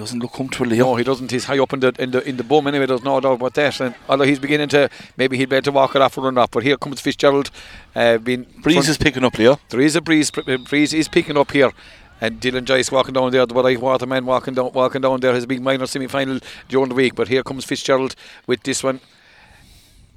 doesn't 0.00 0.18
look 0.20 0.32
comfortable. 0.32 0.70
no, 0.76 0.96
he 0.96 1.04
doesn't. 1.04 1.30
He's 1.30 1.44
high 1.44 1.58
up 1.60 1.72
in 1.72 1.80
the 1.80 1.92
in 1.98 2.10
the 2.10 2.28
in 2.28 2.36
the 2.36 2.44
bum 2.44 2.66
anyway. 2.66 2.86
There's 2.86 3.04
no 3.04 3.20
doubt 3.20 3.34
about 3.34 3.54
that. 3.54 3.80
And 3.80 3.94
although 4.08 4.24
he's 4.24 4.38
beginning 4.40 4.68
to 4.70 4.88
maybe 5.16 5.36
he'd 5.36 5.48
better 5.48 5.70
walk 5.70 5.94
it 5.94 6.02
off 6.02 6.18
or 6.18 6.22
run 6.22 6.36
off. 6.38 6.50
But 6.50 6.62
here 6.64 6.76
comes 6.76 7.00
Fitzgerald, 7.00 7.50
uh, 7.94 8.18
being 8.18 8.46
Breeze 8.62 8.74
front- 8.76 8.88
is 8.88 8.98
picking 8.98 9.24
up, 9.24 9.38
Leo. 9.38 9.58
there 9.68 9.80
is 9.80 9.94
a 9.96 10.00
breeze. 10.00 10.32
uh, 10.36 10.56
Breeze 10.58 10.92
is 10.94 11.06
picking 11.08 11.36
up 11.36 11.52
here. 11.52 11.70
And 12.22 12.38
Dylan 12.38 12.64
Joyce 12.64 12.90
walking 12.92 13.14
down 13.14 13.30
there, 13.30 13.46
the 13.46 13.54
Buddy 13.54 13.78
Waterman 13.78 14.26
walking 14.26 14.52
down, 14.52 14.72
walking 14.74 15.00
down 15.00 15.20
there, 15.20 15.32
his 15.34 15.46
big 15.46 15.62
minor 15.62 15.86
semi-final 15.86 16.40
during 16.68 16.90
the 16.90 16.94
week. 16.94 17.14
But 17.14 17.28
here 17.28 17.42
comes 17.42 17.64
Fitzgerald 17.64 18.14
with 18.46 18.62
this 18.62 18.82
one, 18.84 19.00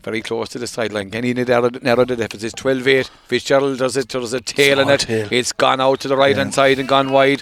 very 0.03 0.21
close 0.21 0.49
to 0.49 0.59
the 0.59 0.67
sideline. 0.67 1.11
Can 1.11 1.23
he 1.23 1.33
narrow, 1.33 1.69
narrow 1.81 2.03
the 2.03 2.17
deficit? 2.17 2.55
12-8. 2.57 3.09
Fitzgerald 3.27 3.79
does 3.79 3.95
it. 3.95 4.09
There's 4.09 4.33
a 4.33 4.41
tail 4.41 4.79
in 4.81 4.89
it. 4.89 4.99
tail. 4.99 5.29
It's 5.31 5.53
gone 5.53 5.79
out 5.79 6.01
to 6.01 6.09
the 6.09 6.17
right 6.17 6.35
hand 6.35 6.53
side 6.53 6.77
and 6.77 6.89
gone 6.89 7.11
wide. 7.13 7.41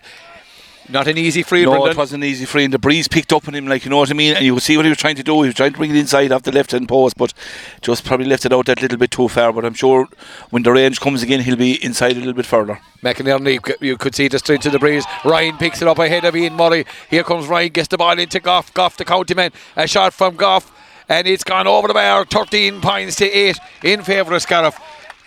Not 0.90 1.08
an 1.08 1.18
easy 1.18 1.44
free. 1.44 1.64
No, 1.64 1.72
Brendan. 1.72 1.92
it 1.92 1.98
wasn't 1.98 2.24
easy 2.24 2.46
free, 2.46 2.66
and 2.66 2.74
The 2.74 2.80
breeze 2.80 3.08
picked 3.08 3.32
up 3.32 3.48
on 3.48 3.56
him, 3.56 3.68
like 3.68 3.86
you 3.86 3.90
know 3.90 3.98
what 3.98 4.10
I 4.10 4.14
mean, 4.14 4.36
and 4.36 4.46
you 4.46 4.54
could 4.56 4.64
see 4.64 4.76
what 4.76 4.86
he 4.86 4.90
was 4.90 4.98
trying 4.98 5.16
to 5.16 5.24
do. 5.24 5.42
He 5.42 5.48
was 5.48 5.56
trying 5.56 5.72
to 5.72 5.78
bring 5.78 5.92
it 5.92 5.98
inside 5.98 6.32
off 6.32 6.44
the 6.44 6.52
left 6.52 6.72
hand 6.72 6.90
post, 6.90 7.18
but 7.18 7.34
just 7.82 8.04
probably 8.04 8.26
left 8.26 8.46
it 8.46 8.54
out 8.54 8.66
that 8.66 8.82
little 8.82 8.98
bit 8.98 9.12
too 9.12 9.28
far. 9.28 9.54
But 9.54 9.64
I'm 9.66 9.74
sure 9.74 10.08
when 10.50 10.64
the 10.64 10.72
range 10.72 11.00
comes 11.00 11.22
again, 11.24 11.42
he'll 11.42 11.56
be 11.56 11.84
inside 11.84 12.14
a 12.14 12.20
little 12.20 12.34
bit 12.34 12.46
further. 12.46 12.80
McInerney, 13.04 13.60
you 13.82 13.98
could 13.98 14.16
see 14.16 14.28
the 14.28 14.40
straight 14.40 14.62
to 14.62 14.70
the 14.70 14.80
breeze. 14.80 15.06
Ryan 15.24 15.58
picks 15.58 15.82
it 15.82 15.88
up 15.88 16.00
ahead 16.00 16.26
of 16.26 16.36
Ian 16.36 16.56
Murray. 16.56 16.86
Here 17.10 17.24
comes 17.24 17.48
Ryan, 17.48 17.70
gets 17.70 17.88
the 17.88 17.98
ball 17.98 18.18
into 18.20 18.40
Goff. 18.40 18.74
Goff, 18.74 18.98
the 18.98 19.06
county 19.06 19.34
man. 19.34 19.52
A 19.76 19.88
shot 19.88 20.14
from 20.14 20.36
Goff, 20.36 20.72
and 21.08 21.28
it's 21.28 21.44
gone 21.44 21.68
over 21.68 21.88
the 21.88 21.94
bar. 21.94 22.26
13 22.26 22.82
points 22.82 23.16
to 23.18 23.30
8 23.30 23.60
in 23.84 24.02
favour 24.04 24.34
of 24.34 24.42
Scariff. 24.42 24.78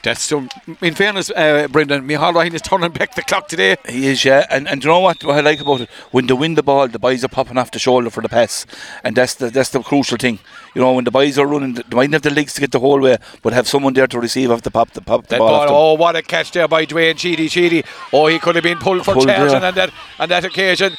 That's 0.05 0.23
some, 0.23 0.51
in 0.83 0.95
fairness, 0.95 1.31
uh, 1.31 1.67
Brendan, 1.71 2.07
Michal 2.07 2.35
Ryan 2.35 2.55
is 2.55 2.61
turning 2.61 2.93
back 2.93 3.15
the 3.15 3.23
clock 3.23 3.49
today. 3.49 3.77
He 3.89 4.07
is, 4.09 4.23
yeah, 4.23 4.45
and 4.51 4.69
and 4.69 4.83
do 4.83 4.89
you 4.89 4.93
know 4.93 5.01
what, 5.01 5.25
what 5.25 5.37
I 5.39 5.41
like 5.41 5.61
about 5.61 5.81
it? 5.81 5.89
When 6.11 6.27
they 6.27 6.35
win 6.35 6.57
the 6.57 6.63
ball, 6.63 6.89
the 6.89 6.99
boys 6.99 7.25
are 7.25 7.29
popping 7.29 7.57
off 7.57 7.71
the 7.71 7.79
shoulder 7.79 8.11
for 8.11 8.21
the 8.21 8.29
pass, 8.29 8.67
and 9.03 9.17
that's 9.17 9.35
the 9.35 9.49
that's 9.49 9.71
the 9.71 9.81
crucial 9.81 10.19
thing. 10.19 10.39
You 10.75 10.83
know, 10.83 10.93
when 10.93 11.05
the 11.05 11.11
boys 11.11 11.39
are 11.39 11.47
running, 11.47 11.73
they 11.73 11.83
mightn't 11.91 12.13
have 12.13 12.23
the 12.23 12.31
legs 12.31 12.53
to 12.55 12.61
get 12.61 12.71
the 12.73 12.81
whole 12.81 13.01
way, 13.01 13.17
but 13.43 13.55
have 13.55 13.67
someone 13.67 13.95
there 13.95 14.07
to 14.07 14.21
receive 14.21 14.51
off 14.51 14.61
the 14.61 14.71
pop 14.71 14.91
the 14.91 15.01
pop 15.01 15.23
the 15.23 15.37
That 15.37 15.39
ball. 15.39 15.67
ball, 15.67 15.93
oh, 15.93 15.95
what 15.95 16.17
a 16.17 16.23
catch 16.23 16.53
there 16.53 16.69
by 16.69 16.85
Dwayne 16.85 17.19
Sheedy. 17.19 17.49
Sheedy. 17.49 17.83
Oh, 18.13 18.27
he 18.27 18.39
could 18.39 18.57
have 18.57 18.65
been 18.65 18.79
pulled 18.79 19.07
for 19.07 19.15
Pulled, 19.15 19.27
charging 19.27 19.65
on 19.65 19.75
that 19.75 19.91
on 20.19 20.29
that 20.29 20.45
occasion. 20.45 20.97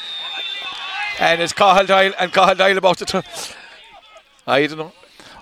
And 1.20 1.42
it's 1.44 1.54
Cahill 1.54 1.86
Doyle 1.86 2.14
and 2.20 2.34
Cahill 2.34 2.56
Doyle 2.56 2.78
about 2.80 2.98
to. 2.98 3.06
Tr- 3.06 3.20
I 4.48 4.66
don't 4.66 4.78
know. 4.80 4.92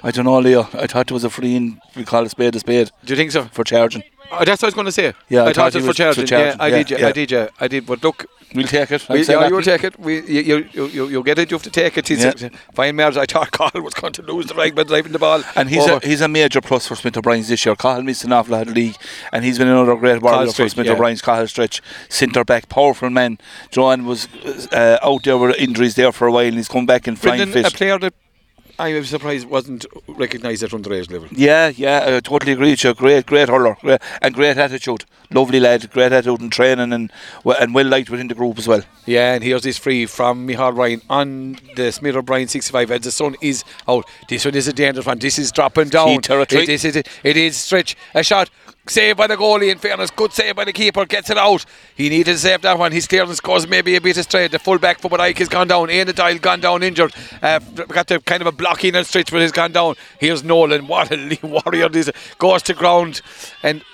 I 0.03 0.11
don't 0.11 0.25
know, 0.25 0.37
Leo. 0.39 0.63
I 0.73 0.87
thought 0.87 1.09
it 1.09 1.13
was 1.13 1.23
a 1.23 1.29
free 1.29 1.55
in. 1.55 1.79
We 1.95 2.03
call 2.03 2.23
a 2.23 2.29
spade 2.29 2.55
a 2.55 2.59
spade 2.59 2.91
Do 3.05 3.13
you 3.13 3.17
think 3.17 3.31
so? 3.31 3.45
for 3.45 3.63
charging. 3.63 4.03
Oh, 4.31 4.43
that's 4.43 4.61
what 4.61 4.63
I 4.63 4.67
was 4.67 4.73
going 4.73 4.85
to 4.85 4.91
say. 4.91 5.13
Yeah, 5.29 5.43
I 5.43 5.49
I, 5.49 5.53
thought 5.53 5.73
thought 5.73 5.75
it 5.75 5.87
was 5.87 5.97
for 5.97 6.13
for 6.13 6.25
charging. 6.25 6.27
Yeah. 6.27 6.55
I 6.59 6.67
Yeah, 6.67 6.77
did. 6.77 6.89
Yeah, 6.91 6.97
yeah. 6.99 7.07
I 7.07 7.11
did. 7.11 7.31
Yeah, 7.31 7.47
I 7.59 7.67
did. 7.67 7.85
But 7.85 8.03
look, 8.03 8.25
We'll 8.55 8.67
take 8.67 8.91
it. 8.91 9.07
We, 9.09 9.23
say 9.23 9.33
yeah, 9.33 9.39
that, 9.39 9.47
you 9.49 9.55
will 9.55 9.61
Lee. 9.61 9.65
take 9.65 9.83
it. 9.83 9.99
We, 9.99 10.21
you, 10.21 10.41
you, 10.41 10.69
you, 10.73 10.85
you, 10.87 11.07
you 11.07 11.23
get 11.23 11.39
it. 11.39 11.49
You 11.49 11.55
have 11.55 11.63
to 11.63 11.71
take 11.71 11.97
it. 11.97 12.07
He's 12.07 12.23
Yeah. 12.23 12.49
fine 12.73 12.95
marriage. 12.95 13.17
I 13.17 13.25
thought 13.25 13.51
Carl 13.51 13.71
was 13.81 13.93
going 13.93 14.13
to 14.13 14.21
lose 14.21 14.45
the 14.47 14.53
right 14.53 14.73
by 14.73 14.83
driving 14.83 15.11
the 15.11 15.19
ball. 15.19 15.43
And 15.55 15.69
he's 15.69 15.83
over. 15.83 15.93
a, 16.03 16.07
he's 16.07 16.21
a 16.21 16.27
major 16.27 16.61
plus 16.61 16.87
for 16.87 16.95
Smith 16.95 17.17
O'Brien's 17.17 17.47
this 17.47 17.65
year. 17.65 17.75
Cahill 17.75 18.03
missed 18.03 18.23
an 18.23 18.31
awful 18.31 18.55
lot 18.55 18.67
of 18.67 18.73
league, 18.75 18.95
and 19.31 19.43
he's 19.43 19.57
been 19.57 19.67
another 19.67 19.95
great 19.95 20.21
warrior 20.21 20.51
for 20.51 20.69
Smith 20.69 20.85
yeah. 20.85 20.93
O'Brien's. 20.93 21.21
Cahill 21.21 21.45
Stritch, 21.45 21.81
centre 22.09 22.43
back, 22.43 22.69
powerful 22.69 23.09
man. 23.09 23.39
Joanne 23.71 24.05
was 24.05 24.27
uh, 24.71 24.99
out 25.01 25.23
there 25.23 25.37
with 25.37 25.55
injuries 25.57 25.95
there 25.95 26.11
for 26.11 26.27
a 26.27 26.31
while, 26.31 26.45
and 26.45 26.55
he's 26.55 26.67
come 26.67 26.85
back 26.85 27.07
in 27.07 27.15
flying 27.15 27.51
Brendan, 27.51 27.65
a 27.65 27.71
player 27.71 27.97
that 27.99 28.13
I 28.79 28.93
was 28.93 29.09
surprised 29.09 29.45
it 29.45 29.49
wasn't 29.51 29.85
recognised 30.07 30.63
at 30.63 30.71
underage 30.71 31.11
level. 31.11 31.27
Yeah, 31.31 31.71
yeah, 31.75 32.15
I 32.17 32.19
totally 32.19 32.53
agree 32.53 32.71
with 32.71 32.83
you. 32.83 32.93
Great, 32.93 33.25
great 33.25 33.47
hurler, 33.49 33.77
great, 33.81 34.01
and 34.21 34.33
great 34.33 34.57
attitude. 34.57 35.05
Lovely 35.31 35.59
lad, 35.59 35.89
great 35.91 36.11
attitude 36.11 36.41
and 36.41 36.51
training, 36.51 36.91
and 36.91 37.11
and 37.45 37.73
well 37.73 37.85
liked 37.87 38.09
within 38.09 38.27
the 38.27 38.35
group 38.35 38.57
as 38.57 38.67
well. 38.67 38.81
Yeah, 39.05 39.33
and 39.33 39.43
here's 39.43 39.61
this 39.63 39.77
free 39.77 40.05
from 40.05 40.45
Michal 40.45 40.71
Ryan 40.71 41.01
on 41.09 41.57
the 41.75 41.91
Smith 41.91 42.15
O'Brien 42.15 42.47
65 42.47 42.91
as 42.91 43.01
the 43.01 43.11
sun 43.11 43.35
is 43.41 43.63
out. 43.87 44.05
This 44.27 44.45
one 44.45 44.55
is 44.55 44.67
a 44.67 44.73
dangerous 44.73 45.05
one. 45.05 45.19
This 45.19 45.37
is 45.37 45.51
dropping 45.51 45.89
down. 45.89 46.21
territory. 46.21 46.63
It 46.63 46.69
is, 46.69 46.85
it, 46.85 47.07
it 47.23 47.37
is 47.37 47.57
stretch. 47.57 47.95
A 48.15 48.23
shot. 48.23 48.49
Saved 48.85 49.17
by 49.17 49.27
the 49.27 49.37
goalie, 49.37 49.71
in 49.71 49.77
fairness. 49.77 50.11
Good 50.11 50.33
save 50.33 50.57
by 50.57 50.65
the 50.65 50.73
keeper. 50.73 51.05
Gets 51.05 51.29
it 51.29 51.37
out. 51.37 51.65
He 51.95 52.09
needed 52.09 52.33
to 52.33 52.37
save 52.37 52.63
that 52.63 52.77
one. 52.77 52.91
His 52.91 53.07
clearance 53.07 53.39
caused 53.39 53.69
maybe 53.69 53.95
a 53.95 54.01
bit 54.01 54.17
straight. 54.17 54.51
The 54.51 54.59
full 54.59 54.77
back 54.77 54.99
for 54.99 55.21
Ike 55.21 55.37
has 55.37 55.47
gone 55.47 55.69
down. 55.69 55.87
The 55.87 56.11
dial 56.11 56.37
gone 56.37 56.59
down 56.59 56.83
injured. 56.83 57.13
Uh, 57.41 57.59
got 57.59 58.07
the 58.07 58.19
kind 58.19 58.41
of 58.41 58.47
a 58.47 58.51
blocking 58.51 58.93
and 58.95 59.07
stretch, 59.07 59.31
but 59.31 59.41
he's 59.41 59.53
gone 59.53 59.71
down. 59.71 59.95
Here's 60.19 60.43
Nolan. 60.43 60.87
What 60.87 61.11
a 61.13 61.39
warrior 61.43 61.87
this 61.87 62.09
is. 62.09 62.13
Goes 62.39 62.61
to 62.63 62.73
ground. 62.73 63.21
And 63.63 63.85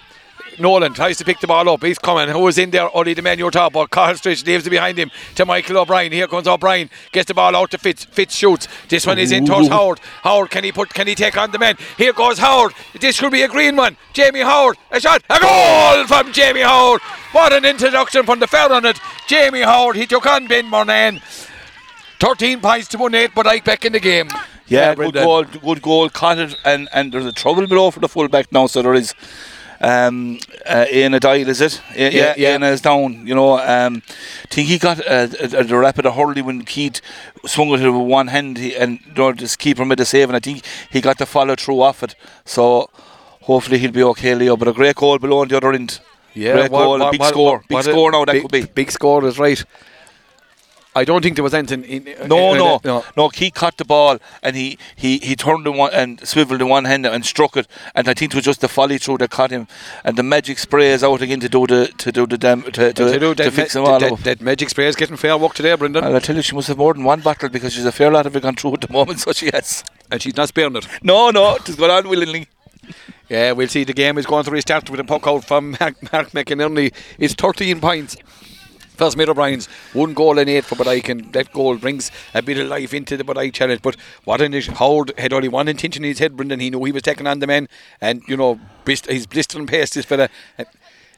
Nolan 0.59 0.93
tries 0.93 1.17
to 1.17 1.25
pick 1.25 1.39
the 1.39 1.47
ball 1.47 1.67
up. 1.69 1.83
He's 1.83 1.97
coming. 1.99 2.29
Who 2.29 2.47
is 2.47 2.57
in 2.57 2.71
there? 2.71 2.89
Only 2.95 3.13
the 3.13 3.21
man 3.21 3.39
you're 3.39 3.51
talking 3.51 3.73
about. 3.75 3.89
Carl 3.89 4.13
Stritch 4.15 4.45
leaves 4.45 4.67
it 4.67 4.69
behind 4.69 4.97
him 4.97 5.11
to 5.35 5.45
Michael 5.45 5.77
O'Brien. 5.77 6.11
Here 6.11 6.27
comes 6.27 6.47
O'Brien. 6.47 6.89
Gets 7.11 7.27
the 7.27 7.33
ball 7.33 7.55
out 7.55 7.71
to 7.71 7.77
Fitz. 7.77 8.05
Fitz 8.05 8.35
shoots. 8.35 8.67
This 8.87 9.05
one 9.05 9.17
is 9.19 9.31
in 9.31 9.45
towards 9.45 9.67
Howard. 9.69 9.99
Howard, 10.23 10.49
can 10.51 10.63
he 10.63 10.71
put? 10.71 10.89
Can 10.93 11.07
he 11.07 11.15
take 11.15 11.37
on 11.37 11.51
the 11.51 11.59
man? 11.59 11.75
Here 11.97 12.13
goes 12.13 12.37
Howard. 12.39 12.73
This 12.99 13.19
could 13.19 13.31
be 13.31 13.41
a 13.43 13.47
green 13.47 13.75
one. 13.75 13.97
Jamie 14.13 14.41
Howard. 14.41 14.77
A 14.91 14.99
shot. 14.99 15.23
A 15.29 15.39
goal 15.39 16.05
from 16.07 16.31
Jamie 16.33 16.61
Howard. 16.61 17.01
What 17.31 17.53
an 17.53 17.65
introduction 17.65 18.25
from 18.25 18.39
the 18.39 18.47
fair 18.47 18.71
on 18.71 18.85
it. 18.85 18.99
Jamie 19.27 19.61
Howard. 19.61 19.95
He 19.95 20.05
took 20.05 20.25
on 20.25 20.47
Ben 20.47 20.65
Murnane. 20.65 21.21
13 22.19 22.59
points 22.59 22.87
to 22.89 22.97
1 22.97 23.15
8, 23.15 23.31
but 23.33 23.47
Ike 23.47 23.63
back 23.63 23.85
in 23.85 23.93
the 23.93 23.99
game. 23.99 24.29
Yeah, 24.67 24.91
Uh, 24.91 24.95
good 24.95 25.13
goal, 25.13 25.43
good 25.45 25.81
goal. 25.81 26.09
Caught 26.09 26.37
it, 26.39 26.55
and 26.63 26.87
and 26.93 27.11
there's 27.11 27.25
a 27.25 27.31
trouble 27.31 27.65
below 27.65 27.89
for 27.91 27.99
the 28.01 28.07
fullback 28.09 28.51
now. 28.51 28.67
So 28.67 28.81
there 28.83 28.93
is. 28.93 29.15
Um, 29.81 30.39
uh, 30.65 30.85
Ian 30.91 31.13
Adile, 31.13 31.47
is 31.47 31.61
it? 31.61 31.81
Yeah, 31.95 32.09
yeah, 32.09 32.33
yeah. 32.37 32.51
Ian 32.51 32.63
is 32.63 32.81
down. 32.81 33.25
You 33.25 33.33
know, 33.35 33.57
um, 33.59 34.01
think 34.49 34.67
he 34.67 34.77
got 34.77 34.99
a, 34.99 35.29
a, 35.57 35.61
a 35.73 35.79
rapid 35.79 36.05
a 36.05 36.11
hurley 36.11 36.41
when 36.41 36.63
Keith 36.65 37.01
swung 37.45 37.69
it 37.69 37.79
with 37.81 37.95
one 37.95 38.27
hand, 38.27 38.57
he, 38.57 38.75
and 38.75 38.99
you 39.05 39.13
know, 39.15 39.31
this 39.31 39.55
keeper 39.55 39.85
made 39.85 39.99
a 40.01 40.05
save, 40.05 40.29
and 40.29 40.35
I 40.35 40.39
think 40.39 40.63
he 40.91 40.99
got 41.01 41.17
the 41.17 41.25
follow 41.25 41.55
through 41.55 41.81
off 41.81 42.03
it. 42.03 42.15
So 42.45 42.89
hopefully 43.41 43.77
he'll 43.79 43.91
be 43.91 44.03
okay, 44.03 44.35
Leo. 44.35 44.57
But 44.57 44.67
a 44.67 44.73
great 44.73 44.95
goal 44.95 45.17
below 45.17 45.39
on 45.41 45.47
the 45.47 45.57
other 45.57 45.71
end. 45.71 45.99
Yeah, 46.33 46.53
great 46.53 46.71
what- 46.71 46.79
goal, 46.83 46.95
a 46.95 47.05
what- 47.05 47.11
big 47.11 47.19
what- 47.21 47.29
score, 47.29 47.63
big 47.69 47.83
score 47.83 48.11
now 48.11 48.25
that 48.25 48.33
big, 48.33 48.41
could 48.41 48.51
be. 48.51 48.65
Big 48.65 48.91
score 48.91 49.25
is 49.25 49.39
right. 49.39 49.63
I 50.99 51.05
don't 51.05 51.21
think 51.23 51.35
there 51.37 51.43
was 51.43 51.53
anything. 51.53 51.83
In, 51.85 52.03
No, 52.27 52.51
in- 52.53 52.57
no, 52.59 52.81
no. 52.83 53.03
no. 53.17 53.29
He 53.29 53.49
caught 53.51 53.77
the 53.77 53.85
ball 53.85 54.19
and 54.43 54.55
he, 54.55 54.77
he, 54.95 55.17
he 55.19 55.35
turned 55.35 55.65
the 55.65 55.71
one 55.71 55.91
and 55.93 56.19
swiveled 56.27 56.61
in 56.61 56.69
one 56.69 56.85
hand 56.85 57.05
and 57.05 57.25
struck 57.25 57.55
it. 57.57 57.67
And 57.95 58.07
I 58.09 58.13
think 58.13 58.33
it 58.33 58.35
was 58.35 58.45
just 58.45 58.61
the 58.61 58.67
folly 58.67 58.97
through 58.97 59.17
that 59.19 59.29
caught 59.31 59.51
him. 59.51 59.67
And 60.03 60.17
the 60.17 60.23
magic 60.23 60.59
spray 60.59 60.91
is 60.91 61.03
out 61.03 61.21
again 61.21 61.39
to 61.39 61.49
do 61.49 61.65
the 61.67 61.87
to 61.97 62.11
do 62.11 62.27
the 62.27 62.37
dam 62.37 62.61
to, 62.63 62.71
to, 62.71 62.93
to 62.93 63.19
do 63.19 63.33
to 63.35 63.43
that, 63.43 63.53
fix 63.53 63.75
ma- 63.75 63.81
them 63.85 63.93
all 63.93 63.99
that, 63.99 64.11
up. 64.11 64.19
that 64.21 64.41
magic 64.41 64.69
spray 64.69 64.87
is 64.87 64.95
getting 64.95 65.17
fair 65.17 65.37
work 65.37 65.53
today, 65.53 65.73
Brendan. 65.75 66.03
Well, 66.03 66.15
I 66.15 66.19
tell 66.19 66.35
you, 66.35 66.41
she 66.41 66.55
must 66.55 66.67
have 66.67 66.77
more 66.77 66.93
than 66.93 67.03
one 67.03 67.21
bottle 67.21 67.49
because 67.49 67.73
she's 67.73 67.85
a 67.85 67.91
fair 67.91 68.11
lot 68.11 68.25
of 68.25 68.35
it 68.35 68.43
gone 68.43 68.55
through 68.55 68.73
at 68.75 68.81
the 68.81 68.91
moment. 68.91 69.19
So 69.25 69.31
she 69.33 69.49
has. 69.53 69.83
and 70.11 70.21
she's 70.21 70.35
not 70.37 70.47
sparing 70.49 70.75
it. 70.75 70.87
No, 71.03 71.29
no, 71.29 71.55
it's 71.55 71.75
gone 71.75 71.89
on 71.91 72.07
willingly. 72.09 72.47
Yeah, 73.29 73.51
we'll 73.51 73.67
see. 73.67 73.83
The 73.83 73.93
game 73.93 74.17
is 74.17 74.25
going 74.25 74.43
to 74.45 74.51
restart 74.51 74.89
with 74.89 74.99
a 74.99 75.03
puck 75.03 75.27
out 75.27 75.45
from 75.45 75.71
Mark, 75.79 76.11
Mark 76.11 76.31
McInerney. 76.31 76.91
It's 77.19 77.35
13 77.35 77.79
points. 77.79 78.17
First 78.99 79.13
Smith 79.13 79.29
O'Brien's 79.29 79.67
one 79.93 80.13
goal 80.13 80.37
and 80.39 80.49
eight 80.49 80.65
for 80.65 80.75
Bodyke, 80.75 81.07
and 81.07 81.31
that 81.31 81.53
goal 81.53 81.77
brings 81.77 82.11
a 82.33 82.41
bit 82.41 82.57
of 82.57 82.67
life 82.67 82.93
into 82.93 83.15
the 83.15 83.23
Bodyke 83.23 83.53
challenge. 83.53 83.81
But 83.81 83.95
what 84.25 84.41
an 84.41 84.53
issue. 84.53 84.73
Howard 84.73 85.13
had 85.17 85.31
only 85.31 85.47
one 85.47 85.69
intention 85.69 86.03
in 86.03 86.09
his 86.09 86.19
head, 86.19 86.35
Brendan. 86.35 86.59
He 86.59 86.69
knew 86.69 86.83
he 86.83 86.91
was 86.91 87.01
taking 87.03 87.25
on 87.25 87.39
the 87.39 87.47
man, 87.47 87.69
and 88.01 88.21
you 88.27 88.35
know, 88.35 88.59
he's 88.85 89.25
blistering 89.25 89.67
past 89.67 89.93
this 89.93 90.03
fella. 90.05 90.27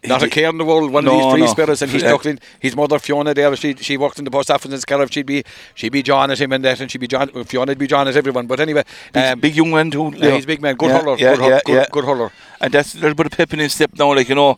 Not 0.04 0.24
a 0.24 0.30
care 0.30 0.50
in 0.50 0.58
the 0.58 0.66
world, 0.66 0.92
one 0.92 1.08
of 1.08 1.14
these 1.14 1.32
free 1.32 1.42
no. 1.42 1.48
spirits, 1.48 1.82
and 1.82 1.92
he's 1.92 2.02
Yeah. 2.02 2.18
in. 2.26 2.40
His 2.60 2.76
mother 2.76 2.98
Fiona 2.98 3.34
there, 3.34 3.56
she 3.56 3.76
she 3.76 3.98
worked 3.98 4.18
in 4.20 4.26
the 4.26 4.32
post 4.32 4.50
office 4.50 4.72
in 4.72 4.80
Scariff. 4.80 5.12
She'd 5.12 5.26
be 5.28 5.44
she'd 5.76 5.92
be 5.92 6.02
John 6.04 6.32
at 6.32 6.40
him 6.40 6.52
and 6.54 6.64
that, 6.66 6.80
and 6.82 6.90
she'd 6.92 6.98
be 7.02 7.08
John. 7.08 7.30
Fiona'd 7.30 7.78
be 7.78 7.88
John 7.88 8.08
at 8.08 8.16
everyone. 8.16 8.48
But 8.48 8.60
anyway, 8.60 8.84
Big, 9.14 9.24
um, 9.26 9.40
big 9.40 9.56
young 9.56 9.72
man 9.72 9.92
too. 9.92 10.12
yeah, 10.16 10.32
he's 10.32 10.44
a 10.44 10.48
big 10.48 10.62
man, 10.62 10.76
good 10.76 10.90
yeah, 10.90 11.00
hurler, 11.02 11.18
yeah, 11.18 11.36
good, 11.36 11.50
yeah, 11.50 11.60
good, 11.66 11.76
yeah. 11.76 11.86
good 11.92 12.06
hurler. 12.06 12.32
and 12.60 12.74
that's 12.74 12.96
a 12.96 12.98
little 12.98 13.14
bit 13.16 13.28
of 13.28 13.32
pep 13.34 13.54
in 13.54 13.60
his 13.60 13.74
step 13.74 13.92
now, 13.98 14.14
like 14.16 14.28
you 14.30 14.36
know. 14.36 14.58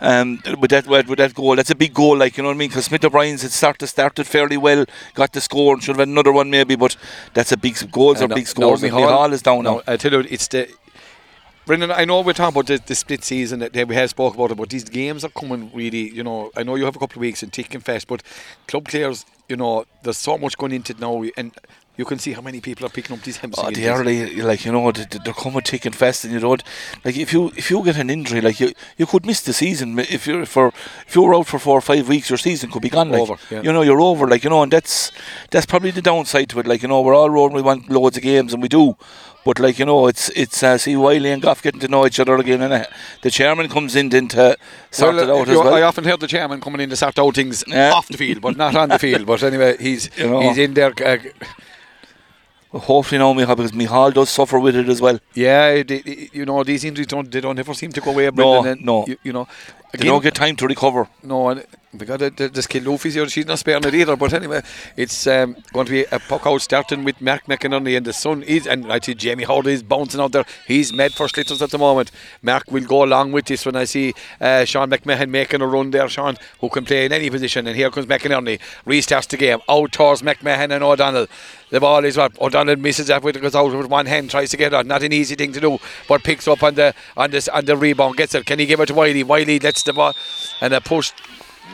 Um, 0.00 0.40
with 0.60 0.70
that 0.70 0.86
with 0.86 1.18
that 1.18 1.34
goal, 1.34 1.56
that's 1.56 1.70
a 1.70 1.74
big 1.74 1.92
goal, 1.92 2.16
like 2.16 2.36
you 2.36 2.42
know 2.42 2.50
what 2.50 2.54
I 2.54 2.58
mean. 2.58 2.68
Because 2.68 2.84
Smith 2.84 3.04
O'Brien's 3.04 3.42
had 3.42 3.50
started 3.50 3.88
started 3.88 4.26
fairly 4.26 4.56
well, 4.56 4.84
got 5.14 5.32
the 5.32 5.40
score, 5.40 5.74
and 5.74 5.82
should 5.82 5.96
have 5.96 5.98
had 6.00 6.08
another 6.08 6.32
one 6.32 6.50
maybe, 6.50 6.76
but 6.76 6.96
that's 7.34 7.50
a 7.50 7.56
big 7.56 7.76
goals 7.90 8.20
And 8.20 8.26
are 8.26 8.28
now- 8.28 8.34
big 8.36 8.46
scores. 8.46 8.82
now 8.82 8.88
and 8.88 8.96
Micheál- 8.96 9.28
Micheál 9.28 9.32
is 9.32 9.42
down 9.42 9.64
no, 9.64 9.76
now. 9.76 9.82
I 9.92 9.96
tell 9.96 10.12
you, 10.12 10.20
it's 10.30 10.46
the. 10.48 10.68
Brendan, 11.66 11.90
I 11.90 12.06
know 12.06 12.22
we're 12.22 12.32
talking 12.32 12.54
about 12.56 12.66
the, 12.66 12.78
the 12.86 12.94
split 12.94 13.22
season 13.24 13.58
that 13.58 13.74
we 13.88 13.94
have 13.94 14.08
spoke 14.08 14.34
about 14.34 14.52
it, 14.52 14.54
but 14.56 14.70
these 14.70 14.84
games 14.84 15.22
are 15.24 15.28
coming 15.30 15.70
really. 15.74 16.08
You 16.10 16.24
know, 16.24 16.50
I 16.56 16.62
know 16.62 16.76
you 16.76 16.84
have 16.86 16.96
a 16.96 16.98
couple 16.98 17.16
of 17.16 17.20
weeks 17.20 17.42
and 17.42 17.52
and 17.58 17.84
fast, 17.84 18.06
but 18.06 18.22
club 18.66 18.86
players, 18.88 19.26
you 19.48 19.56
know, 19.56 19.84
there's 20.02 20.16
so 20.16 20.38
much 20.38 20.56
going 20.56 20.72
into 20.72 20.92
it 20.92 21.00
now, 21.00 21.22
and 21.36 21.52
you 21.98 22.04
can 22.06 22.18
see 22.18 22.32
how 22.32 22.40
many 22.40 22.60
people 22.60 22.86
are 22.86 22.88
picking 22.90 23.14
up 23.16 23.22
these 23.22 23.36
hamstring 23.38 23.66
Oh, 23.68 23.70
the 23.70 23.88
early, 23.88 24.36
like 24.36 24.64
you 24.64 24.72
know, 24.72 24.90
they- 24.92 25.04
they're 25.24 25.34
coming 25.34 25.60
thick 25.62 25.84
and 25.84 25.94
fast, 25.94 26.24
and 26.24 26.32
you 26.32 26.40
don't 26.40 26.62
like 27.04 27.16
if 27.16 27.32
you 27.34 27.52
if 27.56 27.70
you 27.70 27.82
get 27.84 27.96
an 27.98 28.08
injury, 28.08 28.40
like 28.40 28.58
you 28.60 28.72
you 28.96 29.04
could 29.06 29.26
miss 29.26 29.40
the 29.42 29.52
season 29.52 29.98
if 29.98 30.26
you're 30.26 30.46
for 30.46 30.72
if 31.06 31.14
you 31.16 31.22
were 31.24 31.34
out 31.34 31.46
for 31.46 31.58
four 31.58 31.76
or 31.78 31.82
five 31.82 32.08
weeks, 32.08 32.30
your 32.30 32.38
season 32.38 32.70
could 32.70 32.82
be 32.82 32.88
gone. 32.88 33.10
Like 33.10 33.20
Over, 33.22 33.36
yeah. 33.50 33.62
you 33.62 33.72
know, 33.72 33.82
you're 33.82 34.00
over. 34.00 34.26
Like 34.28 34.44
you 34.44 34.50
know, 34.50 34.62
and 34.62 34.72
that's 34.72 35.12
that's 35.50 35.66
probably 35.66 35.90
the 35.90 36.02
downside 36.02 36.48
to 36.50 36.60
it. 36.60 36.66
Like 36.66 36.82
you 36.82 36.88
know, 36.88 37.00
we're 37.02 37.14
all 37.20 37.30
rolling, 37.30 37.54
we 37.56 37.62
want 37.62 37.90
loads 37.90 38.16
of 38.16 38.22
games, 38.22 38.52
and 38.54 38.62
we 38.62 38.68
do. 38.68 38.96
But 39.44 39.58
like 39.60 39.78
you 39.78 39.86
know, 39.86 40.08
it's 40.08 40.28
it's 40.36 40.62
uh, 40.62 40.76
see 40.78 40.94
Wiley 40.96 41.30
and 41.32 41.40
Goff 41.42 41.62
getting 41.62 41.80
to 41.80 41.88
know 41.88 42.04
each 42.06 42.20
other 42.20 42.34
again, 42.36 42.60
and 42.60 42.72
uh, 42.72 42.84
the 43.22 43.30
chairman 43.30 43.68
comes 43.68 43.96
in 43.96 44.10
then 44.10 44.28
to 44.28 44.56
sort 44.90 45.14
Well, 45.16 45.24
it 45.24 45.30
uh, 45.30 45.36
out 45.40 45.46
you 45.48 45.52
as 45.54 45.64
well. 45.64 45.74
I 45.74 45.82
often 45.82 46.04
heard 46.04 46.20
the 46.20 46.26
chairman 46.28 46.60
coming 46.60 46.80
in 46.82 46.90
to 46.90 46.96
sort 46.96 47.18
out 47.18 47.34
things 47.34 47.64
Yeah. 47.66 47.92
off 47.92 48.08
the 48.08 48.18
field, 48.18 48.40
but 48.42 48.56
not 48.56 48.74
on 48.76 48.90
the 48.90 48.98
field. 48.98 49.24
But 49.26 49.42
anyway, 49.42 49.76
he's 49.80 50.10
You 50.18 50.28
know. 50.30 50.40
he's 50.40 50.58
in 50.58 50.74
there. 50.74 50.92
Uh, 51.04 51.18
Hopefully 52.70 53.18
now, 53.18 53.32
Michal, 53.32 53.56
because 53.56 53.72
Michal 53.72 54.10
does 54.10 54.28
suffer 54.28 54.58
with 54.58 54.76
it 54.76 54.88
as 54.88 55.00
well. 55.00 55.18
yeah, 55.34 55.82
they, 55.82 56.28
you 56.32 56.44
know 56.44 56.62
these 56.64 56.84
injuries 56.84 57.06
don't 57.06 57.30
they 57.30 57.40
don't 57.40 57.58
ever 57.58 57.72
seem 57.72 57.92
to 57.92 58.00
go 58.00 58.10
away. 58.10 58.24
No, 58.26 58.30
Brendan, 58.32 58.66
and 58.78 58.84
no. 58.84 59.06
You, 59.06 59.16
you 59.22 59.32
know, 59.32 59.48
They 59.92 60.04
don't 60.04 60.22
get 60.22 60.34
time 60.34 60.56
to 60.56 60.66
recover. 60.66 61.08
No, 61.22 61.48
and 61.48 61.64
because 61.96 62.18
the, 62.18 62.30
the, 62.30 62.48
the 62.48 62.62
skill 62.62 62.84
Luffy's 62.84 63.14
here, 63.14 63.28
she's 63.28 63.46
not 63.46 63.58
sparing 63.58 63.84
it 63.84 63.94
either. 63.94 64.16
But 64.16 64.34
anyway, 64.34 64.62
it's 64.96 65.26
um, 65.26 65.56
going 65.72 65.86
to 65.86 65.92
be 65.92 66.04
a 66.04 66.18
puck 66.18 66.46
out 66.46 66.60
starting 66.60 67.04
with 67.04 67.20
Mark 67.22 67.44
McInerney, 67.46 67.96
and 67.96 68.04
the 68.04 68.12
sun 68.12 68.42
is, 68.42 68.66
and 68.66 68.92
I 68.92 69.00
see 69.00 69.14
Jamie 69.14 69.44
Howard 69.44 69.66
is 69.66 69.82
bouncing 69.82 70.20
out 70.20 70.32
there. 70.32 70.44
He's 70.66 70.92
mad 70.92 71.14
for 71.14 71.28
slitters 71.28 71.62
at 71.62 71.70
the 71.70 71.78
moment. 71.78 72.10
Mark 72.42 72.70
will 72.70 72.84
go 72.84 73.02
along 73.02 73.32
with 73.32 73.46
this 73.46 73.64
when 73.64 73.76
I 73.76 73.84
see 73.84 74.14
uh, 74.40 74.64
Sean 74.66 74.90
McMahon 74.90 75.30
making 75.30 75.62
a 75.62 75.66
run 75.66 75.90
there. 75.90 76.08
Sean, 76.08 76.36
who 76.60 76.68
can 76.68 76.84
play 76.84 77.06
in 77.06 77.12
any 77.12 77.30
position, 77.30 77.66
and 77.66 77.74
here 77.74 77.90
comes 77.90 78.06
McInerney, 78.06 78.60
restarts 78.86 79.28
the 79.28 79.38
game 79.38 79.60
out 79.68 79.92
towards 79.92 80.22
McMahon 80.22 80.70
and 80.70 80.84
O'Donnell. 80.84 81.26
The 81.70 81.80
ball 81.80 82.04
is 82.04 82.16
what 82.16 82.40
O'Donnell 82.40 82.76
misses 82.76 83.08
that 83.08 83.22
with 83.22 83.36
it 83.36 83.40
goes 83.40 83.54
out 83.54 83.70
with 83.74 83.86
one 83.86 84.06
hand, 84.06 84.30
tries 84.30 84.50
to 84.50 84.56
get 84.56 84.72
it. 84.72 84.86
Not 84.86 85.02
an 85.02 85.12
easy 85.12 85.34
thing 85.34 85.52
to 85.52 85.60
do, 85.60 85.78
but 86.08 86.22
picks 86.22 86.48
up 86.48 86.62
on 86.62 86.74
the 86.74 86.94
on 87.16 87.30
this 87.30 87.46
on 87.48 87.66
the 87.66 87.76
rebound, 87.76 88.16
gets 88.16 88.34
it. 88.34 88.46
Can 88.46 88.58
he 88.58 88.64
give 88.64 88.80
it 88.80 88.86
to 88.86 88.94
Wiley? 88.94 89.22
Wiley 89.22 89.58
lets 89.58 89.77
the 89.86 89.92
ball 89.92 90.14
and 90.60 90.72
a 90.74 90.80
post 90.80 91.14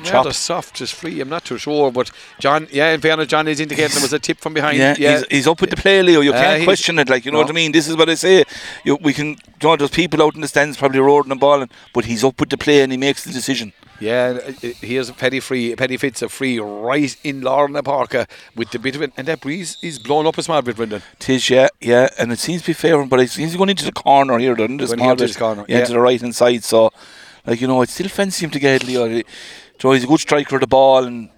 yeah, 0.03 0.11
Chop. 0.11 0.25
the 0.25 0.33
soft 0.33 0.81
is 0.81 0.91
free. 0.91 1.21
I'm 1.21 1.29
not 1.29 1.45
too 1.45 1.57
sure, 1.57 1.93
but 1.93 2.11
John, 2.41 2.67
yeah, 2.73 2.91
in 2.93 3.01
fairness, 3.01 3.29
John 3.29 3.47
is 3.47 3.61
indicating 3.61 3.95
there 3.95 4.03
was 4.03 4.13
a 4.13 4.19
tip 4.19 4.39
from 4.41 4.53
behind. 4.53 4.77
Yeah, 4.77 4.95
He's, 4.97 5.25
he's 5.31 5.47
up 5.47 5.61
with 5.61 5.71
the 5.71 5.77
play, 5.77 6.03
Leo. 6.03 6.21
You 6.21 6.33
Uh, 6.35 6.43
can't 6.43 6.65
question 6.65 6.99
it. 6.99 7.09
Like 7.09 7.25
you 7.25 7.31
know 7.31 7.39
no. 7.39 7.43
what 7.45 7.51
I 7.51 7.55
mean. 7.55 7.71
This 7.71 7.87
is 7.87 7.97
what 7.97 8.09
I 8.11 8.15
say. 8.17 8.43
You, 8.83 8.97
we 8.97 9.13
can. 9.13 9.29
You 9.29 9.37
know, 9.63 9.77
there's 9.77 9.91
people 9.93 10.21
out 10.21 10.35
in 10.35 10.41
the 10.41 10.49
stands 10.49 10.77
probably 10.77 10.99
roaring 10.99 11.31
and 11.31 11.39
balling, 11.39 11.71
but 11.93 12.07
he's 12.07 12.25
up 12.25 12.41
with 12.41 12.51
the 12.51 12.59
play 12.59 12.83
and 12.83 12.91
he 12.91 12.99
makes 12.99 13.23
the 13.23 13.33
decision. 13.33 13.73
yeah. 14.01 14.37
uh, 14.49 14.53
Here's 14.81 15.09
a 15.09 15.13
petty 15.15 15.39
free. 15.39 15.77
Petty 15.77 15.97
fits 15.97 16.23
a 16.23 16.29
free 16.29 16.59
right 16.59 17.17
in 17.23 17.43
Lorna 17.43 17.85
Parker 17.85 18.27
with 18.57 18.73
the 18.73 18.81
bit 18.81 18.97
of 18.97 19.03
it, 19.03 19.13
and 19.17 19.29
that 19.29 19.41
breeze 19.43 19.79
is 19.81 20.01
blown 20.01 20.27
up 20.27 20.37
a 20.37 20.43
small 20.43 20.61
bit, 20.61 20.75
Brendan. 20.75 21.03
Tis 21.21 21.49
yeah, 21.49 21.69
yeah, 21.81 22.09
and 22.19 22.33
it 22.33 22.41
seems 22.41 22.63
to 22.63 22.67
be 22.67 22.73
favouring, 22.73 23.09
but 23.09 23.21
it 23.21 23.31
seems 23.31 23.55
going 23.55 23.71
into 23.71 23.85
the 23.85 23.93
corner 23.93 24.39
here, 24.39 24.57
doesn't 24.57 24.81
it? 24.81 24.89
Going 24.89 25.11
into 25.11 25.25
this 25.25 25.37
corner, 25.37 25.65
yeah, 25.69 25.79
yeah. 25.79 25.85
to 25.85 25.93
the 25.93 26.01
right 26.01 26.21
hand 26.21 26.35
side. 26.35 26.65
So, 26.65 26.93
like 27.47 27.61
you 27.61 27.67
know, 27.67 27.83
I 27.83 27.85
still 27.87 28.09
fancy 28.09 28.45
him 28.45 28.51
to 28.51 28.59
get 28.59 28.85
Leo. 28.85 29.09
He- 29.09 29.25
Joe, 29.79 29.93
he's 29.93 30.05
a 30.05 30.07
good 30.07 30.21
striker 30.21 30.57
of 30.57 30.61
the 30.61 30.67
ball 30.67 31.05
and 31.05 31.29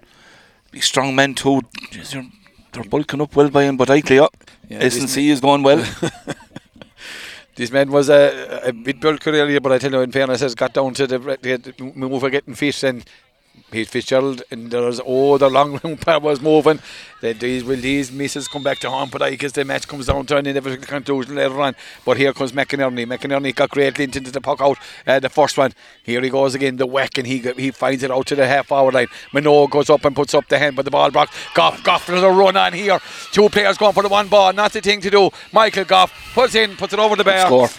big 0.71 0.83
strong 0.83 1.15
man 1.15 1.33
too. 1.33 1.61
They're, 1.91 2.83
bulking 2.83 3.21
up 3.21 3.35
well 3.35 3.49
by 3.49 3.63
him, 3.63 3.77
but 3.77 3.89
I 3.89 4.01
clear. 4.01 4.27
Yeah, 4.69 4.79
S 4.79 4.99
and 4.99 5.09
C 5.09 5.29
is 5.29 5.39
going 5.39 5.63
well. 5.63 5.83
this 7.55 7.71
man 7.71 7.89
was 7.89 8.09
a, 8.09 8.61
a 8.65 8.71
bit 8.71 9.01
bulky 9.01 9.31
earlier, 9.31 9.59
but 9.59 9.71
I 9.71 9.79
tell 9.79 9.91
you, 9.91 10.01
in 10.01 10.11
fairness, 10.11 10.41
has 10.41 10.53
got 10.53 10.73
down 10.73 10.93
to 10.93 11.07
the, 11.07 11.17
the 11.17 11.91
move 11.95 12.21
of 12.21 12.31
getting 12.31 12.53
fish 12.53 12.83
and 12.83 13.03
Pete 13.69 13.87
Fitzgerald 13.87 14.43
and 14.49 14.71
there's 14.71 15.01
oh 15.05 15.37
the 15.37 15.49
long 15.49 15.79
umpire 15.83 16.19
was 16.19 16.41
moving. 16.41 16.79
Then 17.19 17.37
these 17.39 17.63
will 17.63 17.77
these 17.77 18.11
misses 18.11 18.47
come 18.47 18.63
back 18.63 18.79
to 18.79 18.89
home, 18.89 19.09
but 19.11 19.21
I 19.21 19.35
guess 19.35 19.51
the 19.51 19.65
match 19.65 19.87
comes 19.87 20.05
down 20.05 20.25
to 20.27 20.37
an 20.37 20.45
inevitable 20.45 20.85
conclusion 20.85 21.35
later 21.35 21.59
on. 21.59 21.75
But 22.05 22.17
here 22.17 22.31
comes 22.33 22.51
McInerney. 22.51 23.05
McInerney 23.05 23.53
got 23.53 23.71
great 23.71 23.97
lint 23.97 24.15
into 24.15 24.31
the 24.31 24.41
puck 24.41 24.61
out. 24.61 24.77
Uh, 25.05 25.19
the 25.19 25.29
first 25.29 25.57
one. 25.57 25.73
Here 26.03 26.21
he 26.21 26.29
goes 26.29 26.55
again, 26.55 26.77
the 26.77 26.85
whack, 26.85 27.17
and 27.17 27.27
he 27.27 27.39
he 27.57 27.71
finds 27.71 28.03
it 28.03 28.11
out 28.11 28.25
to 28.27 28.35
the 28.35 28.47
half 28.47 28.71
hour 28.71 28.91
line. 28.91 29.07
Minogue 29.33 29.71
goes 29.71 29.89
up 29.89 30.05
and 30.05 30.15
puts 30.15 30.33
up 30.33 30.47
the 30.47 30.57
hand, 30.57 30.75
but 30.75 30.85
the 30.85 30.91
ball 30.91 31.11
blocked. 31.11 31.33
Goff, 31.53 31.83
Goff 31.83 32.07
there's 32.07 32.23
a 32.23 32.29
run 32.29 32.55
on 32.55 32.73
here. 32.73 32.99
Two 33.31 33.49
players 33.49 33.77
going 33.77 33.93
for 33.93 34.03
the 34.03 34.09
one 34.09 34.27
ball, 34.27 34.53
not 34.53 34.71
the 34.71 34.81
thing 34.81 35.01
to 35.01 35.09
do. 35.09 35.29
Michael 35.51 35.85
Goff 35.85 36.13
puts 36.33 36.55
in, 36.55 36.75
puts 36.75 36.93
it 36.93 36.99
over 36.99 37.15
the 37.15 37.23
bar. 37.23 37.45
Score. 37.47 37.69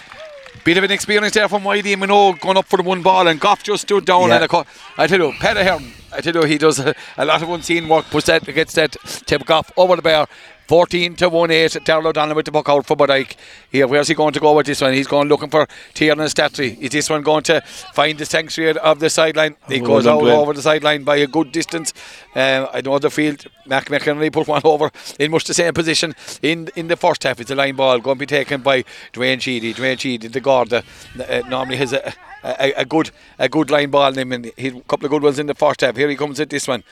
Bit 0.69 0.77
of 0.77 0.83
an 0.83 0.91
experience 0.91 1.33
there 1.33 1.49
from 1.49 1.63
Whitey 1.63 1.93
and 1.93 2.03
Minogue 2.03 2.41
going 2.41 2.55
up 2.55 2.67
for 2.67 2.77
the 2.77 2.83
one 2.83 3.01
ball, 3.01 3.27
and 3.27 3.39
Goff 3.39 3.63
just 3.63 3.81
stood 3.81 4.05
down 4.05 4.29
Yeah. 4.29 4.35
and 4.35 4.43
a 4.43 4.47
co- 4.47 4.67
I 4.99 5.07
tell 5.07 5.17
you, 5.19 5.31
Peter 5.31 5.63
Hearn, 5.63 5.91
I 6.13 6.21
tell 6.21 6.35
you, 6.35 6.43
he 6.43 6.59
does 6.59 6.77
a, 6.79 6.93
a 7.17 7.25
lot 7.25 7.41
of 7.41 7.49
unseen 7.49 7.89
work, 7.89 8.05
puts 8.11 8.27
that, 8.27 8.45
gets 8.45 8.75
that 8.75 8.95
tip 9.25 9.47
Goff 9.47 9.71
over 9.75 9.95
the 9.95 10.03
bar. 10.03 10.27
14 10.69 11.15
to 11.15 11.29
1 11.29 11.49
8. 11.49 11.77
Darrell 11.83 12.05
O'Donnell 12.09 12.35
with 12.35 12.45
the 12.45 12.51
puck 12.51 12.69
out 12.69 12.85
for 12.85 12.95
Budike. 12.95 13.35
Here, 13.71 13.87
where's 13.87 14.07
he 14.07 14.13
going 14.13 14.33
to 14.33 14.39
go 14.39 14.55
with 14.55 14.67
this 14.67 14.81
one? 14.81 14.93
He's 14.93 15.07
going 15.07 15.27
looking 15.27 15.49
for 15.49 15.65
Tiernan 15.95 16.27
Slattery. 16.27 16.77
Is 16.79 16.91
this 16.91 17.09
one 17.09 17.23
going 17.23 17.41
to 17.45 17.59
find 17.93 18.19
the 18.19 18.25
sanctuary 18.27 18.77
of 18.77 18.99
the 18.99 19.09
sideline? 19.09 19.55
He 19.67 19.81
Well 19.81 19.89
goes 19.93 20.05
out 20.05 20.21
Dwayne. 20.21 20.37
over 20.37 20.53
the 20.53 20.61
sideline 20.61 21.03
by 21.03 21.15
a 21.15 21.25
good 21.25 21.51
distance. 21.51 21.91
Um, 22.35 22.67
I 22.71 22.81
know 22.81 22.99
the 22.99 23.09
field. 23.09 23.45
Mac 23.65 23.85
McHenry 23.85 24.31
put 24.31 24.47
one 24.47 24.61
over 24.63 24.91
in 25.19 25.31
much 25.31 25.45
the 25.45 25.55
same 25.55 25.73
position 25.73 26.13
in 26.43 26.69
in 26.75 26.87
the 26.87 26.95
first 26.95 27.23
half. 27.23 27.39
It's 27.39 27.49
a 27.49 27.55
line 27.55 27.75
ball 27.75 27.97
going 27.97 28.17
to 28.17 28.19
be 28.19 28.27
taken 28.27 28.61
by 28.61 28.83
Dwayne 29.11 29.41
Sheedy. 29.41 29.73
Dwayne 29.73 29.99
Sheedy, 29.99 30.27
the 30.27 30.39
guard, 30.39 30.71
uh, 30.71 30.83
uh, 31.27 31.41
normally 31.49 31.77
has 31.77 31.93
a, 31.93 32.13
a, 32.43 32.73
a 32.77 32.85
good 32.85 33.09
a 33.39 33.49
good 33.49 33.71
line 33.71 33.89
ball 33.89 34.09
in 34.09 34.19
him, 34.19 34.31
and 34.33 34.51
he 34.55 34.67
a 34.67 34.81
couple 34.81 35.05
of 35.05 35.09
good 35.09 35.23
ones 35.23 35.39
in 35.39 35.47
the 35.47 35.55
first 35.55 35.81
half. 35.81 35.95
Here 35.95 36.09
he 36.09 36.15
comes 36.15 36.39
at 36.39 36.51
this 36.51 36.67
one. 36.67 36.83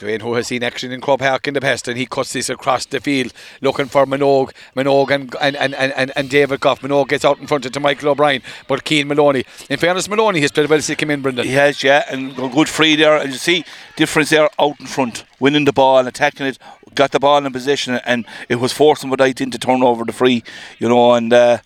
Dwayne, 0.00 0.22
who 0.22 0.34
has 0.34 0.48
seen 0.48 0.62
action 0.62 0.90
in 0.90 1.00
Croke 1.00 1.20
Park 1.20 1.46
in 1.46 1.54
the 1.54 1.60
past, 1.60 1.86
and 1.88 1.96
he 1.96 2.06
cuts 2.06 2.32
this 2.32 2.48
across 2.48 2.86
the 2.86 3.00
field 3.00 3.32
looking 3.60 3.86
for 3.86 4.06
Minogue. 4.06 4.52
Minogue 4.74 5.10
and, 5.10 5.34
and, 5.40 5.56
and, 5.56 5.74
and, 5.74 6.12
and, 6.16 6.30
David 6.30 6.60
Goff. 6.60 6.80
Minogue 6.80 7.08
gets 7.08 7.24
out 7.24 7.38
in 7.38 7.46
front 7.46 7.66
of 7.66 7.82
Michael 7.82 8.10
O'Brien, 8.10 8.42
but 8.66 8.84
Keane 8.84 9.08
Maloney. 9.08 9.44
In 9.68 9.78
fairness, 9.78 10.08
Maloney 10.08 10.40
has 10.40 10.50
played 10.50 10.68
well 10.68 10.78
since 10.78 10.88
he 10.88 10.96
came 10.96 11.10
in, 11.10 11.22
Brendan. 11.22 11.46
He 11.46 11.52
has, 11.52 11.82
yeah, 11.82 12.04
and 12.10 12.34
go- 12.34 12.48
good 12.48 12.68
free 12.68 12.96
there. 12.96 13.16
And 13.16 13.32
you 13.32 13.38
see 13.38 13.64
difference 13.96 14.30
there 14.30 14.48
out 14.58 14.80
in 14.80 14.86
front, 14.86 15.24
winning 15.38 15.64
the 15.64 15.72
ball, 15.72 16.06
attacking 16.06 16.46
it, 16.46 16.58
got 16.94 17.12
the 17.12 17.20
ball 17.20 17.44
in 17.44 17.52
position, 17.52 18.00
and 18.04 18.26
it 18.48 18.56
was 18.56 18.72
forcing 18.72 19.10
Bodyke 19.10 19.40
in 19.40 19.50
to 19.50 19.58
turn 19.58 19.82
over 19.82 20.04
the 20.04 20.12
free, 20.12 20.42
you 20.78 20.88
know. 20.88 21.14
And 21.14 21.32
uh, 21.32 21.58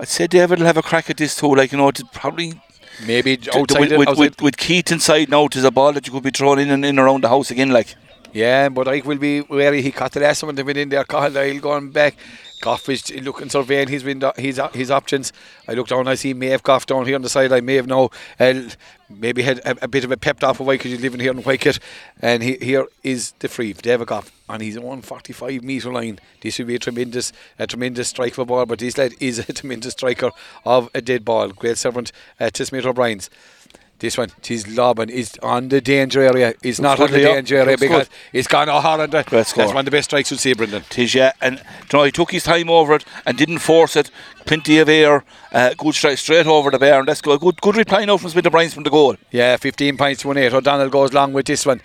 I'd 0.00 0.08
say 0.08 0.26
David 0.26 0.58
will 0.58 0.66
have 0.66 0.76
a 0.76 0.82
crack 0.82 1.10
at 1.10 1.16
this 1.16 1.36
too. 1.36 1.54
Like 1.54 1.72
you 1.72 1.78
know, 1.78 1.90
to 1.90 2.04
probably 2.06 2.60
Maybe 3.06 3.36
to- 3.36 3.58
outside, 3.58 3.80
with, 3.80 3.92
with, 3.92 4.08
outside 4.08 4.20
with, 4.20 4.42
with 4.42 4.56
Keith 4.56 4.92
inside 4.92 5.28
now, 5.28 5.48
there's 5.48 5.64
a 5.64 5.70
ball 5.70 5.92
that 5.92 6.06
you 6.06 6.12
could 6.12 6.22
be 6.22 6.30
throwing 6.30 6.60
in 6.60 6.70
and 6.70 6.84
in 6.84 6.98
around 6.98 7.22
the 7.24 7.28
house 7.28 7.50
again. 7.50 7.70
Like 7.70 7.94
Yeah, 8.32 8.68
but 8.68 8.88
I 8.88 9.02
will 9.04 9.18
be 9.18 9.40
wary. 9.42 9.82
He 9.82 9.90
caught 9.92 10.12
the 10.12 10.20
last 10.20 10.42
one 10.42 10.56
to 10.56 10.62
win 10.62 10.76
in 10.76 10.88
there. 10.88 11.04
Carlisle 11.04 11.58
going 11.60 11.90
back. 11.90 12.16
Goff 12.62 12.88
is 12.88 13.10
looking 13.22 13.50
surveying 13.50 13.88
his 13.88 14.04
window, 14.04 14.32
his 14.36 14.60
his 14.72 14.90
options. 14.90 15.32
I 15.68 15.74
look 15.74 15.88
down. 15.88 16.08
I 16.08 16.14
see 16.14 16.32
Maeve 16.32 16.62
Goff 16.62 16.86
down 16.86 17.04
here 17.04 17.16
on 17.16 17.22
the 17.22 17.28
side. 17.28 17.52
I 17.52 17.60
may 17.60 17.74
have 17.74 17.88
now 17.88 18.10
uh, 18.40 18.62
maybe 19.10 19.42
had 19.42 19.58
a, 19.58 19.84
a 19.84 19.88
bit 19.88 20.04
of 20.04 20.12
a 20.12 20.16
pep 20.16 20.38
talk 20.38 20.56
for 20.56 20.64
Whitegate. 20.64 20.82
He's 20.82 21.00
living 21.00 21.20
here 21.20 21.32
in 21.32 21.42
Whitegate, 21.42 21.80
and 22.20 22.42
he, 22.42 22.56
here 22.56 22.86
is 23.02 23.32
the 23.40 23.48
free 23.48 23.72
David 23.72 24.06
Goff 24.06 24.30
on 24.48 24.60
his 24.60 24.76
own 24.76 25.02
45 25.02 25.62
metre 25.64 25.92
line. 25.92 26.20
This 26.40 26.58
would 26.58 26.68
be 26.68 26.76
a 26.76 26.78
tremendous 26.78 27.32
a 27.58 27.66
tremendous 27.66 28.08
strike 28.08 28.34
for 28.34 28.46
ball, 28.46 28.64
but 28.64 28.78
this 28.78 28.96
lad 28.96 29.14
is 29.18 29.40
a 29.40 29.52
tremendous 29.52 29.92
striker 29.92 30.30
of 30.64 30.88
a 30.94 31.00
dead 31.00 31.24
ball. 31.24 31.48
Great 31.48 31.78
servant 31.78 32.12
uh, 32.38 32.48
to 32.50 32.64
Smith 32.64 32.86
O'Brien's. 32.86 33.28
This 34.02 34.18
one, 34.18 34.32
his 34.44 34.66
lobbing 34.66 35.10
is 35.10 35.38
on 35.44 35.68
the 35.68 35.80
danger 35.80 36.22
area. 36.22 36.54
It's 36.60 36.80
not 36.80 36.98
on 36.98 37.12
the 37.12 37.20
danger 37.20 37.58
area 37.58 37.78
because 37.78 38.10
it's 38.32 38.48
gone. 38.48 38.68
Great 39.26 39.30
That's 39.30 39.56
one 39.56 39.76
of 39.76 39.84
the 39.84 39.92
best 39.92 40.10
strikes 40.10 40.28
you'll 40.28 40.38
see, 40.38 40.54
Brendan. 40.54 40.82
Tis 40.90 41.14
yeah, 41.14 41.30
and 41.40 41.58
you 41.58 41.98
know, 41.98 42.02
he 42.02 42.10
took 42.10 42.32
his 42.32 42.42
time 42.42 42.68
over 42.68 42.94
it 42.94 43.04
and 43.24 43.38
didn't 43.38 43.60
force 43.60 43.94
it. 43.94 44.10
Plenty 44.44 44.80
of 44.80 44.88
air, 44.88 45.24
uh, 45.52 45.74
good 45.78 45.94
strike 45.94 46.18
straight 46.18 46.48
over 46.48 46.72
the 46.72 46.80
bar, 46.80 46.98
and 46.98 47.06
that's 47.06 47.20
good. 47.20 47.38
Good, 47.38 47.60
good 47.60 47.76
reply 47.76 48.04
now 48.04 48.16
from 48.16 48.30
Smith 48.30 48.44
O'Brien's 48.44 48.74
from 48.74 48.82
the 48.82 48.90
goal. 48.90 49.14
Yeah, 49.30 49.56
15 49.56 49.96
points 49.96 50.22
to 50.22 50.28
1 50.28 50.36
8. 50.36 50.52
O'Donnell 50.52 50.90
goes 50.90 51.12
long 51.12 51.32
with 51.32 51.46
this 51.46 51.64
one. 51.64 51.80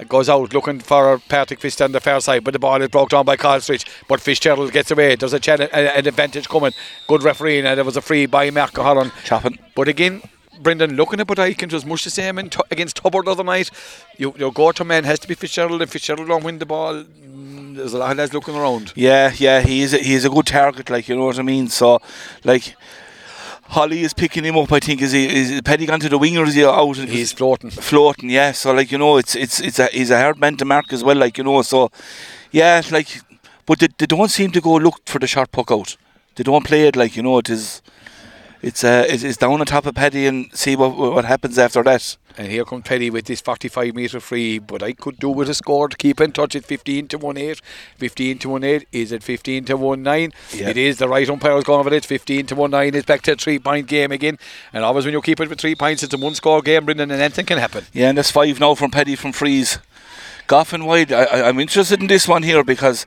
It 0.00 0.08
Goes 0.08 0.28
out 0.28 0.52
looking 0.52 0.80
for 0.80 1.20
Patrick 1.28 1.60
Fish 1.60 1.80
on 1.80 1.92
the 1.92 2.00
far 2.00 2.20
side, 2.20 2.42
but 2.42 2.52
the 2.52 2.58
ball 2.58 2.82
is 2.82 2.88
broke 2.88 3.10
down 3.10 3.24
by 3.24 3.36
Carl 3.36 3.60
Stritch. 3.60 3.88
But 4.08 4.20
Fitzgerald 4.20 4.72
gets 4.72 4.90
away. 4.90 5.14
There's 5.14 5.32
a 5.32 5.38
challenge, 5.38 5.70
an 5.72 6.04
advantage 6.04 6.48
coming. 6.48 6.72
Good 7.06 7.22
referee, 7.22 7.58
and 7.58 7.78
there 7.78 7.84
was 7.84 7.96
a 7.96 8.00
free 8.00 8.26
by 8.26 8.50
Mark 8.50 8.74
Holland. 8.76 9.12
Chopping. 9.24 9.58
But 9.76 9.86
again, 9.86 10.22
Brendan, 10.60 10.96
looking 10.96 11.20
at 11.20 11.28
what 11.28 11.38
I 11.38 11.54
can 11.54 11.68
just 11.68 11.86
much 11.86 12.04
the 12.04 12.10
same 12.10 12.38
in 12.38 12.50
tu- 12.50 12.62
against 12.70 12.96
Tubbard 12.96 13.26
the 13.26 13.32
other 13.32 13.44
night. 13.44 13.70
You, 14.16 14.34
your 14.36 14.52
go-to 14.52 14.84
man 14.84 15.04
has 15.04 15.18
to 15.20 15.28
be 15.28 15.34
Fitzgerald. 15.34 15.82
If 15.82 15.90
Fitzgerald 15.90 16.28
don't 16.28 16.44
win 16.44 16.58
the 16.58 16.66
ball, 16.66 17.04
mm, 17.04 17.76
there's 17.76 17.92
a 17.94 17.98
lot 17.98 18.12
of 18.12 18.18
lads 18.18 18.32
looking 18.32 18.56
around. 18.56 18.92
Yeah, 18.96 19.32
yeah, 19.36 19.60
he 19.60 19.82
is. 19.82 19.94
A, 19.94 19.98
he 19.98 20.14
is 20.14 20.24
a 20.24 20.30
good 20.30 20.46
target, 20.46 20.90
like 20.90 21.08
you 21.08 21.16
know 21.16 21.26
what 21.26 21.38
I 21.38 21.42
mean. 21.42 21.68
So, 21.68 22.00
like, 22.44 22.74
Holly 23.68 24.00
is 24.00 24.14
picking 24.14 24.44
him 24.44 24.56
up. 24.56 24.72
I 24.72 24.80
think 24.80 25.02
is 25.02 25.12
he 25.12 25.26
is 25.26 25.60
Petty 25.62 25.84
gone 25.84 26.00
to 26.00 26.08
the 26.08 26.18
wing 26.18 26.38
or 26.38 26.44
is 26.46 26.54
he 26.54 26.64
out? 26.64 26.96
He's 26.96 27.32
floating. 27.32 27.70
floating. 27.70 28.30
Yeah, 28.30 28.52
so 28.52 28.72
like 28.72 28.90
you 28.90 28.98
know, 28.98 29.18
it's 29.18 29.36
it's 29.36 29.60
it's 29.60 29.78
a 29.78 29.86
he's 29.86 30.10
a 30.10 30.18
hard 30.18 30.38
man 30.38 30.56
to 30.56 30.64
mark 30.64 30.92
as 30.92 31.04
well. 31.04 31.16
Like 31.16 31.36
you 31.36 31.44
know, 31.44 31.60
so 31.62 31.90
yeah, 32.50 32.80
like, 32.90 33.20
but 33.66 33.78
they, 33.78 33.88
they 33.98 34.06
don't 34.06 34.30
seem 34.30 34.50
to 34.52 34.60
go 34.60 34.76
look 34.76 35.00
for 35.04 35.18
the 35.18 35.26
sharp 35.26 35.52
puck 35.52 35.70
out. 35.70 35.96
They 36.36 36.44
don't 36.44 36.64
play 36.64 36.88
it 36.88 36.96
like 36.96 37.14
you 37.14 37.22
know. 37.22 37.38
It 37.38 37.50
is. 37.50 37.82
It's 38.60 38.82
uh, 38.82 39.06
it's, 39.08 39.22
it's 39.22 39.36
down 39.36 39.60
on 39.60 39.66
top 39.66 39.86
of 39.86 39.94
Petty 39.94 40.26
and 40.26 40.50
see 40.52 40.74
what 40.74 40.96
what 40.96 41.24
happens 41.24 41.58
after 41.58 41.82
that. 41.84 42.16
And 42.36 42.48
here 42.48 42.64
comes 42.64 42.84
Petty 42.84 43.10
with 43.10 43.24
this 43.26 43.40
45 43.40 43.94
metre 43.94 44.20
free, 44.20 44.60
but 44.60 44.80
I 44.80 44.92
could 44.92 45.18
do 45.18 45.28
with 45.28 45.48
a 45.48 45.54
score 45.54 45.88
to 45.88 45.96
keep 45.96 46.20
in 46.20 46.30
touch. 46.30 46.54
at 46.54 46.64
15 46.64 47.08
to 47.08 47.18
1 47.18 47.36
8. 47.36 47.60
15 47.96 48.38
to 48.38 48.48
1 48.48 48.64
8. 48.64 48.88
Is 48.92 49.10
it 49.10 49.24
15 49.24 49.64
to 49.64 49.76
1 49.76 50.02
9? 50.02 50.32
Yeah. 50.54 50.68
It 50.68 50.76
is. 50.76 50.98
The 50.98 51.08
right 51.08 51.28
umpire's 51.28 51.64
going 51.64 51.80
over 51.80 51.92
it. 51.92 52.04
15 52.04 52.46
to 52.46 52.54
1 52.54 52.70
9. 52.70 52.94
It's 52.94 53.06
back 53.06 53.22
to 53.22 53.32
a 53.32 53.36
three 53.36 53.58
point 53.58 53.86
game 53.88 54.12
again. 54.12 54.38
And 54.72 54.84
always 54.84 55.04
when 55.04 55.14
you 55.14 55.22
keep 55.22 55.40
it 55.40 55.48
with 55.48 55.60
three 55.60 55.74
points, 55.74 56.02
it's 56.02 56.14
a 56.14 56.18
one 56.18 56.34
score 56.34 56.62
game, 56.62 56.84
Brendan, 56.84 57.10
and 57.10 57.20
anything 57.20 57.46
can 57.46 57.58
happen. 57.58 57.84
Yeah, 57.92 58.08
and 58.08 58.18
there's 58.18 58.30
five 58.30 58.60
now 58.60 58.74
from 58.74 58.90
Petty 58.90 59.16
from 59.16 59.32
Freeze. 59.32 59.78
Goff 60.46 60.72
and 60.72 60.86
wide. 60.86 61.12
I, 61.12 61.24
I, 61.24 61.48
I'm 61.48 61.58
interested 61.60 62.00
in 62.00 62.06
this 62.06 62.26
one 62.26 62.42
here 62.42 62.64
because 62.64 63.04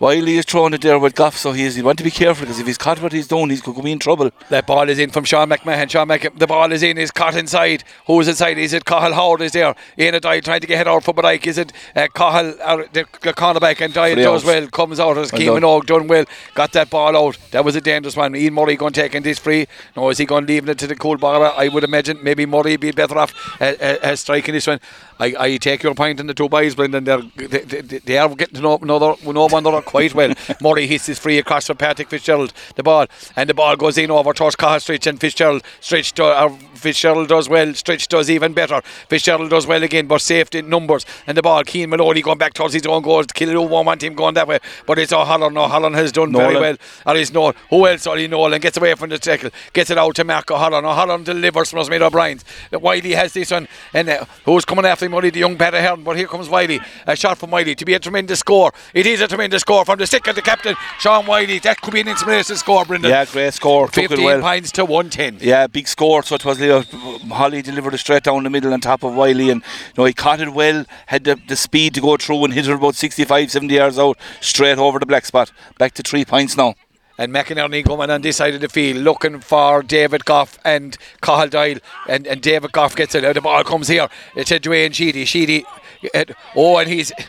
Wiley 0.00 0.36
is 0.38 0.44
throwing 0.44 0.74
it 0.74 0.82
there 0.82 0.98
with 0.98 1.14
Goff, 1.14 1.36
so 1.36 1.52
he's, 1.52 1.76
he 1.76 1.82
want 1.82 1.98
to 1.98 2.04
be 2.04 2.10
careful 2.10 2.44
because 2.44 2.58
if 2.58 2.66
he's 2.66 2.78
caught 2.78 3.00
what 3.00 3.12
he's 3.12 3.28
doing, 3.28 3.50
he's 3.50 3.62
going 3.62 3.76
to 3.76 3.82
be 3.82 3.92
in 3.92 3.98
trouble. 3.98 4.30
That 4.48 4.66
ball 4.66 4.88
is 4.88 4.98
in 4.98 5.10
from 5.10 5.24
Sean 5.24 5.48
McMahon. 5.48 5.88
Sean 5.88 6.08
McMahon, 6.08 6.36
the 6.38 6.46
ball 6.46 6.72
is 6.72 6.82
in, 6.82 6.98
is 6.98 7.10
caught 7.10 7.36
inside. 7.36 7.84
Who's 8.06 8.26
inside? 8.26 8.58
Is 8.58 8.72
it 8.72 8.84
Cahill 8.84 9.14
Howard 9.14 9.42
is 9.42 9.52
there? 9.52 9.74
Ian 9.98 10.20
Doyle 10.20 10.40
trying 10.40 10.60
to 10.60 10.66
get 10.66 10.78
head 10.78 10.88
out 10.88 11.04
for 11.04 11.14
Bodyke. 11.14 11.46
Is 11.46 11.58
it 11.58 11.72
uh, 11.94 12.08
Cahill, 12.14 12.56
uh, 12.62 12.76
the, 12.92 13.06
the 13.22 13.32
cornerback? 13.32 13.80
And 13.80 13.94
Doyle 13.94 14.16
does 14.16 14.44
well, 14.44 14.66
comes 14.68 14.98
out 14.98 15.16
as 15.16 15.30
Keeman 15.30 15.62
done. 15.62 15.64
Og 15.64 15.86
done 15.86 16.08
well. 16.08 16.24
Got 16.54 16.72
that 16.72 16.90
ball 16.90 17.16
out. 17.16 17.38
That 17.52 17.64
was 17.64 17.76
a 17.76 17.80
dangerous 17.80 18.16
one. 18.16 18.34
Ian 18.34 18.54
Murray 18.54 18.76
going 18.76 18.92
to 18.92 19.08
take 19.08 19.22
this 19.22 19.38
free. 19.38 19.66
No, 19.96 20.10
is 20.10 20.18
he 20.18 20.26
going 20.26 20.46
to 20.46 20.52
leave 20.52 20.68
it 20.68 20.78
to 20.78 20.86
the 20.88 20.96
cool 20.96 21.16
bar? 21.16 21.54
I 21.56 21.68
would 21.68 21.84
imagine 21.84 22.18
maybe 22.22 22.46
Murray 22.46 22.76
be 22.76 22.90
better 22.90 23.16
off 23.16 23.32
uh, 23.60 23.74
uh, 23.80 23.96
uh, 24.02 24.16
striking 24.16 24.54
this 24.54 24.66
one. 24.66 24.80
I, 25.20 25.34
I 25.38 25.56
take 25.58 25.84
your 25.84 25.94
point 25.94 26.18
on 26.18 26.26
the 26.26 26.34
two 26.34 26.48
boys, 26.48 26.74
Brendan. 26.74 27.04
They're, 27.04 27.22
they, 27.36 27.58
they, 27.60 27.98
they 27.98 28.18
are 28.18 28.28
getting 28.34 28.56
to 28.56 28.60
know, 28.60 28.78
another, 28.82 29.14
know 29.24 29.46
one 29.46 29.64
another 29.64 29.83
quite 29.84 30.14
well. 30.14 30.32
Murray 30.60 30.86
hits 30.86 31.06
his 31.06 31.18
free 31.18 31.38
across 31.38 31.66
from 31.66 31.76
Patrick 31.76 32.08
Fitzgerald, 32.08 32.52
the 32.76 32.82
ball, 32.82 33.06
and 33.36 33.48
the 33.48 33.54
ball 33.54 33.76
goes 33.76 33.98
in 33.98 34.10
over 34.10 34.32
towards 34.32 34.56
Cahill 34.56 34.80
Stritch, 34.80 35.06
and 35.06 35.20
Fitzgerald, 35.20 35.62
Stritch 35.80 36.12
to, 36.14 36.24
uh, 36.24 36.56
Fitzgerald 36.84 37.28
does 37.28 37.48
well, 37.48 37.68
Stritch 37.68 38.08
does 38.08 38.28
even 38.30 38.52
better. 38.52 38.82
Fitzgerald 39.08 39.48
does 39.48 39.66
well 39.66 39.82
again, 39.82 40.06
but 40.06 40.20
saved 40.20 40.54
in 40.54 40.68
numbers. 40.68 41.06
And 41.26 41.36
the 41.36 41.42
ball, 41.42 41.64
Keane 41.64 41.88
Maloney 41.88 42.20
going 42.20 42.36
back 42.36 42.52
towards 42.52 42.74
his 42.74 42.84
own 42.86 43.02
goal. 43.02 43.24
Killaloe 43.24 43.66
won't 43.68 43.86
want 43.86 44.02
him 44.02 44.14
going 44.14 44.34
that 44.34 44.46
way, 44.46 44.58
but 44.86 44.98
it's 44.98 45.12
O'Halloran. 45.12 45.56
O'Halloran 45.56 45.94
has 45.94 46.12
done 46.12 46.30
very 46.32 46.56
well. 46.56 46.76
Or 47.06 47.16
is 47.16 47.32
Nolan. 47.32 47.54
Who 47.70 47.86
else? 47.86 48.06
Ollie 48.06 48.28
Nolan 48.28 48.60
gets 48.60 48.76
away 48.76 48.94
from 48.94 49.08
the 49.08 49.18
tackle, 49.18 49.50
gets 49.72 49.88
it 49.88 49.96
out 49.96 50.14
to 50.16 50.24
Mark 50.24 50.50
O'Halloran. 50.50 50.84
O'Halloran 50.84 51.24
delivers 51.24 51.70
from 51.70 51.82
Smith 51.84 52.02
O'Brien's. 52.02 52.44
Wiley 52.70 53.12
has 53.12 53.32
this 53.32 53.50
one, 53.50 53.66
and 53.94 54.10
uh, 54.10 54.24
who's 54.44 54.66
coming 54.66 54.84
after 54.84 55.06
him? 55.06 55.14
Only 55.14 55.30
the 55.30 55.40
young 55.40 55.56
Peter 55.56 55.80
Hearn, 55.80 56.02
but 56.02 56.16
here 56.18 56.26
comes 56.26 56.50
Wiley. 56.50 56.80
A 57.06 57.16
shot 57.16 57.38
from 57.38 57.50
Wiley 57.50 57.74
to 57.74 57.84
be 57.84 57.94
a 57.94 57.98
tremendous 57.98 58.40
score. 58.40 58.72
It 58.92 59.06
is 59.06 59.22
a 59.22 59.28
tremendous 59.28 59.62
score 59.62 59.86
from 59.86 59.98
the 59.98 60.06
stick 60.06 60.26
of 60.26 60.36
the 60.36 60.42
captain, 60.42 60.76
Sean 60.98 61.24
Wiley. 61.26 61.60
That 61.60 61.80
could 61.80 61.94
be 61.94 62.00
an 62.00 62.08
inspirational 62.08 62.58
score, 62.58 62.84
Brendan. 62.84 63.10
Yeah, 63.10 63.24
great 63.24 63.54
score. 63.54 63.86
Took 63.86 64.10
15 64.10 64.24
well. 64.24 64.40
points 64.40 64.70
to 64.72 64.84
110. 64.84 65.38
Yeah, 65.40 65.66
big 65.66 65.88
score. 65.88 66.22
So 66.22 66.34
it 66.34 66.44
was 66.44 66.60
Leo. 66.60 66.73
Holly 66.82 67.62
delivered 67.62 67.94
it 67.94 67.98
straight 67.98 68.24
down 68.24 68.42
the 68.44 68.50
middle 68.50 68.72
on 68.72 68.80
top 68.80 69.02
of 69.02 69.14
Wiley, 69.14 69.50
and 69.50 69.62
you 69.62 69.92
know 69.98 70.04
he 70.04 70.12
caught 70.12 70.40
it 70.40 70.52
well. 70.52 70.84
Had 71.06 71.24
the, 71.24 71.40
the 71.48 71.56
speed 71.56 71.94
to 71.94 72.00
go 72.00 72.16
through 72.16 72.44
and 72.44 72.54
hit 72.54 72.68
it 72.68 72.72
about 72.72 72.94
65, 72.94 73.50
70 73.50 73.74
yards 73.74 73.98
out, 73.98 74.18
straight 74.40 74.78
over 74.78 74.98
the 74.98 75.06
black 75.06 75.26
spot. 75.26 75.52
Back 75.78 75.94
to 75.94 76.02
three 76.02 76.24
points 76.24 76.56
now. 76.56 76.74
And 77.16 77.32
McInerney 77.32 77.84
coming 77.84 78.10
on 78.10 78.22
this 78.22 78.38
side 78.38 78.54
of 78.54 78.60
the 78.60 78.68
field 78.68 78.96
looking 78.98 79.38
for 79.38 79.82
David 79.84 80.24
Goff 80.24 80.58
and 80.64 80.98
Cahill 81.20 81.48
Doyle. 81.48 81.78
And, 82.08 82.26
and 82.26 82.40
David 82.42 82.72
Goff 82.72 82.96
gets 82.96 83.14
it. 83.14 83.34
The 83.34 83.40
ball 83.40 83.62
comes 83.62 83.86
here. 83.86 84.08
It's 84.34 84.50
a 84.50 84.58
Dwayne 84.58 84.92
Sheedy. 84.92 85.24
Sheedy. 85.24 85.64
uh, 86.12 86.24
oh, 86.56 86.78
and 86.78 86.90
he's. 86.90 87.12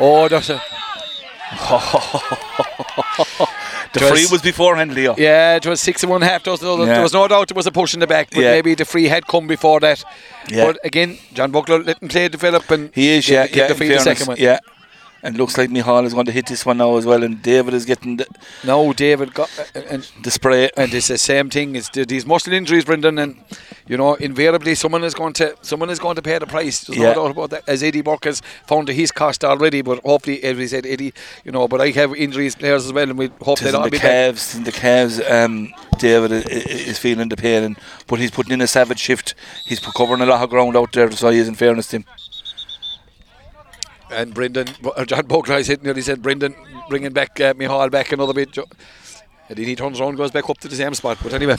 Oh, 0.00 0.26
there's 0.26 0.48
a. 0.48 0.60
The 3.92 4.00
free 4.00 4.26
was 4.30 4.40
beforehand, 4.42 4.94
Leo. 4.94 5.14
Yeah, 5.18 5.56
it 5.56 5.66
was 5.66 5.80
six 5.80 6.02
and 6.02 6.10
one 6.10 6.22
half. 6.22 6.42
There 6.44 6.52
was, 6.52 6.62
no, 6.62 6.78
Yeah. 6.78 6.94
there 6.94 7.02
was 7.02 7.12
no 7.12 7.28
doubt 7.28 7.50
it 7.50 7.56
was 7.56 7.66
a 7.66 7.70
push 7.72 7.92
in 7.94 8.00
the 8.00 8.06
back, 8.06 8.30
but 8.30 8.40
Yeah. 8.42 8.52
maybe 8.52 8.74
the 8.74 8.84
free 8.84 9.08
had 9.08 9.26
come 9.26 9.46
before 9.46 9.80
that. 9.80 10.02
Yeah. 10.48 10.66
But 10.66 10.78
again, 10.84 11.18
John 11.34 11.50
Bugler 11.50 11.82
let 11.82 12.00
him 12.02 12.08
play 12.08 12.28
develop 12.28 12.70
and 12.70 12.90
He 12.94 13.10
is, 13.10 13.28
yeah, 13.28 13.46
get 13.46 13.56
yeah. 13.56 13.66
the 13.68 13.74
free 13.74 13.88
the 13.88 13.98
second 14.00 14.26
one. 14.28 14.36
Yeah. 14.38 14.58
And 15.24 15.36
looks 15.36 15.56
like 15.56 15.70
Mihal 15.70 16.04
is 16.04 16.14
going 16.14 16.26
to 16.26 16.32
hit 16.32 16.46
this 16.46 16.66
one 16.66 16.78
now 16.78 16.96
as 16.96 17.06
well, 17.06 17.22
and 17.22 17.40
David 17.40 17.74
is 17.74 17.84
getting 17.84 18.16
the, 18.16 18.26
No, 18.64 18.92
David 18.92 19.32
got 19.32 19.48
uh, 19.56 19.78
and 19.88 20.02
the 20.24 20.32
spray. 20.32 20.68
and 20.76 20.92
it's 20.92 21.06
the 21.06 21.16
same 21.18 21.48
thing. 21.48 21.76
It's 21.76 21.88
the, 21.90 22.04
these 22.04 22.26
muscle 22.26 22.52
injuries, 22.52 22.84
Brendan, 22.84 23.18
and 23.20 23.36
you 23.86 23.96
know 23.96 24.14
invariably 24.14 24.74
someone 24.74 25.04
is 25.04 25.14
going 25.14 25.32
to 25.34 25.54
someone 25.62 25.90
is 25.90 26.00
going 26.00 26.16
to 26.16 26.22
pay 26.22 26.38
the 26.38 26.46
price. 26.46 26.80
There's 26.84 26.98
Yeah. 26.98 27.12
no 27.12 27.14
doubt 27.14 27.30
about 27.30 27.50
that. 27.50 27.62
As 27.68 27.84
Eddie 27.84 28.00
Burke 28.00 28.24
has 28.24 28.42
found 28.66 28.88
to 28.88 28.92
his 28.92 29.12
cost 29.12 29.44
already, 29.44 29.80
but 29.82 30.00
hopefully, 30.02 30.42
as 30.42 30.56
we 30.56 30.66
said, 30.66 30.86
Eddie, 30.86 31.14
you 31.44 31.52
know, 31.52 31.68
but 31.68 31.80
I 31.80 31.90
have 31.90 32.16
injuries 32.16 32.56
players 32.56 32.84
as 32.86 32.92
well, 32.92 33.08
and 33.08 33.16
we 33.16 33.30
hope 33.42 33.62
in 33.62 33.76
all 33.76 33.84
the 33.84 33.90
be 33.90 33.98
calves, 34.00 34.56
in 34.56 34.64
the 34.64 34.72
calves. 34.72 35.20
Um, 35.30 35.72
David 35.98 36.32
is 36.50 36.98
feeling 36.98 37.28
the 37.28 37.36
pain, 37.36 37.62
and, 37.62 37.78
but 38.08 38.18
he's 38.18 38.32
putting 38.32 38.54
in 38.54 38.60
a 38.60 38.66
savage 38.66 38.98
shift. 38.98 39.36
He's 39.66 39.78
covering 39.78 40.20
a 40.20 40.26
lot 40.26 40.42
of 40.42 40.50
ground 40.50 40.76
out 40.76 40.90
there, 40.92 41.12
so 41.12 41.30
he 41.30 41.38
is 41.38 41.46
in 41.46 41.54
fairness 41.54 41.86
to 41.88 41.96
him. 41.98 42.04
And 44.12 44.34
Brendan, 44.34 44.68
uh, 44.84 45.04
John 45.04 45.26
I 45.48 45.62
said, 45.62 45.82
nearly 45.82 46.02
said, 46.02 46.22
Brendan 46.22 46.54
bringing 46.88 47.12
back 47.12 47.40
uh, 47.40 47.54
Mihal 47.54 47.90
back 47.90 48.12
another 48.12 48.34
bit. 48.34 48.56
And 48.56 49.58
then 49.58 49.66
he 49.66 49.74
turns 49.74 50.00
around, 50.00 50.16
goes 50.16 50.30
back 50.30 50.48
up 50.48 50.58
to 50.58 50.68
the 50.68 50.76
same 50.76 50.94
spot. 50.94 51.18
But 51.22 51.32
anyway, 51.34 51.56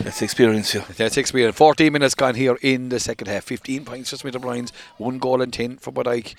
That's 0.00 0.22
experience, 0.22 0.74
yeah. 0.74 0.84
that's 0.96 1.16
experience. 1.16 1.56
14 1.56 1.92
minutes 1.92 2.14
gone 2.14 2.34
here 2.34 2.58
in 2.62 2.88
the 2.88 2.98
second 2.98 3.28
half. 3.28 3.44
15 3.44 3.84
points 3.84 4.10
just 4.10 4.22
for 4.22 4.30
Smith 4.30 4.36
O'Brien's, 4.36 4.72
one 4.96 5.18
goal 5.18 5.42
and 5.42 5.52
10 5.52 5.76
for 5.78 5.92
Bodyke. 5.92 6.34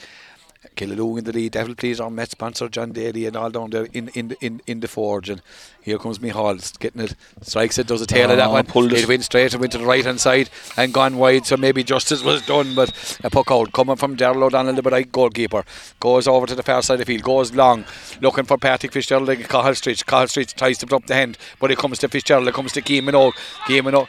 Killaloe 0.76 1.18
in 1.18 1.24
the 1.24 1.32
lead. 1.32 1.54
Devil 1.54 1.76
please 1.76 2.00
on 2.00 2.16
Met 2.16 2.32
sponsor 2.32 2.68
John 2.70 2.92
Daly 2.92 3.26
and 3.26 3.36
all 3.36 3.50
down 3.50 3.70
there 3.70 3.88
in 3.94 4.10
in 4.10 4.30
the- 4.30 4.38
in 4.42 4.62
in 4.68 4.80
the 4.82 4.88
forge. 4.88 5.30
And 5.30 5.42
here 5.82 5.98
comes 5.98 6.20
Mihal 6.20 6.58
getting 6.80 7.02
it, 7.02 7.16
strikes 7.42 7.78
it, 7.78 7.88
does 7.88 8.02
a 8.02 8.06
tail 8.06 8.30
of 8.30 8.38
that 8.38 8.48
ah, 8.48 8.52
one. 8.52 8.66
pulled 8.66 8.92
it. 8.92 9.00
it 9.00 9.08
went 9.08 9.24
straight 9.24 9.54
and 9.54 9.62
went 9.62 9.72
to 9.72 9.78
the 9.78 9.86
right 9.86 10.04
hand 10.04 10.20
side 10.20 10.50
and 10.76 10.94
gone 10.94 11.18
wide. 11.18 11.46
So 11.46 11.56
maybe 11.58 11.84
justice 11.84 12.24
was 12.24 12.46
done, 12.46 12.76
but 12.76 12.92
a 13.24 13.30
puck 13.30 13.52
out 13.52 13.72
coming 13.72 13.96
from 13.96 14.18
Daryl 14.18 14.44
O'Donnell, 14.44 14.74
the 14.76 14.82
right 14.82 15.10
goalkeeper, 15.10 15.64
goes 16.00 16.28
over 16.28 16.46
to 16.46 16.56
the 16.56 16.64
far 16.64 16.82
side 16.82 16.96
of 16.96 17.00
the 17.00 17.06
field, 17.06 17.24
goes 17.24 17.54
long, 17.54 17.86
looking 18.22 18.44
for 18.46 18.58
Patrick 18.58 18.92
Fitzgerald 18.92 19.30
and 19.30 19.48
Cahill 19.48 19.76
Street. 19.76 20.06
Cahill 20.06 20.28
Street 20.28 20.54
tries 20.58 20.78
to 20.80 20.88
put 20.88 20.98
up 20.98 21.08
the 21.08 21.14
hand, 21.14 21.38
but 21.60 21.72
it 21.72 21.78
comes 21.78 22.00
to 22.00 22.10
Fitzgerald. 22.10 22.48
It 22.48 22.54
comes 22.54 22.74
to 22.74 22.82
Keeman 22.82 23.16
O. 23.16 23.32
Keeman 23.68 23.96
O. 23.96 24.08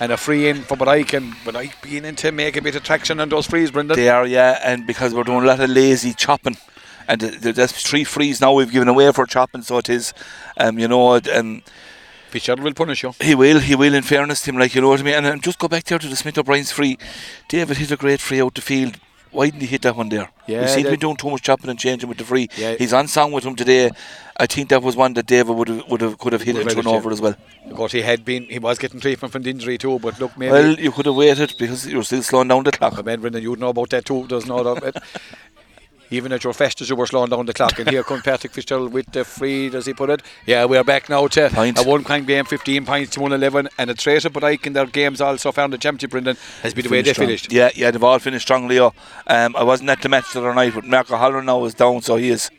And 0.00 0.12
a 0.12 0.16
free 0.16 0.48
in 0.48 0.62
for 0.62 0.76
Bodyke, 0.76 1.14
and 1.14 1.34
Bodyke 1.44 1.80
being 1.82 2.06
in 2.06 2.16
to 2.16 2.32
make 2.32 2.56
a 2.56 2.62
bit 2.62 2.74
of 2.74 2.82
traction 2.82 3.20
on 3.20 3.28
those 3.28 3.46
frees, 3.46 3.70
Brendan. 3.70 3.96
They 3.96 4.08
are, 4.08 4.26
yeah, 4.26 4.58
and 4.64 4.86
because 4.86 5.12
we're 5.12 5.24
doing 5.24 5.42
a 5.42 5.46
lot 5.46 5.60
of 5.60 5.68
lazy 5.68 6.14
chopping, 6.14 6.56
and 7.06 7.20
th- 7.20 7.42
th- 7.42 7.54
there's 7.54 7.72
three 7.72 8.04
frees 8.04 8.40
now 8.40 8.54
we've 8.54 8.72
given 8.72 8.88
away 8.88 9.12
for 9.12 9.26
chopping, 9.26 9.60
so 9.60 9.76
it 9.76 9.90
is, 9.90 10.14
um, 10.56 10.78
you 10.78 10.88
know, 10.88 11.20
um, 11.34 11.62
Fitzgerald 12.30 12.62
will 12.62 12.72
punish 12.72 13.02
you. 13.02 13.12
he 13.20 13.34
will, 13.34 13.60
he 13.60 13.74
will, 13.74 13.92
in 13.92 14.02
fairness 14.02 14.40
to 14.42 14.50
him, 14.50 14.56
like, 14.56 14.74
you 14.74 14.80
know 14.80 14.88
what 14.88 15.00
I 15.00 15.02
mean? 15.02 15.14
And, 15.14 15.26
um, 15.26 15.40
just 15.40 15.58
go 15.58 15.68
back 15.68 15.84
there 15.84 15.98
to 15.98 16.08
the 16.08 16.16
Smith 16.16 16.38
O'Brien's 16.38 16.72
free. 16.72 16.96
David 17.48 17.76
hit 17.76 17.90
a 17.90 17.96
great 17.96 18.20
free 18.20 18.40
out 18.40 18.54
the 18.54 18.62
field. 18.62 18.98
Why 19.32 19.46
didn't 19.46 19.60
he 19.60 19.66
hit 19.66 19.82
that 19.82 19.96
one 19.96 20.08
there? 20.08 20.30
Yeah, 20.46 20.62
we 20.62 20.66
seem 20.66 20.84
to 20.84 20.90
be 20.90 20.96
doing 20.96 21.16
too 21.16 21.30
much 21.30 21.42
chopping 21.42 21.70
and 21.70 21.78
changing 21.78 22.08
with 22.08 22.18
the 22.18 22.24
free. 22.24 22.48
Yeah. 22.56 22.74
He's 22.74 22.92
on 22.92 23.06
song 23.06 23.30
with 23.30 23.44
him 23.44 23.54
today. 23.54 23.90
I 24.36 24.46
think 24.46 24.70
that 24.70 24.82
was 24.82 24.96
one 24.96 25.12
that 25.14 25.26
David 25.26 25.54
would 25.54 25.68
have, 25.68 25.88
would 25.88 26.00
have, 26.00 26.18
could 26.18 26.32
have 26.32 26.42
hit 26.42 26.56
and 26.56 26.64
have 26.64 26.72
thrown 26.72 26.86
hit 26.86 26.94
it, 26.94 26.96
over 26.96 27.10
as 27.10 27.20
well. 27.20 27.36
Of 27.66 27.76
course, 27.76 27.92
he 27.92 28.02
had 28.02 28.24
been, 28.24 28.44
he 28.44 28.58
was 28.58 28.78
getting 28.78 28.98
treatment 28.98 29.32
from 29.32 29.42
the 29.42 29.50
injury 29.50 29.78
too, 29.78 29.98
but 29.98 30.18
look, 30.18 30.36
maybe. 30.36 30.50
Well, 30.50 30.74
you 30.78 30.90
could 30.90 31.06
have 31.06 31.14
waited 31.14 31.54
because 31.58 31.86
you're 31.86 32.02
still 32.02 32.22
slowing 32.22 32.48
down 32.48 32.64
the 32.64 32.72
clock. 32.72 32.98
I 32.98 33.02
mean, 33.02 33.20
Brendan, 33.20 33.42
you'd 33.42 33.60
know 33.60 33.68
about 33.68 33.90
that 33.90 34.04
too. 34.06 34.26
There's 34.26 34.46
no 34.46 34.64
doubt. 34.64 34.96
Even 36.12 36.32
at 36.32 36.42
your 36.42 36.52
festivals, 36.52 36.90
you 36.90 36.96
were 36.96 37.06
slowing 37.06 37.30
down 37.30 37.46
the 37.46 37.52
clock. 37.52 37.78
And 37.78 37.88
here 37.88 38.02
comes 38.02 38.22
Patrick 38.22 38.52
Fitzgerald 38.52 38.92
with 38.92 39.06
the 39.12 39.24
free, 39.24 39.72
as 39.74 39.86
he 39.86 39.94
put 39.94 40.10
it? 40.10 40.22
Yeah, 40.44 40.64
we're 40.64 40.82
back 40.82 41.08
now 41.08 41.26
to 41.28 41.48
Point. 41.50 41.78
a 41.78 41.82
one 41.84 42.02
point 42.02 42.26
game, 42.26 42.44
15 42.44 42.84
points 42.84 43.10
to 43.12 43.20
111. 43.20 43.68
And 43.78 43.90
a 43.90 43.94
traitor, 43.94 44.28
but 44.28 44.42
I 44.42 44.58
in 44.64 44.72
their 44.72 44.86
games 44.86 45.20
also 45.20 45.52
found 45.52 45.72
the 45.72 45.78
championship, 45.78 46.10
Brendan, 46.10 46.36
has 46.62 46.74
been 46.74 46.84
the 46.84 46.90
way 46.90 47.02
they 47.02 47.12
strong. 47.12 47.28
finished. 47.28 47.52
Yeah, 47.52 47.70
yeah, 47.74 47.90
they've 47.92 48.02
all 48.02 48.18
finished 48.18 48.46
strong, 48.46 48.66
Leo. 48.66 48.92
Um, 49.28 49.54
I 49.54 49.62
wasn't 49.62 49.90
at 49.90 50.02
the 50.02 50.08
match 50.08 50.32
the 50.32 50.40
other 50.40 50.52
night, 50.54 50.74
but 50.74 50.84
Marco 50.84 51.16
Holler 51.16 51.42
now 51.42 51.64
is 51.64 51.74
down, 51.74 52.02
so 52.02 52.16
he 52.16 52.30
is. 52.30 52.50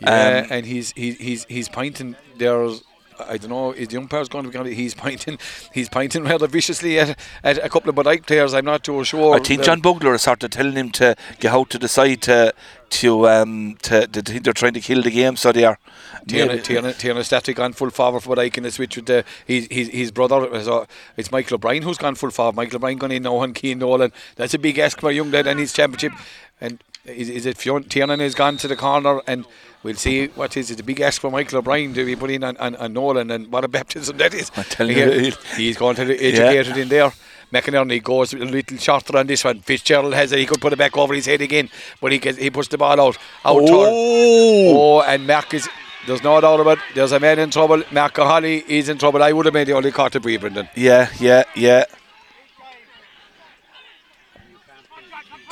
Yeah, 0.00 0.42
Um, 0.44 0.46
and 0.50 0.66
he's 0.66 0.92
he's 0.96 1.16
he's 1.18 1.44
he's 1.48 1.68
pointing. 1.68 2.16
There's 2.36 2.82
I 3.18 3.36
don't 3.38 3.50
know. 3.50 3.72
Is 3.72 3.88
the 3.88 3.96
umpire's 3.96 4.28
going 4.28 4.50
to 4.50 4.64
be? 4.64 4.74
He's 4.74 4.94
pointing. 4.94 5.38
He's 5.72 5.88
pointing 5.88 6.24
rather 6.24 6.46
viciously 6.46 6.98
at, 6.98 7.18
at 7.42 7.58
a 7.58 7.68
couple 7.68 7.90
of 7.90 7.96
Bodyke 7.96 8.26
players. 8.26 8.54
I'm 8.54 8.64
not 8.64 8.84
too 8.84 9.04
sure. 9.04 9.34
I 9.36 9.38
think 9.38 9.60
Uh, 9.60 9.64
John 9.64 9.80
Bugler 9.80 10.14
is 10.14 10.22
sort 10.22 10.42
of 10.42 10.50
telling 10.50 10.74
him 10.74 10.90
to 10.92 11.16
get 11.40 11.52
out 11.52 11.70
to 11.70 11.78
the 11.78 11.88
side 11.88 12.22
to 12.22 12.52
to 12.90 13.28
um 13.28 13.76
to, 13.82 14.06
to, 14.06 14.22
think 14.22 14.44
they're 14.44 14.52
trying 14.52 14.74
to 14.74 14.80
kill 14.80 15.02
the 15.02 15.10
game, 15.10 15.36
so 15.36 15.52
they 15.52 15.64
are. 15.64 15.78
Tierna, 16.26 16.60
Tierna, 16.60 16.92
Tierna 16.94 17.24
Static 17.24 17.56
gone 17.56 17.72
full 17.72 17.90
forward 17.90 18.20
for 18.20 18.34
Budike 18.36 18.56
in 18.56 18.62
the 18.62 18.70
switch 18.70 18.96
with 18.96 19.06
the, 19.06 19.24
his, 19.46 19.66
his, 19.70 19.88
his 19.88 20.10
brother. 20.10 20.62
So 20.62 20.86
it's 21.16 21.30
Michael 21.30 21.56
O'Brien 21.56 21.82
who's 21.82 21.98
gone 21.98 22.14
full 22.14 22.30
forward. 22.30 22.56
Michael 22.56 22.76
O'Brien 22.76 22.98
gone 22.98 23.12
in 23.12 23.22
now 23.24 23.36
on 23.36 23.52
Keane 23.52 23.78
Nolan. 23.78 24.12
That's 24.36 24.54
a 24.54 24.58
big 24.58 24.78
ask 24.78 25.00
for 25.00 25.10
a 25.10 25.12
young 25.12 25.30
lad 25.30 25.46
and 25.46 25.58
his 25.60 25.72
championship. 25.72 26.12
And 26.60 26.82
is, 27.06 27.28
is 27.28 27.46
it 27.46 27.56
Fionn 27.56 27.84
Tiernan 27.84 28.20
has 28.20 28.34
gone 28.34 28.56
to 28.58 28.68
the 28.68 28.76
corner 28.76 29.20
and 29.26 29.44
we'll 29.82 29.94
see 29.96 30.28
what 30.28 30.56
is 30.56 30.70
it. 30.70 30.80
A 30.80 30.82
big 30.82 31.00
ask 31.00 31.20
for 31.20 31.30
Michael 31.30 31.58
O'Brien 31.58 31.92
to 31.94 32.04
be 32.04 32.16
put 32.16 32.30
in 32.30 32.42
on, 32.44 32.56
on, 32.58 32.74
on 32.76 32.92
Nolan 32.92 33.30
and 33.30 33.50
what 33.52 33.64
a 33.64 33.68
baptism 33.78 34.16
that 34.18 34.34
is. 34.34 34.50
I'm 34.56 34.64
telling 34.64 34.94
Here, 34.96 35.12
you. 35.12 35.32
he's 35.56 35.76
going 35.76 35.96
to 35.96 36.04
the 36.04 36.14
educated 36.20 36.76
in 36.76 36.88
there. 36.88 37.12
McInerney 37.52 38.02
goes 38.02 38.32
a 38.32 38.38
little 38.38 38.78
shorter 38.78 39.16
on 39.18 39.26
this 39.26 39.44
one. 39.44 39.60
Fitzgerald 39.60 40.14
has 40.14 40.32
it. 40.32 40.38
He 40.40 40.46
could 40.46 40.60
put 40.60 40.72
it 40.72 40.76
back 40.78 40.96
over 40.96 41.14
his 41.14 41.26
head 41.26 41.40
again, 41.40 41.68
but 42.00 42.10
he 42.10 42.18
gets, 42.18 42.38
he 42.38 42.50
puts 42.50 42.68
the 42.68 42.78
ball 42.78 43.00
out. 43.00 43.16
Out 43.44 43.60
turn. 43.60 43.68
Oh, 43.70 44.98
Oh, 44.98 45.02
and 45.02 45.26
Mark 45.26 45.54
is. 45.54 45.68
There's 46.06 46.22
no 46.22 46.38
doubt 46.40 46.60
about 46.60 46.78
it. 46.78 46.84
There's 46.94 47.12
a 47.12 47.20
man 47.20 47.38
in 47.38 47.50
trouble. 47.50 47.82
Mark 47.90 48.16
Holly 48.16 48.64
is 48.68 48.88
in 48.88 48.98
trouble. 48.98 49.22
I 49.22 49.32
would 49.32 49.46
have 49.46 49.54
made 49.54 49.68
the 49.68 49.72
only 49.72 49.90
caught 49.92 50.12
to 50.12 50.20
Brendan. 50.20 50.68
yeah, 50.74 51.08
yeah, 51.18 51.44
yeah. 51.54 51.84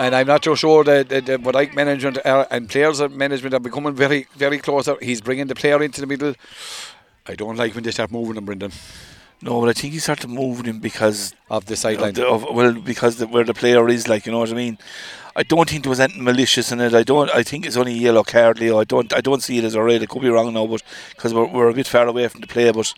And 0.03 0.17
I'm 0.17 0.27
not 0.27 0.43
so 0.45 0.57
sure 0.57 0.83
that, 0.83 1.09
that, 1.11 1.27
that 1.27 1.43
what 1.43 1.55
like 1.55 1.77
management 1.77 2.19
are, 2.25 2.45
and 2.51 2.69
players 2.69 3.01
management 3.01 3.55
are 3.55 3.61
becoming 3.61 3.95
very, 3.95 4.27
very 4.37 4.59
closer. 4.59 4.97
He's 5.01 5.21
bringing 5.21 5.47
the 5.47 5.55
player 5.55 5.81
into 5.81 6.01
the 6.01 6.09
middle. 6.09 6.35
I 7.29 7.37
don't 7.37 7.57
like 7.57 7.73
when 7.77 7.85
they 7.85 7.93
start 7.93 8.11
moving 8.11 8.37
him, 8.37 8.45
Brendan, 8.45 8.73
No, 9.41 9.61
but 9.61 9.69
I 9.69 9.73
think 9.75 9.93
he 9.93 10.01
started 10.01 10.29
moving 10.29 10.65
him 10.65 10.81
because 10.81 11.37
of 11.49 11.67
the 11.67 11.77
sideline. 11.77 12.15
well, 12.17 12.73
because 12.73 13.19
the, 13.19 13.29
where 13.29 13.45
the 13.45 13.55
player 13.55 13.89
is, 13.89 14.09
like 14.09 14.27
you 14.27 14.33
know 14.33 14.41
what 14.41 14.51
I 14.51 14.55
mean. 14.55 14.77
I 15.37 15.45
don't 15.45 15.71
think 15.71 15.85
there 15.85 15.91
was 15.91 16.01
anything 16.01 16.25
malicious 16.25 16.73
in 16.73 16.81
it. 16.81 16.95
I 16.95 17.05
don't. 17.05 17.31
I 17.31 17.45
think 17.45 17.65
it's 17.65 17.77
only 17.77 17.95
yellow 17.95 18.25
card, 18.25 18.59
Leo. 18.59 18.81
I 18.81 18.85
don't. 18.85 19.13
I 19.15 19.21
don't 19.21 19.43
see 19.43 19.59
it 19.59 19.65
as 19.65 19.77
a 19.77 19.83
red. 19.83 20.03
It 20.03 20.09
could 20.09 20.23
be 20.23 20.29
wrong 20.31 20.53
now, 20.53 20.67
but 20.67 20.83
because 21.15 21.33
we're, 21.33 21.47
we're 21.47 21.69
a 21.69 21.75
bit 21.75 21.87
far 21.87 22.09
away 22.09 22.27
from 22.27 22.41
the 22.41 22.49
play, 22.49 22.73
but 22.73 22.93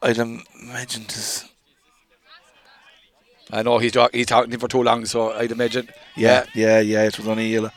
I'd 0.00 0.18
imagine 0.18 1.04
this. 1.08 1.44
I 3.54 3.62
know 3.62 3.78
he's 3.78 3.92
talk, 3.92 4.12
he's 4.14 4.26
talking 4.26 4.58
for 4.58 4.68
too 4.68 4.82
long, 4.82 5.04
so 5.06 5.32
I'd 5.32 5.52
imagine. 5.52 5.88
Yeah, 6.16 6.44
yeah, 6.54 6.80
yeah. 6.80 7.04
It 7.04 7.16
was 7.18 7.28
only 7.28 7.44
a 7.44 7.48
yellow. 7.48 7.70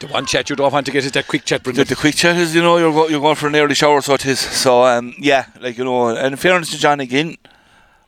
The 0.00 0.06
one 0.08 0.26
chat 0.26 0.48
you 0.50 0.56
don't 0.56 0.72
want 0.72 0.86
to 0.86 0.92
get 0.92 1.04
is 1.04 1.12
that 1.12 1.26
quick 1.26 1.44
chat, 1.44 1.60
The, 1.60 1.64
Brendan. 1.72 1.86
the 1.86 1.96
quick 1.96 2.14
chat 2.14 2.36
is, 2.36 2.54
you 2.54 2.62
know, 2.62 2.76
you're 2.78 2.92
go, 2.92 3.08
you're 3.08 3.20
going 3.20 3.36
for 3.36 3.48
an 3.48 3.56
early 3.56 3.74
shower, 3.74 4.00
so 4.00 4.14
it 4.14 4.24
is. 4.26 4.40
So 4.40 4.84
um, 4.84 5.14
yeah, 5.18 5.46
like 5.60 5.76
you 5.78 5.84
know, 5.84 6.08
and 6.08 6.32
in 6.32 6.36
fairness 6.36 6.70
to 6.72 6.78
John 6.78 7.00
again, 7.00 7.36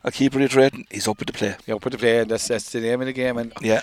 I 0.03 0.11
keep 0.11 0.33
reiterating, 0.35 0.85
he's 0.89 1.07
up 1.07 1.19
with 1.19 1.27
the 1.27 1.33
play. 1.33 1.55
Yeah, 1.67 1.75
put 1.79 1.91
the 1.91 1.97
play, 1.97 2.19
and 2.19 2.31
that's, 2.31 2.47
that's 2.47 2.71
the 2.71 2.79
name 2.81 3.01
of 3.01 3.07
the 3.07 3.13
game. 3.13 3.37
And 3.37 3.53
Yeah. 3.61 3.81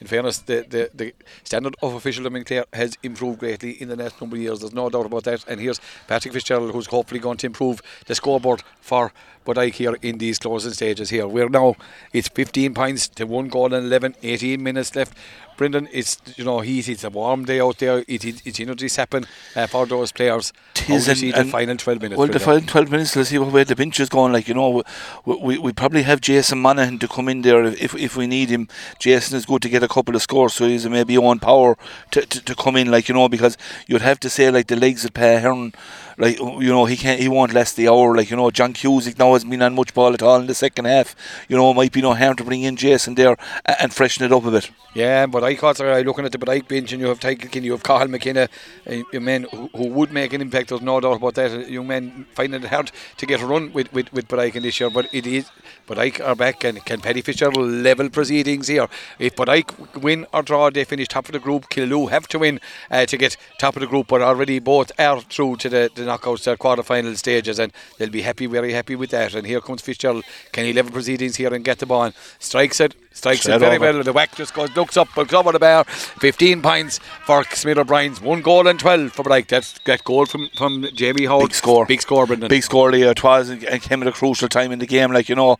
In 0.00 0.08
fairness, 0.08 0.38
the, 0.38 0.66
the, 0.68 0.90
the 0.92 1.14
standard 1.44 1.76
of 1.80 1.94
official 1.94 2.24
nomenclature 2.24 2.64
has 2.72 2.98
improved 3.04 3.38
greatly 3.38 3.80
in 3.80 3.88
the 3.88 3.94
last 3.94 4.20
number 4.20 4.34
of 4.34 4.42
years. 4.42 4.58
There's 4.58 4.72
no 4.72 4.90
doubt 4.90 5.06
about 5.06 5.22
that. 5.24 5.44
And 5.46 5.60
here's 5.60 5.80
Patrick 6.08 6.34
Fitzgerald, 6.34 6.72
who's 6.72 6.86
hopefully 6.88 7.20
going 7.20 7.36
to 7.36 7.46
improve 7.46 7.80
the 8.06 8.16
scoreboard 8.16 8.64
for 8.80 9.12
Bodyke 9.44 9.74
here 9.74 9.96
in 10.02 10.18
these 10.18 10.38
closing 10.38 10.72
stages 10.72 11.10
here. 11.10 11.26
We're 11.26 11.48
now, 11.48 11.76
it's 12.12 12.28
15 12.28 12.74
points 12.74 13.08
to 13.08 13.24
one 13.24 13.48
goal 13.48 13.72
and 13.74 13.86
11, 13.86 14.16
18 14.22 14.62
minutes 14.62 14.94
left. 14.94 15.14
Brendan, 15.56 15.88
it's 15.92 16.18
you 16.36 16.44
know 16.44 16.60
he's 16.60 16.88
it's 16.88 17.04
a 17.04 17.10
warm 17.10 17.44
day 17.44 17.60
out 17.60 17.78
there. 17.78 17.98
It, 18.08 18.24
it, 18.24 18.42
it's 18.44 18.58
energy 18.58 18.88
sapping 18.88 19.26
uh, 19.54 19.66
for 19.66 19.86
those 19.86 20.10
players. 20.10 20.52
How 20.74 20.96
Tis 20.96 21.04
do 21.04 21.10
you 21.10 21.16
see 21.16 21.30
the 21.32 21.44
final 21.44 21.76
12 21.76 22.02
minutes. 22.02 22.18
Well, 22.18 22.28
the 22.28 22.40
final 22.40 22.62
12 22.62 22.90
minutes, 22.90 23.14
let's 23.14 23.28
see 23.28 23.38
where 23.38 23.64
the 23.64 23.76
bench 23.76 24.00
is 24.00 24.08
going. 24.08 24.32
Like, 24.32 24.48
you 24.48 24.54
know, 24.54 24.82
we, 25.24 25.36
we, 25.36 25.58
we 25.58 25.72
probably 25.72 26.02
have 26.02 26.20
Jason 26.20 26.58
Monaghan 26.58 26.98
to 27.00 27.08
come 27.08 27.28
in 27.28 27.42
there 27.42 27.64
if, 27.64 27.94
if 27.94 28.16
we 28.16 28.26
need 28.26 28.48
him. 28.48 28.68
Jason 28.98 29.36
is 29.36 29.46
good 29.46 29.62
to 29.62 29.68
get 29.68 29.82
a 29.82 29.88
couple 29.88 30.16
of 30.16 30.22
scores, 30.22 30.54
so 30.54 30.66
he's 30.66 30.88
maybe 30.88 31.16
on 31.16 31.38
power 31.38 31.76
to, 32.10 32.26
to, 32.26 32.44
to 32.44 32.54
come 32.54 32.76
in, 32.76 32.90
like, 32.90 33.08
you 33.08 33.14
know, 33.14 33.28
because 33.28 33.56
you'd 33.86 34.02
have 34.02 34.18
to 34.20 34.30
say, 34.30 34.50
like, 34.50 34.66
the 34.66 34.76
legs 34.76 35.04
of 35.04 35.14
Pa 35.14 35.38
Hearn, 35.38 35.74
like, 36.22 36.38
you 36.38 36.68
know, 36.68 36.84
he 36.84 36.96
can't, 36.96 37.18
he 37.18 37.26
won't 37.26 37.52
last 37.52 37.74
the 37.74 37.88
hour. 37.88 38.16
Like, 38.16 38.30
you 38.30 38.36
know, 38.36 38.48
John 38.52 38.72
Cusick 38.72 39.18
now 39.18 39.32
hasn't 39.32 39.50
been 39.50 39.60
on 39.60 39.74
much 39.74 39.92
ball 39.92 40.14
at 40.14 40.22
all 40.22 40.38
in 40.38 40.46
the 40.46 40.54
second 40.54 40.84
half. 40.84 41.16
You 41.48 41.56
know, 41.56 41.72
it 41.72 41.74
might 41.74 41.90
be 41.90 42.00
no 42.00 42.14
harm 42.14 42.36
to 42.36 42.44
bring 42.44 42.62
in 42.62 42.76
Jason 42.76 43.16
there 43.16 43.36
and, 43.66 43.92
freshen 43.92 44.24
it 44.24 44.32
up 44.32 44.44
a 44.44 44.50
bit. 44.52 44.70
Yeah, 44.94 45.26
but 45.26 45.42
I 45.42 45.56
caught 45.56 45.80
are 45.80 46.04
looking 46.04 46.24
at 46.24 46.30
the 46.30 46.38
Bodyke 46.38 46.68
bench 46.68 46.92
and 46.92 47.00
you 47.00 47.08
have 47.08 47.18
Tykelkin, 47.18 47.64
you 47.64 47.72
have 47.72 47.82
Cahill 47.82 48.06
McKenna, 48.06 48.48
a, 48.86 49.02
man 49.18 49.48
who, 49.50 49.68
who 49.74 49.88
would 49.88 50.12
make 50.12 50.32
an 50.32 50.40
impact, 50.40 50.68
there's 50.68 50.80
no 50.80 51.00
doubt 51.00 51.16
about 51.16 51.34
that. 51.34 51.68
Young 51.68 51.88
man 51.88 52.24
finding 52.36 52.62
it 52.62 52.68
hard 52.68 52.92
to 53.16 53.26
get 53.26 53.40
a 53.40 53.46
run 53.46 53.72
with, 53.72 53.92
with, 53.92 54.12
with 54.12 54.32
in 54.32 54.62
this 54.62 54.78
year, 54.78 54.90
but 54.90 55.12
it 55.12 55.26
is 55.26 55.50
Bodyke 55.88 56.24
are 56.24 56.36
back 56.36 56.62
and 56.62 56.84
can 56.84 57.00
Paddy 57.00 57.22
Fitzgerald 57.22 57.58
level 57.58 58.08
proceedings 58.08 58.68
here. 58.68 58.88
If 59.18 59.34
Bodyke 59.34 60.00
win 60.00 60.26
or 60.32 60.42
draw, 60.42 60.70
they 60.70 60.84
finish 60.84 61.08
top 61.08 61.26
of 61.26 61.32
the 61.32 61.40
group. 61.40 61.68
Killaloe 61.68 62.10
have 62.10 62.28
to 62.28 62.38
win 62.38 62.60
uh, 62.90 63.06
to 63.06 63.16
get 63.16 63.36
top 63.58 63.74
of 63.74 63.80
the 63.80 63.88
group, 63.88 64.06
but 64.06 64.22
already 64.22 64.60
both 64.60 64.92
are 65.00 65.20
through 65.20 65.56
to 65.56 65.68
the 65.68 65.90
the 65.94 66.11
knockouts, 66.18 66.44
their 66.44 66.56
quarter-final 66.56 67.14
stages, 67.16 67.58
and 67.58 67.72
they'll 67.98 68.10
be 68.10 68.22
happy, 68.22 68.46
very 68.46 68.72
happy 68.72 68.96
with 68.96 69.10
that. 69.10 69.34
And 69.34 69.46
here 69.46 69.60
comes 69.60 69.82
Fitzgerald. 69.82 70.24
Can 70.52 70.64
he 70.64 70.72
level 70.72 70.92
proceedings 70.92 71.36
here 71.36 71.52
and 71.52 71.64
get 71.64 71.78
the 71.78 71.86
ball? 71.86 72.12
Strikes 72.38 72.80
it, 72.80 72.94
strikes 73.12 73.42
Straight 73.42 73.56
it 73.56 73.58
very 73.60 73.76
over. 73.76 73.92
well. 73.92 74.02
The 74.02 74.12
whack 74.12 74.34
just 74.36 74.54
goes, 74.54 74.74
looks 74.76 74.96
up, 74.96 75.16
looks 75.16 75.32
over 75.32 75.52
the 75.52 75.58
bar. 75.58 75.84
15 75.84 76.62
points 76.62 76.98
for 77.24 77.44
Smith 77.44 77.78
O'Brien's. 77.78 78.20
One 78.20 78.42
goal 78.42 78.66
and 78.68 78.78
12 78.78 79.12
for 79.12 79.22
Blake. 79.22 79.48
That's 79.48 79.78
that 79.84 80.04
goal 80.04 80.26
from, 80.26 80.48
from 80.56 80.86
Jamie 80.94 81.26
Howard. 81.26 81.48
Big 81.48 81.54
score. 81.54 81.86
Big 81.86 82.02
score, 82.02 82.26
Brendan. 82.26 82.48
Big 82.48 82.62
score 82.62 82.90
there. 82.90 83.10
It 83.10 83.22
was 83.22 83.50
and 83.50 83.82
came 83.82 84.02
at 84.02 84.08
a 84.08 84.12
crucial 84.12 84.48
time 84.48 84.72
in 84.72 84.78
the 84.78 84.86
game, 84.86 85.12
like 85.12 85.28
you 85.28 85.34
know. 85.34 85.58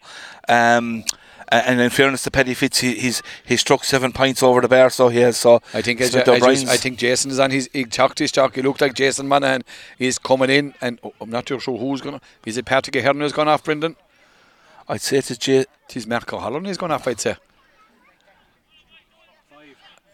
Um, 0.48 1.05
and 1.61 1.80
in 1.80 1.90
fairness 1.90 2.22
to 2.24 2.30
Paddy 2.30 2.55
Fitz, 2.55 2.78
he, 2.78 2.94
he's 2.94 3.22
he 3.44 3.57
struck 3.57 3.84
seven 3.84 4.12
points 4.12 4.42
over 4.42 4.61
the 4.61 4.68
bar, 4.68 4.90
so 4.90 5.09
he 5.09 5.18
has. 5.20 5.36
So 5.36 5.61
I 5.74 5.82
think 5.82 6.00
as, 6.00 6.11
Smith 6.12 6.26
as 6.28 6.62
you- 6.62 6.68
I 6.70 6.76
think 6.76 6.98
Jason 6.98 7.30
is 7.30 7.38
on 7.38 7.50
his 7.50 7.68
he 7.72 7.84
chucked 7.84 8.18
his 8.18 8.32
chalk. 8.32 8.55
He 8.55 8.62
looked 8.62 8.80
like 8.80 8.94
Jason 8.94 9.28
Monaghan. 9.28 9.62
He's 9.98 10.18
coming 10.18 10.50
in, 10.50 10.74
and 10.80 10.98
oh, 11.05 11.12
I'm 11.20 11.30
not 11.30 11.46
too 11.46 11.61
sure 11.61 11.78
who's 11.78 12.00
gonna. 12.00 12.20
Is 12.46 12.57
it 12.57 12.64
Patrick 12.64 12.96
Ahern 12.96 13.20
who's 13.20 13.32
gone 13.32 13.48
off, 13.48 13.64
Brendan? 13.64 13.96
I'd 14.88 15.00
say 15.00 15.18
it's 15.18 15.36
J. 15.36 15.59
It 15.59 15.96
is 15.96 16.07
Marco 16.07 16.38
Holland 16.38 16.66
who's 16.66 16.78
gone 16.78 16.90
off. 16.90 17.07
I'd 17.07 17.20
say. 17.20 17.36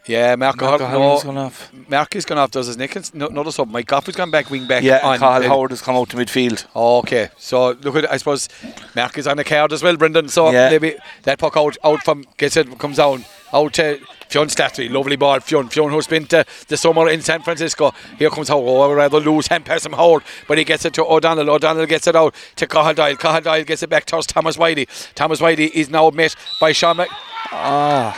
Yeah, 0.09 0.35
Marco, 0.37 0.65
Marco. 0.67 0.87
Holland's 0.87 1.25
No, 1.25 1.33
gone 1.33 1.45
off. 1.45 1.71
Mark 1.89 2.17
is 2.17 2.25
gone 2.25 2.39
off. 2.39 2.51
Does 2.51 2.67
his 2.67 2.77
Nichols? 2.77 3.13
No, 3.15 3.27
not 3.29 3.47
us 3.47 3.59
up. 3.59 3.69
Mike 3.69 3.87
Goff 3.87 4.07
has 4.07 4.17
gone 4.17 4.31
back 4.31 4.51
wing 4.51 4.67
back. 4.67 4.83
Yeah, 4.83 5.01
on. 5.03 5.23
Uh, 5.23 5.43
Howard 5.43 5.71
has 5.71 5.83
come 5.83 5.95
out 5.97 6.09
to 6.11 6.17
midfield. 6.17 6.65
Okay, 6.75 7.29
so 7.37 7.71
look 7.83 7.95
at 7.97 8.11
I 8.11 8.17
suppose 8.17 8.49
Mark 8.97 9.19
is 9.19 9.27
on 9.27 9.37
the 9.37 9.45
card 9.45 9.73
as 9.73 9.83
well, 9.83 9.97
Brendan. 9.97 10.29
So 10.29 10.51
Yeah. 10.51 10.71
maybe 10.71 10.97
that 11.25 11.39
puck 11.39 11.57
out 11.57 11.77
out 11.85 12.03
from 12.03 12.25
gets 12.39 12.57
it 12.57 12.79
comes 12.79 12.97
down 12.97 13.25
out 13.53 13.73
to 13.75 13.99
Fionn 14.29 14.49
Slattery, 14.49 14.91
lovely 14.91 15.17
ball. 15.17 15.41
Fionn, 15.41 15.69
Fionn 15.69 15.91
who 15.91 16.03
spent 16.03 16.33
uh, 16.35 16.45
the 16.69 16.77
summer 16.77 17.09
in 17.09 17.23
San 17.23 17.43
Francisco. 17.43 17.93
Here 18.19 18.29
comes 18.31 18.49
Howard. 18.49 18.67
Oh, 18.69 18.81
I 18.83 18.87
would 18.89 18.97
rather 18.97 19.21
lose 19.21 19.47
hand 19.47 19.65
pass 19.65 19.87
him 19.87 19.93
Howard, 19.93 20.23
but 20.47 20.59
he 20.59 20.65
gets 20.65 20.85
it 20.85 20.93
to 20.95 21.05
O'Donnell. 21.05 21.49
O'Donnell 21.51 21.87
gets 21.87 22.07
it 22.07 22.17
out 22.17 22.35
to. 22.57 22.67
Cahill 22.67 22.95
Doyle 22.95 23.65
gets 23.65 23.83
it 23.83 23.89
back 23.91 24.05
towards 24.07 24.27
Thomas 24.27 24.57
Whitey. 24.57 24.87
Thomas 25.15 25.41
Whitey 25.41 25.71
is 25.71 25.89
now 25.91 26.11
met 26.11 26.35
by 26.61 26.73
Sean 26.73 26.97
Mc- 26.99 27.09
Ah, 27.53 28.15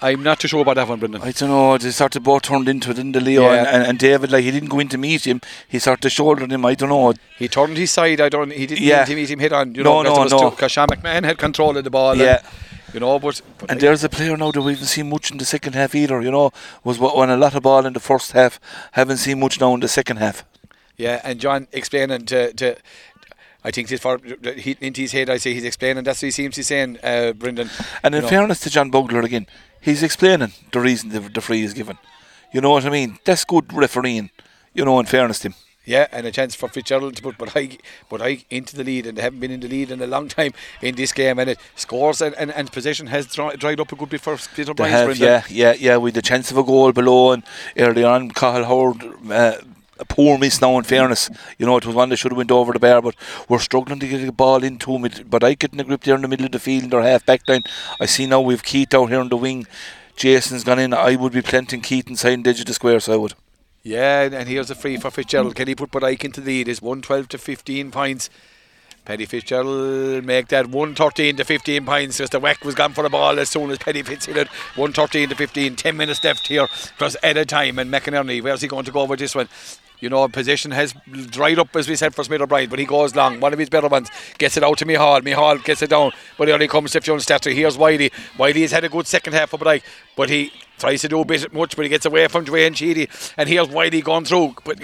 I'm 0.00 0.22
not 0.22 0.40
too 0.40 0.48
sure 0.48 0.62
about 0.62 0.76
that 0.76 0.88
one, 0.88 0.98
Brendan. 0.98 1.20
I 1.22 1.32
don't 1.32 1.50
know. 1.50 1.76
They 1.76 1.90
sort 1.90 2.16
of 2.16 2.22
both 2.22 2.42
turned 2.42 2.68
into 2.68 2.90
it, 2.90 2.94
didn't 2.94 3.12
they, 3.12 3.20
Leo? 3.20 3.42
Yeah. 3.42 3.64
And, 3.74 3.86
and, 3.86 3.98
David, 3.98 4.32
like 4.32 4.44
he 4.44 4.50
didn't 4.50 4.70
go 4.70 4.78
in 4.78 4.88
to 4.88 4.98
meet 4.98 5.26
him. 5.26 5.40
He 5.68 5.78
sort 5.78 6.04
of 6.04 6.12
shouldered 6.12 6.50
him. 6.50 6.64
I 6.64 6.74
don't 6.74 6.88
know. 6.88 7.12
He 7.38 7.48
turned 7.48 7.76
his 7.76 7.90
side. 7.90 8.20
I 8.20 8.28
don't. 8.28 8.52
He 8.52 8.66
didn't 8.66 8.84
Yeah. 8.84 9.00
meet 9.00 9.08
him, 9.08 9.16
meet 9.16 9.30
him 9.30 9.38
hit 9.38 9.52
on. 9.52 9.74
You 9.74 9.82
No, 9.82 10.02
know, 10.02 10.24
no, 10.24 10.24
no. 10.24 10.50
Because 10.50 10.72
Sean 10.72 10.88
McMahon 10.88 11.24
had 11.24 11.36
control 11.38 11.76
of 11.76 11.84
the 11.84 11.90
ball. 11.90 12.16
Yeah. 12.16 12.38
And, 12.42 12.94
you 12.94 13.00
know, 13.00 13.18
but, 13.18 13.42
but 13.58 13.70
And 13.70 13.80
there's 13.80 14.02
a 14.02 14.08
player 14.08 14.36
now 14.36 14.50
that 14.52 14.62
we 14.62 14.72
haven't 14.72 14.86
seen 14.86 15.10
much 15.10 15.30
in 15.30 15.36
the 15.36 15.44
second 15.44 15.74
half 15.74 15.94
either. 15.94 16.22
You 16.22 16.30
know, 16.30 16.52
was 16.82 16.98
what 16.98 17.14
won 17.14 17.28
a 17.28 17.36
lot 17.36 17.54
of 17.54 17.62
ball 17.62 17.84
in 17.84 17.92
the 17.92 18.00
first 18.00 18.32
half. 18.32 18.58
Haven't 18.92 19.18
seen 19.18 19.40
much 19.40 19.60
now 19.60 19.74
in 19.74 19.80
the 19.80 19.88
second 19.88 20.16
half. 20.16 20.44
Yeah, 20.96 21.20
and 21.22 21.38
John 21.38 21.68
explaining 21.72 22.24
to, 22.26 22.54
to 22.54 22.76
I 23.66 23.72
think 23.72 23.88
this 23.88 24.00
for 24.00 24.20
he, 24.64 24.76
into 24.80 25.00
his 25.00 25.10
head. 25.10 25.28
I 25.28 25.38
say 25.38 25.52
he's 25.52 25.64
explaining. 25.64 26.04
That's 26.04 26.22
what 26.22 26.26
he 26.26 26.30
seems 26.30 26.54
to 26.54 26.60
be 26.60 26.62
saying, 26.62 26.98
uh, 27.02 27.32
Brendan. 27.32 27.68
And 28.04 28.14
in 28.14 28.22
know. 28.22 28.28
fairness 28.28 28.60
to 28.60 28.70
John 28.70 28.90
Bugler 28.90 29.22
again, 29.22 29.46
he's 29.80 30.04
explaining 30.04 30.52
the 30.70 30.80
reason 30.80 31.10
the, 31.10 31.18
the 31.20 31.40
free 31.40 31.62
is 31.62 31.74
given. 31.74 31.98
You 32.52 32.60
know 32.60 32.70
what 32.70 32.86
I 32.86 32.90
mean? 32.90 33.18
That's 33.24 33.44
good 33.44 33.72
refereeing. 33.72 34.30
You 34.72 34.84
know, 34.84 35.00
in 35.00 35.06
fairness 35.06 35.40
to 35.40 35.48
him. 35.48 35.54
Yeah, 35.84 36.06
and 36.12 36.26
a 36.26 36.32
chance 36.32 36.54
for 36.54 36.68
Fitzgerald 36.68 37.16
to 37.16 37.22
put 37.22 37.38
but 37.38 37.56
I 37.56 37.78
but 38.08 38.20
I 38.20 38.44
into 38.50 38.76
the 38.76 38.84
lead, 38.84 39.06
and 39.06 39.18
they 39.18 39.22
haven't 39.22 39.40
been 39.40 39.52
in 39.52 39.60
the 39.60 39.68
lead 39.68 39.90
in 39.90 40.00
a 40.00 40.06
long 40.06 40.28
time 40.28 40.52
in 40.82 40.94
this 40.94 41.12
game, 41.12 41.38
and 41.38 41.50
it 41.50 41.58
scores 41.76 42.20
and, 42.20 42.34
and, 42.34 42.52
and 42.52 42.70
possession 42.72 43.06
has 43.08 43.26
dri- 43.26 43.56
dried 43.56 43.80
up 43.80 43.92
a 43.92 43.96
good 43.96 44.10
bit 44.10 44.20
for 44.20 44.36
Peter 44.54 44.74
Bryant. 44.74 45.16
yeah, 45.16 45.44
yeah, 45.48 45.74
yeah, 45.78 45.96
with 45.96 46.14
the 46.14 46.22
chance 46.22 46.50
of 46.50 46.58
a 46.58 46.64
goal 46.64 46.92
below, 46.92 47.32
and 47.32 47.42
early 47.76 48.02
on, 48.02 48.30
Cahill 48.30 48.64
Howard, 48.64 49.02
uh, 49.30 49.58
a 49.98 50.04
poor 50.04 50.38
miss 50.38 50.60
now. 50.60 50.76
In 50.78 50.84
fairness, 50.84 51.30
you 51.58 51.66
know, 51.66 51.76
it 51.76 51.86
was 51.86 51.94
one 51.94 52.08
that 52.10 52.16
should 52.16 52.32
have 52.32 52.36
went 52.36 52.50
over 52.50 52.72
the 52.72 52.78
bar, 52.78 53.02
but 53.02 53.14
we're 53.48 53.58
struggling 53.58 53.98
to 54.00 54.08
get 54.08 54.24
the 54.24 54.32
ball 54.32 54.62
into 54.62 54.96
him. 54.96 55.10
But 55.28 55.44
I 55.44 55.54
getting 55.54 55.80
a 55.80 55.84
grip 55.84 56.02
there 56.02 56.16
in 56.16 56.22
the 56.22 56.28
middle 56.28 56.46
of 56.46 56.52
the 56.52 56.58
field 56.58 56.90
their 56.90 57.02
half 57.02 57.26
back 57.26 57.48
line. 57.48 57.62
I 58.00 58.06
see 58.06 58.26
now 58.26 58.40
we've 58.40 58.62
Keith 58.62 58.94
out 58.94 59.10
here 59.10 59.20
on 59.20 59.28
the 59.28 59.36
wing. 59.36 59.66
Jason's 60.16 60.64
gone 60.64 60.78
in. 60.78 60.94
I 60.94 61.16
would 61.16 61.32
be 61.32 61.42
planting 61.42 61.82
Keith 61.82 62.08
inside 62.08 62.42
the 62.42 62.74
square, 62.74 63.00
so 63.00 63.12
I 63.12 63.16
would. 63.16 63.34
Yeah, 63.82 64.22
and, 64.22 64.48
here's 64.48 64.70
a 64.70 64.74
free 64.74 64.96
for 64.96 65.12
Fitzgerald. 65.12 65.54
Can 65.54 65.68
he 65.68 65.76
put 65.76 65.92
Bodyke 65.92 66.24
into 66.24 66.40
the 66.40 66.58
lead? 66.58 66.68
It's 66.68 66.82
112 66.82 67.28
to 67.28 67.38
15 67.38 67.92
points. 67.92 68.30
Paddy 69.04 69.24
Fitzgerald 69.24 70.24
make 70.24 70.48
that 70.48 70.66
113 70.66 71.36
to 71.36 71.44
15 71.44 71.86
points 71.86 72.16
because 72.16 72.30
the 72.30 72.40
whack 72.40 72.64
was 72.64 72.74
gone 72.74 72.92
for 72.92 73.02
the 73.02 73.08
ball 73.08 73.38
as 73.38 73.48
soon 73.48 73.70
as 73.70 73.78
Paddy 73.78 74.02
Fitz 74.02 74.26
hit 74.26 74.36
it. 74.36 74.48
113 74.74 75.28
to 75.28 75.36
15, 75.36 75.76
10 75.76 75.96
minutes 75.96 76.24
left 76.24 76.48
here 76.48 76.66
plus 76.98 77.16
at 77.22 77.36
a 77.36 77.44
time. 77.44 77.78
And 77.78 77.92
McInerney, 77.92 78.42
where's 78.42 78.62
he 78.62 78.66
going 78.66 78.84
to 78.84 78.90
go 78.90 79.02
over 79.02 79.14
this 79.14 79.36
one? 79.36 79.48
You 80.00 80.10
know, 80.10 80.28
position 80.28 80.70
has 80.72 80.94
dried 81.30 81.58
up, 81.58 81.74
as 81.74 81.88
we 81.88 81.96
said, 81.96 82.14
for 82.14 82.22
Smith 82.22 82.40
O'Brien, 82.40 82.68
but 82.68 82.78
he 82.78 82.84
goes 82.84 83.16
long. 83.16 83.40
One 83.40 83.52
of 83.52 83.58
his 83.58 83.70
better 83.70 83.88
ones 83.88 84.10
gets 84.38 84.56
it 84.56 84.62
out 84.62 84.78
to 84.78 84.84
Mihal. 84.84 85.22
Mihal 85.22 85.62
gets 85.64 85.82
it 85.82 85.90
down, 85.90 86.12
but 86.36 86.48
he 86.48 86.54
only 86.54 86.68
comes 86.68 86.92
to 86.92 87.00
Fionn 87.00 87.18
Slattery. 87.18 87.54
Here's 87.54 87.78
Wiley. 87.78 88.12
Wiley 88.36 88.62
has 88.62 88.72
had 88.72 88.84
a 88.84 88.88
good 88.88 89.06
second 89.06 89.32
half 89.32 89.52
of 89.52 89.60
Bodyke, 89.60 89.82
but 90.16 90.28
he 90.28 90.52
tries 90.78 91.00
to 91.00 91.08
do 91.08 91.20
a 91.20 91.24
bit 91.24 91.52
much, 91.52 91.74
but 91.76 91.84
he 91.84 91.88
gets 91.88 92.04
away 92.04 92.28
from 92.28 92.44
Dwayne 92.44 92.76
Sheedy. 92.76 93.08
And 93.36 93.48
here's 93.48 93.68
Wiley 93.68 94.02
going 94.02 94.26
through, 94.26 94.56
but 94.64 94.78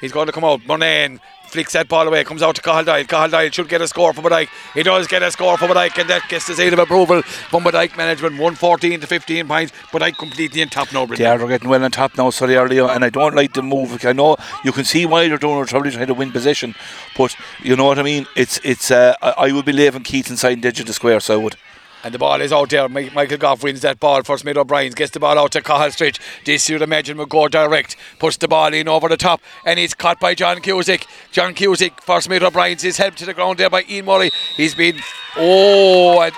he's 0.00 0.12
going 0.12 0.26
to 0.26 0.32
come 0.32 0.44
out. 0.44 0.60
Murnane 0.60 1.20
flicks 1.48 1.72
that 1.72 1.88
ball 1.88 2.06
away, 2.06 2.24
comes 2.24 2.42
out 2.42 2.54
to 2.56 2.62
Cahill 2.62 2.84
Doyle. 2.84 3.04
Cahill 3.04 3.30
Doyle 3.30 3.50
should 3.50 3.68
get 3.68 3.80
a 3.80 3.88
score 3.88 4.12
for 4.12 4.22
Bodyke. 4.22 4.48
He 4.74 4.82
does 4.82 5.06
get 5.06 5.22
a 5.22 5.30
score 5.30 5.56
for 5.58 5.66
Bodyke, 5.66 5.98
and 5.98 6.10
that 6.10 6.28
gets 6.28 6.46
the 6.46 6.54
seal 6.54 6.72
of 6.72 6.78
approval 6.78 7.22
from 7.22 7.64
Bodyke 7.64 7.96
management. 7.96 8.34
114 8.34 9.00
to 9.00 9.06
15 9.06 9.48
points. 9.48 9.72
Bodyke 9.90 10.16
completely 10.18 10.60
in 10.60 10.68
top 10.68 10.92
now, 10.92 11.06
They 11.06 11.16
Brendan. 11.16 11.40
are 11.42 11.48
getting 11.48 11.68
well 11.68 11.82
on 11.84 11.90
top 11.90 12.16
now, 12.16 12.30
sorry, 12.30 12.56
earlier, 12.56 12.84
and 12.88 13.04
I 13.04 13.10
don't 13.10 13.34
like 13.34 13.54
the 13.54 13.62
move. 13.62 14.04
I 14.04 14.12
know 14.12 14.36
you 14.64 14.72
can 14.72 14.84
see 14.84 15.06
why 15.06 15.28
they're 15.28 15.38
doing 15.38 15.60
it, 15.60 15.68
probably 15.68 15.90
trying 15.90 16.06
to 16.06 16.14
win 16.14 16.32
possession, 16.32 16.74
but 17.16 17.34
you 17.62 17.76
know 17.76 17.84
what 17.84 17.98
I 17.98 18.02
mean. 18.02 18.26
It's 18.36 18.60
it's. 18.64 18.90
Uh, 18.90 19.14
I, 19.22 19.52
would 19.52 19.64
be 19.64 19.72
leaving 19.72 20.02
Keith 20.02 20.30
inside 20.30 20.64
edge 20.64 20.86
square, 20.88 21.20
so 21.20 21.34
I 21.34 21.42
would. 21.42 21.56
And 22.04 22.14
the 22.14 22.18
ball 22.18 22.40
is 22.40 22.52
out 22.52 22.70
there. 22.70 22.88
Michael 22.88 23.38
Goff 23.38 23.62
wins 23.64 23.80
that 23.80 23.98
ball 23.98 24.22
for 24.22 24.38
Smith 24.38 24.56
O'Brien. 24.56 24.92
Gets 24.92 25.10
the 25.10 25.20
ball 25.20 25.38
out 25.38 25.52
to 25.52 25.62
Cahill 25.62 25.90
Stritch. 25.90 26.20
This 26.44 26.68
you'd 26.68 26.82
imagine 26.82 27.18
will 27.18 27.26
go 27.26 27.48
direct. 27.48 27.96
Puts 28.20 28.36
the 28.36 28.46
ball 28.46 28.72
in 28.72 28.86
over 28.88 29.08
the 29.08 29.16
top. 29.16 29.40
And 29.64 29.80
it's 29.80 29.94
caught 29.94 30.20
by 30.20 30.34
John 30.34 30.58
Cusick. 30.58 31.06
John 31.32 31.54
Cusick 31.54 32.00
for 32.00 32.20
Smith 32.20 32.42
O'Brien's 32.42 32.84
is 32.84 32.98
helped 32.98 33.18
to 33.18 33.26
the 33.26 33.34
ground 33.34 33.58
there 33.58 33.68
by 33.68 33.84
Ian 33.88 34.06
Murray. 34.06 34.30
He's 34.56 34.74
been. 34.74 35.00
Oh. 35.36 36.20
and- 36.20 36.34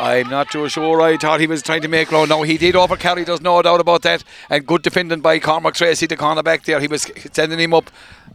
I'm 0.00 0.30
not 0.30 0.50
too 0.50 0.66
sure. 0.70 1.02
I 1.02 1.18
thought 1.18 1.40
he 1.40 1.46
was 1.46 1.62
trying 1.62 1.82
to 1.82 1.88
make 1.88 2.08
ground. 2.08 2.30
No, 2.30 2.40
he 2.42 2.56
did 2.56 2.74
overcarry. 2.74 3.26
There's 3.26 3.42
no 3.42 3.60
doubt 3.60 3.80
about 3.80 4.00
that. 4.02 4.24
And 4.48 4.66
good 4.66 4.80
defending 4.80 5.20
by 5.20 5.38
Cormac 5.38 5.74
Tracy, 5.74 6.06
the 6.06 6.16
corner 6.16 6.42
back 6.42 6.64
there. 6.64 6.80
He 6.80 6.86
was 6.86 7.10
sending 7.32 7.58
him 7.58 7.74
up. 7.74 7.90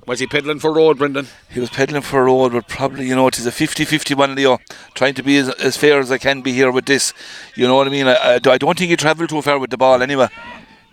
Was 0.05 0.20
he 0.20 0.28
peddling 0.28 0.59
for 0.59 0.72
road, 0.72 0.99
Brendan? 0.99 1.26
He 1.49 1.59
was 1.59 1.72
peddling 1.72 2.03
for 2.03 2.26
road, 2.26 2.51
but 2.51 2.68
probably, 2.68 3.07
you 3.07 3.16
know, 3.16 3.28
it 3.28 3.39
is 3.39 3.47
a 3.47 3.51
50-50 3.51 4.16
one, 4.16 4.36
Leo. 4.36 4.59
Trying 4.93 5.16
to 5.16 5.24
be 5.24 5.38
as, 5.38 5.49
as 5.49 5.76
fair 5.76 5.99
as 5.99 6.11
I 6.11 6.20
can 6.20 6.43
be 6.43 6.53
here 6.53 6.72
with 6.72 6.86
this. 6.86 7.13
You 7.55 7.68
know 7.68 7.76
what 7.76 7.88
I 7.88 7.89
mean? 7.89 8.07
I, 8.07 8.13
I, 8.13 8.34
I 8.36 8.57
don't 8.59 8.78
think 8.78 8.91
he 8.91 8.95
travelled 8.95 9.30
too 9.30 9.41
far 9.41 9.57
with 9.57 9.72
the 9.72 9.78
ball 9.78 10.03
anyway. 10.03 10.28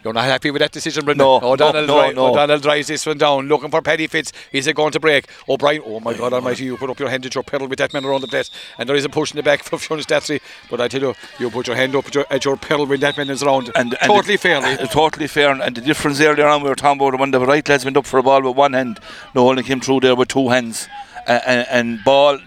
You're 0.05 0.13
not 0.13 0.25
happy 0.25 0.51
with 0.51 0.61
that 0.61 0.73
decision, 0.73 1.05
Brendan? 1.05 1.25
No, 1.25 1.41
O'Donnell, 1.41 1.87
no, 1.87 1.97
no, 1.97 2.07
dri- 2.07 2.15
no. 2.15 2.27
O'Donnell 2.27 2.59
drives 2.59 2.89
this 2.89 3.07
one 3.07 3.19
down, 3.19 3.47
looking 3.47 3.71
for 3.71 3.81
Paddy 3.83 4.07
Fitz. 4.09 4.33
Is 4.51 4.67
it 4.67 4.75
going 4.75 4.93
to 4.93 5.01
break? 5.01 5.29
O'Brien, 5.49 5.83
oh 5.85 6.01
my 6.01 6.15
God 6.15 6.33
Almighty, 6.33 6.65
you 6.65 6.77
put 6.77 6.91
up 6.91 6.99
your 6.99 7.09
hand 7.09 7.25
at 7.25 7.35
your 7.35 7.45
pedal 7.45 7.69
with 7.69 7.79
that 7.79 7.93
man 7.95 8.05
around 8.05 8.23
the 8.23 8.27
place, 8.29 8.51
and 8.79 8.89
there 8.89 8.97
is 8.97 9.05
a 9.05 9.09
push 9.09 9.31
in 9.31 9.37
the 9.37 9.43
back 9.43 9.63
from 9.63 9.79
Fionn 9.79 10.01
Slattery. 10.01 10.41
But 10.69 10.81
I 10.81 10.89
tell 10.89 11.01
you, 11.01 11.15
you 11.39 11.51
put 11.51 11.67
your 11.69 11.77
hand 11.77 11.95
up 11.95 12.07
at 12.07 12.15
your, 12.15 12.27
at 12.31 12.45
your 12.45 12.57
pedal 12.57 12.87
when 12.87 13.01
that 13.01 13.17
man 13.17 13.31
is 13.31 13.43
around. 13.43 13.71
And, 13.77 13.97
and 14.01 14.09
totally 14.11 14.35
the, 14.35 14.43
fairly. 14.43 14.73
uh, 14.75 14.87
totally 14.87 15.29
fair. 15.29 15.51
And, 15.51 15.63
and 15.63 15.77
the 15.77 15.81
difference 15.81 16.21
earlier 16.21 16.47
on, 16.47 16.63
we 16.63 16.69
were 16.69 16.75
talking 16.75 17.01
about 17.01 17.19
when 17.19 17.31
the 17.31 17.41
right 17.41 17.67
lads 17.69 17.85
went 17.85 17.97
up 17.97 18.07
for 18.07 18.19
a 18.19 18.23
ball 18.23 18.43
with 18.43 18.57
one 18.57 18.73
hand. 18.73 18.99
No, 19.35 19.49
only 19.49 19.63
came 19.63 19.81
through 19.81 20.01
there 20.01 20.17
with 20.17 20.29
two 20.29 20.49
hands. 20.49 20.89
And, 21.27 21.66
and 21.70 22.05
ball 22.05 22.39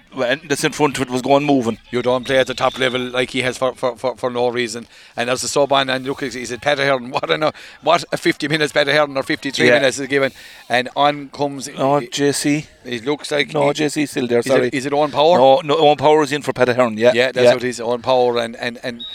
that's 0.47 0.63
in 0.63 0.71
front 0.73 0.97
of 0.97 1.03
it 1.03 1.09
was 1.09 1.21
going 1.21 1.45
moving. 1.45 1.78
you 1.91 2.01
don't 2.01 2.26
play 2.26 2.39
at 2.39 2.47
the 2.47 2.53
top 2.53 2.78
level 2.78 2.99
like 3.01 3.30
he 3.30 3.41
has 3.41 3.57
for, 3.57 3.73
for, 3.73 3.95
for, 3.95 4.15
for 4.17 4.30
no 4.30 4.49
reason. 4.49 4.86
And 5.15 5.30
there's 5.30 5.43
a 5.43 5.47
sub 5.47 5.71
on, 5.71 5.89
and 5.89 6.05
look, 6.05 6.21
he 6.21 6.45
said 6.45 6.61
Peter 6.61 6.86
Hearn. 6.86 7.09
What 7.15 7.30
a 7.30 7.53
what 7.82 8.03
a 8.11 8.17
50 8.17 8.47
minutes 8.49 8.73
Peter 8.73 8.91
Hearn 8.93 9.15
or 9.15 9.23
53 9.23 9.65
Yeah. 9.67 9.76
minutes 9.76 9.99
is 9.99 10.07
given, 10.07 10.32
and 10.69 10.89
on 10.95 11.30
comes. 11.30 11.67
No, 11.69 12.01
JC. 12.01 12.67
it 12.84 13.05
looks 13.05 13.32
like 13.32 13.53
No, 13.53 13.67
he- 13.69 13.73
JC 13.73 14.07
still 14.09 14.28
there. 14.28 14.39
Is 14.39 14.45
Sorry. 14.45 14.67
it, 14.67 14.73
is 14.73 14.86
it 14.86 14.93
on 14.93 15.11
power? 15.11 15.38
No, 15.38 15.61
no, 15.61 15.78
Owen 15.78 15.97
Power 15.97 16.23
is 16.23 16.32
in 16.34 16.41
for 16.41 16.51
Peter 16.53 16.73
Hearn. 16.73 16.97
Yeah, 16.97 17.11
Yeah, 17.13 17.32
that's 17.32 17.53
what 17.53 17.63
he's 17.63 17.80
on 17.80 18.01
power 18.01 18.38
and 18.39 18.55
and 18.57 18.78
and 18.84 19.05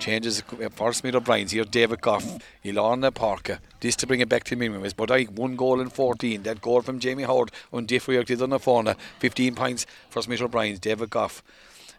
changes 0.00 0.42
for 0.72 0.92
Smith 0.92 1.14
O'Brien's 1.14 1.52
here. 1.52 1.64
David 1.64 2.00
Goff, 2.00 2.38
Ilana 2.64 3.14
Parker. 3.14 3.60
This 3.80 3.96
to 3.96 4.06
bring 4.06 4.20
it 4.20 4.28
back 4.28 4.44
to 4.44 4.56
Minwes, 4.56 4.94
but 4.96 5.10
I 5.10 5.24
one 5.24 5.56
goal 5.56 5.80
in 5.80 5.90
14. 5.90 6.42
That 6.42 6.60
goal 6.60 6.82
from 6.82 6.98
Jamie 6.98 7.22
Howard 7.22 7.50
on 7.72 7.86
Diffrier 7.86 8.24
did 8.24 8.42
on 8.42 8.50
the 8.50 8.58
phone. 8.58 8.94
15 9.20 9.54
points 9.54 9.86
for 10.08 10.22
Smith 10.22 10.42
O'Brien's. 10.42 10.80
David 10.80 11.10
Goff. 11.10 11.42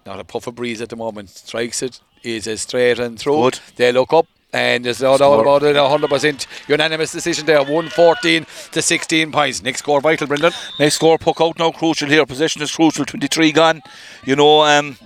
Not 0.06 0.20
a 0.20 0.24
puff 0.24 0.48
of 0.48 0.56
breeze 0.56 0.82
at 0.82 0.90
the 0.90 0.96
moment. 0.96 1.30
Strikes 1.30 1.82
it. 1.82 2.02
Is 2.24 2.46
a 2.46 2.58
straight 2.58 3.00
and 3.00 3.18
through. 3.18 3.42
Good. 3.42 3.60
They 3.78 3.92
look 3.92 4.14
up. 4.14 4.28
And 4.54 4.84
there's 4.84 5.02
no 5.02 5.18
doubt 5.18 5.40
about 5.40 5.64
it, 5.64 5.76
100% 5.78 6.48
unanimous 6.68 7.12
decision 7.14 7.46
there. 7.46 7.60
114 7.60 8.46
to 8.72 8.82
16 8.82 9.32
points. 9.32 9.64
Next 9.64 9.80
score 9.80 10.02
vital, 10.02 10.28
Brendan. 10.28 10.52
Next 10.78 10.96
score, 10.96 11.18
puck 11.18 11.40
out 11.40 11.58
now, 11.58 11.72
crucial 11.72 12.10
here. 12.10 12.26
Possession 12.26 12.62
is 12.62 12.76
crucial, 12.76 13.06
23 13.06 13.52
gone. 13.54 13.82
You 14.26 14.36
know, 14.36 14.62
um, 14.64 14.98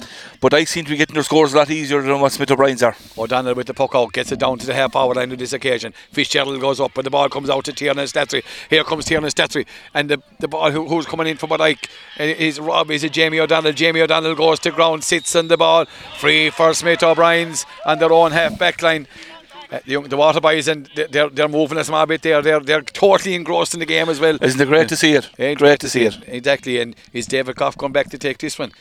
but 0.41 0.54
I 0.54 0.64
seem 0.64 0.86
to 0.86 0.91
be 0.91 0.98
getting 0.98 1.14
their 1.14 1.24
scores 1.24 1.54
a 1.54 1.58
lot 1.58 1.70
easier 1.70 2.02
than 2.02 2.20
what 2.20 2.32
Smith 2.32 2.52
O'Brien's 2.52 2.84
are. 2.84 2.96
O'Donnell 3.18 3.56
with 3.56 3.68
the 3.68 3.74
puck 3.74 3.96
out 3.96 4.14
gets 4.14 4.32
it 4.32 4.39
down 4.39 4.58
to 4.60 4.66
the 4.66 4.74
half 4.74 4.93
forward 4.93 5.18
line 5.18 5.32
on 5.32 5.38
this 5.38 5.54
occasion. 5.54 5.93
Fitzgerald 6.12 6.60
goes 6.60 6.80
up, 6.80 6.98
and 6.98 7.06
the 7.06 7.10
ball 7.12 7.30
comes 7.30 7.50
out 7.50 7.66
to 7.66 7.74
Tiernan 7.74 8.06
Slattery. 8.06 8.43
Here 8.70 8.84
comes 8.84 9.06
Tiernan 9.06 9.30
Slattery, 9.30 9.66
and 9.93 10.10
the, 10.10 10.22
the 10.39 10.48
ball 10.48 10.72
who, 10.72 10.88
who's 10.88 11.06
coming 11.06 11.28
in 11.28 11.38
for 11.38 11.48
Bodyke 11.48 11.88
is 12.20 12.60
Rob, 12.60 12.91
is 12.91 13.04
it 13.04 13.14
Jamie 13.14 13.39
O'Donnell? 13.39 13.74
Jamie 13.74 14.02
O'Donnell 14.02 14.36
goes 14.36 14.60
to 14.60 14.72
ground, 14.72 15.04
sits 15.04 15.36
on 15.36 15.48
the 15.48 15.58
ball, 15.58 15.86
free 16.20 16.50
for 16.50 16.74
Smith 16.74 17.04
O'Brien's 17.04 17.66
on 17.86 18.00
their 18.00 18.12
own 18.12 18.32
half 18.32 18.58
back 18.58 18.82
line. 18.82 19.08
Uh, 19.76 19.80
the, 19.86 19.91
young- 19.91 20.07
the 20.09 20.17
water 20.17 20.39
boys 20.41 20.67
and 20.67 20.89
they- 20.95 21.07
they're 21.07 21.30
they're 21.30 21.47
moving 21.49 21.78
a 21.78 21.84
small 21.84 22.05
bit 22.05 22.21
there. 22.21 22.41
They're 22.41 22.59
they're 22.59 22.82
totally 22.82 23.36
engrossed 23.36 23.73
in 23.73 23.80
the 23.80 23.86
game 23.86 24.09
as 24.09 24.19
well. 24.19 24.38
Isn't 24.41 24.61
it 24.61 24.67
great 24.67 24.88
to 24.89 24.95
see 24.95 25.13
it? 25.13 25.30
Yeah, 25.38 25.53
great 25.55 25.80
to 25.82 25.89
see 25.89 26.03
it. 26.05 26.17
Exactly, 26.28 26.80
and 26.80 26.95
is 27.13 27.26
David 27.28 27.55
Goff 27.55 27.78
come 27.78 27.91
back 27.91 28.09
to 28.09 28.17
take 28.17 28.38
this 28.38 28.57
one? 28.59 28.71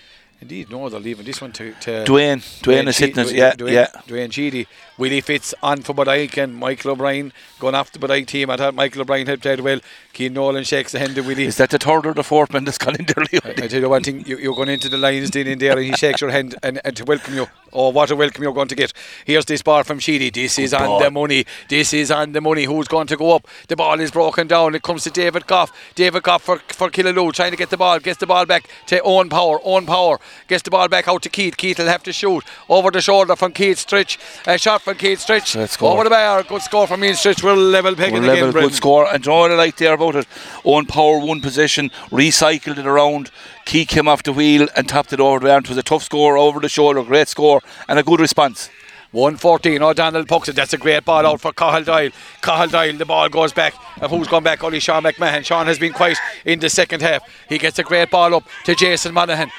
Indeed, 0.41 0.69
no, 0.71 0.89
they're 0.89 1.01
leaving 1.01 1.25
this 1.25 1.41
one 1.41 1.53
to, 1.53 1.73
to 1.81 1.91
Dwayne, 2.05 2.39
Dwayne 2.63 2.89
is 2.89 2.97
Chee- 2.97 3.07
hitting 3.07 3.25
it. 3.25 3.33
Yeah, 3.33 3.53
Dwayne, 3.55 3.73
yeah. 3.73 3.87
Dwayne 4.07 4.33
Sheedy. 4.33 4.67
Willie 4.97 5.21
Fitz 5.21 5.55
on 5.63 5.83
for 5.83 5.93
Bodyke 5.93 6.37
and 6.37 6.55
Michael 6.55 6.93
O'Brien 6.93 7.33
going 7.59 7.75
after 7.75 7.99
the 7.99 8.07
Bodyke 8.07 8.27
team. 8.27 8.51
I 8.51 8.57
thought 8.57 8.75
Michael 8.75 9.03
O'Brien 9.03 9.27
had 9.27 9.43
played 9.43 9.61
well. 9.61 9.81
Keane 10.13 10.33
Nolan 10.33 10.63
shakes 10.63 10.93
the 10.93 11.01
hand 11.01 11.17
to 11.17 11.23
Willie. 11.23 11.47
Is 11.47 11.57
that 11.57 11.71
the 11.71 11.79
third 11.79 12.07
or 12.07 12.15
the 12.15 12.23
fourth 12.23 12.53
man 12.53 12.65
that's 12.65 12.79
gone 12.79 12.95
in 12.97 13.07
there, 13.07 13.25
Leo? 13.33 13.41
I 13.45 13.67
tell 13.67 13.81
you 13.81 13.89
one 13.89 14.03
thing, 14.03 14.25
you, 14.25 14.39
you're 14.39 14.55
going 14.55 14.69
into 14.69 14.89
the 14.89 14.97
Lions 14.99 15.31
Den 15.31 15.49
in 15.49 15.59
there 15.59 15.73
and 15.73 15.85
he 15.85 15.93
shakes 15.97 16.21
your 16.21 16.31
hand 16.31 16.55
and, 16.63 16.81
and 16.85 16.97
to 16.97 17.05
welcome 17.05 17.35
you. 17.35 17.47
Oh, 17.73 17.89
what 17.89 18.09
a 18.13 18.17
welcome 18.17 18.45
you're 18.45 18.53
going 18.53 18.69
to 18.69 18.77
get. 18.77 18.93
Here's 19.25 19.45
this 19.47 19.61
ball 19.61 19.83
from 19.83 19.99
Sheedy. 19.99 20.31
This 20.31 20.61
is 20.61 20.73
on 20.73 21.03
the 21.03 21.11
money. 21.11 21.45
This 21.69 21.93
is 21.93 22.13
on 22.13 22.31
the 22.31 22.41
money. 22.41 22.65
Who's 22.65 22.87
going 22.87 23.09
to 23.09 23.17
go 23.17 23.35
up? 23.35 23.49
The 23.67 23.75
ball 23.75 23.99
is 23.99 24.13
broken 24.13 24.47
down. 24.47 24.77
It 24.77 24.83
comes 24.83 25.03
to 25.05 25.11
David 25.11 25.49
Goff. 25.49 25.73
David 25.97 26.23
Goff 26.23 26.43
for, 26.43 26.61
for 26.69 26.89
Killaloe 26.89 27.33
trying 27.33 27.51
to 27.51 27.57
get 27.57 27.71
the 27.71 27.77
ball. 27.77 27.99
Gets 27.99 28.21
the 28.21 28.27
ball 28.27 28.47
back 28.47 28.69
to 28.87 29.01
Owen 29.03 29.29
Power. 29.29 29.59
Owen 29.65 29.87
Power 29.87 30.21
gets 30.47 30.63
the 30.63 30.71
ball 30.71 30.87
back 30.87 31.09
out 31.09 31.23
to 31.23 31.29
Keith. 31.29 31.57
Keith 31.57 31.79
will 31.81 31.87
have 31.87 32.05
to 32.05 32.13
shoot. 32.13 32.45
Over 32.69 32.93
the 32.93 33.01
shoulder 33.01 33.35
from 33.35 33.53
Keith 33.53 33.79
Stritch. 33.79 34.19
A 34.47 34.57
shot 34.57 34.84
from 34.85 34.97
Keith 34.97 35.21
score. 35.21 35.93
Over 35.93 36.05
the 36.05 36.11
bar. 36.11 36.43
Good 36.43 36.61
score 36.61 36.87
from 36.87 37.03
Ian 37.03 37.15
Stritch. 37.15 37.43
We're 37.43 37.55
level 37.55 37.97
pegging 37.97 38.17
We're 38.17 38.25
again, 38.25 38.35
level, 38.35 38.53
Brendan. 38.53 38.71
good 38.71 38.77
score. 38.77 39.13
And 39.13 39.25
what 39.27 39.51
I 39.51 39.55
like 39.55 39.79
there 39.79 39.95
about 39.95 40.15
it? 40.15 40.27
Own 40.63 40.85
power, 40.85 41.19
one 41.19 41.41
position, 41.41 41.91
recycled 42.11 42.79
it 42.79 42.87
around. 42.87 43.31
Key 43.65 43.87
came 43.87 44.07
off 44.07 44.23
the 44.23 44.33
wheel 44.33 44.69
and 44.77 44.87
tapped 44.87 45.15
it 45.15 45.21
over 45.21 45.41
the 45.41 45.51
arm. 45.51 45.65
It 45.65 45.71
was 45.71 45.79
a 45.79 45.83
tough 45.83 46.03
score 46.03 46.37
over 46.37 46.61
the 46.61 46.69
shoulder, 46.69 47.03
great 47.03 47.29
score, 47.29 47.63
and 47.89 47.99
a 47.99 48.03
good 48.03 48.21
response. 48.21 48.69
114, 49.13 49.81
O'Donnell 49.81 50.27
pucks 50.27 50.49
it. 50.49 50.57
That's 50.57 50.75
a 50.75 50.77
great 50.77 51.05
ball 51.05 51.25
out 51.25 51.41
for 51.41 51.53
Cahill 51.53 51.85
Doyle. 51.85 52.11
Cahill 52.43 52.69
Doyle, 52.69 52.93
the 52.99 53.07
ball 53.07 53.29
goes 53.31 53.53
back. 53.55 53.75
And 54.03 54.11
who's 54.11 54.29
gone 54.29 54.43
back? 54.43 54.63
Only 54.63 54.81
Sean 54.81 55.05
McMahon. 55.05 55.45
Sean 55.45 55.67
has 55.67 55.79
been 55.79 55.93
quiet 55.95 56.19
in 56.45 56.59
the 56.59 56.69
second 56.69 57.01
half. 57.01 57.23
He 57.49 57.57
gets 57.57 57.79
a 57.79 57.85
great 57.85 58.11
ball 58.11 58.35
up 58.35 58.45
to 58.65 58.75
Jason 58.75 59.15
Monaghan. 59.15 59.51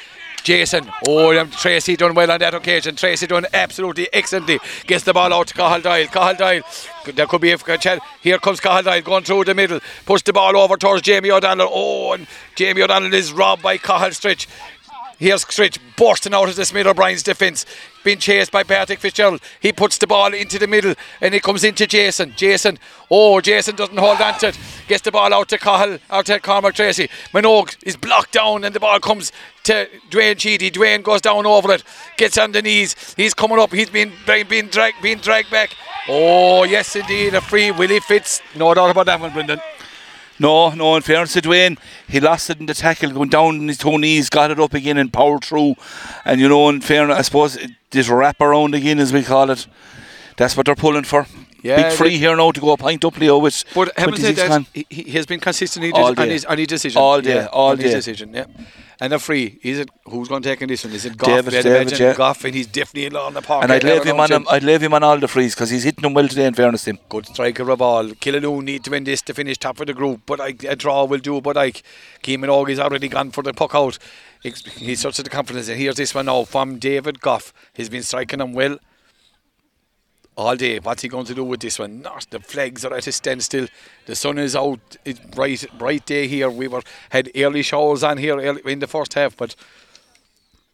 Jason, 0.45 0.87
oh, 1.07 1.43
Tracy 1.45 1.95
done 1.95 2.13
well 2.13 2.29
on 2.29 2.37
that 2.39 2.53
occasion. 2.53 2.95
Tracy 2.95 3.25
done 3.25 3.47
absolutely 3.51 4.07
excellently. 4.13 4.59
Gets 4.85 5.03
the 5.03 5.11
ball 5.11 5.33
out 5.33 5.47
to 5.47 5.55
Cahill 5.55 5.81
Doyle. 5.81 6.05
Cahill 6.05 6.35
Doyle, 6.35 6.61
there 7.15 7.25
could 7.25 7.41
be 7.41 7.51
a 7.51 7.57
chance. 7.57 7.99
Here 8.21 8.37
comes 8.37 8.59
Cahill 8.59 8.83
Doyle 8.83 9.01
going 9.01 9.23
through 9.23 9.45
the 9.45 9.55
middle. 9.55 9.79
Push 10.05 10.21
the 10.21 10.33
ball 10.33 10.55
over 10.55 10.77
towards 10.77 11.01
Jamie 11.01 11.31
O'Donnell. 11.31 11.67
Oh, 11.71 12.13
and 12.13 12.27
Jamie 12.53 12.83
O'Donnell 12.83 13.11
is 13.15 13.33
robbed 13.33 13.63
by 13.63 13.77
Cahill 13.77 14.11
Stritch. 14.11 14.45
Here's 15.17 15.45
Stritch 15.45 15.79
bursting 15.95 16.33
out 16.33 16.49
of 16.49 16.55
the 16.55 16.65
Smith 16.65 16.85
O'Brien's 16.85 17.23
defence, 17.23 17.65
being 18.03 18.17
chased 18.17 18.51
by 18.51 18.63
Patrick 18.63 18.99
Fitzgerald. 18.99 19.41
He 19.61 19.71
puts 19.71 19.97
the 19.97 20.07
ball 20.07 20.33
into 20.33 20.59
the 20.59 20.67
middle 20.67 20.93
and 21.21 21.33
it 21.33 21.41
comes 21.41 21.63
into 21.63 21.87
Jason. 21.87 22.33
Jason, 22.35 22.77
oh, 23.09 23.39
Jason 23.39 23.75
doesn't 23.75 23.97
hold 23.97 24.19
on 24.19 24.37
to 24.39 24.49
it. 24.49 24.59
Gets 24.87 25.03
the 25.03 25.11
ball 25.11 25.33
out 25.33 25.47
to 25.49 25.57
Cahill, 25.57 25.99
out 26.09 26.25
to 26.25 26.39
Cormac 26.41 26.75
Tracy. 26.75 27.09
Minogue 27.33 27.75
is 27.83 27.95
blocked 27.95 28.33
down 28.33 28.65
and 28.65 28.75
the 28.75 28.79
ball 28.79 28.99
comes 28.99 29.31
to 29.63 29.89
Dwayne 30.09 30.37
Sheedy. 30.37 30.69
Dwayne 30.69 31.01
goes 31.01 31.21
down 31.21 31.45
over 31.45 31.71
it, 31.71 31.83
gets 32.17 32.37
on 32.37 32.51
the 32.51 32.61
knees. 32.61 33.15
He's 33.15 33.33
coming 33.33 33.57
up. 33.57 33.71
He's 33.71 33.89
been 33.89 34.11
being 34.25 34.67
dragged, 34.67 35.01
being 35.01 35.19
dragged 35.19 35.49
back. 35.49 35.75
Oh, 36.09 36.65
yes, 36.65 36.95
indeed, 36.95 37.33
a 37.33 37.41
free 37.41 37.71
Willie 37.71 38.01
Fitz. 38.01 38.41
No 38.55 38.73
doubt 38.73 38.91
about 38.91 39.05
that 39.05 39.19
one, 39.19 39.31
Brendan. 39.31 39.59
No, 40.39 40.69
no, 40.71 40.95
in 40.95 41.01
fairness 41.01 41.33
to 41.33 41.41
Dwayne, 41.41 41.77
he 42.07 42.19
lost 42.19 42.49
it 42.49 42.59
in 42.59 42.65
the 42.65 42.73
tackle, 42.73 43.11
going 43.11 43.29
down 43.29 43.59
on 43.61 43.67
his 43.67 43.77
two 43.77 43.97
knees, 43.97 44.29
got 44.29 44.51
it 44.51 44.59
up 44.59 44.73
again 44.73 44.97
and 44.97 45.11
powered 45.11 45.43
through. 45.45 45.75
And 46.25 46.41
you 46.41 46.49
know, 46.49 46.67
in 46.69 46.81
fairness, 46.81 47.17
I 47.17 47.21
suppose 47.21 47.55
it- 47.55 47.71
this 47.91 48.09
wrap 48.09 48.41
around 48.41 48.75
again, 48.75 48.99
as 48.99 49.13
we 49.13 49.23
call 49.23 49.49
it, 49.49 49.65
that's 50.35 50.57
what 50.57 50.65
they're 50.65 50.75
pulling 50.75 51.05
for. 51.05 51.25
Yeah, 51.63 51.77
Big 51.89 51.93
free 51.93 52.17
here 52.17 52.35
now 52.35 52.51
to 52.51 52.59
go 52.61 52.71
a 52.73 52.77
pint 52.77 53.03
up, 53.05 53.17
Leo, 53.17 53.39
with 53.39 53.63
But 53.73 53.91
having 53.97 54.17
said 54.17 54.35
that, 54.35 54.65
he, 54.73 54.85
he 54.89 55.11
has 55.11 55.25
been 55.25 55.39
consistent 55.39 55.83
on 55.95 56.15
his, 56.29 56.45
on 56.45 56.57
his 56.57 56.67
decision. 56.67 57.01
All 57.01 57.21
day, 57.21 57.35
yeah, 57.35 57.45
all 57.47 57.75
day. 57.75 57.89
decision, 57.89 58.33
yeah. 58.33 58.45
And 58.99 59.11
a 59.11 59.19
free. 59.19 59.59
Is 59.61 59.79
it 59.79 59.89
who's 60.05 60.29
going 60.29 60.41
to 60.41 60.49
take 60.49 60.61
in 60.61 60.69
this 60.69 60.85
one? 60.85 60.93
Is 60.93 61.05
it 61.05 61.17
Goff? 61.17 61.27
David, 61.27 61.55
I'd 61.55 61.63
David, 61.63 61.99
yeah. 61.99 62.13
Goff, 62.13 62.45
and 62.45 62.55
he's 62.55 62.67
definitely 62.67 63.17
on 63.17 63.33
the 63.33 63.41
park. 63.41 63.63
And 63.63 63.71
I'd 63.71 63.83
leave 63.83 64.03
him 64.03 64.19
on 64.19 64.31
him, 64.31 64.45
I'd 64.49 64.63
leave 64.63 64.81
him 64.81 64.93
on 64.93 65.03
all 65.03 65.17
the 65.17 65.27
frees 65.27 65.53
because 65.53 65.69
he's 65.69 65.83
hitting 65.83 66.03
them 66.03 66.13
well 66.13 66.27
today. 66.27 66.45
In 66.45 66.53
fairness 66.53 66.85
to 66.85 66.91
him, 66.91 66.99
Good 67.09 67.25
striker 67.25 67.69
of 67.69 67.81
all. 67.81 68.05
Killaloe 68.09 68.63
need 68.63 68.85
to 68.85 68.91
win 68.91 69.03
this 69.03 69.21
to 69.23 69.33
finish 69.33 69.57
top 69.57 69.79
of 69.81 69.87
the 69.87 69.93
group, 69.93 70.21
but 70.25 70.39
I, 70.39 70.55
a 70.67 70.75
draw 70.75 71.03
will 71.03 71.19
do. 71.19 71.41
But 71.41 71.57
like 71.57 71.83
Keeman 72.21 72.49
Og 72.49 72.69
is 72.69 72.79
already 72.79 73.09
gone 73.09 73.31
for 73.31 73.43
the 73.43 73.53
puck 73.53 73.75
out. 73.75 73.97
He's 74.41 75.01
such 75.01 75.17
the 75.17 75.29
confidence. 75.29 75.67
And 75.67 75.79
here's 75.79 75.95
this 75.95 76.15
one 76.15 76.27
now 76.27 76.43
from 76.43 76.77
David 76.77 77.19
Goff. 77.19 77.51
He's 77.73 77.89
been 77.89 78.03
striking 78.03 78.39
them 78.39 78.53
well 78.53 78.77
all 80.37 80.55
day. 80.55 80.79
What's 80.79 81.01
he 81.01 81.07
going 81.07 81.25
to 81.25 81.33
do 81.33 81.43
with 81.43 81.59
this 81.59 81.79
one? 81.79 82.01
Not 82.01 82.27
the 82.29 82.39
flags 82.39 82.85
are 82.85 82.93
at 82.93 83.07
a 83.07 83.11
standstill. 83.11 83.67
The 84.05 84.15
sun 84.15 84.37
is 84.37 84.55
out. 84.55 84.97
It's 85.05 85.19
bright, 85.19 85.65
bright 85.77 86.05
day 86.05 86.27
here. 86.27 86.49
We 86.49 86.67
were 86.67 86.81
had 87.09 87.31
early 87.35 87.61
showers 87.61 88.03
on 88.03 88.17
here 88.17 88.37
early, 88.37 88.61
in 88.65 88.79
the 88.79 88.87
first 88.87 89.13
half, 89.13 89.35
but 89.37 89.55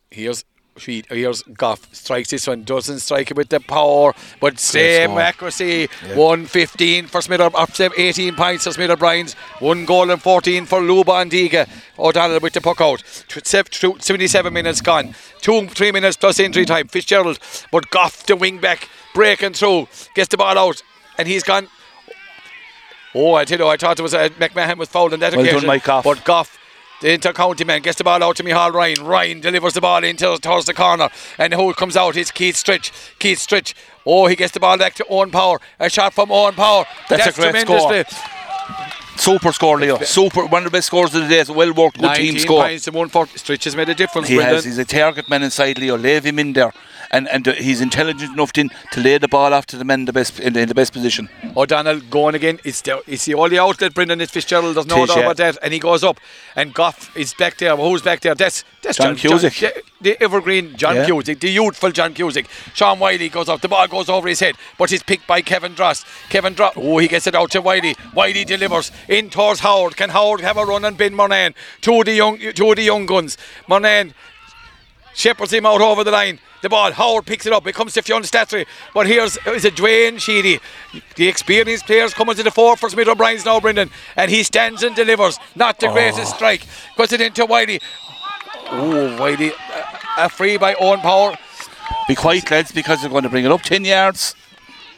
here's. 0.10 0.44
Sheet, 0.78 1.06
here's 1.10 1.44
Goff 1.44 1.94
strikes 1.94 2.30
this 2.30 2.48
one, 2.48 2.64
doesn't 2.64 3.00
strike 3.00 3.30
it 3.30 3.36
with 3.38 3.50
the 3.50 3.60
power, 3.60 4.14
but 4.40 4.58
same 4.58 5.18
accuracy. 5.18 5.88
115 6.16 7.08
for 7.08 7.22
Smith, 7.22 7.42
up 7.42 7.74
to 7.74 7.92
18 7.98 8.36
points 8.36 8.64
for 8.64 8.72
Smith 8.72 8.90
O'Brien's, 8.90 9.34
one 9.60 9.86
goal 9.86 10.10
and 10.10 10.22
14 10.22 10.66
for 10.66 10.80
Luba 10.82 11.12
and 11.16 11.30
Diga. 11.30 11.68
O'Donnell 12.00 12.40
with 12.40 12.54
the 12.54 12.62
puck 12.62 12.80
out. 12.80 13.04
Tw- 13.28 13.46
sev- 13.46 13.70
tw- 13.70 14.02
77 14.02 14.52
minutes 14.54 14.80
gone, 14.82 15.14
two, 15.42 15.68
three 15.68 15.92
minutes 15.92 16.16
plus 16.16 16.40
injury 16.40 16.66
time. 16.66 16.88
Fitzgerald, 16.88 17.38
but 17.72 17.90
Goff, 17.92 18.26
the 18.26 18.38
wing 18.38 18.58
back, 18.60 18.88
breaking 19.14 19.54
through, 19.54 19.90
gets 20.16 20.30
the 20.30 20.38
ball 20.38 20.58
out, 20.58 20.82
and 21.18 21.28
he's 21.28 21.44
gone. 21.44 21.68
Oh, 23.14 23.34
I 23.34 23.44
tell 23.44 23.60
you, 23.60 23.68
I 23.68 23.76
thought 23.76 24.00
it 24.00 24.04
was 24.04 24.14
uh, 24.14 24.30
McMahon 24.40 24.78
was 24.78 24.88
fouled 24.88 25.12
on 25.14 25.20
that 25.20 25.34
Well 25.36 25.42
done, 25.44 25.50
occasion. 25.50 25.68
Mike 25.68 25.84
Goff. 25.84 26.06
But 26.06 26.24
Goff, 26.24 26.58
the 27.02 27.14
inter-county 27.14 27.64
man, 27.64 27.82
gets 27.82 27.98
the 27.98 28.04
ball 28.04 28.24
out 28.24 28.38
to 28.38 28.44
Mihal 28.44 28.72
Ryan. 28.72 29.04
Ryan 29.04 29.40
delivers 29.42 29.74
the 29.74 29.82
ball 29.82 30.04
into 30.04 30.38
towards 30.38 30.66
the 30.66 30.74
corner, 30.74 31.10
and 31.38 31.54
who 31.54 31.74
comes 31.74 31.98
out? 31.98 32.16
It's 32.16 32.32
Keith 32.32 32.56
Stritch. 32.56 32.92
Keith 33.20 33.40
Stritch. 33.40 33.74
Oh, 34.06 34.28
he 34.28 34.36
gets 34.36 34.54
the 34.54 34.60
ball 34.60 34.78
back 34.78 34.94
to 34.96 35.06
Owen 35.10 35.32
Power. 35.32 35.60
A 35.80 35.90
shot 35.90 36.14
from 36.14 36.32
Owen 36.32 36.56
Power. 36.56 36.86
That's 37.10 37.28
a 37.28 37.32
great 37.40 37.52
tremendous 37.52 37.82
score. 37.82 37.90
play. 37.90 38.04
Super 39.18 39.52
score, 39.52 39.80
Leo. 39.80 39.98
Super, 40.00 40.46
one 40.46 40.66
of 40.66 40.72
the 40.72 40.76
best 40.78 40.88
scores 40.88 41.14
of 41.16 41.24
the 41.24 41.28
day. 41.28 41.40
It's 41.40 41.50
a 41.50 41.54
well 41.54 41.74
worked, 41.74 42.00
good 42.00 42.16
team 42.16 42.38
score. 42.40 42.64
points 42.64 42.88
and 42.88 42.96
one 42.96 43.10
for 43.10 43.26
Stritch 43.28 43.64
has 43.66 43.76
made 43.76 43.90
a 43.90 43.96
difference. 43.96 44.28
He 44.28 44.36
Brendan. 44.36 44.56
has. 44.56 44.66
He's 44.66 44.78
a 44.78 44.86
target 44.86 45.30
man 45.30 45.44
inside 45.44 45.78
Leo. 45.78 45.98
Leave 45.98 46.26
him 46.26 46.40
in 46.40 46.54
there, 46.54 46.74
and 47.12 47.28
and 47.30 47.48
uh, 47.48 47.54
he's 47.54 47.82
intelligent 47.82 48.34
enough 48.34 48.52
to, 48.54 48.70
to 48.92 49.00
lay 49.00 49.18
the 49.18 49.28
ball 49.28 49.54
after 49.54 49.78
the 49.78 49.86
men 49.86 50.02
in 50.02 50.06
the 50.06 50.14
best 50.14 50.40
in, 50.40 50.56
in 50.58 50.68
the 50.68 50.76
best 50.76 50.94
position. 50.94 51.30
O'Donnell 51.56 52.00
going 52.10 52.36
again. 52.36 52.60
It's 52.64 52.82
the, 52.82 53.02
it's 53.08 53.26
the 53.26 53.34
only 53.34 53.60
outlet, 53.60 53.94
Brendan. 53.94 54.22
It's 54.22 54.32
Fitzgerald. 54.32 54.76
There's 54.76 54.88
no 54.88 54.98
Tis, 55.06 55.10
doubt 55.10 55.18
yeah. 55.18 55.24
about 55.24 55.38
that. 55.38 55.58
And 55.62 55.74
he 55.74 55.80
goes 55.80 56.04
up. 56.04 56.18
And 56.56 56.74
Goff 56.74 57.16
is 57.16 57.34
back 57.34 57.58
there. 57.58 57.76
Who's 57.76 58.02
back 58.02 58.22
there? 58.22 58.36
That's, 58.36 58.64
that's 58.82 58.98
John 58.98 59.16
Cusack. 59.16 59.54
John, 59.54 59.72
the 60.00 60.22
evergreen 60.22 60.76
John 60.78 60.96
Yeah. 60.96 61.06
Cusick, 61.06 61.40
the 61.40 61.50
youthful 61.50 61.92
John 61.92 62.14
Cusick. 62.14 62.48
Sean 62.74 63.00
Wiley 63.00 63.30
goes 63.30 63.50
up. 63.50 63.62
The 63.62 63.68
ball 63.68 63.88
goes 63.88 64.10
over 64.10 64.28
his 64.28 64.40
head, 64.40 64.56
but 64.78 64.90
he's 64.90 65.04
picked 65.04 65.28
by 65.28 65.42
Kevin 65.42 65.74
Dross. 65.74 66.06
Kevin 66.30 66.54
Dross. 66.54 66.74
Oh, 66.76 66.98
he 67.00 67.08
gets 67.08 67.28
it 67.28 67.36
out 67.36 67.52
to 67.52 67.62
Wiley. 67.62 67.96
Wiley 68.14 68.46
delivers 68.46 68.92
in 69.08 69.30
towards 69.30 69.62
Howard. 69.62 69.98
Can 69.98 70.10
Howard 70.10 70.42
have 70.42 70.58
a 70.58 70.66
run 70.66 70.86
and 70.86 70.98
bin 70.98 71.16
Moran? 71.16 71.54
Two 71.82 72.00
of 72.00 72.06
the 72.06 72.14
young, 72.14 72.38
two 72.38 72.70
of 72.70 72.76
the 72.76 72.84
young 72.84 73.06
guns. 73.06 73.38
Moran 73.68 74.14
shepherds 75.14 75.54
him 75.54 75.66
out 75.66 75.82
over 75.82 76.04
the 76.04 76.12
line. 76.12 76.40
The 76.62 76.70
ball, 76.70 76.92
Howard 76.92 77.26
picks 77.26 77.48
it 77.48 77.54
up. 77.54 77.66
It 77.66 77.74
comes 77.74 77.94
to 77.94 78.04
Fionn 78.04 78.22
Slattery. 78.22 78.68
But 78.94 79.08
here's 79.08 79.36
is 79.48 79.66
it 79.66 79.76
Dwayne 79.76 80.20
Sheedy. 80.20 80.60
The 81.16 81.28
experienced 81.28 81.88
players 81.88 82.14
coming 82.14 82.36
to 82.36 82.44
the 82.44 82.52
fore 82.52 82.78
for 82.78 82.88
Smith 82.88 83.08
O'Brien's 83.08 83.46
now, 83.46 83.60
Brendan. 83.60 83.90
And 84.16 84.30
he 84.30 84.44
stands 84.44 84.84
and 84.84 84.96
delivers. 84.96 85.40
Not 85.56 85.80
the 85.80 85.88
greatest 85.88 86.34
oh. 86.34 86.36
strike. 86.36 86.68
Puts 86.96 87.14
it 87.14 87.22
into 87.22 87.48
Wiley. 87.48 87.82
Oh, 88.70 89.18
Wiley. 89.20 89.52
A, 90.18 90.30
free 90.30 90.58
by 90.58 90.76
Owen 90.76 91.00
Power. 91.00 91.36
Be 92.08 92.16
quiet, 92.16 92.52
lads, 92.52 92.72
because 92.72 93.02
they're 93.02 93.10
going 93.10 93.24
to 93.24 93.30
bring 93.30 93.46
it 93.46 93.52
up 93.52 93.64
ten 93.64 93.84
yards. 93.84 94.36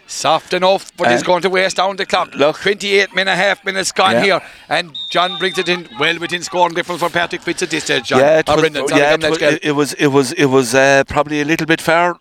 Soft 0.05 0.53
enough, 0.53 0.91
but 0.97 1.09
he's 1.09 1.23
going 1.23 1.41
to 1.41 1.49
waste 1.49 1.77
down 1.77 1.95
the 1.95 2.05
clock. 2.05 2.35
Look. 2.35 2.59
28 2.59 3.09
and 3.17 3.29
a 3.29 3.35
half 3.35 3.63
minutes 3.65 3.91
gone 3.91 4.11
Yeah. 4.11 4.21
here. 4.23 4.41
And 4.69 4.95
John 5.11 5.39
brings 5.39 5.57
it 5.57 5.69
in 5.69 5.87
well 5.99 6.19
within 6.19 6.43
scoring 6.43 6.75
difference 6.75 7.01
for 7.01 7.09
Patrick 7.09 7.41
Fitz 7.41 7.63
at 7.63 7.69
this 7.69 7.85
stage, 7.85 8.05
John. 8.09 8.19
Yeah, 8.19 8.39
it 8.39 8.47
was, 8.47 8.59
Brendan, 8.59 8.85
yeah, 8.89 9.13
it, 9.13 9.23
was, 9.29 9.39
it 9.61 9.71
was 9.71 9.93
it 9.93 10.07
was 10.07 10.31
it 10.33 10.45
was 10.45 10.75
uh, 10.75 11.03
probably 11.07 11.41
a 11.41 11.45
little 11.45 11.65
bit 11.65 11.79
far 11.81 12.17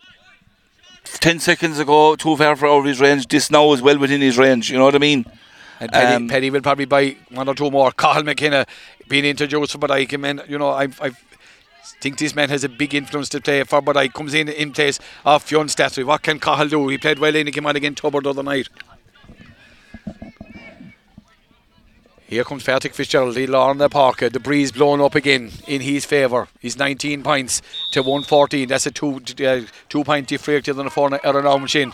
10 1.04 1.40
seconds 1.40 1.78
ago, 1.78 2.14
too 2.16 2.36
far 2.36 2.56
for 2.56 2.66
of 2.66 2.84
his 2.84 3.00
range. 3.00 3.26
This 3.28 3.50
now 3.50 3.72
is 3.72 3.82
well 3.82 3.98
within 3.98 4.20
his 4.20 4.38
range. 4.38 4.70
You 4.70 4.78
know 4.78 4.84
what 4.84 4.94
I 4.94 4.98
mean? 4.98 5.26
And 5.80 5.90
Penny, 5.90 6.14
Um, 6.14 6.28
Penny 6.28 6.50
will 6.50 6.60
probably 6.62 6.84
buy 6.84 7.16
one 7.30 7.48
or 7.48 7.54
two 7.54 7.70
more. 7.70 7.90
Carl 7.90 8.22
McKenna 8.22 8.64
being 9.08 9.24
introduced 9.24 9.72
for 9.72 9.78
Bodyke. 9.78 10.18
Man, 10.18 10.40
you 10.48 10.56
know, 10.56 10.70
I've, 10.70 10.98
I've 11.02 11.16
think 12.00 12.18
this 12.18 12.34
man 12.34 12.48
has 12.48 12.64
a 12.64 12.68
big 12.68 12.94
influence 12.94 13.28
to 13.30 13.40
play 13.40 13.62
for 13.64 13.80
Bodyke. 13.80 14.12
Comes 14.12 14.34
in 14.34 14.48
in 14.48 14.72
place 14.72 14.98
of 15.24 15.42
Fionn 15.42 15.66
Slattery. 15.66 16.04
What 16.04 16.22
can 16.22 16.38
Cahill 16.38 16.68
do? 16.68 16.88
He 16.88 16.98
played 16.98 17.18
well 17.18 17.34
in. 17.34 17.46
He 17.46 17.52
came 17.52 17.66
on 17.66 17.76
again 17.76 17.94
Tubber 17.94 18.20
the 18.20 18.30
other 18.30 18.42
night. 18.42 18.68
Here 22.32 22.44
comes 22.44 22.64
Fertig 22.64 22.94
Fitzgerald, 22.94 23.36
he'll 23.36 23.56
on 23.56 23.76
the 23.76 23.90
parker. 23.90 24.30
The 24.30 24.40
breeze 24.40 24.72
blowing 24.72 25.02
up 25.02 25.14
again 25.14 25.50
in 25.68 25.82
his 25.82 26.06
favour. 26.06 26.48
He's 26.60 26.78
19 26.78 27.22
points 27.22 27.60
to 27.90 28.00
114. 28.00 28.68
That's 28.68 28.86
a 28.86 28.90
two 28.90 29.20
uh, 29.44 29.60
two 29.90 30.02
point 30.02 30.28
differential 30.28 30.74
than 30.74 30.86
a 30.86 30.90
four 30.90 31.12
or 31.12 31.38
an 31.38 31.46
hour 31.46 31.58
machine. 31.58 31.92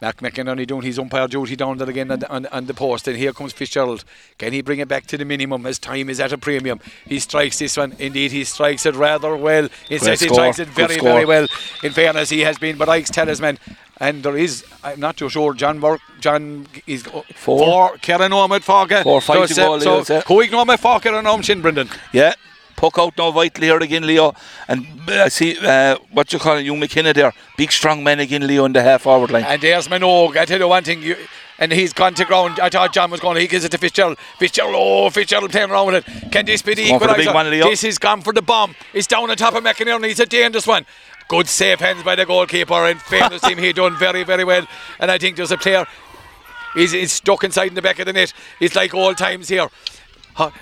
Mac 0.00 0.18
McInerney 0.18 0.66
doing 0.66 0.82
his 0.82 0.98
umpire 0.98 1.26
duty 1.26 1.56
down 1.56 1.78
there 1.78 1.88
again 1.88 2.10
on 2.10 2.18
the, 2.18 2.30
on, 2.30 2.46
on 2.46 2.66
the 2.66 2.74
post. 2.74 3.08
And 3.08 3.16
here 3.16 3.32
comes 3.32 3.52
Fitzgerald. 3.52 4.04
Can 4.38 4.52
he 4.52 4.60
bring 4.60 4.78
it 4.78 4.88
back 4.88 5.06
to 5.06 5.16
the 5.16 5.24
minimum 5.24 5.64
as 5.66 5.78
time 5.78 6.10
is 6.10 6.20
at 6.20 6.32
a 6.32 6.38
premium? 6.38 6.80
He 7.06 7.18
strikes 7.18 7.58
this 7.58 7.76
one. 7.76 7.94
Indeed, 7.98 8.32
he 8.32 8.44
strikes 8.44 8.84
it 8.84 8.94
rather 8.94 9.34
well. 9.36 9.68
In 9.88 9.98
fact, 9.98 10.20
he 10.20 10.28
strikes 10.28 10.58
it 10.58 10.68
very, 10.68 10.98
very 10.98 11.24
well. 11.24 11.46
In 11.82 11.92
fairness, 11.92 12.28
he 12.28 12.40
has 12.40 12.58
been 12.58 12.80
Ike's 12.80 13.10
talisman. 13.10 13.58
And 13.98 14.22
there 14.22 14.36
is, 14.36 14.64
I'm 14.84 15.00
not 15.00 15.16
too 15.16 15.30
sure, 15.30 15.54
John 15.54 15.80
Burke, 15.80 16.02
John 16.20 16.66
is 16.86 17.06
oh, 17.14 17.24
Four. 17.34 17.58
four 17.58 17.98
Kieran 17.98 18.30
Omid 18.30 18.60
Fogga. 18.60 19.02
Four, 19.02 19.22
five 19.22 19.48
so, 19.48 19.54
go, 19.54 19.76
Leo, 19.76 20.02
So, 20.02 20.14
yeah. 20.14 20.20
Coig 20.20 20.50
Nomad 20.50 20.78
Fogga 20.80 21.04
Kieran 21.04 21.24
Omshin, 21.24 21.62
Brendan. 21.62 21.88
Yeah. 22.12 22.34
Puck 22.76 22.98
out 22.98 23.16
now 23.16 23.30
vitally 23.30 23.68
here 23.68 23.78
again, 23.78 24.06
Leo. 24.06 24.34
And 24.68 24.86
uh, 25.08 25.24
I 25.24 25.28
see 25.28 25.56
uh, 25.58 25.96
what 26.12 26.32
you 26.32 26.38
call 26.38 26.58
it, 26.58 26.64
Hugh 26.64 26.76
McKenna 26.76 27.12
there. 27.12 27.32
Big 27.56 27.72
strong 27.72 28.04
man 28.04 28.20
again, 28.20 28.46
Leo, 28.46 28.66
in 28.66 28.72
the 28.72 28.82
half 28.82 29.02
forward 29.02 29.30
line. 29.30 29.44
And 29.44 29.60
there's 29.62 29.88
Minogue. 29.88 30.36
I 30.36 30.44
tell 30.44 30.58
you 30.58 30.68
one 30.68 30.84
thing, 30.84 31.02
you, 31.02 31.16
and 31.58 31.72
he's 31.72 31.92
gone 31.92 32.14
to 32.14 32.24
ground. 32.24 32.60
I 32.60 32.68
thought 32.68 32.92
John 32.92 33.10
was 33.10 33.20
going. 33.20 33.38
He 33.38 33.46
gives 33.46 33.64
it 33.64 33.72
to 33.72 33.78
Fitzgerald. 33.78 34.18
Fitzgerald, 34.38 34.74
oh, 34.76 35.08
Fitzgerald 35.10 35.50
playing 35.50 35.70
around 35.70 35.86
with 35.86 36.06
it. 36.06 36.32
Can 36.32 36.44
this 36.44 36.60
be 36.60 36.74
the 36.74 36.88
going 36.88 37.00
for 37.00 37.06
the 37.08 37.14
big 37.14 37.28
equaliser? 37.28 37.34
one, 37.34 37.50
Leo. 37.50 37.64
This 37.70 37.82
is 37.82 37.98
gone 37.98 38.20
for 38.20 38.32
the 38.32 38.42
bomb. 38.42 38.74
It's 38.92 39.06
down 39.06 39.30
on 39.30 39.36
top 39.36 39.54
of 39.54 39.64
McInerney. 39.64 40.10
It's 40.10 40.20
a 40.20 40.26
dangerous 40.26 40.66
one. 40.66 40.84
Good 41.28 41.48
safe 41.48 41.80
hands 41.80 42.02
by 42.02 42.14
the 42.14 42.26
goalkeeper. 42.26 42.86
In 42.86 42.98
fairness 42.98 43.44
him, 43.44 43.58
he 43.58 43.72
done 43.72 43.96
very, 43.96 44.22
very 44.22 44.44
well. 44.44 44.66
And 45.00 45.10
I 45.10 45.18
think 45.18 45.36
there's 45.36 45.50
a 45.50 45.56
player. 45.56 45.86
He's, 46.74 46.92
he's 46.92 47.12
stuck 47.12 47.42
inside 47.42 47.68
in 47.68 47.74
the 47.74 47.82
back 47.82 47.98
of 47.98 48.06
the 48.06 48.12
net. 48.12 48.34
It's 48.60 48.76
like 48.76 48.92
old 48.92 49.16
times 49.16 49.48
here. 49.48 49.68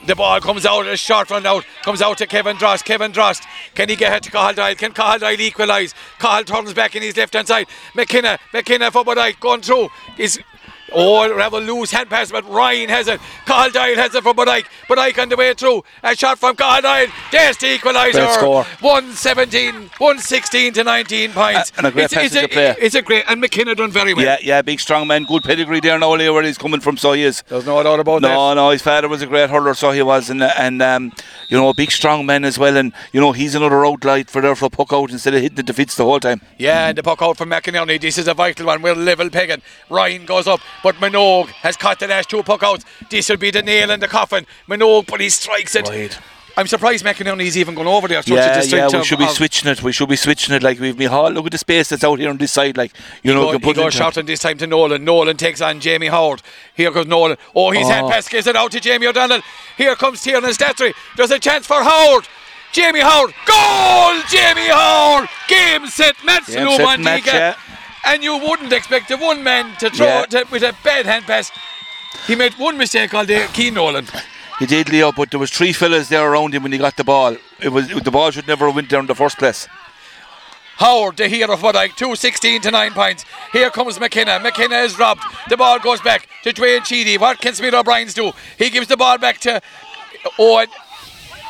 The 0.07 0.15
ball 0.15 0.41
comes 0.41 0.65
out, 0.65 0.87
a 0.87 0.97
short 0.97 1.31
run 1.31 1.45
out, 1.45 1.65
comes 1.83 2.01
out 2.01 2.19
to 2.19 2.27
Kevin 2.27 2.57
Drost. 2.57 2.85
Kevin 2.85 3.13
Drost, 3.13 3.45
can 3.75 3.89
he 3.89 3.97
get 3.97 4.13
it 4.13 4.23
to 4.23 4.31
Cahill 4.31 4.55
Doyle? 4.55 4.75
Can 4.77 4.93
Cahill 4.93 5.19
Doyle 5.19 5.41
equalise? 5.41 5.95
Cahill 6.21 6.45
turns 6.45 6.73
back 6.75 6.95
in 6.95 7.03
his 7.03 7.17
left 7.17 7.35
hand 7.35 7.49
side. 7.49 7.67
McKenna, 7.95 8.39
McKenna 8.53 8.93
for 8.93 9.05
Bodyke, 9.05 9.41
going 9.41 9.63
through. 9.63 9.89
Is 10.17 10.39
Oh, 10.95 11.39
have 11.39 11.53
a 11.53 11.61
loose 11.61 11.91
hand 11.91 12.11
pass, 12.11 12.31
but 12.31 12.49
Ryan 12.49 12.89
has 12.89 13.09
it. 13.09 13.21
Doyle 13.47 13.97
has 13.97 14.15
it 14.15 14.23
for 14.23 14.35
Bodyke. 14.35 14.66
Bodyke 14.89 15.19
on 15.23 15.29
the 15.29 15.37
way 15.37 15.55
through. 15.55 15.83
A 16.03 16.15
shot 16.16 16.39
from 16.39 16.57
Doyle. 16.57 17.07
There's 17.31 17.57
the 17.57 17.79
equaliser. 17.79 18.12
Great 18.12 18.35
score. 18.35 18.65
117, 18.81 19.75
116 19.75 20.73
to 20.75 20.85
19 20.85 21.33
points. 21.33 21.71
Uh, 21.71 21.75
and 21.79 21.87
a 21.87 21.91
great 21.91 22.05
it's, 22.05 22.16
it's, 22.16 22.37
of 22.37 22.51
play. 22.51 22.75
it's 22.79 22.95
a 22.95 23.03
great, 23.03 23.25
and 23.29 23.41
McKenna 23.41 23.75
done 23.75 23.91
very 23.91 24.15
well. 24.15 24.25
Yeah, 24.25 24.37
yeah, 24.43 24.62
big 24.62 24.81
strong 24.81 25.07
man. 25.07 25.25
Good 25.25 25.43
pedigree 25.43 25.81
there 25.81 25.99
now, 25.99 26.11
where 26.11 26.43
he's 26.43 26.59
coming 26.59 26.81
from, 26.81 26.97
so 26.97 27.12
he 27.12 27.23
is. 27.23 27.43
There's 27.49 27.66
no 27.66 27.83
doubt 27.83 28.01
about 28.01 28.23
that. 28.23 28.35
No, 28.35 28.55
no, 28.55 28.71
his 28.71 28.83
father 28.83 29.09
was 29.09 29.23
a 29.23 29.27
great 29.27 29.51
hurler, 29.51 29.75
so 29.75 29.91
he 29.91 30.03
was, 30.03 30.31
and 30.31 30.43
and 30.43 30.83
um, 30.83 31.12
you 31.49 31.57
know, 31.57 31.69
a 31.69 31.75
big 31.75 31.91
strong 31.91 32.27
man 32.27 32.45
as 32.45 32.59
well, 32.59 32.77
and 32.77 32.93
you 33.12 33.21
know, 33.21 33.33
he's 33.33 33.55
another 33.55 33.85
outlight 33.85 34.31
for 34.31 34.41
there 34.41 34.55
for 34.55 34.66
a 34.66 34.71
puck 34.71 34.93
out 34.93 35.11
instead 35.11 35.35
of 35.35 35.43
hitting 35.43 35.57
the 35.57 35.62
defeats 35.62 35.97
the 35.97 36.05
whole 36.05 36.21
time. 36.21 36.41
Yeah, 36.59 36.89
and 36.89 36.99
the 36.99 37.03
puck 37.03 37.23
out 37.23 37.37
from 37.37 37.51
McInerney. 37.51 38.01
This 38.01 38.19
is 38.19 38.29
a 38.29 38.35
vital 38.35 38.66
one. 38.66 38.83
We're 38.83 38.95
level 38.95 39.31
pegging. 39.31 39.62
Ryan 39.91 40.27
goes 40.27 40.47
up, 40.47 40.61
but 40.85 40.94
Minogue 40.97 41.48
has 41.48 41.77
caught 41.77 41.98
the 41.98 42.06
last 42.06 42.28
two 42.31 42.43
puck 42.44 42.62
outs. 42.62 42.85
This 43.11 43.28
will 43.28 43.39
be 43.39 43.51
the 43.51 43.62
nail 43.62 43.90
in 43.90 43.98
the 43.98 44.06
coffin. 44.06 44.47
Minogue, 44.69 45.06
but 45.09 45.20
he 45.20 45.28
strikes 45.31 45.74
it. 45.74 45.86
Wide. 45.86 46.15
I'm 46.56 46.69
surprised 46.69 47.05
McInerney's 47.05 47.56
even 47.59 47.74
gone 47.74 47.89
over 47.89 48.06
there. 48.06 48.23
Yeah, 48.27 48.62
yeah, 48.62 48.86
we 48.97 49.02
should 49.02 49.19
be 49.19 49.27
switching 49.27 49.69
it. 49.69 49.82
We 49.82 49.90
should 49.90 50.09
be 50.09 50.15
switching 50.15 50.55
it 50.55 50.62
like 50.62 50.78
we've 50.78 50.97
been 50.97 51.09
Mihal. 51.11 51.35
Look 51.35 51.47
at 51.47 51.51
the 51.52 51.59
space 51.59 51.89
that's 51.89 52.05
out 52.05 52.20
here 52.20 52.31
on 52.31 52.36
this 52.36 52.52
side, 52.52 52.77
like 52.77 52.93
you 53.24 53.35
know, 53.35 53.40
Go, 53.40 53.47
he 53.47 53.52
can 53.55 53.61
put 53.62 53.70
it 53.70 53.74
goes 53.81 53.85
into- 53.86 53.97
shouting 53.97 54.27
this 54.27 54.39
time 54.39 54.56
to 54.59 54.66
Nolan. 54.69 55.05
Nolan 55.05 55.36
takes 55.36 55.61
on 55.61 55.81
Jamie 55.81 56.06
Howard. 56.06 56.43
Here 56.77 56.93
goes 56.93 57.06
Nolan. 57.09 57.39
Oh, 57.56 57.73
he's 57.73 57.86
Oh. 57.86 57.90
hand 57.90 58.09
pass 58.09 58.28
gives 58.28 58.47
it 58.47 58.55
out 58.55 58.70
to 58.70 58.78
Jamie 58.78 59.09
O'Donnell. 59.09 59.40
Here 59.77 59.97
comes 59.97 60.23
Tiernan 60.23 60.51
Slattery. 60.52 60.93
There's 61.16 61.32
a 61.32 61.40
chance 61.40 61.66
for 61.66 61.82
Howard. 61.82 62.28
Jamie 62.70 63.01
Howard. 63.01 63.35
Goal! 63.47 64.20
Jamie 64.28 64.69
Howard. 64.69 65.28
Game 65.48 65.86
set. 65.89 66.15
Match 66.24 66.47
Game, 66.47 66.69
set, 66.77 67.01
match, 67.01 67.27
yeah. 67.27 67.55
And 68.07 68.23
you 68.23 68.37
wouldn't 68.37 68.73
expect 68.73 69.11
a 69.11 69.17
one 69.17 69.43
man 69.43 69.77
to 69.79 69.91
throw 69.91 70.07
Yeah. 70.07 70.27
to- 70.27 70.47
with 70.51 70.63
a 70.63 70.75
bad 70.85 71.07
hand 71.07 71.27
pass. 71.27 71.51
He 72.27 72.35
made 72.37 72.55
one 72.59 72.77
mistake 72.77 73.13
all 73.15 73.25
day. 73.25 73.47
Keane 73.53 73.75
Nolan. 73.75 74.07
He 74.59 74.67
did, 74.67 74.89
Leo, 74.89 75.11
but 75.11 75.31
there 75.31 75.41
was 75.41 75.51
three 75.51 75.73
fellas 75.73 76.09
there 76.09 76.25
around 76.31 76.55
him 76.55 76.63
when 76.63 76.73
he 76.73 76.79
got 76.79 76.97
the 76.97 77.05
ball. 77.05 77.37
It 77.61 77.71
was 77.71 77.89
the 77.89 78.11
ball 78.11 78.31
should 78.31 78.47
never 78.47 78.67
have 78.67 78.75
went 78.77 78.89
there 78.89 79.01
in 79.01 79.07
the 79.07 79.15
first 79.15 79.37
place. 79.39 79.67
Howard, 80.77 81.17
the 81.17 81.29
hero 81.29 81.57
for 81.57 81.73
like 81.73 81.97
216 81.97 82.61
to 82.63 82.71
9 82.71 82.93
points. 82.95 83.25
Here 83.53 83.71
comes 83.71 83.99
McKenna. 84.01 84.41
McKenna 84.41 84.79
is 84.79 84.99
robbed. 84.99 85.23
The 85.49 85.57
ball 85.57 85.79
goes 85.79 86.01
back 86.01 86.29
to 86.43 86.53
Dwayne 86.53 86.85
Sheedy. 86.85 87.17
What 87.17 87.41
can 87.41 87.55
Smith 87.55 87.75
O'Brien's 87.75 88.13
do? 88.15 88.33
He 88.59 88.71
gives 88.71 88.89
the 88.89 88.97
ball 88.97 89.19
back 89.19 89.39
to 89.41 89.61
Owen. 90.39 90.67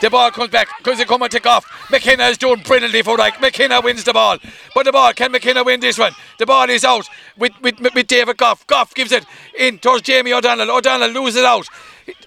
The 0.05 0.11
ball 0.11 0.31
comes 0.33 0.51
back. 0.51 0.69
Because 0.77 1.01
it 1.01 1.09
come 1.09 1.23
and 1.23 1.33
take 1.33 1.47
off. 1.47 1.65
McKenna 1.91 2.25
is 2.25 2.37
doing 2.37 2.61
brilliantly 2.61 3.01
for 3.01 3.17
like 3.17 3.41
McKenna 3.41 3.81
wins 3.81 4.05
the 4.05 4.13
ball. 4.13 4.37
But 4.75 4.85
the 4.85 4.93
ball, 4.93 5.15
can 5.15 5.33
McKenna 5.33 5.65
win 5.65 5.81
this 5.81 5.99
one? 5.99 6.13
The 6.39 6.45
ball 6.45 6.69
is 6.69 6.85
out 6.85 7.09
with, 7.39 7.53
with, 7.63 7.81
with 7.81 8.07
David 8.07 8.37
Goff. 8.37 8.67
Goff 8.67 8.95
gives 8.95 9.13
it 9.13 9.25
in 9.59 9.79
towards 9.79 10.03
Jamie 10.03 10.35
O'Donnell. 10.35 10.71
O'Donnell 10.71 11.09
loses 11.09 11.37
it 11.37 11.47
out. 11.47 11.67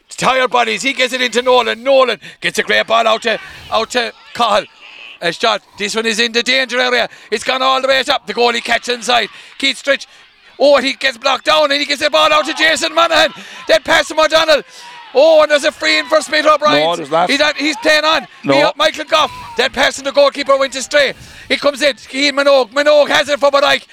Tired 0.09 0.49
bodies. 0.49 0.81
He 0.81 0.93
gets 0.93 1.13
it 1.13 1.21
into 1.21 1.43
Nolan. 1.43 1.83
Nolan 1.83 2.19
gets 2.41 2.57
a 2.57 2.63
great 2.63 2.87
ball 2.87 3.07
out 3.07 3.21
to 3.21 3.39
out 3.69 3.91
to 3.91 4.11
Cahill. 4.33 4.65
A 5.21 5.31
shot. 5.31 5.61
This 5.77 5.95
one 5.95 6.07
is 6.07 6.19
in 6.19 6.31
the 6.31 6.41
danger 6.41 6.79
area. 6.79 7.07
It's 7.29 7.43
gone 7.43 7.61
all 7.61 7.79
the 7.79 7.87
way 7.87 8.03
up. 8.09 8.25
The 8.25 8.33
goalie 8.33 8.63
catches 8.63 8.95
inside. 8.95 9.29
Keith 9.59 9.83
Stritch. 9.83 10.07
Oh, 10.59 10.81
he 10.81 10.93
gets 10.93 11.19
blocked 11.19 11.45
down 11.45 11.71
and 11.71 11.79
he 11.79 11.85
gets 11.85 12.01
the 12.01 12.09
ball 12.09 12.33
out 12.33 12.45
to 12.45 12.55
Jason 12.55 12.95
Monaghan. 12.95 13.33
Then 13.67 13.83
pass 13.83 14.07
to 14.07 14.19
O'Donnell. 14.19 14.63
Oh, 15.19 15.41
and 15.41 15.49
there's 15.49 15.63
a 15.63 15.71
free 15.71 15.97
in 15.97 16.05
for 16.05 16.21
Smith 16.21 16.45
O'Brien. 16.45 16.83
No, 16.85 16.95
there's 16.95 17.09
not. 17.09 17.27
He's, 17.27 17.39
not- 17.39 17.57
he's 17.57 17.75
playing 17.77 18.05
on. 18.05 18.27
No. 18.43 18.53
Me- 18.67 18.71
Michael 18.75 19.05
Goff. 19.05 19.31
That 19.57 19.73
pass 19.73 19.95
to 19.95 20.03
the 20.03 20.11
goalkeeper 20.11 20.55
went 20.57 20.75
astray. 20.75 21.13
He 21.47 21.57
comes 21.57 21.81
in. 21.81 21.95
Keane 21.95 22.35
Minogue. 22.35 22.69
Minogue 22.71 23.07
has 23.09 23.27
it 23.27 23.39
for 23.39 23.49
Bodyke. 23.49 23.87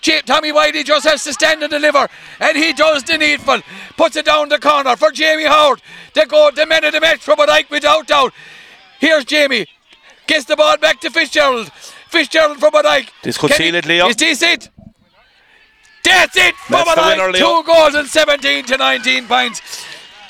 J- 0.00 0.20
Tommy 0.22 0.52
Whitey 0.52 0.84
just 0.84 1.04
has 1.04 1.24
to 1.24 1.32
stand 1.32 1.60
and 1.64 1.72
deliver, 1.72 2.06
and 2.38 2.56
he 2.56 2.72
does 2.72 3.02
the 3.02 3.18
needful. 3.18 3.60
Puts 3.96 4.14
it 4.14 4.26
down 4.26 4.48
the 4.50 4.60
corner 4.60 4.94
for 4.94 5.10
Jamie 5.10 5.46
Howard. 5.46 5.82
They 6.14 6.24
go 6.26 6.52
the 6.52 6.64
men 6.66 6.84
of 6.84 6.92
the 6.92 7.00
match 7.00 7.18
for 7.22 7.34
Bodyke 7.34 7.68
without 7.70 8.06
doubt. 8.06 8.32
Here's 9.00 9.24
Jamie. 9.24 9.66
Gets 10.28 10.44
the 10.44 10.54
ball 10.54 10.76
back 10.76 11.00
to 11.00 11.10
Fitzgerald. 11.10 11.72
Fitzgerald 12.08 12.60
for 12.60 12.70
Bodyke. 12.70 13.08
This 13.24 13.36
could 13.36 13.50
Can 13.50 13.56
seal 13.56 13.72
he- 13.72 13.78
it, 13.78 13.86
Leo. 13.86 14.06
Is 14.08 14.14
this 14.16 14.40
it? 14.42 14.68
That's 16.04 16.36
it 16.36 16.54
for 16.54 16.72
That's 16.72 16.94
the 16.94 17.00
Bodyke. 17.00 17.16
winner, 17.18 17.32
Leo. 17.32 17.62
Two 17.62 17.66
goals 17.66 17.94
and 17.96 18.06
17 18.08 18.64
to 18.66 18.76
19 18.76 19.26
points. 19.26 19.60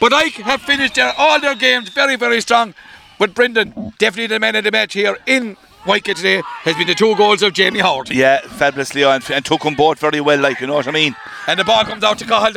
Bodyke 0.00 0.42
have 0.42 0.62
finished 0.62 0.94
their, 0.94 1.12
all 1.18 1.40
their 1.40 1.54
games 1.54 1.88
very, 1.88 2.16
very 2.16 2.40
strong. 2.40 2.74
But 3.18 3.34
Brendan, 3.34 3.92
definitely 3.98 4.28
the 4.28 4.38
man 4.38 4.54
of 4.54 4.64
the 4.64 4.70
match 4.70 4.92
here 4.92 5.18
in 5.26 5.56
Whitegate 5.82 6.16
today 6.16 6.42
has 6.62 6.76
been 6.76 6.86
the 6.86 6.94
two 6.94 7.16
goals 7.16 7.42
of 7.42 7.52
Jamie 7.52 7.80
Howard. 7.80 8.10
Yeah, 8.10 8.40
fabulously 8.42 9.00
Leo, 9.00 9.10
and, 9.10 9.44
took 9.44 9.62
them 9.62 9.74
both 9.74 9.98
very 9.98 10.20
well, 10.20 10.38
like 10.38 10.60
you 10.60 10.66
know 10.66 10.74
what 10.74 10.86
I 10.86 10.92
mean. 10.92 11.16
And 11.46 11.58
the 11.58 11.64
ball 11.64 11.84
comes 11.84 12.04
out 12.04 12.18
to. 12.18 12.24
Cahill 12.26 12.52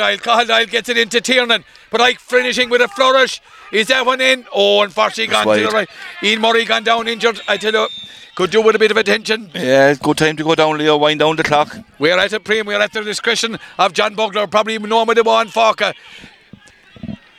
Doyle 0.46 0.66
gets 0.66 0.90
it 0.90 0.98
into 0.98 1.22
Tiernan. 1.22 1.64
But 1.90 2.02
Ike 2.02 2.20
finishing 2.20 2.70
with 2.70 2.82
a 2.82 2.88
flourish. 2.90 3.42
Is 3.72 3.88
that 3.88 4.06
one 4.06 4.22
in? 4.22 4.46
Oh, 4.54 4.82
unfortunately 4.82 5.34
That's 5.34 5.46
gone 5.46 5.56
to 5.56 5.62
the 5.62 5.68
wide. 5.68 5.74
right. 5.74 5.90
Ian 6.24 6.42
Murray 6.42 6.66
gone 6.66 6.84
down 6.84 7.08
injured. 7.08 7.42
I 7.48 7.58
tell 7.58 7.74
you, 7.74 7.88
could 8.36 8.52
do 8.52 8.62
with 8.62 8.76
a 8.76 8.80
bit 8.80 8.92
of 8.92 8.98
attention. 8.98 9.50
Yeah, 9.54 9.90
it's 9.90 10.00
good 10.00 10.18
time 10.18 10.36
to 10.38 10.44
go 10.44 10.56
down, 10.56 10.78
Leo. 10.78 10.98
Wind 10.98 11.20
down 11.20 11.36
the 11.36 11.44
clock. 11.44 11.78
We're 12.00 12.18
at 12.18 12.34
a 12.34 12.40
premium. 12.40 12.68
We're 12.68 12.82
at 12.82 12.92
the 12.92 13.04
discretion 13.04 13.60
of 13.78 13.94
John 13.94 14.16
Bugler. 14.16 14.48
Probably 14.48 14.78
Norma 14.78 15.16
de 15.16 15.24
Bon 15.24 15.48
Falca. 15.48 15.94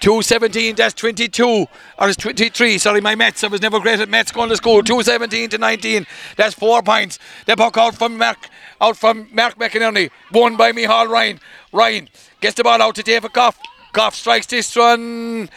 217, 0.02 0.74
that's 0.74 0.94
22, 0.94 1.46
or 1.46 1.68
it's 2.08 2.16
23. 2.16 2.76
Sorry, 2.78 3.00
my 3.00 3.14
maths. 3.14 3.44
I 3.44 3.46
was 3.46 3.62
never 3.62 3.78
great 3.78 4.00
at 4.00 4.08
maths 4.08 4.32
going 4.32 4.48
to 4.48 4.56
school. 4.56 4.82
217 4.82 5.50
to 5.50 5.58
19, 5.58 6.06
that's 6.36 6.54
four 6.54 6.82
points. 6.82 7.20
The 7.46 7.54
puck 7.56 7.78
out 7.78 7.94
from 7.94 8.18
Mark, 8.18 8.48
out 8.80 8.96
from 8.96 9.28
Mark 9.32 9.60
McInerney, 9.60 10.10
won 10.32 10.56
by 10.56 10.72
Mihal 10.72 11.06
Ryan. 11.08 11.38
Ryan 11.72 12.08
gets 12.40 12.56
the 12.56 12.64
ball 12.64 12.82
out 12.82 12.96
to 12.96 13.04
David 13.04 13.32
Goff. 13.32 13.56
Goff 13.92 14.16
strikes 14.16 14.46
this 14.46 14.74
one. 14.74 15.48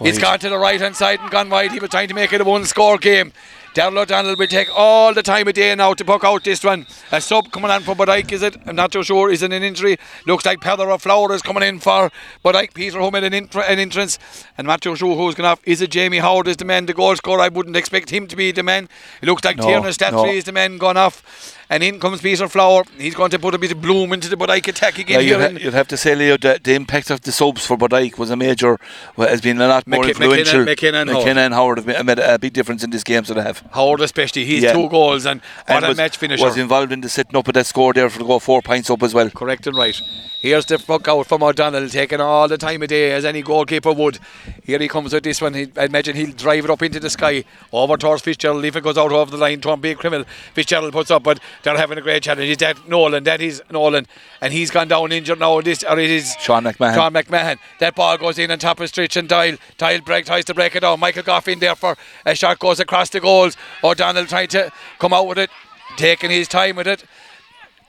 He's 0.00 0.18
gone 0.18 0.40
to 0.40 0.48
the 0.48 0.58
right 0.58 0.80
hand 0.80 0.96
side 0.96 1.20
and 1.20 1.30
gone 1.30 1.48
wide. 1.48 1.70
He 1.70 1.78
was 1.78 1.90
trying 1.90 2.08
to 2.08 2.14
make 2.14 2.32
it 2.32 2.40
a 2.40 2.44
one 2.44 2.64
score 2.64 2.98
game. 2.98 3.32
Daryl 3.74 3.96
O'Donnell 4.02 4.36
will 4.36 4.46
take 4.46 4.68
all 4.76 5.14
the 5.14 5.22
time 5.22 5.48
of 5.48 5.54
day 5.54 5.74
now 5.74 5.94
to 5.94 6.04
puck 6.04 6.24
out 6.24 6.44
this 6.44 6.62
one. 6.62 6.86
A 7.10 7.22
sub 7.22 7.50
coming 7.52 7.70
on 7.70 7.80
for 7.80 7.94
Bodyke, 7.94 8.30
is 8.32 8.42
it? 8.42 8.54
I'm 8.66 8.76
not 8.76 8.92
too 8.92 9.02
sure. 9.02 9.30
Is 9.30 9.42
it 9.42 9.50
an 9.50 9.62
injury? 9.62 9.96
Looks 10.26 10.44
like 10.44 10.60
Peather 10.60 10.90
or 10.90 10.98
Flower 10.98 11.32
is 11.32 11.40
coming 11.40 11.62
in 11.62 11.80
for 11.80 12.10
Bodyke. 12.44 12.74
Peter 12.74 12.98
who 13.00 13.10
made 13.10 13.24
an, 13.24 13.32
an 13.32 13.78
entrance. 13.78 14.18
And 14.58 14.66
not 14.66 14.82
too 14.82 14.94
sure 14.94 15.16
who's 15.16 15.34
going 15.34 15.48
off. 15.48 15.60
Is 15.64 15.80
it 15.80 15.90
Jamie 15.90 16.18
Howard 16.18 16.48
is 16.48 16.58
the 16.58 16.66
man, 16.66 16.84
the 16.84 16.92
goal 16.92 17.16
scorer? 17.16 17.40
I 17.40 17.48
wouldn't 17.48 17.76
expect 17.76 18.10
him 18.10 18.26
to 18.26 18.36
be 18.36 18.52
the 18.52 18.62
man. 18.62 18.90
It 19.22 19.26
looks 19.26 19.42
like 19.42 19.56
No, 19.56 19.64
Tiernan 19.64 19.90
Slattery 19.92 20.12
no. 20.12 20.26
is 20.26 20.44
the 20.44 20.52
man 20.52 20.76
gone 20.76 20.98
off. 20.98 21.56
And 21.72 21.82
in 21.82 21.98
comes 21.98 22.20
Peter 22.20 22.48
Flower. 22.48 22.82
He's 22.98 23.14
going 23.14 23.30
to 23.30 23.38
put 23.38 23.54
a 23.54 23.58
bit 23.58 23.72
of 23.72 23.80
bloom 23.80 24.12
into 24.12 24.28
the 24.28 24.36
Bodyke 24.36 24.68
attack 24.68 24.98
again 24.98 25.24
you'd, 25.26 25.40
ha- 25.40 25.58
you'd 25.58 25.72
have 25.72 25.88
to 25.88 25.96
say, 25.96 26.14
Leo, 26.14 26.36
that 26.36 26.64
the 26.64 26.74
impact 26.74 27.08
of 27.10 27.22
the 27.22 27.32
subs 27.32 27.64
for 27.64 27.78
Bodyke 27.78 28.18
was 28.18 28.28
a 28.28 28.36
major, 28.36 28.78
well, 29.16 29.26
has 29.28 29.40
been 29.40 29.58
a 29.58 29.66
lot 29.66 29.86
more 29.86 30.04
McKin- 30.04 30.08
influential. 30.10 30.64
McKinnon- 30.66 31.08
McKinnon 31.08 31.08
and 31.08 31.10
Howard. 31.10 31.38
And 31.38 31.54
Howard 31.54 31.78
have 31.78 31.86
ma- 31.86 32.02
made 32.02 32.18
a 32.18 32.38
big 32.38 32.52
difference 32.52 32.84
in 32.84 32.90
this 32.90 33.02
game, 33.02 33.24
so 33.24 33.32
they 33.32 33.42
have. 33.42 33.62
Howard 33.72 34.02
especially, 34.02 34.44
he's 34.44 34.62
Yeah. 34.64 34.74
two 34.74 34.90
goals 34.90 35.24
and 35.24 35.40
what 35.66 35.76
and 35.76 35.84
a 35.86 35.88
was, 35.88 35.96
match 35.96 36.18
finisher. 36.18 36.44
was 36.44 36.58
involved 36.58 36.92
in 36.92 37.00
the 37.00 37.08
setting 37.08 37.36
up 37.36 37.48
of 37.48 37.54
that 37.54 37.64
score 37.66 37.94
there 37.94 38.10
for 38.10 38.18
to 38.18 38.24
go 38.26 38.38
four 38.38 38.60
points 38.60 38.90
up 38.90 39.02
as 39.02 39.14
well. 39.14 39.30
Correct 39.30 39.66
and 39.66 39.74
right. 39.76 39.98
Here's 40.42 40.66
the 40.66 40.76
fuck 40.78 41.06
out 41.06 41.26
from 41.28 41.42
O'Donnell, 41.44 41.88
taking 41.88 42.20
all 42.20 42.48
the 42.48 42.58
time 42.58 42.82
of 42.82 42.88
day 42.88 43.12
as 43.12 43.24
any 43.24 43.42
goalkeeper 43.42 43.92
would. 43.92 44.18
Here 44.64 44.78
he 44.80 44.88
comes 44.88 45.12
with 45.14 45.22
this 45.22 45.40
one. 45.40 45.54
He, 45.54 45.68
I 45.76 45.84
imagine 45.84 46.16
he'll 46.16 46.32
drive 46.32 46.64
it 46.64 46.70
up 46.70 46.82
into 46.82 46.98
the 47.00 47.10
sky 47.10 47.44
over 47.72 47.96
towards 47.96 48.22
Fitzgerald. 48.22 48.64
If 48.64 48.74
it 48.74 48.82
goes 48.82 48.98
out 48.98 49.12
over 49.12 49.30
the 49.30 49.36
line, 49.36 49.60
Tom 49.60 49.80
Big 49.80 49.98
Criminal, 49.98 50.26
Fitzgerald 50.52 50.92
puts 50.92 51.12
up, 51.12 51.22
but 51.22 51.38
they're 51.62 51.76
having 51.76 51.98
a 51.98 52.00
great 52.00 52.22
challenge. 52.22 52.48
Is 52.48 52.56
that 52.58 52.88
Nolan? 52.88 53.24
That 53.24 53.40
is 53.40 53.62
Nolan, 53.70 54.06
and 54.40 54.52
he's 54.52 54.70
gone 54.70 54.88
down 54.88 55.12
injured 55.12 55.38
now. 55.38 55.60
This 55.60 55.82
or 55.84 55.98
it 55.98 56.10
is 56.10 56.34
Sean 56.40 56.64
McMahon. 56.64 56.94
Sean 56.94 57.12
McMahon. 57.12 57.58
That 57.80 57.94
ball 57.94 58.18
goes 58.18 58.38
in 58.38 58.50
on 58.50 58.58
top 58.58 58.80
of 58.80 58.90
Stritch 58.90 59.16
and 59.16 59.28
Dial. 59.28 59.56
Dial 59.78 60.00
break 60.00 60.26
tries 60.26 60.44
to 60.46 60.54
break 60.54 60.74
it 60.76 60.80
down. 60.80 61.00
Michael 61.00 61.22
Goff 61.22 61.48
in 61.48 61.58
there 61.58 61.74
for 61.74 61.96
a 62.26 62.34
shot 62.34 62.58
goes 62.58 62.80
across 62.80 63.10
the 63.10 63.20
goals. 63.20 63.56
O'Donnell 63.82 64.26
trying 64.26 64.48
to 64.48 64.70
come 64.98 65.12
out 65.12 65.26
with 65.26 65.38
it, 65.38 65.50
taking 65.96 66.30
his 66.30 66.48
time 66.48 66.76
with 66.76 66.86
it. 66.86 67.04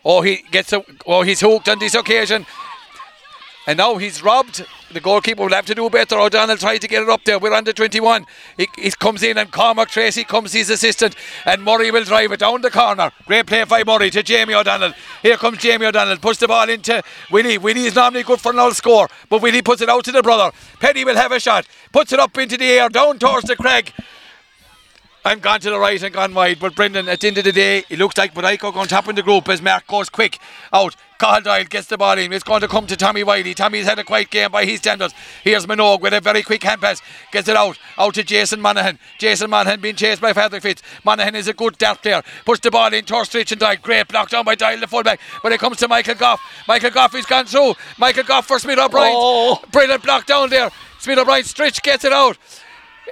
Oh, 0.06 0.22
he 0.22 0.44
gets 0.52 0.74
a, 0.74 0.84
oh, 1.08 1.22
he's 1.22 1.40
hooked 1.40 1.70
on 1.70 1.80
this 1.80 1.96
occasion. 1.96 2.46
And 3.66 3.78
now 3.78 3.96
he's 3.96 4.22
robbed. 4.22 4.66
The 4.92 5.00
goalkeeper 5.00 5.44
will 5.44 5.54
have 5.54 5.66
to 5.68 5.76
do 5.76 5.90
better. 5.90 6.20
O'Donnell 6.20 6.58
tried 6.58 6.80
to 6.80 6.88
get 6.88 7.04
it 7.04 7.10
up 7.10 7.24
there. 7.24 7.40
We're 7.40 7.54
under 7.54 7.72
21. 7.72 8.26
He, 8.58 8.68
he 8.78 8.92
comes 8.92 9.24
in 9.24 9.38
and 9.38 9.52
Cormac 9.52 9.90
Tracy 9.90 10.26
comes 10.26 10.52
his 10.52 10.70
assistant. 10.70 11.16
And 11.46 11.64
Murray 11.64 11.90
will 11.90 12.04
drive 12.04 12.34
it 12.34 12.42
down 12.42 12.62
the 12.62 12.70
corner. 12.70 13.12
Great 13.26 13.48
play 13.48 13.64
by 13.64 13.86
Murray 13.86 14.10
to 14.12 14.22
Jamie 14.22 14.54
O'Donnell. 14.54 14.94
Here 15.22 15.38
comes 15.38 15.60
Jamie 15.60 15.86
O'Donnell. 15.86 16.18
Puts 16.18 16.40
the 16.40 16.48
ball 16.48 16.70
into 16.70 17.02
Willie. 17.32 17.58
Willie 17.58 17.86
is 17.86 17.96
normally 17.96 18.24
good 18.24 18.42
for 18.42 18.52
an 18.52 18.60
all 18.60 18.74
score. 18.74 19.08
But 19.30 19.42
Willie 19.42 19.62
puts 19.62 19.82
it 19.82 19.88
out 19.88 20.04
to 20.06 20.12
the 20.12 20.22
brother. 20.22 20.56
Penny 20.80 21.06
will 21.06 21.16
have 21.16 21.32
a 21.32 21.40
shot. 21.40 21.66
Puts 21.94 22.12
it 22.12 22.20
up 22.20 22.38
into 22.38 22.58
the 22.58 22.66
air. 22.66 22.90
Down 22.90 23.18
towards 23.18 23.48
the 23.48 23.56
Craig. 23.56 23.94
I'm 25.26 25.40
gone 25.40 25.62
to 25.62 25.70
the 25.70 25.80
right 25.80 26.04
and 26.04 26.14
gone 26.14 26.34
wide. 26.34 26.60
But 26.60 26.76
Brendan, 26.76 27.08
at 27.08 27.22
the 27.22 27.28
end 27.28 27.38
of 27.38 27.46
the 27.46 27.54
day, 27.54 27.86
it 27.90 27.98
looks 27.98 28.18
like 28.18 28.34
Bodyke 28.34 28.60
going 28.60 28.90
top 28.90 29.08
in 29.08 29.16
the 29.16 29.24
group 29.24 29.48
as 29.48 29.62
Mark 29.62 29.88
goes 29.88 30.10
quick 30.10 30.38
out. 30.74 30.98
Carl 31.24 31.40
Doyle 31.40 31.64
gets 31.64 31.88
the 31.88 31.98
ball 31.98 32.18
in. 32.18 32.34
It's 32.34 32.44
going 32.44 32.60
to 32.60 32.68
come 32.68 32.86
to 32.86 32.98
Tommy 32.98 33.24
Wiley. 33.24 33.54
Tommy's 33.54 33.86
had 33.86 33.98
a 33.98 34.04
quiet 34.04 34.30
game 34.30 34.52
by 34.52 34.66
his 34.66 34.80
standards. 34.80 35.14
Here's 35.42 35.66
Minogue 35.66 36.02
with 36.02 36.12
a 36.12 36.20
very 36.20 36.44
quick 36.44 36.62
hand 36.64 36.82
pass. 36.82 37.02
Gets 37.32 37.48
it 37.48 37.56
out. 37.56 37.80
Out 37.98 38.16
to 38.16 38.26
Jason 38.26 38.60
Monaghan. 38.60 39.00
Jason 39.20 39.50
Monaghan 39.50 39.80
being 39.80 39.96
chased 39.96 40.20
by 40.20 40.34
Patrick 40.34 40.62
Fitz. 40.62 40.82
Monaghan 41.06 41.34
is 41.38 41.48
a 41.48 41.54
good 41.54 41.78
dart 41.78 42.02
player. 42.02 42.22
Puts 42.44 42.60
the 42.60 42.72
ball 42.72 42.94
in 42.94 43.06
towards 43.06 43.30
Stritch 43.30 43.54
and 43.54 43.62
Doyle. 43.62 43.78
Great 43.82 44.10
block 44.10 44.32
down 44.32 44.44
by 44.44 44.56
Doyle, 44.56 44.78
the 44.78 44.86
fullback. 44.86 45.22
But 45.42 45.54
it 45.54 45.62
comes 45.62 45.78
to 45.78 45.88
Michael 45.88 46.16
Goff. 46.16 46.42
Michael 46.68 46.92
Goff 46.92 47.16
is 47.16 47.26
gone 47.26 47.46
through. 47.46 47.76
Michael 47.98 48.26
Goff 48.26 48.46
for 48.46 48.60
Smith 48.60 48.78
O'Brien. 48.78 49.14
Oh. 49.16 49.64
Brilliant 49.72 50.04
block 50.04 50.26
down 50.26 50.50
there. 50.50 50.72
Smith 51.00 51.18
O'Brien. 51.18 51.46
Stritch 51.46 51.82
gets 51.84 52.04
it 52.04 52.12
out. 52.12 52.38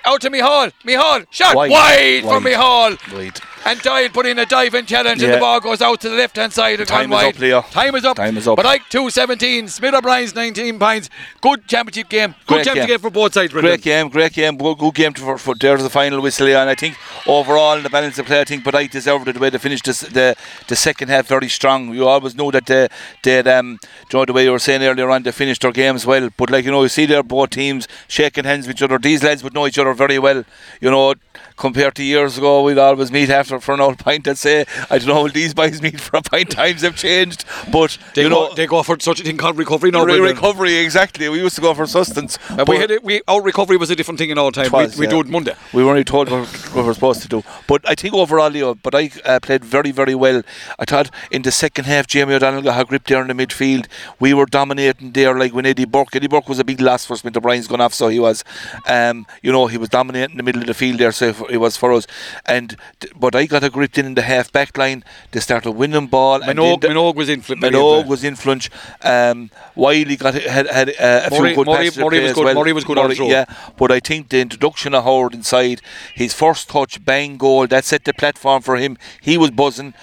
Out 0.04 0.20
to 0.20 0.30
Mihal. 0.30 0.74
Mihal. 0.84 1.26
Shot 1.30 1.56
Wide. 1.56 1.72
wide, 1.72 2.24
for 2.24 2.42
Mihal. 2.42 2.98
Wide. 3.14 3.40
And 3.66 3.80
Doyle 3.82 4.10
put 4.10 4.26
in 4.26 4.40
a 4.40 4.46
diving 4.46 4.86
challenge 4.86 5.22
and 5.22 5.34
the 5.34 5.38
ball 5.38 5.60
goes 5.60 5.82
out 5.82 6.02
to 6.02 6.10
the 6.10 6.16
left 6.16 6.36
hand 6.36 6.52
side 6.52 6.86
Time 6.88 7.12
is 7.12 7.16
wide. 7.16 7.36
up, 7.36 7.40
Leo. 7.40 7.62
Time 7.62 7.96
is 7.96 8.06
up. 8.06 8.18
Time 8.18 8.36
is 8.38 8.48
up. 8.48 8.56
But 8.56 8.66
like 8.66 8.82
217, 8.90 9.68
Smith 9.68 9.94
O'Brien's 9.94 10.34
19 10.34 10.80
points. 10.80 11.10
Good 11.42 11.68
championship 11.68 12.10
game. 12.10 12.32
Good 12.32 12.48
Great 12.48 12.66
championship 12.66 12.88
game. 12.88 12.88
game 12.96 13.00
for 13.00 13.10
both 13.12 13.34
sides, 13.34 13.52
Brendan. 13.52 13.72
Great 13.72 13.82
game, 13.84 14.10
great 14.10 14.34
game, 14.34 14.58
good, 14.58 14.78
good 14.78 14.94
game 14.96 15.14
for, 15.14 15.38
for 15.38 15.56
there's 15.56 15.84
the 15.84 15.90
final 15.90 16.22
whistle, 16.22 16.48
yeah, 16.48 16.62
and 16.62 16.70
I 16.70 16.76
think 16.76 16.98
overall 17.28 17.78
in 17.78 17.84
the 17.84 17.90
balance 17.90 18.18
of 18.18 18.26
play, 18.26 18.42
I 18.42 18.46
think 18.46 18.64
Bodyke 18.64 18.92
deserved 18.92 19.28
it 19.28 19.34
the 19.34 19.40
way 19.40 19.50
they 19.50 19.58
finished 19.58 19.86
this, 19.86 20.02
the 20.02 20.36
the 20.68 20.76
second 20.76 21.10
half 21.10 21.28
very 21.28 21.48
strong. 21.50 21.94
You 21.94 22.08
always 22.08 22.36
know 22.36 22.50
that 22.52 22.66
they 22.66 22.88
they 23.24 23.40
um, 23.42 23.80
you 24.12 24.20
know 24.20 24.26
the 24.26 24.34
way 24.34 24.44
you 24.46 24.52
were 24.52 24.60
saying 24.60 24.82
earlier 24.84 25.10
on, 25.10 25.24
they 25.24 25.32
finished 25.32 25.62
their 25.62 25.72
games 25.72 26.06
well. 26.06 26.30
But 26.36 26.50
like 26.50 26.66
you 26.66 26.72
know, 26.72 26.82
you 26.84 26.90
see 26.90 27.06
there 27.06 27.24
both 27.24 27.52
teams 27.52 27.88
shaking 28.08 28.46
hands 28.46 28.68
with 28.68 28.78
each 28.78 28.82
other. 28.82 28.98
These 28.98 29.24
lads 29.24 29.44
would 29.44 29.54
know 29.54 29.68
each 29.68 29.78
other 29.78 29.94
very 29.94 30.18
well. 30.20 30.44
You 30.80 30.90
know, 30.90 31.14
compared 31.62 31.94
to 31.96 32.04
years 32.04 32.38
ago, 32.40 32.64
we'd 32.64 32.80
always 32.80 33.12
meet 33.12 33.30
after 33.30 33.60
for 33.60 33.74
an 33.76 33.80
old 33.80 34.00
pint 34.00 34.26
and 34.26 34.38
say, 34.38 34.66
I 34.90 34.98
don't 34.98 35.08
know, 35.08 35.28
these 35.28 35.54
boys 35.54 35.82
meet 35.82 36.02
for 36.02 36.18
a 36.18 36.22
pint? 36.22 36.50
Times 36.50 36.82
have 36.82 36.96
changed, 36.96 37.46
but 37.72 37.98
They, 38.16 38.24
you 38.24 38.30
go, 38.30 38.48
know. 38.48 38.54
they 38.56 38.66
go 38.66 38.82
for 38.82 39.00
such 39.00 39.22
a 39.22 39.24
thing 39.24 39.38
called 39.38 39.58
recovery 39.58 39.92
now, 39.92 40.04
Re- 40.04 40.20
recovery, 40.20 40.76
exactly. 40.78 41.30
We 41.30 41.40
used 41.40 41.56
to 41.56 41.62
go 41.62 41.74
for 41.76 41.86
sustenance. 41.86 42.40
Uh, 42.50 42.66
we 42.68 42.78
had 42.78 42.90
it, 42.90 43.04
we, 43.04 43.22
our 43.28 43.42
recovery 43.42 43.78
was 43.78 43.92
a 43.92 43.96
different 43.96 44.18
thing 44.18 44.32
in 44.32 44.38
all 44.40 44.52
time. 44.52 44.72
Was, 44.72 44.96
we 44.98 45.02
we 45.02 45.06
yeah. 45.06 45.12
do 45.12 45.20
it 45.22 45.28
Monday. 45.28 45.56
We 45.72 45.84
were 45.84 45.92
only 45.92 46.04
told 46.04 46.30
what, 46.32 46.48
what 46.48 46.76
we 46.76 46.82
were 46.82 46.94
supposed 46.96 47.22
to 47.22 47.28
do. 47.28 47.44
But 47.68 47.88
I 47.88 47.94
think 47.94 48.16
overall, 48.16 48.50
Leo, 48.50 48.74
but 48.74 48.96
I 48.96 49.12
uh, 49.26 49.40
played 49.40 49.64
very, 49.64 49.92
very 49.92 50.16
well. 50.16 50.42
I 50.80 50.86
thought 50.86 51.12
in 51.30 51.44
the 51.44 51.52
second 51.52 51.86
half, 51.86 52.08
Jamie 52.08 52.34
O'Donnell 52.34 52.64
got 52.64 52.82
a 52.82 52.86
grip 52.86 53.06
there 53.06 53.22
in 53.22 53.28
the 53.28 53.34
midfield. 53.46 53.86
We 54.20 54.34
were 54.34 54.48
dominating 54.48 55.12
there, 55.12 55.38
like 55.38 55.54
when 55.54 55.68
Eddie 55.68 55.86
Burke. 55.86 56.16
Eddie 56.16 56.28
Burke 56.28 56.50
was 56.50 56.60
a 56.60 56.64
big 56.64 56.82
loss 56.82 57.06
for 57.06 57.16
Smith 57.16 57.40
Brian's 57.42 57.68
gone 57.68 57.82
off, 57.82 57.94
so 57.94 58.08
he 58.08 58.20
was, 58.20 58.44
um, 58.88 59.28
you 59.44 59.52
know, 59.52 59.68
he 59.68 59.78
was 59.78 59.90
dominating 59.90 60.38
the 60.38 60.44
middle 60.44 60.62
of 60.62 60.68
the 60.68 60.74
field 60.74 61.00
there, 61.00 61.12
so 61.12 61.34
he 61.52 61.58
was 61.58 61.78
for 61.78 61.92
us. 61.94 62.08
And 62.46 62.76
but 63.16 63.36
I 63.36 63.46
got 63.46 63.64
a 63.64 63.70
grip 63.70 63.98
in 63.98 64.06
in 64.06 64.16
the 64.16 64.22
half 64.24 64.52
back 64.52 64.78
line. 64.78 65.04
They 65.32 65.40
started 65.40 65.72
winning 65.72 66.08
ball. 66.08 66.40
Minogue, 66.42 66.82
the- 66.82 66.88
Minogue 66.88 67.16
was 67.16 67.30
in 67.30 67.42
flip. 67.42 67.60
Minogue 67.60 68.08
was 68.08 68.24
influence. 68.24 68.70
Um, 69.04 69.50
Wiley 69.76 70.16
got 70.16 70.34
had 70.36 70.68
had 70.68 70.90
uh, 70.90 70.94
a 71.00 71.30
Murray- 71.30 71.54
few 71.54 71.56
good 71.64 71.68
Murray- 71.68 71.86
passes 71.86 71.98
Murray 71.98 72.20
was 72.22 72.30
as 72.32 72.36
good. 72.36 72.46
well. 72.46 72.56
Murray 72.56 72.74
was 72.74 72.84
good 72.84 72.98
on 72.98 73.12
throw. 73.14 73.28
Yeah, 73.28 73.46
but 73.78 73.92
I 73.92 74.00
think 74.00 74.30
the 74.30 74.40
introduction 74.42 74.94
of 74.96 75.04
Howard 75.04 75.34
inside, 75.34 75.82
his 76.16 76.34
first 76.34 76.70
touch, 76.70 77.04
bang 77.06 77.38
goal, 77.38 77.68
that 77.68 77.86
set 77.86 78.04
the 78.06 78.14
platform 78.14 78.62
for 78.62 78.78
him. 78.78 78.98
He 79.22 79.38
was 79.38 79.52
buzzing. 79.52 79.94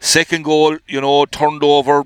Second 0.00 0.44
goal, 0.44 0.76
you 0.86 1.00
know, 1.00 1.24
turned 1.24 1.62
over. 1.64 2.04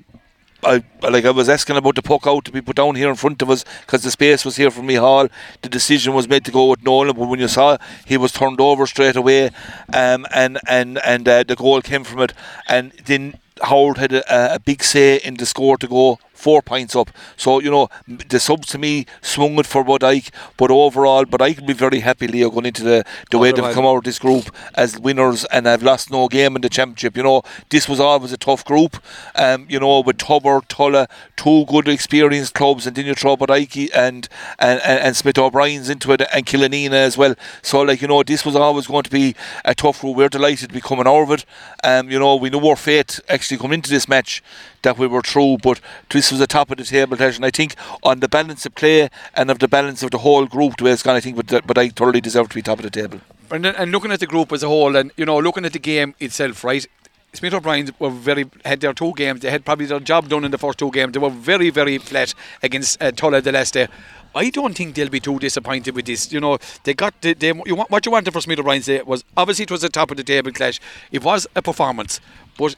I 0.63 0.83
like 1.01 1.25
I 1.25 1.31
was 1.31 1.47
asking 1.47 1.77
about 1.77 1.95
the 1.95 2.01
puck 2.01 2.27
out 2.27 2.43
to 2.45 2.51
be 2.51 2.61
put 2.61 2.75
down 2.75 2.95
here 2.95 3.09
in 3.09 3.15
front 3.15 3.41
of 3.41 3.49
us 3.49 3.63
because 3.81 4.03
the 4.03 4.11
space 4.11 4.43
was 4.43 4.57
here 4.57 4.69
for 4.69 4.83
me 4.83 4.95
Hall. 4.95 5.29
The 5.61 5.69
decision 5.69 6.13
was 6.13 6.27
made 6.27 6.43
to 6.45 6.51
go 6.51 6.69
with 6.69 6.83
Nolan, 6.83 7.15
but 7.15 7.27
when 7.29 7.39
you 7.39 7.47
saw 7.47 7.77
he 8.05 8.17
was 8.17 8.33
turned 8.33 8.59
over 8.59 8.85
straight 8.85 9.15
away, 9.15 9.51
um, 9.93 10.27
and 10.33 10.59
and 10.67 10.99
and 11.05 11.27
uh, 11.27 11.43
the 11.43 11.55
goal 11.55 11.81
came 11.81 12.03
from 12.03 12.19
it, 12.19 12.33
and 12.67 12.91
then 13.05 13.39
Howard 13.61 13.97
had 13.97 14.11
a, 14.11 14.55
a 14.55 14.59
big 14.59 14.83
say 14.83 15.17
in 15.17 15.35
the 15.35 15.45
score 15.45 15.77
to 15.77 15.87
go 15.87 16.19
four 16.39 16.61
points 16.61 16.95
up. 16.95 17.11
So 17.37 17.59
you 17.59 17.69
know 17.69 17.89
the 18.07 18.39
subs 18.39 18.67
to 18.69 18.77
me 18.77 19.05
swung 19.21 19.59
it 19.59 19.65
for 19.65 19.83
Bodyke, 19.83 20.29
but 20.57 20.71
overall, 20.71 21.25
but 21.25 21.41
I 21.41 21.53
can 21.53 21.65
be 21.65 21.73
very 21.73 21.99
happy, 21.99 22.27
Leo, 22.27 22.49
going 22.49 22.65
into 22.65 22.83
the 22.83 23.03
the 23.31 23.37
way 23.37 23.51
they've 23.51 23.73
come 23.73 23.85
out 23.85 23.97
of 23.97 24.03
this 24.03 24.19
group 24.19 24.53
as 24.75 24.99
winners 24.99 25.45
and 25.45 25.65
have 25.65 25.83
lost 25.83 26.11
no 26.11 26.27
game 26.27 26.55
in 26.55 26.61
the 26.61 26.69
championship. 26.69 27.17
You 27.17 27.23
know 27.23 27.43
this 27.69 27.87
was 27.87 27.99
always 27.99 28.31
a 28.31 28.37
tough 28.37 28.63
group. 28.65 28.97
Um, 29.35 29.65
you 29.69 29.79
know 29.79 29.99
with 29.99 30.17
Tubber, 30.17 30.61
Tulla, 30.67 31.07
two 31.35 31.65
good 31.65 31.87
experienced 31.87 32.53
clubs, 32.53 32.87
and 32.87 32.95
then 32.95 33.05
you 33.05 33.15
throw 33.15 33.35
Bodyke 33.35 33.89
and 33.93 34.27
and, 34.57 34.81
and, 34.81 34.99
and 34.99 35.15
Smith 35.15 35.37
O'Brien's 35.37 35.89
into 35.89 36.11
it 36.13 36.21
and 36.33 36.45
Killanena 36.45 36.93
as 36.93 37.17
well. 37.17 37.35
So 37.61 37.81
like 37.81 38.01
you 38.01 38.07
know 38.07 38.23
this 38.23 38.45
was 38.45 38.55
always 38.55 38.87
going 38.87 39.03
to 39.03 39.09
be 39.09 39.35
a 39.65 39.75
tough 39.75 40.01
group. 40.01 40.15
We're 40.15 40.29
delighted 40.29 40.69
to 40.69 40.73
be 40.73 40.81
coming 40.81 41.07
out 41.07 41.23
of 41.23 41.31
it. 41.31 41.45
Um, 41.83 42.09
you 42.09 42.19
know 42.19 42.35
we 42.35 42.49
know 42.49 42.67
our 42.69 42.75
fate 42.75 43.19
actually 43.27 43.57
coming 43.57 43.79
into 43.79 43.89
this 43.89 44.07
match 44.07 44.41
that 44.83 44.97
we 44.97 45.07
were 45.07 45.21
through, 45.21 45.57
but 45.63 45.79
this 46.09 46.31
was 46.31 46.41
a 46.41 46.47
top 46.47 46.71
of 46.71 46.77
the 46.77 46.83
table 46.83 47.17
and 47.21 47.45
I 47.45 47.51
think 47.51 47.75
on 48.03 48.19
the 48.19 48.27
balance 48.27 48.65
of 48.65 48.75
play 48.75 49.09
and 49.33 49.51
of 49.51 49.59
the 49.59 49.67
balance 49.67 50.03
of 50.03 50.11
the 50.11 50.19
whole 50.19 50.45
group, 50.45 50.77
the 50.77 50.85
way 50.85 50.91
it's 50.91 51.03
gone, 51.03 51.15
I 51.15 51.19
think, 51.19 51.35
but, 51.35 51.65
but 51.65 51.77
I 51.77 51.89
thoroughly 51.89 52.21
deserve 52.21 52.49
to 52.49 52.55
be 52.55 52.61
top 52.61 52.79
of 52.79 52.83
the 52.83 52.89
table. 52.89 53.19
Brendan, 53.47 53.75
and 53.75 53.91
looking 53.91 54.11
at 54.11 54.19
the 54.19 54.27
group 54.27 54.51
as 54.51 54.61
a 54.61 54.67
whole, 54.67 54.95
and 54.95 55.11
you 55.17 55.25
know, 55.25 55.39
looking 55.39 55.65
at 55.65 55.73
the 55.73 55.79
game 55.79 56.13
itself, 56.19 56.63
right? 56.63 56.85
Smith 57.33 57.53
O'Brien 57.53 57.89
were 57.99 58.09
very 58.09 58.49
had 58.65 58.81
their 58.81 58.93
two 58.93 59.13
games. 59.15 59.41
They 59.41 59.51
had 59.51 59.63
probably 59.65 59.85
their 59.85 59.99
job 59.99 60.29
done 60.29 60.45
in 60.45 60.51
the 60.51 60.57
first 60.57 60.79
two 60.79 60.91
games. 60.91 61.13
They 61.13 61.19
were 61.19 61.29
very, 61.29 61.69
very 61.69 61.97
flat 61.99 62.33
against 62.63 63.01
uh, 63.01 63.11
Tulla 63.11 63.41
the 63.41 63.51
day. 63.51 63.87
I 64.35 64.49
don't 64.49 64.75
think 64.75 64.95
they'll 64.95 65.09
be 65.09 65.19
too 65.19 65.39
disappointed 65.39 65.95
with 65.95 66.05
this. 66.05 66.31
You 66.31 66.39
know, 66.39 66.57
they 66.83 66.93
got 66.93 67.19
the, 67.21 67.33
they, 67.33 67.53
you 67.65 67.75
what 67.75 68.05
you 68.05 68.11
wanted 68.11 68.31
for 68.31 68.41
Smith 68.41 68.59
O'Brien 68.59 68.83
was 69.05 69.23
obviously 69.35 69.63
it 69.63 69.71
was 69.71 69.83
a 69.83 69.89
top 69.89 70.11
of 70.11 70.17
the 70.17 70.23
table 70.23 70.51
clash. 70.51 70.79
It 71.11 71.23
was 71.23 71.47
a 71.55 71.61
performance, 71.61 72.19
but 72.57 72.75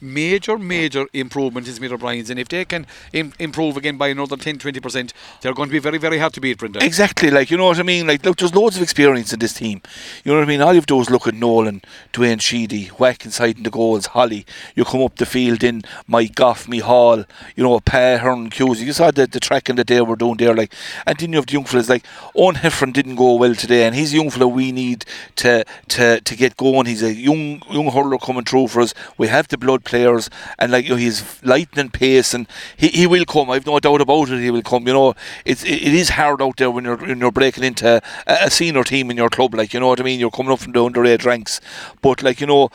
major, 0.00 0.58
major 0.58 1.06
improvement 1.12 1.66
in 1.66 1.74
Smith 1.74 1.92
O'Brien's, 1.92 2.30
and 2.30 2.38
if 2.38 2.48
they 2.48 2.64
can 2.64 2.86
Im- 3.12 3.32
improve 3.38 3.76
again 3.76 3.96
by 3.96 4.08
another 4.08 4.36
10 4.36 4.58
20%, 4.58 5.12
they're 5.40 5.54
going 5.54 5.68
to 5.68 5.72
be 5.72 5.78
very, 5.78 5.98
very 5.98 6.18
hard 6.18 6.32
to 6.34 6.40
beat, 6.40 6.58
Brendan. 6.58 6.82
Exactly, 6.82 7.30
like 7.30 7.50
you 7.50 7.56
know 7.56 7.66
what 7.66 7.78
I 7.78 7.82
mean. 7.82 8.06
Like, 8.06 8.24
look, 8.24 8.36
there's 8.38 8.54
loads 8.54 8.76
of 8.76 8.82
experience 8.82 9.32
in 9.32 9.38
this 9.38 9.54
team. 9.54 9.82
You 10.24 10.32
know 10.32 10.38
what 10.38 10.44
I 10.44 10.48
mean. 10.48 10.60
All 10.60 10.72
you 10.72 10.76
have 10.76 10.86
to 10.86 10.94
do 10.94 11.00
is 11.00 11.10
look 11.10 11.26
at 11.26 11.34
Nolan, 11.34 11.82
Dwayne 12.12 12.40
Sheedy, 12.40 12.86
whack 12.98 13.24
inside 13.24 13.56
in 13.56 13.62
the 13.62 13.70
goals. 13.70 14.06
Holly, 14.06 14.46
you 14.74 14.84
come 14.84 15.02
up 15.02 15.16
the 15.16 15.26
field 15.26 15.62
in 15.64 15.82
Mike 16.06 16.34
Goff, 16.34 16.68
me 16.68 16.78
Hall. 16.80 17.24
You 17.56 17.64
know, 17.64 17.80
Pa 17.80 18.18
Hearn, 18.18 18.50
Cusey. 18.50 18.86
You 18.86 18.92
saw 18.92 19.10
the 19.10 19.26
the 19.26 19.40
tracking 19.40 19.76
that 19.76 19.86
they 19.86 20.00
were 20.00 20.16
doing 20.16 20.36
there. 20.36 20.54
Like, 20.54 20.72
and 21.06 21.18
then 21.18 21.32
you 21.32 21.38
have 21.38 21.46
the 21.46 21.54
young 21.54 21.64
fellas 21.64 21.88
like 21.88 22.04
Owen 22.34 22.56
Heffron 22.56 22.92
didn't 22.92 23.16
go 23.16 23.34
well 23.34 23.54
today, 23.54 23.84
and 23.86 23.94
he's 23.94 24.12
a 24.12 24.16
young 24.16 24.30
fella 24.30 24.48
we 24.48 24.72
need 24.72 25.04
to 25.36 25.64
to 25.88 26.20
to 26.20 26.36
get 26.36 26.56
going. 26.56 26.86
He's 26.86 27.02
a 27.02 27.12
young 27.12 27.62
young 27.70 27.90
hurler 27.90 28.18
coming 28.18 28.44
through 28.44 28.68
for 28.68 28.80
us. 28.80 28.94
We 29.18 29.28
have 29.28 29.48
the 29.48 29.58
blood 29.58 29.83
players, 29.84 30.30
and 30.58 30.72
like 30.72 30.84
you 30.84 30.90
know, 30.90 30.96
he's 30.96 31.42
lightning 31.42 31.90
pace, 31.90 32.34
and 32.34 32.46
he, 32.76 32.88
he 32.88 33.06
will 33.06 33.24
come. 33.24 33.50
I've 33.50 33.66
no 33.66 33.78
doubt 33.80 34.00
about 34.00 34.30
it. 34.30 34.40
He 34.40 34.50
will 34.50 34.62
come. 34.62 34.86
You 34.86 34.94
know, 34.94 35.14
it's 35.44 35.64
it, 35.64 35.82
it 35.82 35.94
is 35.94 36.10
hard 36.10 36.42
out 36.42 36.56
there 36.56 36.70
when 36.70 36.84
you're 36.84 36.96
when 36.96 37.18
you're 37.20 37.32
breaking 37.32 37.64
into 37.64 38.02
a, 38.26 38.36
a 38.46 38.50
senior 38.50 38.84
team 38.84 39.10
in 39.10 39.16
your 39.16 39.30
club. 39.30 39.54
Like 39.54 39.74
you 39.74 39.80
know 39.80 39.88
what 39.88 40.00
I 40.00 40.04
mean. 40.04 40.20
You're 40.20 40.30
coming 40.30 40.52
up 40.52 40.60
from 40.60 40.72
the 40.72 40.80
underage 40.80 41.24
ranks, 41.24 41.60
but 42.02 42.22
like 42.22 42.40
you 42.40 42.46
know, 42.46 42.70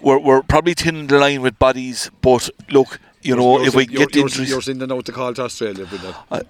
we're 0.00 0.18
we're 0.18 0.42
probably 0.42 0.74
thinning 0.74 1.06
the 1.06 1.18
line 1.18 1.42
with 1.42 1.58
bodies. 1.58 2.10
But 2.20 2.50
look. 2.70 2.98
You 3.24 3.36
know, 3.36 3.64
if 3.64 3.74
we 3.74 3.86
get 3.86 4.14
you're, 4.14 4.24
injuries, 4.24 4.50
you're 4.50 4.60
sending 4.62 4.92
out 4.92 5.04
the 5.06 5.12
call 5.12 5.32
to 5.34 5.42
Australia, 5.42 5.86
Brendan. 5.86 6.14
Uh, 6.30 6.40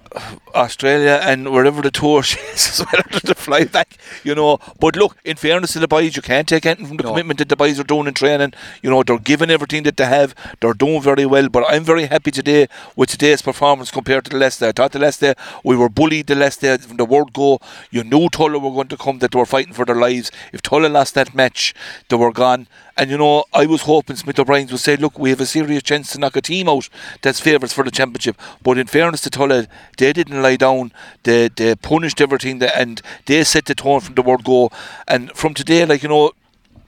Australia 0.55 1.21
and 1.23 1.53
wherever 1.53 1.81
the 1.83 1.91
tour 1.91 2.21
is 2.23 2.35
as 2.55 2.85
well 2.93 3.03
to 3.03 3.35
fly 3.35 3.65
back, 3.65 3.97
you 4.25 4.35
know. 4.35 4.59
But 4.81 4.97
look, 4.97 5.17
in 5.25 5.37
fairness 5.37 5.73
to 5.75 5.79
the 5.79 5.89
boys, 5.89 6.17
you 6.17 6.23
can't 6.23 6.49
take 6.49 6.67
anything 6.67 6.87
from 6.87 6.97
the 6.97 7.05
No. 7.05 7.11
commitment 7.11 7.39
that 7.39 7.49
the 7.49 7.57
boys 7.57 7.79
are 7.79 7.85
doing 7.85 8.07
in 8.09 8.15
training. 8.15 8.55
You 8.83 8.91
know, 8.91 9.03
they're 9.03 9.19
giving 9.19 9.51
everything 9.51 9.85
that 9.85 9.97
they 9.97 10.07
have. 10.07 10.35
They're 10.61 10.75
doing 10.75 11.01
very 11.03 11.27
well. 11.27 11.49
But 11.49 11.65
I'm 11.69 11.85
very 11.85 12.07
happy 12.07 12.31
today 12.31 12.67
with 12.97 13.11
today's 13.11 13.43
performance 13.43 13.91
compared 13.91 14.25
to 14.25 14.31
the 14.31 14.39
last 14.39 14.61
Leicester. 14.61 14.67
I 14.67 14.73
thought 14.73 14.93
the 14.93 14.99
Leicester 14.99 15.35
we 15.63 15.77
were 15.77 15.89
bullied 15.89 16.27
the 16.27 16.35
Leicester 16.35 16.79
from 16.79 16.97
the 16.97 17.05
word 17.05 17.33
go. 17.33 17.61
You 17.91 18.05
knew 18.05 18.29
Tulla 18.29 18.59
were 18.59 18.71
going 18.71 18.89
to 18.89 18.97
come, 18.97 19.19
that 19.21 19.31
they 19.33 19.39
were 19.39 19.47
fighting 19.47 19.73
for 19.73 19.85
their 19.85 19.97
lives. 19.97 20.31
If 20.53 20.63
Tulla 20.63 20.89
lost 20.89 21.15
that 21.15 21.35
match, 21.35 21.75
they 22.09 22.17
were 22.17 22.33
gone. 22.33 22.67
And 22.97 23.11
you 23.11 23.19
know, 23.19 23.45
I 23.53 23.67
was 23.67 23.83
hoping 23.83 24.17
Smith 24.17 24.39
O'Brien's 24.39 24.71
would 24.71 24.81
say, 24.81 24.97
look, 24.97 25.19
we 25.19 25.31
have 25.31 25.41
a 25.41 25.47
serious 25.47 25.83
chance 25.83 26.13
to 26.13 26.19
knock 26.19 26.37
a 26.37 26.41
team 26.41 26.69
out 26.69 26.89
that's 27.23 27.41
favourites 27.41 27.75
for 27.75 27.85
the 27.85 27.91
championship. 27.91 28.37
But 28.63 28.79
in 28.79 28.87
fairness 28.87 29.23
to 29.23 29.31
Tulla, 29.31 29.67
they 29.99 30.13
didn't 30.13 30.43
lie 30.43 30.57
down. 30.57 30.93
They 31.25 31.49
they 31.49 31.75
punished 31.75 32.21
everything 32.21 32.63
and 32.63 33.03
they 33.27 33.43
set 33.45 33.65
the 33.65 33.75
tone 33.75 34.01
from 34.01 34.15
the 34.15 34.23
word 34.23 34.45
go. 34.45 34.71
And 35.09 35.33
from 35.33 35.55
today, 35.55 35.85
like 35.85 36.03
you 36.03 36.09
know, 36.09 36.33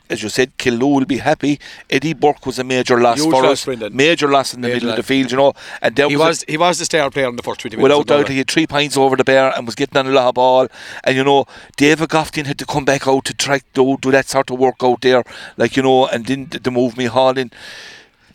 as 0.09 0.23
you 0.23 0.28
said, 0.28 0.57
Killoo 0.59 0.95
will 0.95 1.05
be 1.05 1.19
happy. 1.19 1.59
Eddie 1.91 2.15
Burke 2.15 2.47
was 2.47 2.59
a 2.59 2.65
major 2.65 3.01
loss 3.01 3.19
Huge 3.19 3.31
for 3.31 3.43
loss, 3.43 3.53
us. 3.53 3.65
Brendan. 3.65 3.97
Major 3.97 4.28
loss 4.28 4.55
in 4.55 4.61
the 4.61 4.69
Major 4.69 4.77
middle 4.77 4.91
of 4.91 4.97
the 4.97 5.03
field, 5.03 5.31
you 5.31 5.37
know. 5.37 5.53
And 5.83 5.97
He 5.97 6.05
was, 6.05 6.12
a- 6.12 6.19
was 6.19 6.45
he 6.49 6.57
was 6.57 6.78
the 6.78 6.85
star 6.85 7.11
player 7.11 7.28
in 7.28 7.37
the 7.37 7.43
first 7.43 7.61
20 7.61 7.77
minutes. 7.77 7.83
Without 7.99 8.07
doubt, 8.07 8.28
he 8.28 8.39
had 8.39 8.51
three 8.51 8.66
pints 8.66 8.97
over 8.97 9.16
the 9.16 9.24
bar 9.24 9.53
and 9.57 9.66
was 9.66 9.74
getting 9.74 9.97
on 9.99 10.07
a 10.07 10.11
lot 10.11 10.28
of 10.28 10.35
ball. 10.35 10.69
And 11.05 11.16
you 11.16 11.24
know, 11.24 11.47
David 11.77 12.09
Goftin 12.09 12.47
had 12.47 12.59
to 12.59 12.66
come 12.66 12.85
back 12.85 13.07
out 13.07 13.24
to 13.27 13.35
try 13.35 13.61
to 13.74 13.97
do 14.01 14.11
that 14.11 14.27
sort 14.28 14.51
of 14.51 14.59
work 14.59 14.77
out 14.83 15.01
there, 15.01 15.24
like 15.57 15.77
you 15.77 15.83
know, 15.83 16.07
and 16.07 16.24
then 16.27 16.47
to 16.49 16.70
move 16.70 16.97
me 16.97 17.07
Hall 17.07 17.37
in. 17.37 17.51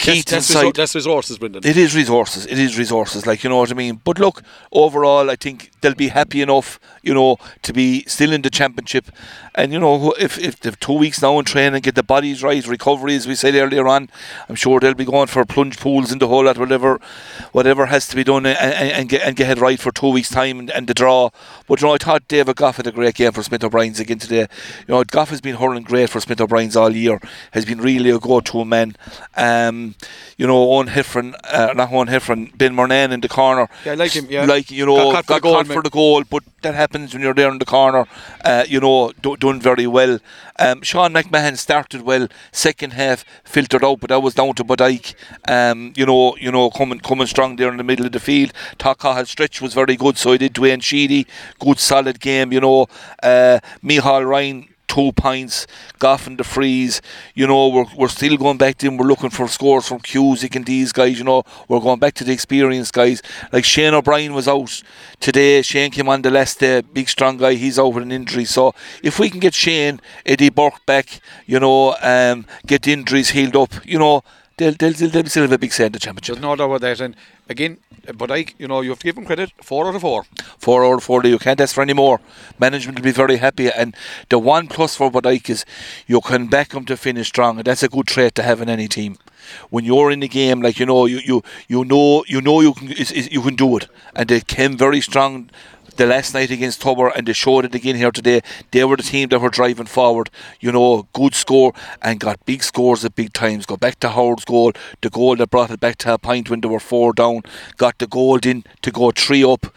That's, 0.03 0.13
Keith 0.13 0.25
that's, 0.25 0.55
resor- 0.55 0.73
that's 0.73 0.95
resources, 0.95 1.37
Brendan. 1.37 1.61
It 1.63 1.77
is 1.77 1.95
resources. 1.95 2.47
It 2.47 2.57
is 2.57 2.75
resources. 2.75 3.27
Like 3.27 3.43
you 3.43 3.51
know 3.51 3.57
what 3.57 3.69
I 3.69 3.75
mean. 3.75 4.01
But 4.03 4.17
look, 4.17 4.41
overall, 4.71 5.29
I 5.29 5.35
think 5.35 5.69
they'll 5.81 5.93
be 5.93 6.07
happy 6.07 6.41
enough, 6.41 6.79
you 7.01 7.13
know, 7.13 7.37
to 7.63 7.73
be 7.73 8.03
still 8.07 8.31
in 8.31 8.41
the 8.41 8.49
championship. 8.49 9.05
And 9.55 9.73
you 9.73 9.79
know, 9.79 10.13
if 10.19 10.37
if 10.37 10.59
they've 10.59 10.79
two 10.79 10.93
weeks 10.93 11.21
now 11.21 11.37
in 11.39 11.45
training, 11.45 11.81
get 11.81 11.95
the 11.95 12.03
bodies 12.03 12.41
right, 12.43 12.65
recovery, 12.65 13.15
as 13.15 13.27
we 13.27 13.35
said 13.35 13.55
earlier 13.55 13.87
on, 13.87 14.09
I'm 14.47 14.55
sure 14.55 14.79
they'll 14.79 14.93
be 14.93 15.05
going 15.05 15.27
for 15.27 15.43
plunge 15.45 15.77
pools 15.77 16.11
in 16.11 16.19
the 16.19 16.27
whole 16.27 16.45
lot, 16.45 16.57
whatever, 16.57 16.99
whatever 17.51 17.87
has 17.87 18.07
to 18.07 18.15
be 18.15 18.23
done, 18.23 18.45
and, 18.45 18.57
and, 18.57 18.91
and 18.91 19.09
get 19.09 19.21
and 19.23 19.35
get 19.35 19.57
it 19.57 19.61
right 19.61 19.79
for 19.79 19.91
two 19.91 20.09
weeks 20.09 20.29
time 20.29 20.59
and, 20.59 20.71
and 20.71 20.87
the 20.87 20.93
draw. 20.93 21.29
But 21.67 21.81
you 21.81 21.87
know, 21.87 21.93
I 21.93 21.97
thought 21.97 22.27
David 22.27 22.55
Goff 22.55 22.77
had 22.77 22.87
a 22.87 22.91
great 22.91 23.15
game 23.15 23.31
for 23.31 23.43
Smith 23.43 23.63
O'Brien's 23.63 23.99
again 23.99 24.19
today. 24.19 24.47
You 24.87 24.95
know, 24.95 25.03
Goff 25.03 25.29
has 25.29 25.41
been 25.41 25.55
hurling 25.55 25.83
great 25.83 26.09
for 26.09 26.19
Smith 26.21 26.39
O'Brien's 26.39 26.75
all 26.75 26.91
year. 26.91 27.19
Has 27.51 27.65
been 27.65 27.81
really 27.81 28.09
a 28.09 28.19
go-to 28.19 28.63
man. 28.63 28.95
Um, 29.35 29.95
you 30.37 30.47
know, 30.47 30.71
Owen 30.71 30.87
Heffron, 30.87 31.35
uh, 31.43 31.73
not 31.73 31.91
Owen 31.91 32.07
Heffron, 32.07 32.57
Ben 32.57 32.73
Murnane 32.73 33.11
in 33.11 33.21
the 33.21 33.29
corner. 33.29 33.69
Yeah, 33.85 33.93
I 33.93 33.95
like 33.95 34.11
him, 34.11 34.27
yeah. 34.29 34.45
Like 34.45 34.71
you 34.71 34.85
know, 34.85 35.11
Got 35.11 35.25
got 35.25 35.41
caught 35.41 35.67
for 35.67 35.73
the 35.73 35.73
goal, 35.73 35.73
for 35.73 35.83
the 35.83 35.89
goal, 35.89 36.23
but 36.23 36.43
that 36.61 36.75
happens 36.91 37.13
when 37.13 37.23
you're 37.23 37.33
there 37.33 37.49
in 37.49 37.57
the 37.57 37.65
corner. 37.65 38.05
Uh, 38.43 38.65
you 38.67 38.79
know, 38.79 39.13
do, 39.21 39.59
very 39.59 39.87
well. 39.87 40.19
Um, 40.59 40.81
Sean 40.81 41.13
McMahon 41.13 41.57
started 41.57 42.01
well. 42.01 42.27
Second 42.51 42.91
half 42.93 43.23
filtered 43.45 43.83
out, 43.83 44.01
but 44.01 44.09
that 44.09 44.21
was 44.21 44.35
down 44.35 44.53
to 44.55 44.63
Bodyke. 44.63 45.15
Um, 45.47 45.93
you 45.95 46.05
know, 46.05 46.35
you 46.37 46.51
know, 46.51 46.69
coming 46.69 46.99
coming 46.99 47.27
strong 47.27 47.55
there 47.55 47.69
in 47.69 47.77
the 47.77 47.83
middle 47.83 48.05
of 48.05 48.11
the 48.11 48.19
field. 48.19 48.51
Takahal 48.77 49.25
stretch 49.25 49.61
was 49.61 49.73
very 49.73 49.95
good. 49.95 50.17
So 50.17 50.33
he 50.33 50.37
did 50.37 50.53
Dwayne 50.53 50.83
Sheedy, 50.83 51.27
good 51.59 51.79
solid 51.79 52.19
game. 52.19 52.51
You 52.51 52.59
know, 52.59 52.87
uh, 53.23 53.59
Mihal 53.81 54.25
Ryan 54.25 54.67
two 54.91 55.13
points, 55.13 55.67
Goff 55.99 56.27
and 56.27 56.37
the 56.37 56.43
freeze. 56.43 57.01
You 57.33 57.47
know, 57.47 57.69
we're, 57.69 57.85
we're 57.95 58.09
still 58.09 58.35
going 58.35 58.57
back 58.57 58.77
to 58.79 58.87
him. 58.87 58.97
We're 58.97 59.07
looking 59.07 59.29
for 59.29 59.47
scores 59.47 59.87
from 59.87 59.99
Cusick 59.99 60.55
and 60.55 60.65
these 60.65 60.91
guys. 60.91 61.17
You 61.17 61.23
know, 61.23 61.43
we're 61.69 61.79
going 61.79 61.99
back 61.99 62.13
to 62.15 62.25
the 62.25 62.33
experienced 62.33 62.93
guys. 62.93 63.21
Like 63.53 63.63
Shane 63.63 63.93
O'Brien 63.93 64.33
was 64.33 64.49
out 64.49 64.83
today. 65.21 65.61
Shane 65.61 65.91
came 65.91 66.09
on 66.09 66.21
the 66.21 66.31
last 66.31 66.59
day, 66.59 66.81
big 66.81 67.07
strong 67.07 67.37
guy. 67.37 67.53
He's 67.53 67.79
out 67.79 67.93
with 67.93 68.03
an 68.03 68.11
injury. 68.11 68.43
So 68.45 68.75
if 69.01 69.17
we 69.17 69.29
can 69.29 69.39
get 69.39 69.53
Shane, 69.53 70.01
Eddie 70.25 70.49
Burke 70.49 70.85
back, 70.85 71.21
you 71.45 71.59
know, 71.59 71.95
um, 72.01 72.45
get 72.67 72.81
the 72.83 72.91
injuries 72.91 73.29
healed 73.29 73.55
up, 73.55 73.73
you 73.85 73.97
know, 73.97 74.23
they'll, 74.57 74.73
they'll, 74.73 74.93
they'll, 74.93 75.09
they'll 75.09 75.25
still 75.25 75.43
have 75.43 75.51
a 75.51 75.57
big 75.57 75.73
say 75.73 75.85
in 75.85 75.91
the 75.91 75.99
championship. 75.99 76.35
There's 76.35 76.41
no 76.41 76.55
doubt 76.55 76.65
about 76.65 76.81
that. 76.81 76.99
And 76.99 77.15
again, 77.49 77.77
but 78.15 78.31
I, 78.31 78.45
you 78.57 78.67
know, 78.67 78.81
you 78.81 78.89
have 78.89 78.99
to 78.99 79.05
give 79.05 79.17
him 79.17 79.25
credit. 79.25 79.51
Four 79.61 79.87
out 79.87 79.95
of 79.95 80.01
four. 80.01 80.25
four 80.57 80.85
out 80.85 80.97
of 80.97 81.03
four. 81.03 81.23
You 81.25 81.39
can't 81.39 81.59
ask 81.61 81.75
for 81.75 81.81
any 81.81 81.93
more. 81.93 82.19
Management 82.59 82.99
will 82.99 83.03
be 83.03 83.11
very 83.11 83.37
happy. 83.37 83.69
And 83.71 83.95
the 84.29 84.39
one 84.39 84.67
plus 84.67 84.95
for 84.95 85.11
Bodyke 85.11 85.49
is 85.49 85.65
you 86.07 86.21
can 86.21 86.47
back 86.47 86.69
them 86.69 86.85
to 86.85 86.97
finish 86.97 87.27
strong, 87.27 87.57
and 87.57 87.65
that's 87.65 87.83
a 87.83 87.89
good 87.89 88.07
trait 88.07 88.35
to 88.35 88.43
have 88.43 88.61
in 88.61 88.69
any 88.69 88.87
team. 88.87 89.17
When 89.69 89.85
you're 89.85 90.11
in 90.11 90.19
the 90.19 90.27
game, 90.27 90.61
like 90.61 90.79
you 90.79 90.85
know, 90.85 91.05
you 91.05 91.19
you, 91.23 91.43
you 91.67 91.85
know 91.85 92.23
you 92.27 92.41
know 92.41 92.61
you 92.61 92.73
can 92.73 92.91
is, 92.91 93.11
is, 93.11 93.31
you 93.31 93.41
can 93.41 93.55
do 93.55 93.77
it, 93.77 93.87
and 94.15 94.29
they 94.29 94.41
came 94.41 94.77
very 94.77 95.01
strong. 95.01 95.49
The 95.97 96.05
last 96.05 96.33
night 96.33 96.49
against 96.51 96.81
Tubber, 96.81 97.09
and 97.09 97.27
they 97.27 97.33
showed 97.33 97.65
it 97.65 97.75
again 97.75 97.97
here 97.97 98.11
today. 98.11 98.41
They 98.71 98.85
were 98.85 98.95
the 98.95 99.03
team 99.03 99.27
that 99.29 99.39
were 99.39 99.49
driving 99.49 99.87
forward. 99.87 100.29
You 100.61 100.71
know, 100.71 101.05
good 101.11 101.35
score 101.35 101.73
and 102.01 102.17
got 102.17 102.45
big 102.45 102.63
scores 102.63 103.03
at 103.03 103.13
big 103.13 103.33
times. 103.33 103.65
Go 103.65 103.75
back 103.75 103.99
to 103.99 104.09
Howard's 104.09 104.45
goal, 104.45 104.71
the 105.01 105.09
goal 105.09 105.35
that 105.35 105.49
brought 105.49 105.69
it 105.69 105.81
back 105.81 105.97
to 105.97 106.13
a 106.13 106.17
point 106.17 106.49
when 106.49 106.61
they 106.61 106.69
were 106.69 106.79
four 106.79 107.11
down. 107.11 107.41
Got 107.75 107.97
the 107.97 108.07
goal 108.07 108.39
in 108.41 108.63
to 108.83 108.91
go 108.91 109.11
three 109.11 109.43
up 109.43 109.67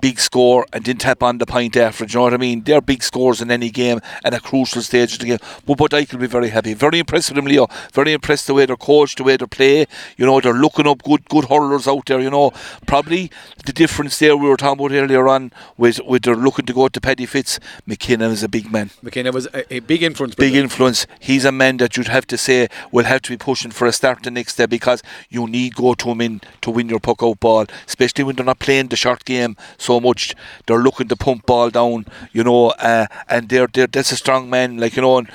big 0.00 0.18
score 0.18 0.66
and 0.72 0.84
didn't 0.84 1.00
tap 1.00 1.22
on 1.22 1.38
the 1.38 1.46
point 1.46 1.76
after. 1.76 2.04
Do 2.04 2.12
you 2.12 2.18
know 2.18 2.24
what 2.24 2.34
I 2.34 2.36
mean? 2.36 2.62
They're 2.62 2.80
big 2.80 3.02
scores 3.02 3.40
in 3.40 3.50
any 3.50 3.70
game 3.70 4.00
at 4.24 4.34
a 4.34 4.40
crucial 4.40 4.82
stage 4.82 5.14
of 5.14 5.20
the 5.20 5.26
game. 5.26 5.38
But 5.64 5.78
Bodyke 5.78 6.12
will 6.12 6.20
be 6.20 6.26
very 6.26 6.48
happy. 6.48 6.74
Very 6.74 6.98
impressed 6.98 7.30
with 7.30 7.36
them, 7.36 7.46
Leo. 7.46 7.66
Very 7.92 8.12
impressed 8.12 8.46
the 8.46 8.54
way 8.54 8.66
they're 8.66 8.76
coached, 8.76 9.18
the 9.18 9.24
way 9.24 9.36
they 9.36 9.46
play. 9.46 9.86
You 10.16 10.26
know, 10.26 10.40
they're 10.40 10.52
looking 10.52 10.86
up 10.86 11.02
good 11.02 11.28
good 11.28 11.46
hurlers 11.46 11.88
out 11.88 12.06
there, 12.06 12.20
you 12.20 12.30
know. 12.30 12.52
Probably 12.86 13.30
the 13.64 13.72
difference 13.72 14.18
there 14.18 14.36
we 14.36 14.48
were 14.48 14.56
talking 14.56 14.84
about 14.84 14.94
earlier 14.94 15.28
on 15.28 15.52
with, 15.76 16.00
with 16.04 16.22
they're 16.22 16.36
looking 16.36 16.66
to 16.66 16.72
go 16.72 16.88
to 16.88 17.00
Paddy 17.00 17.26
Fitz. 17.26 17.58
McKinnon 17.88 18.30
is 18.30 18.42
a 18.42 18.48
big 18.48 18.70
man. 18.70 18.90
McKenna 19.02 19.32
was 19.32 19.46
a, 19.52 19.74
a 19.74 19.80
big 19.80 20.02
influence. 20.02 20.34
Big 20.34 20.54
influence. 20.54 21.06
He's 21.20 21.44
a 21.44 21.52
man 21.52 21.78
that 21.78 21.96
you'd 21.96 22.08
have 22.08 22.26
to 22.28 22.38
say 22.38 22.68
will 22.92 23.04
have 23.04 23.22
to 23.22 23.30
be 23.30 23.36
pushing 23.36 23.70
for 23.70 23.86
a 23.86 23.92
start 23.92 24.22
the 24.22 24.30
next 24.30 24.56
day 24.56 24.66
because 24.66 25.02
you 25.30 25.46
need 25.46 25.74
go 25.74 25.94
to 25.94 26.10
him 26.10 26.20
in 26.20 26.40
to 26.60 26.70
win 26.70 26.88
your 26.88 27.00
puck 27.00 27.22
out 27.22 27.40
ball, 27.40 27.66
especially 27.86 28.24
when 28.24 28.36
they're 28.36 28.44
not 28.44 28.58
playing 28.58 28.88
the 28.88 28.96
short 28.96 29.24
game 29.24 29.56
so 29.78 29.85
much. 29.88 30.34
They're 30.66 30.78
looking 30.78 31.08
to 31.08 31.16
pump 31.16 31.46
ball 31.46 31.70
down, 31.70 32.06
you 32.32 32.44
know, 32.44 32.70
uh, 32.70 33.06
and 33.28 33.48
they're, 33.48 33.66
they're 33.66 33.86
that's 33.86 34.12
a 34.12 34.16
strong 34.16 34.50
man, 34.50 34.78
like 34.78 34.96
you 34.96 35.02
know. 35.02 35.18
And, 35.18 35.30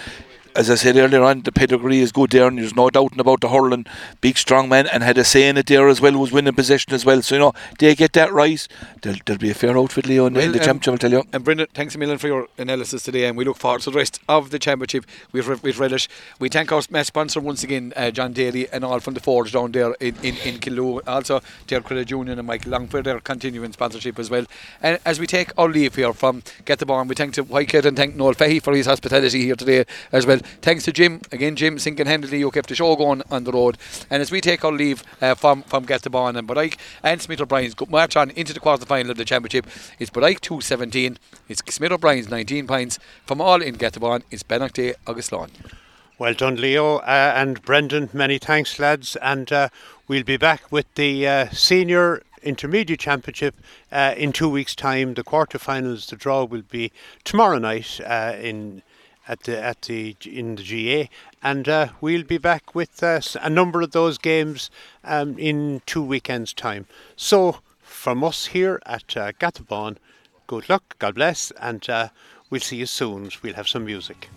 as 0.55 0.69
I 0.69 0.75
said 0.75 0.97
earlier 0.97 1.23
on, 1.23 1.41
the 1.41 1.51
pedigree 1.51 1.99
is 1.99 2.11
good 2.11 2.31
there, 2.31 2.47
and 2.47 2.57
there's 2.57 2.75
no 2.75 2.89
doubting 2.89 3.19
about 3.19 3.41
the 3.41 3.49
hurling. 3.49 3.85
Big, 4.19 4.37
strong 4.37 4.67
man, 4.69 4.87
and 4.87 5.01
had 5.03 5.17
a 5.17 5.23
say 5.23 5.47
in 5.47 5.57
it 5.57 5.67
there 5.67 5.87
as 5.87 6.01
well, 6.01 6.17
was 6.17 6.31
winning 6.31 6.53
possession 6.53 6.93
as 6.93 7.05
well. 7.05 7.21
So, 7.21 7.35
you 7.35 7.39
know, 7.39 7.53
they 7.79 7.95
get 7.95 8.13
that 8.13 8.33
right. 8.33 8.67
There'll, 9.01 9.19
there'll 9.25 9.39
be 9.39 9.49
a 9.49 9.53
fair 9.53 9.77
outfit, 9.77 10.05
Leo, 10.07 10.25
in, 10.25 10.33
the- 10.33 10.41
in 10.41 10.45
Well, 10.47 10.53
the 10.53 10.59
um, 10.59 10.65
championship, 10.79 10.91
I'll 10.93 10.97
tell 10.97 11.11
you. 11.11 11.23
And 11.31 11.43
Brendan, 11.43 11.67
thanks 11.73 11.95
a 11.95 11.97
million 11.97 12.17
for 12.17 12.27
your 12.27 12.47
analysis 12.57 13.03
today, 13.03 13.25
and 13.25 13.37
we 13.37 13.45
look 13.45 13.57
forward 13.57 13.81
to 13.81 13.91
the 13.91 13.97
rest 13.97 14.19
of 14.27 14.51
the 14.51 14.59
championship 14.59 15.05
with, 15.31 15.47
with 15.63 15.77
Relish. 15.79 16.09
We 16.39 16.49
thank 16.49 16.71
our 16.71 16.81
sponsor 16.81 17.39
once 17.39 17.63
again, 17.63 17.93
uh, 17.95 18.11
John 18.11 18.33
Daly, 18.33 18.67
and 18.69 18.83
all 18.83 18.99
from 18.99 19.13
the 19.13 19.19
Forge 19.21 19.53
down 19.53 19.71
there 19.71 19.93
in, 19.99 20.15
in, 20.17 20.35
in 20.37 20.59
Killoo. 20.59 21.01
Also, 21.07 21.41
Derg 21.67 21.85
Credit 21.85 22.09
Union 22.11 22.37
and 22.37 22.47
Mike 22.47 22.65
Long 22.65 22.87
for 22.87 23.01
their 23.01 23.19
continuing 23.21 23.71
sponsorship 23.71 24.19
as 24.19 24.29
well. 24.29 24.45
And 24.81 24.99
as 25.05 25.19
we 25.19 25.27
take 25.27 25.51
our 25.57 25.69
leave 25.69 25.95
here 25.95 26.13
from 26.13 26.43
Get 26.65 26.79
the 26.79 26.85
Barn, 26.85 27.07
we 27.07 27.15
thank 27.15 27.33
to 27.35 27.43
Whitegate 27.45 27.85
and 27.85 27.95
thank 27.95 28.15
Noel 28.15 28.33
Fahey 28.33 28.59
for 28.59 28.75
his 28.75 28.85
hospitality 28.85 29.43
here 29.45 29.55
today 29.55 29.85
as 30.11 30.25
well. 30.25 30.39
Thanks 30.61 30.83
to 30.85 30.91
Jim, 30.91 31.21
again, 31.31 31.55
Jim 31.55 31.79
single 31.79 32.05
handedly, 32.05 32.39
you 32.39 32.51
kept 32.51 32.69
the 32.69 32.75
show 32.75 32.95
going 32.95 33.21
on 33.29 33.43
the 33.43 33.51
road. 33.51 33.77
And 34.09 34.21
as 34.21 34.31
we 34.31 34.41
take 34.41 34.63
our 34.63 34.71
leave 34.71 35.03
uh, 35.21 35.35
from, 35.35 35.63
from 35.63 35.85
Ball 35.85 36.35
and 36.35 36.47
Bodyke 36.47 36.77
and 37.03 37.21
Smith 37.21 37.41
O'Brien's 37.41 37.75
march 37.89 38.15
on 38.15 38.31
into 38.31 38.53
the 38.53 38.59
quarter 38.59 38.85
final 38.85 39.11
of 39.11 39.17
the 39.17 39.25
championship, 39.25 39.67
it's 39.99 40.11
Bodyke 40.11 40.39
217, 40.41 41.17
it's 41.49 41.61
Smith 41.73 41.91
O'Brien's 41.91 42.29
19 42.29 42.67
points. 42.67 42.99
From 43.25 43.41
all 43.41 43.61
in 43.61 43.75
Ball, 43.75 44.19
it's 44.31 44.43
Day, 44.43 44.93
August 45.07 45.31
Lawn. 45.31 45.49
Well 46.21 46.35
done, 46.35 46.57
Leo 46.57 46.97
uh, 46.97 47.33
and 47.35 47.61
Brendan. 47.63 48.09
Many 48.13 48.37
thanks, 48.37 48.77
lads. 48.77 49.15
And 49.23 49.51
uh, 49.51 49.69
we'll 50.07 50.23
be 50.23 50.37
back 50.37 50.71
with 50.71 50.85
the 50.93 51.27
uh, 51.27 51.49
senior 51.49 52.21
intermediate 52.43 52.99
championship 52.99 53.55
uh, 53.91 54.13
in 54.15 54.31
two 54.31 54.47
weeks' 54.49 54.75
time. 54.75 55.15
The 55.15 55.23
quarterfinals, 55.23 56.09
the 56.09 56.15
draw 56.15 56.43
will 56.43 56.61
be 56.61 56.91
tomorrow 57.23 57.57
night 57.57 57.99
uh, 58.05 58.35
in 58.39 58.83
at 59.31 59.43
the 59.43 59.63
at 59.63 59.83
the 59.83 60.15
in 60.25 60.55
the 60.55 60.63
GAA, 60.63 61.07
and 61.41 61.69
uh, 61.69 61.87
we'll 62.01 62.23
be 62.23 62.37
back 62.37 62.75
with 62.75 63.01
uh, 63.01 63.21
a 63.41 63.49
number 63.49 63.81
of 63.81 63.91
those 63.91 64.17
games 64.17 64.69
um, 65.05 65.39
in 65.39 65.81
two 65.85 66.03
weekends' 66.03 66.53
time. 66.53 66.85
So, 67.15 67.59
from 67.81 68.25
us 68.25 68.47
here 68.47 68.81
at 68.85 69.15
uh, 69.15 69.31
Gathabon, 69.39 69.95
good 70.47 70.67
luck, 70.67 70.97
God 70.99 71.15
bless, 71.15 71.51
and 71.51 71.89
uh, 71.89 72.09
we'll 72.49 72.59
see 72.59 72.75
you 72.75 72.85
soon. 72.85 73.31
We'll 73.41 73.55
have 73.55 73.69
some 73.69 73.85
music. 73.85 74.29